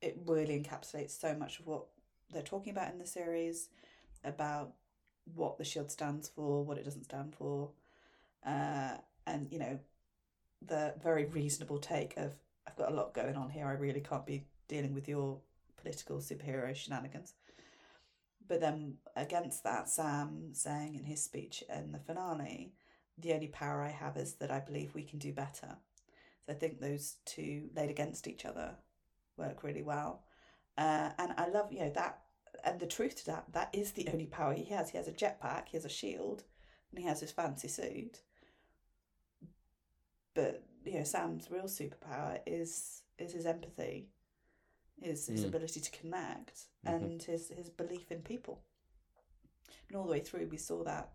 it 0.00 0.18
really 0.26 0.58
encapsulates 0.58 1.18
so 1.18 1.34
much 1.34 1.60
of 1.60 1.66
what 1.66 1.84
they're 2.32 2.42
talking 2.42 2.72
about 2.72 2.92
in 2.92 2.98
the 2.98 3.06
series, 3.06 3.68
about 4.24 4.72
what 5.34 5.58
the 5.58 5.64
shield 5.64 5.90
stands 5.90 6.28
for, 6.28 6.64
what 6.64 6.78
it 6.78 6.84
doesn't 6.84 7.04
stand 7.04 7.34
for, 7.34 7.70
uh, 8.44 8.96
and 9.26 9.50
you 9.50 9.58
know, 9.58 9.78
the 10.66 10.94
very 11.02 11.26
reasonable 11.26 11.78
take 11.78 12.16
of 12.16 12.32
I've 12.66 12.76
got 12.76 12.92
a 12.92 12.94
lot 12.94 13.14
going 13.14 13.36
on 13.36 13.50
here. 13.50 13.66
I 13.66 13.72
really 13.72 14.00
can't 14.00 14.26
be 14.26 14.44
dealing 14.68 14.94
with 14.94 15.08
your 15.08 15.38
political 15.76 16.18
superhero 16.18 16.74
shenanigans. 16.74 17.34
But 18.46 18.60
then 18.60 18.94
against 19.16 19.64
that, 19.64 19.88
Sam 19.88 20.50
saying 20.52 20.94
in 20.94 21.04
his 21.04 21.22
speech 21.22 21.62
in 21.74 21.92
the 21.92 21.98
finale, 21.98 22.72
the 23.18 23.32
only 23.32 23.48
power 23.48 23.82
I 23.82 23.90
have 23.90 24.16
is 24.16 24.34
that 24.34 24.50
I 24.50 24.60
believe 24.60 24.94
we 24.94 25.02
can 25.02 25.18
do 25.18 25.32
better. 25.32 25.76
So 26.46 26.52
I 26.52 26.56
think 26.56 26.80
those 26.80 27.16
two 27.24 27.70
laid 27.74 27.90
against 27.90 28.26
each 28.26 28.44
other 28.44 28.76
work 29.36 29.62
really 29.62 29.82
well. 29.82 30.24
Uh, 30.76 31.10
and 31.18 31.32
I 31.36 31.48
love, 31.48 31.72
you 31.72 31.80
know, 31.80 31.90
that, 31.90 32.20
and 32.64 32.78
the 32.80 32.86
truth 32.86 33.16
to 33.16 33.26
that, 33.26 33.44
that 33.52 33.70
is 33.72 33.92
the 33.92 34.08
only 34.12 34.26
power 34.26 34.52
he 34.52 34.64
has. 34.64 34.90
He 34.90 34.96
has 34.98 35.08
a 35.08 35.12
jetpack, 35.12 35.68
he 35.68 35.76
has 35.76 35.84
a 35.84 35.88
shield, 35.90 36.44
and 36.90 36.98
he 37.00 37.06
has 37.06 37.20
his 37.20 37.32
fancy 37.32 37.68
suit. 37.68 38.20
But, 40.34 40.64
you 40.84 40.98
know, 40.98 41.04
Sam's 41.04 41.50
real 41.50 41.64
superpower 41.64 42.40
is 42.46 43.02
is 43.16 43.32
his 43.32 43.46
empathy, 43.46 44.08
his 45.00 45.28
his 45.28 45.44
Mm. 45.44 45.48
ability 45.48 45.80
to 45.80 45.90
connect, 45.92 46.66
Mhm. 46.84 46.94
and 46.94 47.22
his 47.22 47.48
his 47.50 47.70
belief 47.70 48.10
in 48.10 48.22
people. 48.22 48.64
And 49.88 49.96
all 49.96 50.04
the 50.04 50.10
way 50.10 50.20
through, 50.20 50.48
we 50.48 50.56
saw 50.58 50.82
that. 50.84 51.12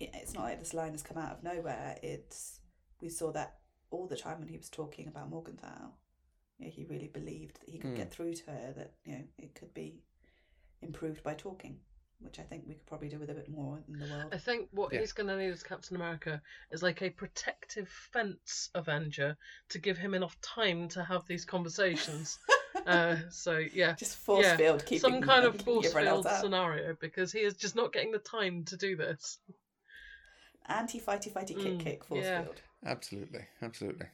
It's 0.00 0.32
not 0.34 0.44
like 0.44 0.58
this 0.58 0.74
line 0.74 0.92
has 0.92 1.02
come 1.02 1.18
out 1.18 1.32
of 1.32 1.42
nowhere. 1.44 1.98
It's 2.02 2.60
we 3.00 3.08
saw 3.10 3.30
that 3.32 3.61
all 3.92 4.06
the 4.06 4.16
time 4.16 4.38
when 4.40 4.48
he 4.48 4.56
was 4.56 4.68
talking 4.68 5.08
about 5.08 5.30
Morgenthau. 5.30 5.92
You 6.58 6.66
know, 6.66 6.72
he 6.72 6.84
really 6.84 7.08
believed 7.08 7.60
that 7.60 7.68
he 7.70 7.78
could 7.78 7.90
Mm. 7.90 7.96
get 7.96 8.10
through 8.10 8.34
to 8.34 8.50
her. 8.50 8.72
That 8.76 8.92
you 9.04 9.12
know 9.18 9.24
it 9.38 9.54
could 9.54 9.72
be 9.74 10.02
improved 10.80 11.22
by 11.22 11.34
talking, 11.34 11.78
which 12.20 12.38
I 12.38 12.42
think 12.42 12.64
we 12.66 12.74
could 12.74 12.86
probably 12.86 13.08
do 13.08 13.18
with 13.18 13.30
a 13.30 13.34
bit 13.34 13.48
more 13.48 13.82
in 13.88 13.98
the 13.98 14.06
world. 14.06 14.32
I 14.32 14.38
think 14.38 14.68
what 14.72 14.92
Yeah. 14.92 15.00
he's 15.00 15.12
going 15.12 15.28
to 15.28 15.36
need 15.36 15.50
as 15.50 15.62
Captain 15.62 15.96
America 15.96 16.40
is 16.70 16.82
like 16.82 17.02
a 17.02 17.10
protective 17.10 17.88
fence 17.88 18.70
Avenger 18.74 19.36
to 19.70 19.78
give 19.78 19.98
him 19.98 20.14
enough 20.14 20.40
time 20.40 20.88
to 20.90 21.04
have 21.04 21.26
these 21.26 21.44
conversations. 21.44 22.38
uh, 22.86 23.16
so 23.30 23.58
yeah, 23.58 23.94
Just 23.94 24.16
force 24.16 24.46
yeah, 24.46 24.56
field 24.56 24.84
keeping 24.84 25.00
some 25.00 25.22
kind 25.22 25.44
of 25.44 25.56
force 25.64 25.86
everyone 25.86 26.08
else 26.08 26.24
field 26.24 26.34
out. 26.34 26.40
scenario 26.40 26.96
because 27.00 27.32
he 27.32 27.40
is 27.40 27.54
just 27.54 27.76
not 27.76 27.92
getting 27.92 28.12
the 28.12 28.18
time 28.18 28.64
to 28.66 28.76
do 28.76 28.96
this. 28.96 29.38
Anti 30.66 31.00
fighty 31.00 31.30
fighty 31.32 31.58
kick 31.58 31.78
Mm, 31.78 31.78
kick 31.80 32.04
force 32.04 32.26
yeah. 32.26 32.42
field. 32.42 32.60
Absolutely, 32.84 33.46
absolutely. 33.60 34.06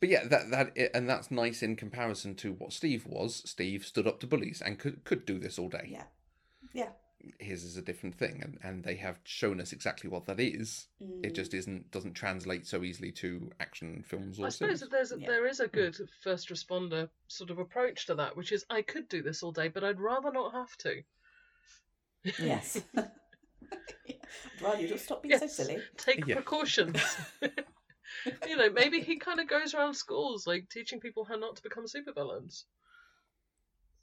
But 0.00 0.08
yeah, 0.08 0.24
that 0.26 0.50
that 0.50 0.90
and 0.94 1.08
that's 1.08 1.30
nice 1.30 1.62
in 1.62 1.76
comparison 1.76 2.34
to 2.36 2.52
what 2.52 2.72
Steve 2.72 3.04
was. 3.06 3.42
Steve 3.44 3.84
stood 3.84 4.06
up 4.06 4.18
to 4.20 4.26
bullies 4.26 4.62
and 4.64 4.78
could 4.78 5.04
could 5.04 5.26
do 5.26 5.38
this 5.38 5.58
all 5.58 5.68
day. 5.68 5.88
Yeah, 5.90 6.04
yeah. 6.72 6.88
His 7.38 7.64
is 7.64 7.76
a 7.78 7.82
different 7.82 8.14
thing, 8.16 8.40
and, 8.42 8.58
and 8.62 8.84
they 8.84 8.96
have 8.96 9.18
shown 9.24 9.58
us 9.60 9.72
exactly 9.72 10.10
what 10.10 10.26
that 10.26 10.38
is. 10.40 10.88
Mm. 11.02 11.24
It 11.24 11.34
just 11.34 11.52
isn't 11.54 11.90
doesn't 11.90 12.14
translate 12.14 12.66
so 12.66 12.82
easily 12.82 13.12
to 13.12 13.50
action 13.60 14.02
films 14.06 14.38
or 14.38 14.46
I 14.46 14.48
suppose 14.50 14.78
series. 14.78 14.80
that 14.80 14.90
there's 14.90 15.12
a, 15.12 15.18
Yeah. 15.20 15.26
there 15.28 15.46
is 15.46 15.60
a 15.60 15.68
good 15.68 15.96
first 16.22 16.48
responder 16.48 17.08
sort 17.28 17.50
of 17.50 17.58
approach 17.58 18.06
to 18.06 18.14
that, 18.14 18.36
which 18.36 18.52
is 18.52 18.64
I 18.70 18.80
could 18.82 19.08
do 19.08 19.22
this 19.22 19.42
all 19.42 19.52
day, 19.52 19.68
but 19.68 19.84
I'd 19.84 20.00
rather 20.00 20.32
not 20.32 20.52
have 20.52 20.76
to. 20.78 21.02
Yes. 22.38 22.80
I'd 22.96 24.62
rather 24.62 24.80
you 24.82 24.88
just 24.88 25.04
stop 25.04 25.22
being 25.22 25.38
so 25.38 25.46
silly. 25.46 25.82
Take 25.98 26.26
Yeah. 26.26 26.36
precautions. 26.36 26.98
you 28.48 28.56
know, 28.56 28.70
maybe 28.70 29.00
he 29.00 29.18
kind 29.18 29.40
of 29.40 29.48
goes 29.48 29.74
around 29.74 29.94
schools 29.94 30.46
like 30.46 30.68
teaching 30.68 31.00
people 31.00 31.24
how 31.24 31.36
not 31.36 31.56
to 31.56 31.62
become 31.62 31.84
supervillains. 31.84 32.64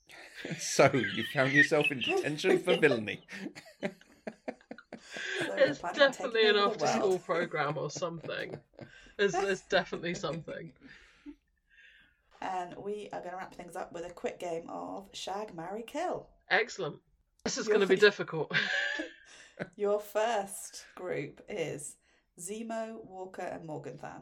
so 0.60 0.90
you 0.94 1.24
found 1.34 1.52
yourself 1.52 1.92
in 1.92 2.00
detention 2.00 2.60
for 2.60 2.78
villainy. 2.78 3.22
It's 5.58 5.82
we're 5.82 5.90
planning 5.90 6.02
on 6.02 6.12
definitely 6.12 6.48
an 6.48 6.56
after 6.56 6.88
school 6.88 7.20
program 7.20 7.78
or 7.78 7.90
something. 7.90 8.56
There's, 9.18 9.34
there's 9.34 9.62
definitely 9.62 10.14
something. 10.14 10.72
And 12.42 12.76
we 12.78 13.10
are 13.12 13.20
going 13.20 13.32
to 13.32 13.38
wrap 13.38 13.54
things 13.54 13.76
up 13.76 13.92
with 13.94 14.06
a 14.06 14.10
quick 14.10 14.40
game 14.40 14.70
of 14.70 15.10
Shag, 15.14 15.54
Marry, 15.54 15.84
Kill. 15.84 16.28
Excellent. 16.50 16.98
This 17.44 17.58
is 17.58 17.68
You're 17.68 17.76
going 17.78 17.88
to 17.88 17.94
be 17.94 18.00
free. 18.00 18.08
difficult. 18.08 18.52
Your 19.76 20.00
first 20.00 20.86
group 20.96 21.42
is 21.50 21.98
Zemo, 22.42 23.04
Walker, 23.06 23.44
and 23.44 23.66
Morgenthau. 23.66 24.22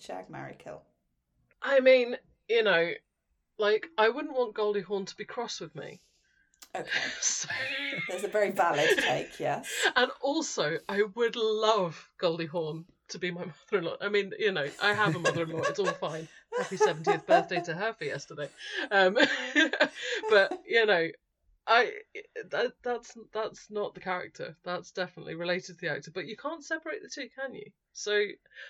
Shag, 0.00 0.30
Marry, 0.30 0.56
Kill. 0.58 0.82
I 1.60 1.80
mean, 1.80 2.16
you 2.48 2.62
know, 2.62 2.90
like 3.58 3.86
I 3.98 4.08
wouldn't 4.08 4.34
want 4.34 4.54
Goldie 4.54 4.80
Hawn 4.80 5.04
to 5.06 5.16
be 5.16 5.24
cross 5.24 5.60
with 5.60 5.74
me. 5.74 6.00
Okay. 6.74 6.88
So... 7.20 7.48
There's 8.08 8.24
a 8.24 8.28
very 8.28 8.50
valid 8.50 8.98
take, 8.98 9.38
yes. 9.38 9.70
And 9.94 10.10
also, 10.20 10.78
I 10.88 11.02
would 11.14 11.36
love 11.36 12.08
Goldie 12.18 12.46
Hawn 12.46 12.86
to 13.08 13.18
be 13.18 13.30
my 13.30 13.44
mother-in-law. 13.72 13.96
I 14.00 14.08
mean, 14.08 14.32
you 14.38 14.52
know, 14.52 14.66
I 14.82 14.94
have 14.94 15.14
a 15.14 15.18
mother-in-law. 15.18 15.62
It's 15.68 15.78
all 15.78 15.86
fine. 15.86 16.28
Happy 16.56 16.76
seventieth 16.76 17.26
birthday 17.26 17.60
to 17.62 17.74
her 17.74 17.92
for 17.92 18.04
yesterday. 18.04 18.48
Um, 18.90 19.18
but 20.30 20.58
you 20.66 20.86
know, 20.86 21.08
I 21.66 21.92
that 22.50 22.72
that's 22.82 23.16
that's 23.32 23.70
not 23.70 23.94
the 23.94 24.00
character. 24.00 24.56
That's 24.64 24.90
definitely 24.90 25.34
related 25.34 25.78
to 25.78 25.80
the 25.80 25.90
actor. 25.92 26.10
But 26.12 26.26
you 26.26 26.36
can't 26.36 26.64
separate 26.64 27.02
the 27.02 27.08
two, 27.08 27.28
can 27.38 27.54
you? 27.54 27.70
So, 27.92 28.12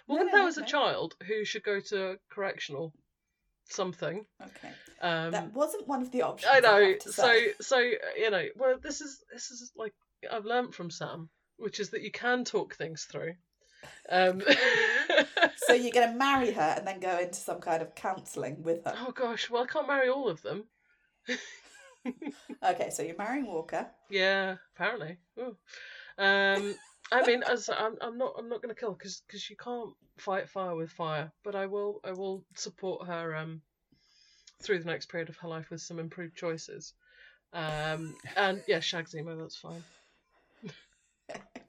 what 0.06 0.16
No, 0.16 0.22
if 0.22 0.26
no, 0.26 0.32
there 0.32 0.40
no, 0.40 0.46
was 0.46 0.58
a 0.58 0.64
child 0.64 1.16
who 1.26 1.44
should 1.44 1.64
go 1.64 1.80
to 1.80 2.18
correctional 2.30 2.92
something? 3.68 4.26
Okay. 4.40 4.70
Um, 5.00 5.30
that 5.30 5.52
wasn't 5.54 5.88
one 5.88 6.02
of 6.02 6.10
the 6.10 6.22
options. 6.22 6.52
I 6.54 6.60
know. 6.60 6.94
to 6.94 7.12
So 7.12 7.34
so 7.60 7.78
you 7.78 8.30
know, 8.30 8.46
well, 8.56 8.76
this 8.82 9.00
is 9.00 9.22
this 9.32 9.50
is 9.50 9.72
like 9.76 9.94
I've 10.30 10.44
learnt 10.44 10.74
from 10.74 10.90
Sam, 10.90 11.30
which 11.56 11.80
is 11.80 11.90
that 11.90 12.02
you 12.02 12.10
can 12.10 12.44
talk 12.44 12.74
things 12.74 13.04
through. 13.10 13.34
Um, 14.08 14.42
So 15.56 15.72
you're 15.74 15.92
going 15.92 16.08
to 16.12 16.18
marry 16.18 16.52
her 16.52 16.74
and 16.76 16.86
then 16.86 17.00
go 17.00 17.18
into 17.18 17.34
some 17.40 17.60
kind 17.60 17.82
of 17.82 17.94
counselling 17.94 18.62
with 18.62 18.84
her. 18.84 18.94
oh 18.96 19.12
gosh, 19.12 19.48
well 19.48 19.62
I 19.62 19.66
can't 19.66 19.88
marry 19.88 20.08
all 20.08 20.28
of 20.28 20.42
them. 20.42 20.64
Okay, 22.64 22.90
so 22.90 23.02
you're 23.02 23.16
marrying 23.16 23.46
Walker. 23.46 23.86
Yeah, 24.10 24.56
apparently. 24.74 25.16
Ooh. 25.38 25.56
Um, 26.18 26.74
I 27.10 27.26
mean, 27.26 27.42
as 27.42 27.68
I'm, 27.68 27.96
I'm 28.00 28.18
not, 28.18 28.34
I'm 28.38 28.48
not 28.48 28.62
going 28.62 28.74
to 28.74 28.80
kill 28.80 28.92
because 28.92 29.22
because 29.26 29.48
you 29.50 29.56
can't 29.56 29.90
fight 30.18 30.48
fire 30.48 30.74
with 30.74 30.90
fire. 30.90 31.32
But 31.44 31.54
I 31.54 31.66
will, 31.66 32.00
I 32.04 32.12
will 32.12 32.44
support 32.54 33.06
her 33.06 33.34
um 33.36 33.62
through 34.62 34.78
the 34.78 34.86
next 34.86 35.06
period 35.06 35.28
of 35.28 35.36
her 35.38 35.48
life 35.48 35.70
with 35.70 35.80
some 35.80 35.98
improved 35.98 36.36
choices. 36.36 36.94
Um, 37.52 38.16
and 38.36 38.62
yeah, 38.66 38.80
shag 38.80 39.06
Zemo, 39.06 39.38
that's 39.38 39.56
fine, 39.56 39.84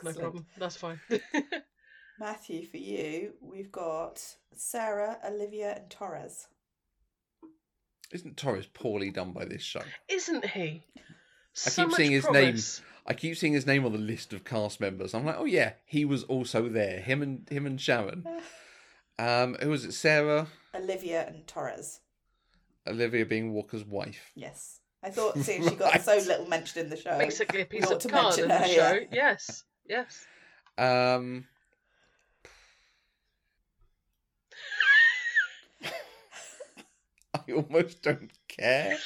no 0.01 0.14
problem, 0.14 0.45
that's 0.57 0.77
fine. 0.77 0.99
Matthew, 2.19 2.65
for 2.65 2.77
you, 2.77 3.34
we've 3.41 3.72
got 3.72 4.23
Sarah, 4.55 5.18
Olivia, 5.26 5.76
and 5.76 5.89
Torres. 5.89 6.47
Isn't 8.11 8.38
Torres 8.38 8.67
poorly 8.67 9.09
done 9.11 9.31
by 9.31 9.45
this 9.45 9.61
show? 9.63 9.81
Isn't 10.07 10.45
he? 10.45 10.84
I 10.97 11.01
So 11.53 11.81
keep 11.84 11.91
much 11.91 11.97
seeing 11.97 12.11
his 12.11 12.23
promise. 12.25 12.80
name. 12.80 12.88
I 13.05 13.13
keep 13.13 13.35
seeing 13.38 13.53
his 13.53 13.65
name 13.65 13.85
on 13.85 13.91
the 13.91 13.97
list 13.97 14.34
of 14.34 14.43
cast 14.43 14.80
members. 14.80 15.13
I'm 15.13 15.25
like, 15.25 15.35
oh 15.38 15.45
yeah, 15.45 15.73
he 15.85 16.05
was 16.05 16.23
also 16.23 16.69
there. 16.69 16.99
Him 16.99 17.21
and 17.21 17.47
him 17.49 17.65
and 17.65 17.80
Sharon. 17.81 18.25
Um, 19.19 19.55
who 19.61 19.69
was 19.69 19.84
it? 19.85 19.91
Sarah, 19.93 20.47
Olivia 20.75 21.25
and 21.27 21.45
Torres. 21.47 21.99
Olivia 22.88 23.25
being 23.25 23.53
Walker's 23.53 23.84
wife. 23.85 24.31
Yes. 24.35 24.80
I 25.03 25.09
thought, 25.09 25.38
seeing 25.38 25.67
she 25.67 25.75
got 25.75 26.01
so 26.01 26.15
little 26.15 26.47
mentioned 26.47 26.85
in 26.85 26.89
the 26.89 26.95
show. 26.97 27.17
Basically, 27.17 27.61
a 27.61 27.65
piece 27.65 27.85
ought 27.85 27.93
of 27.93 27.99
to 27.99 28.07
card 28.09 28.23
mention 28.38 28.43
in 28.43 28.49
the 28.49 28.57
her, 28.57 28.67
show. 28.67 28.93
yeah. 28.93 29.05
Yes, 29.11 29.63
yes. 29.88 30.25
Um, 30.77 31.45
I 37.47 37.51
almost 37.51 38.01
don't 38.01 38.31
care. 38.47 38.97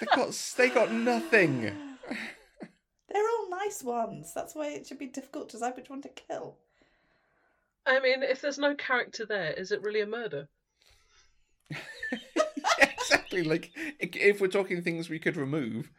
They 0.00 0.06
got 0.14 0.54
they 0.56 0.68
got 0.68 0.92
nothing. 0.92 1.62
They're 3.08 3.22
all 3.22 3.50
nice 3.50 3.82
ones. 3.82 4.32
That's 4.34 4.54
why 4.54 4.68
it 4.68 4.86
should 4.86 4.98
be 4.98 5.06
difficult 5.06 5.48
to 5.50 5.56
decide 5.56 5.76
which 5.76 5.88
one 5.90 6.02
to 6.02 6.08
kill. 6.08 6.56
I 7.86 8.00
mean, 8.00 8.22
if 8.22 8.40
there's 8.40 8.58
no 8.58 8.74
character 8.74 9.24
there, 9.24 9.52
is 9.52 9.70
it 9.70 9.80
really 9.82 10.00
a 10.00 10.06
murder? 10.06 10.48
exactly. 12.80 13.42
Like 13.44 13.70
if 14.00 14.40
we're 14.40 14.48
talking 14.48 14.82
things 14.82 15.08
we 15.08 15.18
could 15.18 15.36
remove, 15.36 15.90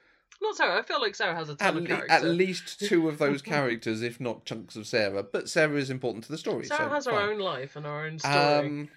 Not 0.41 0.57
Sarah. 0.57 0.79
I 0.79 0.81
feel 0.83 1.01
like 1.01 1.15
Sarah 1.15 1.35
has 1.35 1.49
a 1.49 1.55
ton 1.55 1.67
at, 1.67 1.75
of 1.75 1.81
le- 1.81 1.87
character. 1.87 2.11
at 2.13 2.25
least 2.25 2.79
two 2.81 3.07
of 3.07 3.17
those 3.17 3.41
characters, 3.41 4.01
if 4.01 4.19
not 4.19 4.45
chunks 4.45 4.75
of 4.75 4.85
Sarah. 4.85 5.23
But 5.23 5.49
Sarah 5.49 5.77
is 5.77 5.89
important 5.89 6.25
to 6.25 6.31
the 6.31 6.37
story. 6.37 6.65
Sarah 6.65 6.89
so 6.89 6.93
has 6.93 7.05
her 7.05 7.13
own 7.13 7.39
life 7.39 7.75
and 7.75 7.85
her 7.85 8.05
own 8.05 8.19
story. 8.19 8.35
Um, 8.35 8.89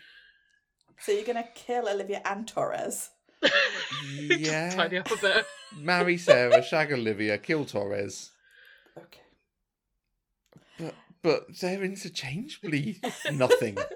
So 1.02 1.12
you're 1.12 1.24
going 1.24 1.42
to 1.42 1.48
kill 1.54 1.88
Olivia 1.88 2.20
and 2.24 2.46
Torres. 2.46 3.10
Yeah. 4.18 4.70
tidy 4.70 4.98
up 4.98 5.10
a 5.10 5.16
bit. 5.16 5.46
Marry 5.76 6.16
Sarah, 6.18 6.62
shag 6.62 6.92
Olivia, 6.92 7.38
kill 7.38 7.64
Torres. 7.64 8.30
Okay. 8.98 9.20
But 10.78 10.94
but 11.22 11.58
they're 11.60 11.82
interchangeably 11.82 13.00
nothing. 13.32 13.78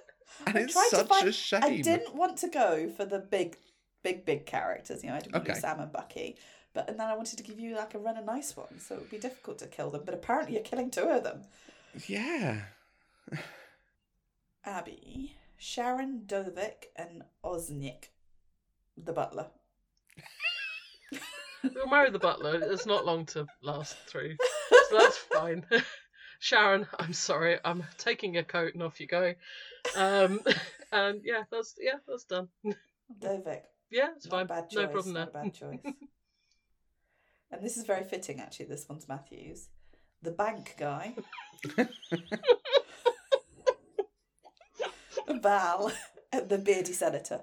And 0.46 0.56
I 0.58 0.60
it's 0.62 0.90
such 0.90 1.06
find- 1.06 1.28
a 1.28 1.32
shame. 1.32 1.62
I 1.62 1.80
didn't 1.80 2.14
want 2.16 2.36
to 2.38 2.48
go 2.48 2.90
for 2.96 3.04
the 3.04 3.20
big, 3.20 3.56
big, 4.02 4.24
big 4.26 4.46
characters. 4.46 5.02
You 5.04 5.10
know, 5.10 5.16
I 5.16 5.20
didn't 5.20 5.32
want 5.34 5.44
to 5.46 5.50
Okay. 5.52 5.60
do 5.60 5.60
Sam 5.62 5.78
and 5.80 5.92
Bucky. 5.92 6.36
But 6.74 6.88
and 6.90 6.98
then 6.98 7.06
I 7.06 7.14
wanted 7.14 7.36
to 7.36 7.44
give 7.44 7.60
you 7.60 7.76
like 7.76 7.94
a 7.94 7.98
run 7.98 8.16
a 8.16 8.20
nice 8.22 8.56
one, 8.56 8.80
so 8.80 8.96
it 8.96 9.00
would 9.02 9.10
be 9.10 9.18
difficult 9.18 9.58
to 9.60 9.66
kill 9.68 9.90
them. 9.90 10.02
But 10.04 10.12
apparently, 10.14 10.54
you're 10.54 10.64
killing 10.64 10.90
two 10.90 11.02
of 11.08 11.22
them. 11.22 11.42
Yeah. 12.08 12.62
Abby, 14.64 15.36
Sharon 15.64 16.24
Dovik, 16.26 16.88
and 16.94 17.22
Oeznik, 17.42 18.10
the 18.98 19.14
butler. 19.14 19.46
We'll 21.74 21.86
marry 21.86 22.10
the 22.10 22.18
butler. 22.18 22.60
It's 22.62 22.84
not 22.84 23.06
long 23.06 23.24
to 23.26 23.46
last 23.62 23.96
through, 24.06 24.36
so 24.90 24.98
that's 24.98 25.16
fine. 25.32 25.64
Sharon, 26.38 26.86
I'm 26.98 27.14
sorry. 27.14 27.58
I'm 27.64 27.82
taking 27.96 28.36
a 28.36 28.44
coat 28.44 28.74
and 28.74 28.82
off 28.82 29.00
you 29.00 29.06
go. 29.06 29.32
Um, 29.96 30.42
and 30.92 31.22
yeah, 31.24 31.44
that's 31.50 31.74
yeah, 31.80 31.94
that's 32.06 32.24
done. 32.24 32.48
Dovik. 33.18 33.62
Yeah, 33.90 34.08
it's 34.14 34.26
Not 34.26 34.32
fine. 34.32 34.44
a 34.44 34.48
bad 34.48 34.68
choice. 34.70 34.82
no 34.82 34.88
problem 34.88 35.14
not 35.14 35.32
there. 35.32 35.40
a 35.42 35.44
bad 35.46 35.54
choice. 35.54 35.94
and 37.50 37.64
this 37.64 37.78
is 37.78 37.86
very 37.86 38.04
fitting, 38.04 38.40
actually. 38.40 38.66
This 38.66 38.84
one's 38.86 39.08
Matthews, 39.08 39.68
the 40.20 40.32
bank 40.32 40.74
guy. 40.78 41.14
Val, 45.28 45.92
the 46.32 46.58
beardy 46.58 46.92
senator. 46.92 47.40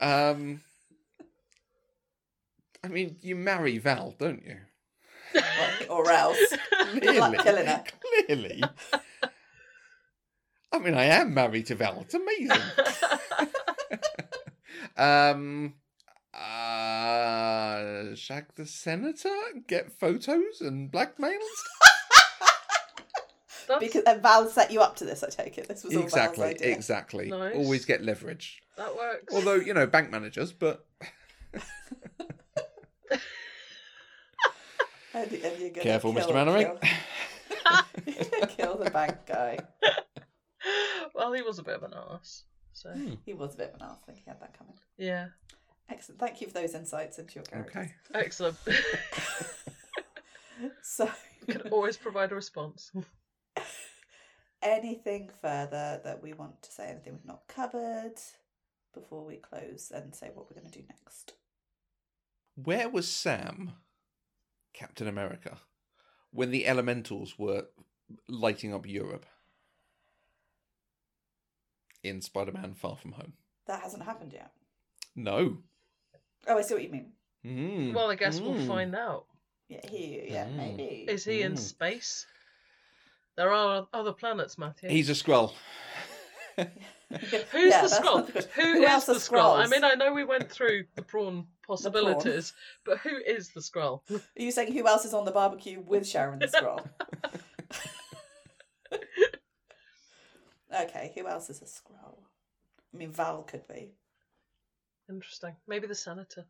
Um 0.00 0.60
I 2.82 2.88
mean, 2.88 3.16
you 3.22 3.34
marry 3.34 3.78
Val, 3.78 4.14
don't 4.18 4.44
you? 4.44 4.56
or 5.88 6.10
else. 6.10 6.38
Clearly. 6.90 7.18
like 7.18 7.42
killing 7.42 7.66
her. 7.66 7.84
Clearly. 8.26 8.62
I 10.74 10.78
mean, 10.78 10.94
I 10.94 11.04
am 11.04 11.32
married 11.32 11.66
to 11.66 11.76
Val. 11.76 12.00
It's 12.00 12.14
amazing. 12.14 12.60
um, 14.96 15.74
uh, 16.34 18.14
shag 18.16 18.46
the 18.56 18.66
senator, 18.66 19.34
get 19.68 19.92
photos 19.92 20.60
and 20.60 20.90
blackmail 20.90 21.30
and 21.30 21.40
stuff. 21.42 21.93
That's, 23.68 23.80
Because 23.80 24.02
and 24.04 24.20
Val 24.22 24.48
set 24.48 24.70
you 24.70 24.80
up 24.80 24.96
to 24.96 25.04
this, 25.04 25.22
I 25.22 25.28
take 25.28 25.58
it. 25.58 25.68
This 25.68 25.84
was 25.84 25.94
all 25.96 26.02
Exactly, 26.02 26.44
Val's 26.44 26.54
idea. 26.60 26.74
exactly. 26.74 27.30
Nice. 27.30 27.54
Always 27.56 27.84
get 27.84 28.02
leverage. 28.02 28.62
that 28.76 28.94
works. 28.94 29.34
Although 29.34 29.54
you 29.54 29.72
know, 29.74 29.86
bank 29.86 30.10
managers, 30.10 30.52
but 30.52 30.86
And, 35.14 35.32
and 35.32 35.58
you're 35.60 35.70
careful, 35.70 36.12
kill, 36.12 36.26
Mr. 36.28 36.34
Mannering. 36.34 36.66
Kill, 36.66 38.46
kill 38.56 38.76
the 38.76 38.90
bank 38.90 39.16
guy. 39.26 39.58
well, 41.14 41.32
he 41.32 41.40
was 41.42 41.60
a 41.60 41.62
bit 41.62 41.76
of 41.76 41.84
an 41.84 41.94
ass. 42.12 42.42
So 42.72 42.90
Hmm, 42.90 43.14
He 43.24 43.32
was 43.32 43.54
a 43.54 43.58
bit 43.58 43.68
of 43.74 43.80
an 43.80 43.86
ass. 43.88 43.98
I 44.02 44.06
think 44.06 44.18
he 44.24 44.24
had 44.28 44.40
that 44.40 44.58
coming. 44.58 44.74
yeah, 44.98 45.26
Excellent. 45.88 46.18
Thank 46.20 46.40
you 46.40 46.48
for 46.48 46.54
those 46.54 46.74
insights 46.74 47.18
into 47.20 47.36
your 47.36 47.44
characters. 47.44 47.76
okay. 47.76 47.94
excellent. 48.14 48.56
So, 50.82 51.08
you 51.46 51.54
Can 51.58 51.68
always 51.72 51.96
provide 51.96 52.32
a 52.32 52.34
response. 52.34 52.90
Anything 54.64 55.30
further 55.40 56.00
that 56.02 56.22
we 56.22 56.32
want 56.32 56.62
to 56.62 56.72
say? 56.72 56.88
Anything 56.88 57.12
we've 57.14 57.24
not 57.24 57.46
covered 57.46 58.14
before 58.92 59.24
we 59.24 59.36
close 59.36 59.92
and 59.94 60.14
say 60.14 60.30
what 60.32 60.46
we're 60.50 60.60
going 60.60 60.70
to 60.72 60.78
do 60.78 60.84
next? 60.88 61.34
Where 62.56 62.88
was 62.88 63.08
Sam, 63.08 63.72
Captain 64.72 65.06
America, 65.06 65.58
when 66.30 66.50
the 66.50 66.66
Elementals 66.66 67.38
were 67.38 67.66
lighting 68.28 68.72
up 68.74 68.86
Europe 68.86 69.26
in 72.02 72.20
Spider-Man: 72.20 72.74
Far 72.74 72.96
From 72.96 73.12
Home? 73.12 73.32
That 73.66 73.80
hasn't 73.82 74.04
happened 74.04 74.32
yet. 74.32 74.52
No. 75.16 75.58
Oh, 76.46 76.58
I 76.58 76.62
see 76.62 76.74
what 76.74 76.82
you 76.82 76.90
mean. 76.90 77.12
Mm. 77.44 77.94
Well, 77.94 78.10
I 78.10 78.14
guess 78.14 78.40
we'll 78.40 78.54
Mm. 78.54 78.66
find 78.66 78.94
out. 78.94 79.26
Yeah, 79.68 79.80
he, 79.88 80.26
yeah, 80.28 80.46
Mm. 80.46 80.56
maybe. 80.56 80.84
Is 81.08 81.24
he 81.24 81.42
in 81.42 81.54
Mm. 81.54 81.58
space? 81.58 82.26
There 83.36 83.50
are 83.52 83.86
other 83.92 84.12
planets, 84.12 84.56
Matthew. 84.58 84.88
He's 84.90 85.10
a 85.10 85.12
Skrull. 85.12 85.52
Who's 86.56 86.66
Yeah, 87.70 87.82
the 87.82 87.88
that's 87.88 87.98
Skrull? 87.98 88.26
the. 88.32 88.42
Who 88.54 88.62
Who 88.74 88.82
is 88.84 89.04
the 89.06 89.12
are 89.12 89.16
Skrull? 89.16 89.56
I 89.58 89.66
mean, 89.66 89.82
I 89.84 89.94
know 89.94 90.12
we 90.12 90.24
went 90.24 90.50
through 90.50 90.84
the 90.94 91.02
prawn 91.02 91.46
possibilities, 91.66 92.52
but 92.84 92.98
who 92.98 93.16
is 93.26 93.50
the 93.50 93.60
Skrull? 93.60 94.00
Are 94.10 94.20
you 94.36 94.50
saying 94.52 94.72
who 94.72 94.86
else 94.86 95.04
is 95.04 95.14
on 95.14 95.24
the 95.24 95.32
barbecue 95.32 95.80
with 95.80 96.06
Sharon 96.06 96.38
the 96.38 96.46
Skrull? 96.46 96.86
okay, 100.82 101.12
who 101.16 101.26
else 101.26 101.50
is 101.50 101.60
a 101.62 101.64
Skrull? 101.64 102.18
I 102.92 102.96
mean, 102.96 103.10
Val 103.10 103.42
could 103.42 103.66
be. 103.66 103.92
Interesting. 105.08 105.56
Maybe 105.66 105.86
the 105.86 105.94
senator. 105.94 106.44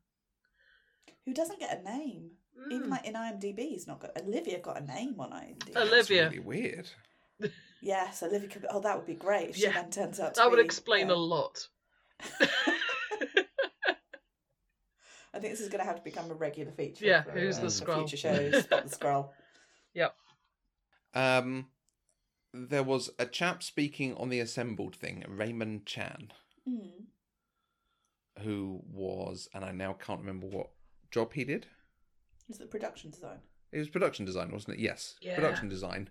Who 1.25 1.33
doesn't 1.33 1.59
get 1.61 1.81
a 1.81 1.83
name? 1.83 2.31
Even 2.71 2.89
Mm. 2.89 2.91
like 2.91 3.05
in 3.07 3.15
IMDb, 3.15 3.69
he's 3.69 3.87
not 3.87 4.01
got. 4.01 4.17
Olivia 4.21 4.59
got 4.61 4.81
a 4.81 4.85
name 4.85 5.15
on 5.19 5.31
IMDb. 5.33 5.73
That's 5.73 5.89
Olivia. 5.91 6.25
really 6.29 6.39
weird. 6.41 6.89
Yes, 7.83 8.23
Olivia 8.23 8.49
could. 8.49 8.65
Oh, 8.71 8.81
that 8.81 8.97
would 8.97 9.05
be 9.07 9.13
great 9.15 9.51
if 9.51 9.57
she 9.57 9.67
then 9.67 9.91
turns 9.91 10.19
out 10.19 10.33
to 10.35 10.41
That 10.41 10.51
would 10.51 10.57
be, 10.57 10.63
explain 10.65 11.11
uh, 11.11 11.15
a 11.15 11.17
lot. 11.17 11.69
I 15.35 15.39
think 15.41 15.53
this 15.53 15.61
is 15.61 15.69
going 15.69 15.81
to 15.81 15.85
have 15.87 15.97
to 15.97 16.03
become 16.03 16.31
a 16.31 16.35
regular 16.35 16.71
feature. 16.73 17.05
Yeah, 17.05 17.23
for, 17.25 17.33
who's 17.33 17.59
uh, 17.59 17.63
the 17.63 17.67
Skrull? 17.67 18.09
Future 18.09 18.17
shows, 18.17 18.63
Spot 18.65 18.89
the 18.89 18.97
Skrull. 18.97 19.29
Yep. 19.95 20.17
Um, 21.15 21.67
there 22.53 22.83
was 22.83 23.11
a 23.19 23.27
chap 23.27 23.63
speaking 23.63 24.15
on 24.17 24.29
the 24.29 24.41
assembled 24.41 24.97
thing, 24.97 25.25
Raymond 25.29 25.87
Chan, 25.87 26.33
Mm. 26.69 27.05
who 28.43 28.81
was, 28.91 29.49
and 29.55 29.65
I 29.65 29.71
now 29.73 29.93
can't 29.93 30.19
remember 30.21 30.47
what 30.49 30.71
job 31.13 31.35
he 31.35 31.45
did. 31.45 31.67
Is 32.49 32.61
it 32.61 32.71
production 32.71 33.11
design? 33.11 33.39
It 33.73 33.79
was 33.79 33.89
production 33.89 34.25
design, 34.25 34.51
wasn't 34.53 34.77
it? 34.79 34.81
Yes, 34.81 35.17
Yeah. 35.21 35.35
production 35.35 35.69
design. 35.69 36.11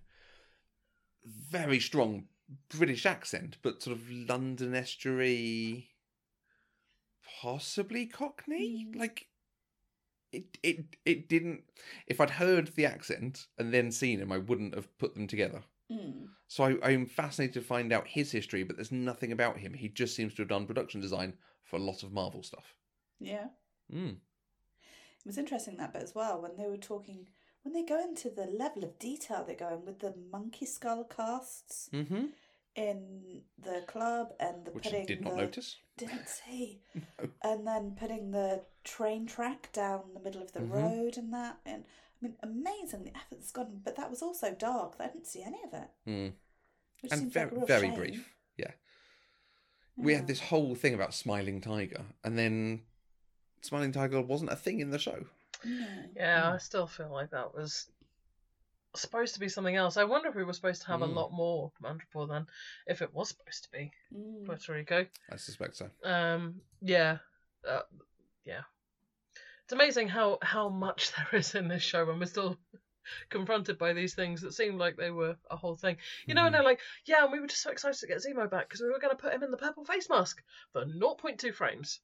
Very 1.25 1.79
strong 1.79 2.27
British 2.69 3.05
accent, 3.05 3.57
but 3.61 3.81
sort 3.81 3.95
of 3.97 4.09
London 4.11 4.75
estuary, 4.75 5.91
possibly 7.41 8.05
Cockney. 8.05 8.87
Mm. 8.89 8.99
Like 8.99 9.27
it, 10.31 10.57
it, 10.63 10.95
it 11.05 11.29
didn't. 11.29 11.63
If 12.07 12.19
I'd 12.19 12.31
heard 12.31 12.69
the 12.75 12.85
accent 12.85 13.47
and 13.57 13.73
then 13.73 13.91
seen 13.91 14.19
him, 14.19 14.31
I 14.31 14.39
wouldn't 14.39 14.75
have 14.75 14.95
put 14.97 15.13
them 15.13 15.27
together. 15.27 15.63
Mm. 15.91 16.25
So 16.47 16.63
I, 16.63 16.89
I'm 16.91 17.05
fascinated 17.05 17.53
to 17.55 17.61
find 17.61 17.93
out 17.93 18.07
his 18.07 18.31
history, 18.31 18.63
but 18.63 18.75
there's 18.75 18.91
nothing 18.91 19.31
about 19.31 19.57
him. 19.57 19.73
He 19.73 19.87
just 19.89 20.15
seems 20.15 20.33
to 20.35 20.41
have 20.41 20.49
done 20.49 20.65
production 20.65 20.99
design 21.01 21.33
for 21.63 21.77
a 21.77 21.83
lot 21.83 22.03
of 22.03 22.11
Marvel 22.11 22.43
stuff. 22.43 22.73
Yeah. 23.19 23.47
Mm. 23.93 24.17
It 25.25 25.29
was 25.29 25.37
interesting 25.37 25.77
that 25.77 25.93
bit 25.93 26.03
as 26.03 26.13
well 26.15 26.41
when 26.41 26.57
they 26.57 26.67
were 26.67 26.77
talking 26.77 27.27
when 27.63 27.73
they 27.73 27.83
go 27.83 28.01
into 28.01 28.29
the 28.29 28.45
level 28.45 28.83
of 28.83 28.99
detail 28.99 29.45
they 29.47 29.55
go 29.55 29.69
in 29.69 29.85
with 29.85 29.99
the 29.99 30.13
monkey 30.31 30.65
skull 30.65 31.05
casts 31.05 31.89
Mm-hmm. 31.93 32.25
in 32.75 33.41
the 33.57 33.83
club 33.87 34.33
and 34.39 34.65
the 34.65 34.71
Which 34.71 34.83
putting 34.83 35.05
did 35.05 35.21
not 35.21 35.31
the, 35.35 35.41
notice. 35.43 35.77
didn't 35.97 36.27
see 36.27 36.81
No. 36.95 37.29
and 37.41 37.65
then 37.67 37.95
putting 37.97 38.31
the 38.31 38.63
train 38.83 39.25
track 39.25 39.71
down 39.71 40.01
the 40.13 40.19
middle 40.19 40.41
of 40.41 40.51
the 40.51 40.59
Mhm. 40.59 40.71
road 40.71 41.17
and 41.17 41.33
that 41.33 41.59
and 41.65 41.85
I 42.21 42.25
mean 42.25 42.35
amazing 42.43 43.03
the 43.05 43.15
effort 43.15 43.35
that's 43.39 43.51
gone 43.51 43.81
but 43.83 43.95
that 43.95 44.09
was 44.09 44.21
also 44.21 44.53
dark 44.53 44.95
I 44.99 45.07
didn't 45.07 45.27
see 45.27 45.41
any 45.43 45.61
of 45.63 45.73
it 45.73 45.89
Mm. 46.05 46.33
which 47.01 47.11
And 47.13 47.21
seems 47.21 47.33
very, 47.33 47.55
like 47.55 47.67
very 47.67 47.87
shame. 47.87 47.95
brief. 47.95 48.35
Yeah. 48.57 48.71
We 49.95 50.15
had 50.15 50.25
this 50.27 50.39
whole 50.39 50.73
thing 50.73 50.95
about 50.95 51.13
Smiling 51.13 51.61
Tiger, 51.61 52.03
and 52.23 52.35
then 52.37 52.81
Smiling 53.63 53.93
Tiger 53.93 54.21
wasn't 54.21 54.51
a 54.51 54.55
thing 54.57 54.81
in 54.81 54.89
the 54.89 54.99
show. 54.99 55.25
Yeah, 55.63 56.49
Hmm. 56.49 56.55
I 56.55 56.57
still 56.57 56.85
feel 56.85 57.09
like 57.11 57.31
that 57.31 57.55
was 57.55 57.87
supposed 58.95 59.33
to 59.35 59.39
be 59.39 59.47
something 59.47 59.75
else. 59.75 59.95
I 59.95 60.03
wonder 60.03 60.27
if 60.27 60.35
we 60.35 60.43
were 60.43 60.53
supposed 60.53 60.81
to 60.81 60.87
have 60.89 61.01
a 61.01 61.07
Mm. 61.07 61.15
lot 61.15 61.31
more 61.31 61.71
Madripoor 61.81 62.27
than 62.27 62.47
if 62.85 63.01
it 63.01 63.13
was 63.13 63.29
supposed 63.29 63.63
to 63.63 63.71
be 63.71 63.91
Mm. 64.13 64.45
Puerto 64.45 64.73
Rico. 64.73 65.07
I 65.31 65.35
suspect 65.37 65.77
so. 65.77 65.89
Um, 66.03 66.61
yeah, 66.81 67.19
uh, 67.65 67.83
yeah. 68.43 68.63
It's 69.63 69.71
amazing 69.73 70.09
how 70.09 70.39
how 70.41 70.67
much 70.67 71.11
there 71.15 71.39
is 71.39 71.55
in 71.55 71.69
this 71.69 71.81
show, 71.81 72.07
and 72.09 72.19
we're 72.19 72.25
still 72.25 72.59
confronted 73.29 73.77
by 73.77 73.93
these 73.93 74.13
things 74.13 74.41
that 74.41 74.53
seemed 74.53 74.77
like 74.77 74.97
they 74.97 75.09
were 75.09 75.37
a 75.49 75.55
whole 75.55 75.77
thing. 75.77 75.97
You 76.27 76.35
know, 76.35 76.45
and 76.45 76.53
Mhm. 76.53 76.57
they're 76.57 76.63
like, 76.65 76.81
yeah, 77.05 77.23
and 77.23 77.31
we 77.31 77.39
were 77.39 77.47
just 77.47 77.61
so 77.61 77.71
excited 77.71 77.97
to 77.99 78.07
get 78.07 78.17
Zemo 78.17 78.49
back 78.49 78.67
because 78.67 78.81
we 78.81 78.89
were 78.89 78.99
going 78.99 79.15
to 79.15 79.21
put 79.21 79.33
him 79.33 79.41
in 79.43 79.51
the 79.51 79.57
purple 79.57 79.85
face 79.85 80.09
mask 80.09 80.43
for 80.73 80.85
0.2 80.85 81.53
frames. 81.53 82.01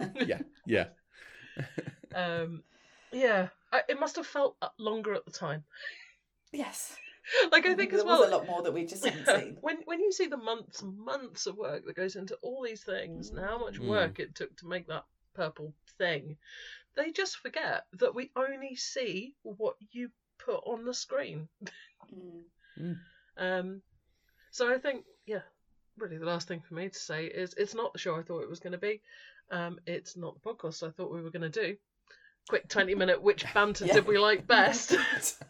yeah, 0.26 0.38
yeah. 0.66 0.86
Um, 2.14 2.62
yeah, 3.12 3.48
I, 3.72 3.82
it 3.88 4.00
must 4.00 4.16
have 4.16 4.26
felt 4.26 4.56
uh, 4.62 4.68
longer 4.78 5.14
at 5.14 5.24
the 5.24 5.30
time. 5.30 5.64
yes 6.52 6.96
Like 7.52 7.66
I 7.66 7.74
think 7.74 7.90
there 7.90 8.00
as 8.00 8.06
well, 8.06 8.20
was 8.20 8.28
a 8.28 8.36
lot 8.36 8.46
more 8.46 8.62
that 8.62 8.72
we 8.72 8.86
just 8.86 9.04
haven't 9.04 9.26
seen 9.26 9.58
when 9.60 9.78
when 9.84 10.00
you 10.00 10.10
see 10.12 10.26
the 10.26 10.36
months 10.36 10.82
months 10.82 11.46
of 11.46 11.56
work 11.56 11.84
that 11.84 11.96
goes 11.96 12.16
into 12.16 12.36
all 12.42 12.62
these 12.62 12.82
things 12.82 13.30
and 13.30 13.38
how 13.38 13.58
much 13.58 13.78
Mm. 13.78 13.88
work 13.88 14.18
it 14.18 14.34
took 14.34 14.56
to 14.58 14.66
make 14.66 14.86
that 14.88 15.04
purple 15.34 15.74
thing, 15.98 16.36
they 16.96 17.12
just 17.12 17.36
forget 17.36 17.84
that 18.00 18.14
we 18.14 18.30
only 18.34 18.74
see 18.74 19.34
what 19.42 19.76
you 19.92 20.10
put 20.38 20.60
on 20.64 20.84
the 20.84 20.94
screen. 20.94 21.48
Mm. 22.80 22.96
Um, 23.36 23.82
so 24.50 24.72
I 24.72 24.78
think, 24.78 25.04
yeah, 25.26 25.42
really 26.00 26.18
the 26.18 26.26
last 26.26 26.48
thing 26.48 26.60
for 26.66 26.74
me 26.74 26.88
to 26.88 26.98
say 26.98 27.26
is 27.26 27.54
it's 27.56 27.74
not 27.74 27.92
the 27.92 27.98
show 27.98 28.16
I 28.16 28.22
thought 28.22 28.42
it 28.42 28.50
was 28.50 28.60
going 28.60 28.72
to 28.72 28.78
be. 28.78 29.00
Um, 29.50 29.78
it's 29.86 30.16
not 30.16 30.34
the 30.34 30.40
podcast 30.40 30.86
I 30.86 30.90
thought 30.90 31.12
we 31.12 31.22
were 31.22 31.30
going 31.30 31.50
to 31.50 31.60
do. 31.66 31.76
Quick 32.48 32.68
twenty 32.68 32.94
minute 32.94 33.22
which 33.22 33.44
banter 33.54 33.84
Yeah. 33.86 33.94
did 33.94 34.06
we 34.06 34.18
like 34.18 34.46
best? 34.46 34.94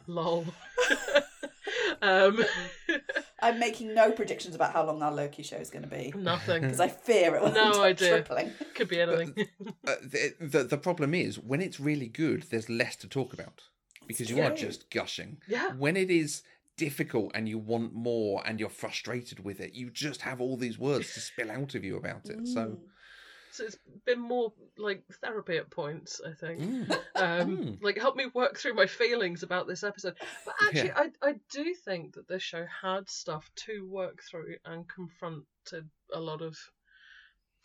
Lol. 0.06 0.46
um, 2.02 2.44
I'm 3.40 3.58
making 3.58 3.94
no 3.94 4.10
predictions 4.12 4.54
about 4.54 4.72
how 4.72 4.84
long 4.84 5.02
our 5.02 5.12
Loki 5.12 5.42
show 5.42 5.56
is 5.56 5.70
going 5.70 5.84
to 5.84 5.88
be 5.88 6.12
nothing. 6.16 6.62
because 6.62 6.80
I 6.80 6.88
fear 6.88 7.34
it 7.36 7.42
will 7.42 7.52
No 7.52 7.66
end 7.66 7.74
up 7.74 7.80
idea. 7.82 8.08
tripling. 8.10 8.52
Could 8.74 8.88
be 8.88 9.00
anything. 9.00 9.34
Uh, 9.86 9.94
the, 10.02 10.34
the 10.40 10.64
the 10.64 10.78
problem 10.78 11.14
is 11.14 11.38
when 11.38 11.60
it's 11.60 11.78
really 11.80 12.08
good, 12.08 12.44
there's 12.50 12.68
less 12.68 12.96
to 12.96 13.08
talk 13.08 13.32
about 13.32 13.62
because 14.06 14.30
you 14.30 14.40
are 14.42 14.48
true. 14.50 14.56
just 14.68 14.90
gushing. 14.90 15.38
yeah. 15.46 15.72
When 15.74 15.96
it 15.96 16.10
is 16.10 16.42
difficult 16.78 17.32
and 17.34 17.46
you 17.48 17.58
want 17.58 17.92
more 17.92 18.42
and 18.46 18.58
you're 18.58 18.70
frustrated 18.70 19.44
with 19.44 19.60
it, 19.60 19.74
you 19.74 19.90
just 19.90 20.22
have 20.22 20.40
all 20.40 20.56
these 20.56 20.78
words 20.78 21.12
to 21.14 21.20
spill 21.20 21.50
out 21.50 21.74
of 21.74 21.84
you 21.84 21.96
about 21.98 22.30
it. 22.30 22.46
So. 22.48 22.60
Mm. 22.60 22.78
So 23.50 23.64
it's 23.64 23.78
been 24.06 24.20
more 24.20 24.52
like 24.76 25.02
therapy 25.20 25.56
at 25.56 25.68
points, 25.70 26.20
I 26.24 26.32
think. 26.32 26.60
Mm. 26.60 26.90
Um, 27.16 27.56
Mm. 27.58 27.82
Like 27.82 27.98
help 27.98 28.14
me 28.14 28.26
work 28.32 28.56
through 28.56 28.74
my 28.74 28.86
feelings 28.86 29.42
about 29.42 29.66
this 29.66 29.82
episode. 29.82 30.14
But 30.44 30.54
actually, 30.62 30.88
Yeah. 30.88 31.08
I 31.22 31.28
I 31.30 31.34
do 31.50 31.74
think 31.74 32.14
that 32.14 32.28
this 32.28 32.42
show 32.42 32.64
had 32.82 33.08
stuff 33.10 33.50
to 33.66 33.86
work 33.88 34.22
through 34.22 34.56
and 34.64 34.88
confronted 34.88 35.90
a 36.14 36.20
lot 36.20 36.40
of 36.42 36.56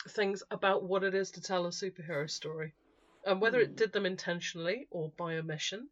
things 0.08 0.42
about 0.50 0.82
what 0.82 1.04
it 1.04 1.14
is 1.14 1.30
to 1.32 1.40
tell 1.40 1.66
a 1.66 1.70
superhero 1.70 2.28
story, 2.28 2.74
and 3.24 3.40
whether 3.40 3.60
it 3.60 3.72
Mm. 3.72 3.76
did 3.76 3.92
them 3.92 4.06
intentionally 4.06 4.86
or 4.90 5.10
by 5.16 5.36
omission. 5.36 5.88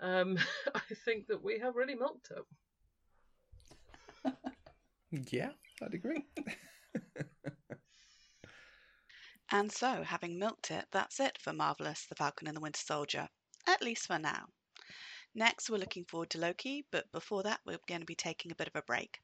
Um, 0.00 0.36
I 0.74 0.94
think 1.04 1.28
that 1.28 1.42
we 1.42 1.60
have 1.60 1.76
really 1.76 1.94
milked 1.94 2.30
it. 2.32 2.44
Yeah, 5.30 5.50
I'd 5.80 5.94
agree. 5.94 6.26
And 9.50 9.70
so, 9.70 10.02
having 10.02 10.38
milked 10.38 10.70
it, 10.70 10.86
that's 10.90 11.20
it 11.20 11.38
for 11.40 11.52
Marvelous, 11.52 12.06
The 12.06 12.14
Falcon 12.14 12.48
and 12.48 12.56
the 12.56 12.60
Winter 12.60 12.80
Soldier, 12.80 13.28
at 13.66 13.82
least 13.82 14.06
for 14.06 14.18
now. 14.18 14.46
Next, 15.34 15.68
we're 15.68 15.76
looking 15.76 16.06
forward 16.06 16.30
to 16.30 16.38
Loki, 16.38 16.86
but 16.90 17.12
before 17.12 17.42
that, 17.42 17.60
we're 17.64 17.78
going 17.86 18.00
to 18.00 18.06
be 18.06 18.16
taking 18.16 18.50
a 18.50 18.56
bit 18.56 18.68
of 18.68 18.74
a 18.74 18.82
break. 18.82 19.20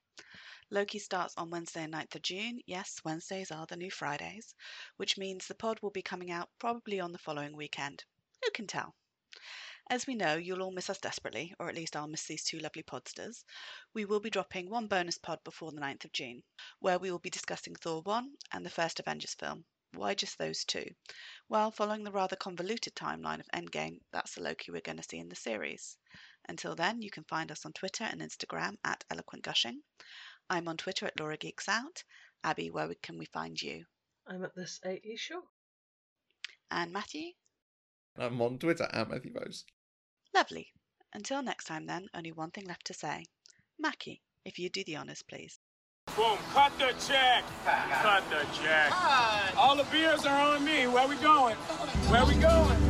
Loki 0.70 0.98
starts 0.98 1.34
on 1.36 1.50
Wednesday, 1.50 1.86
9th 1.86 2.14
of 2.14 2.22
June. 2.22 2.60
Yes, 2.66 3.00
Wednesdays 3.02 3.50
are 3.50 3.66
the 3.66 3.76
new 3.76 3.90
Fridays, 3.90 4.54
which 4.98 5.18
means 5.18 5.46
the 5.46 5.54
pod 5.54 5.80
will 5.80 5.90
be 5.90 6.02
coming 6.02 6.30
out 6.30 6.50
probably 6.58 7.00
on 7.00 7.12
the 7.12 7.18
following 7.18 7.56
weekend. 7.56 8.04
Who 8.44 8.50
can 8.52 8.66
tell? 8.66 8.94
As 9.92 10.06
we 10.06 10.14
know, 10.14 10.36
you'll 10.36 10.62
all 10.62 10.70
miss 10.70 10.88
us 10.88 11.00
desperately, 11.00 11.52
or 11.58 11.68
at 11.68 11.74
least 11.74 11.96
I'll 11.96 12.06
miss 12.06 12.24
these 12.24 12.44
two 12.44 12.60
lovely 12.60 12.84
podsters. 12.84 13.42
We 13.92 14.04
will 14.04 14.20
be 14.20 14.30
dropping 14.30 14.70
one 14.70 14.86
bonus 14.86 15.18
pod 15.18 15.42
before 15.42 15.72
the 15.72 15.80
9th 15.80 16.04
of 16.04 16.12
June, 16.12 16.44
where 16.78 17.00
we 17.00 17.10
will 17.10 17.18
be 17.18 17.28
discussing 17.28 17.74
Thor 17.74 18.00
1 18.02 18.36
and 18.52 18.64
the 18.64 18.70
first 18.70 19.00
Avengers 19.00 19.34
film. 19.34 19.64
Why 19.94 20.14
just 20.14 20.38
those 20.38 20.64
two? 20.64 20.94
Well, 21.48 21.72
following 21.72 22.04
the 22.04 22.12
rather 22.12 22.36
convoluted 22.36 22.94
timeline 22.94 23.40
of 23.40 23.48
Endgame, 23.52 24.00
that's 24.12 24.36
the 24.36 24.42
Loki 24.44 24.70
we're 24.70 24.80
going 24.80 24.98
to 24.98 25.02
see 25.02 25.18
in 25.18 25.28
the 25.28 25.34
series. 25.34 25.98
Until 26.48 26.76
then, 26.76 27.02
you 27.02 27.10
can 27.10 27.24
find 27.24 27.50
us 27.50 27.66
on 27.66 27.72
Twitter 27.72 28.04
and 28.04 28.20
Instagram 28.20 28.76
at 28.84 29.02
Eloquent 29.10 29.42
Gushing. 29.42 29.82
I'm 30.48 30.68
on 30.68 30.76
Twitter 30.76 31.06
at 31.06 31.18
Laura 31.18 31.36
Geeks 31.36 31.68
Out. 31.68 32.04
Abby, 32.44 32.70
where 32.70 32.94
can 33.02 33.18
we 33.18 33.26
find 33.26 33.60
you? 33.60 33.84
I'm 34.24 34.44
at 34.44 34.54
this 34.54 34.78
AE 34.86 35.16
show. 35.16 35.42
And 36.70 36.92
Matthew? 36.92 37.32
I'm 38.16 38.40
on 38.40 38.60
Twitter 38.60 38.88
at 38.92 39.10
Matthew 39.10 39.32
Bose. 39.32 39.64
Lovely. 40.34 40.68
Until 41.12 41.42
next 41.42 41.64
time, 41.64 41.86
then, 41.86 42.08
only 42.14 42.32
one 42.32 42.50
thing 42.50 42.66
left 42.66 42.86
to 42.86 42.94
say. 42.94 43.24
Mackie, 43.78 44.20
if 44.44 44.58
you 44.58 44.68
do 44.70 44.84
the 44.84 44.96
honours, 44.96 45.22
please. 45.28 45.58
Boom, 46.16 46.38
cut 46.52 46.72
the 46.78 46.94
check. 47.06 47.44
Cut 47.64 48.22
the 48.30 48.46
check. 48.62 48.92
All 49.56 49.76
the 49.76 49.84
beers 49.84 50.26
are 50.26 50.54
on 50.54 50.64
me. 50.64 50.86
Where 50.86 51.08
we 51.08 51.16
going? 51.16 51.56
Where 51.56 52.24
we 52.26 52.34
going? 52.34 52.89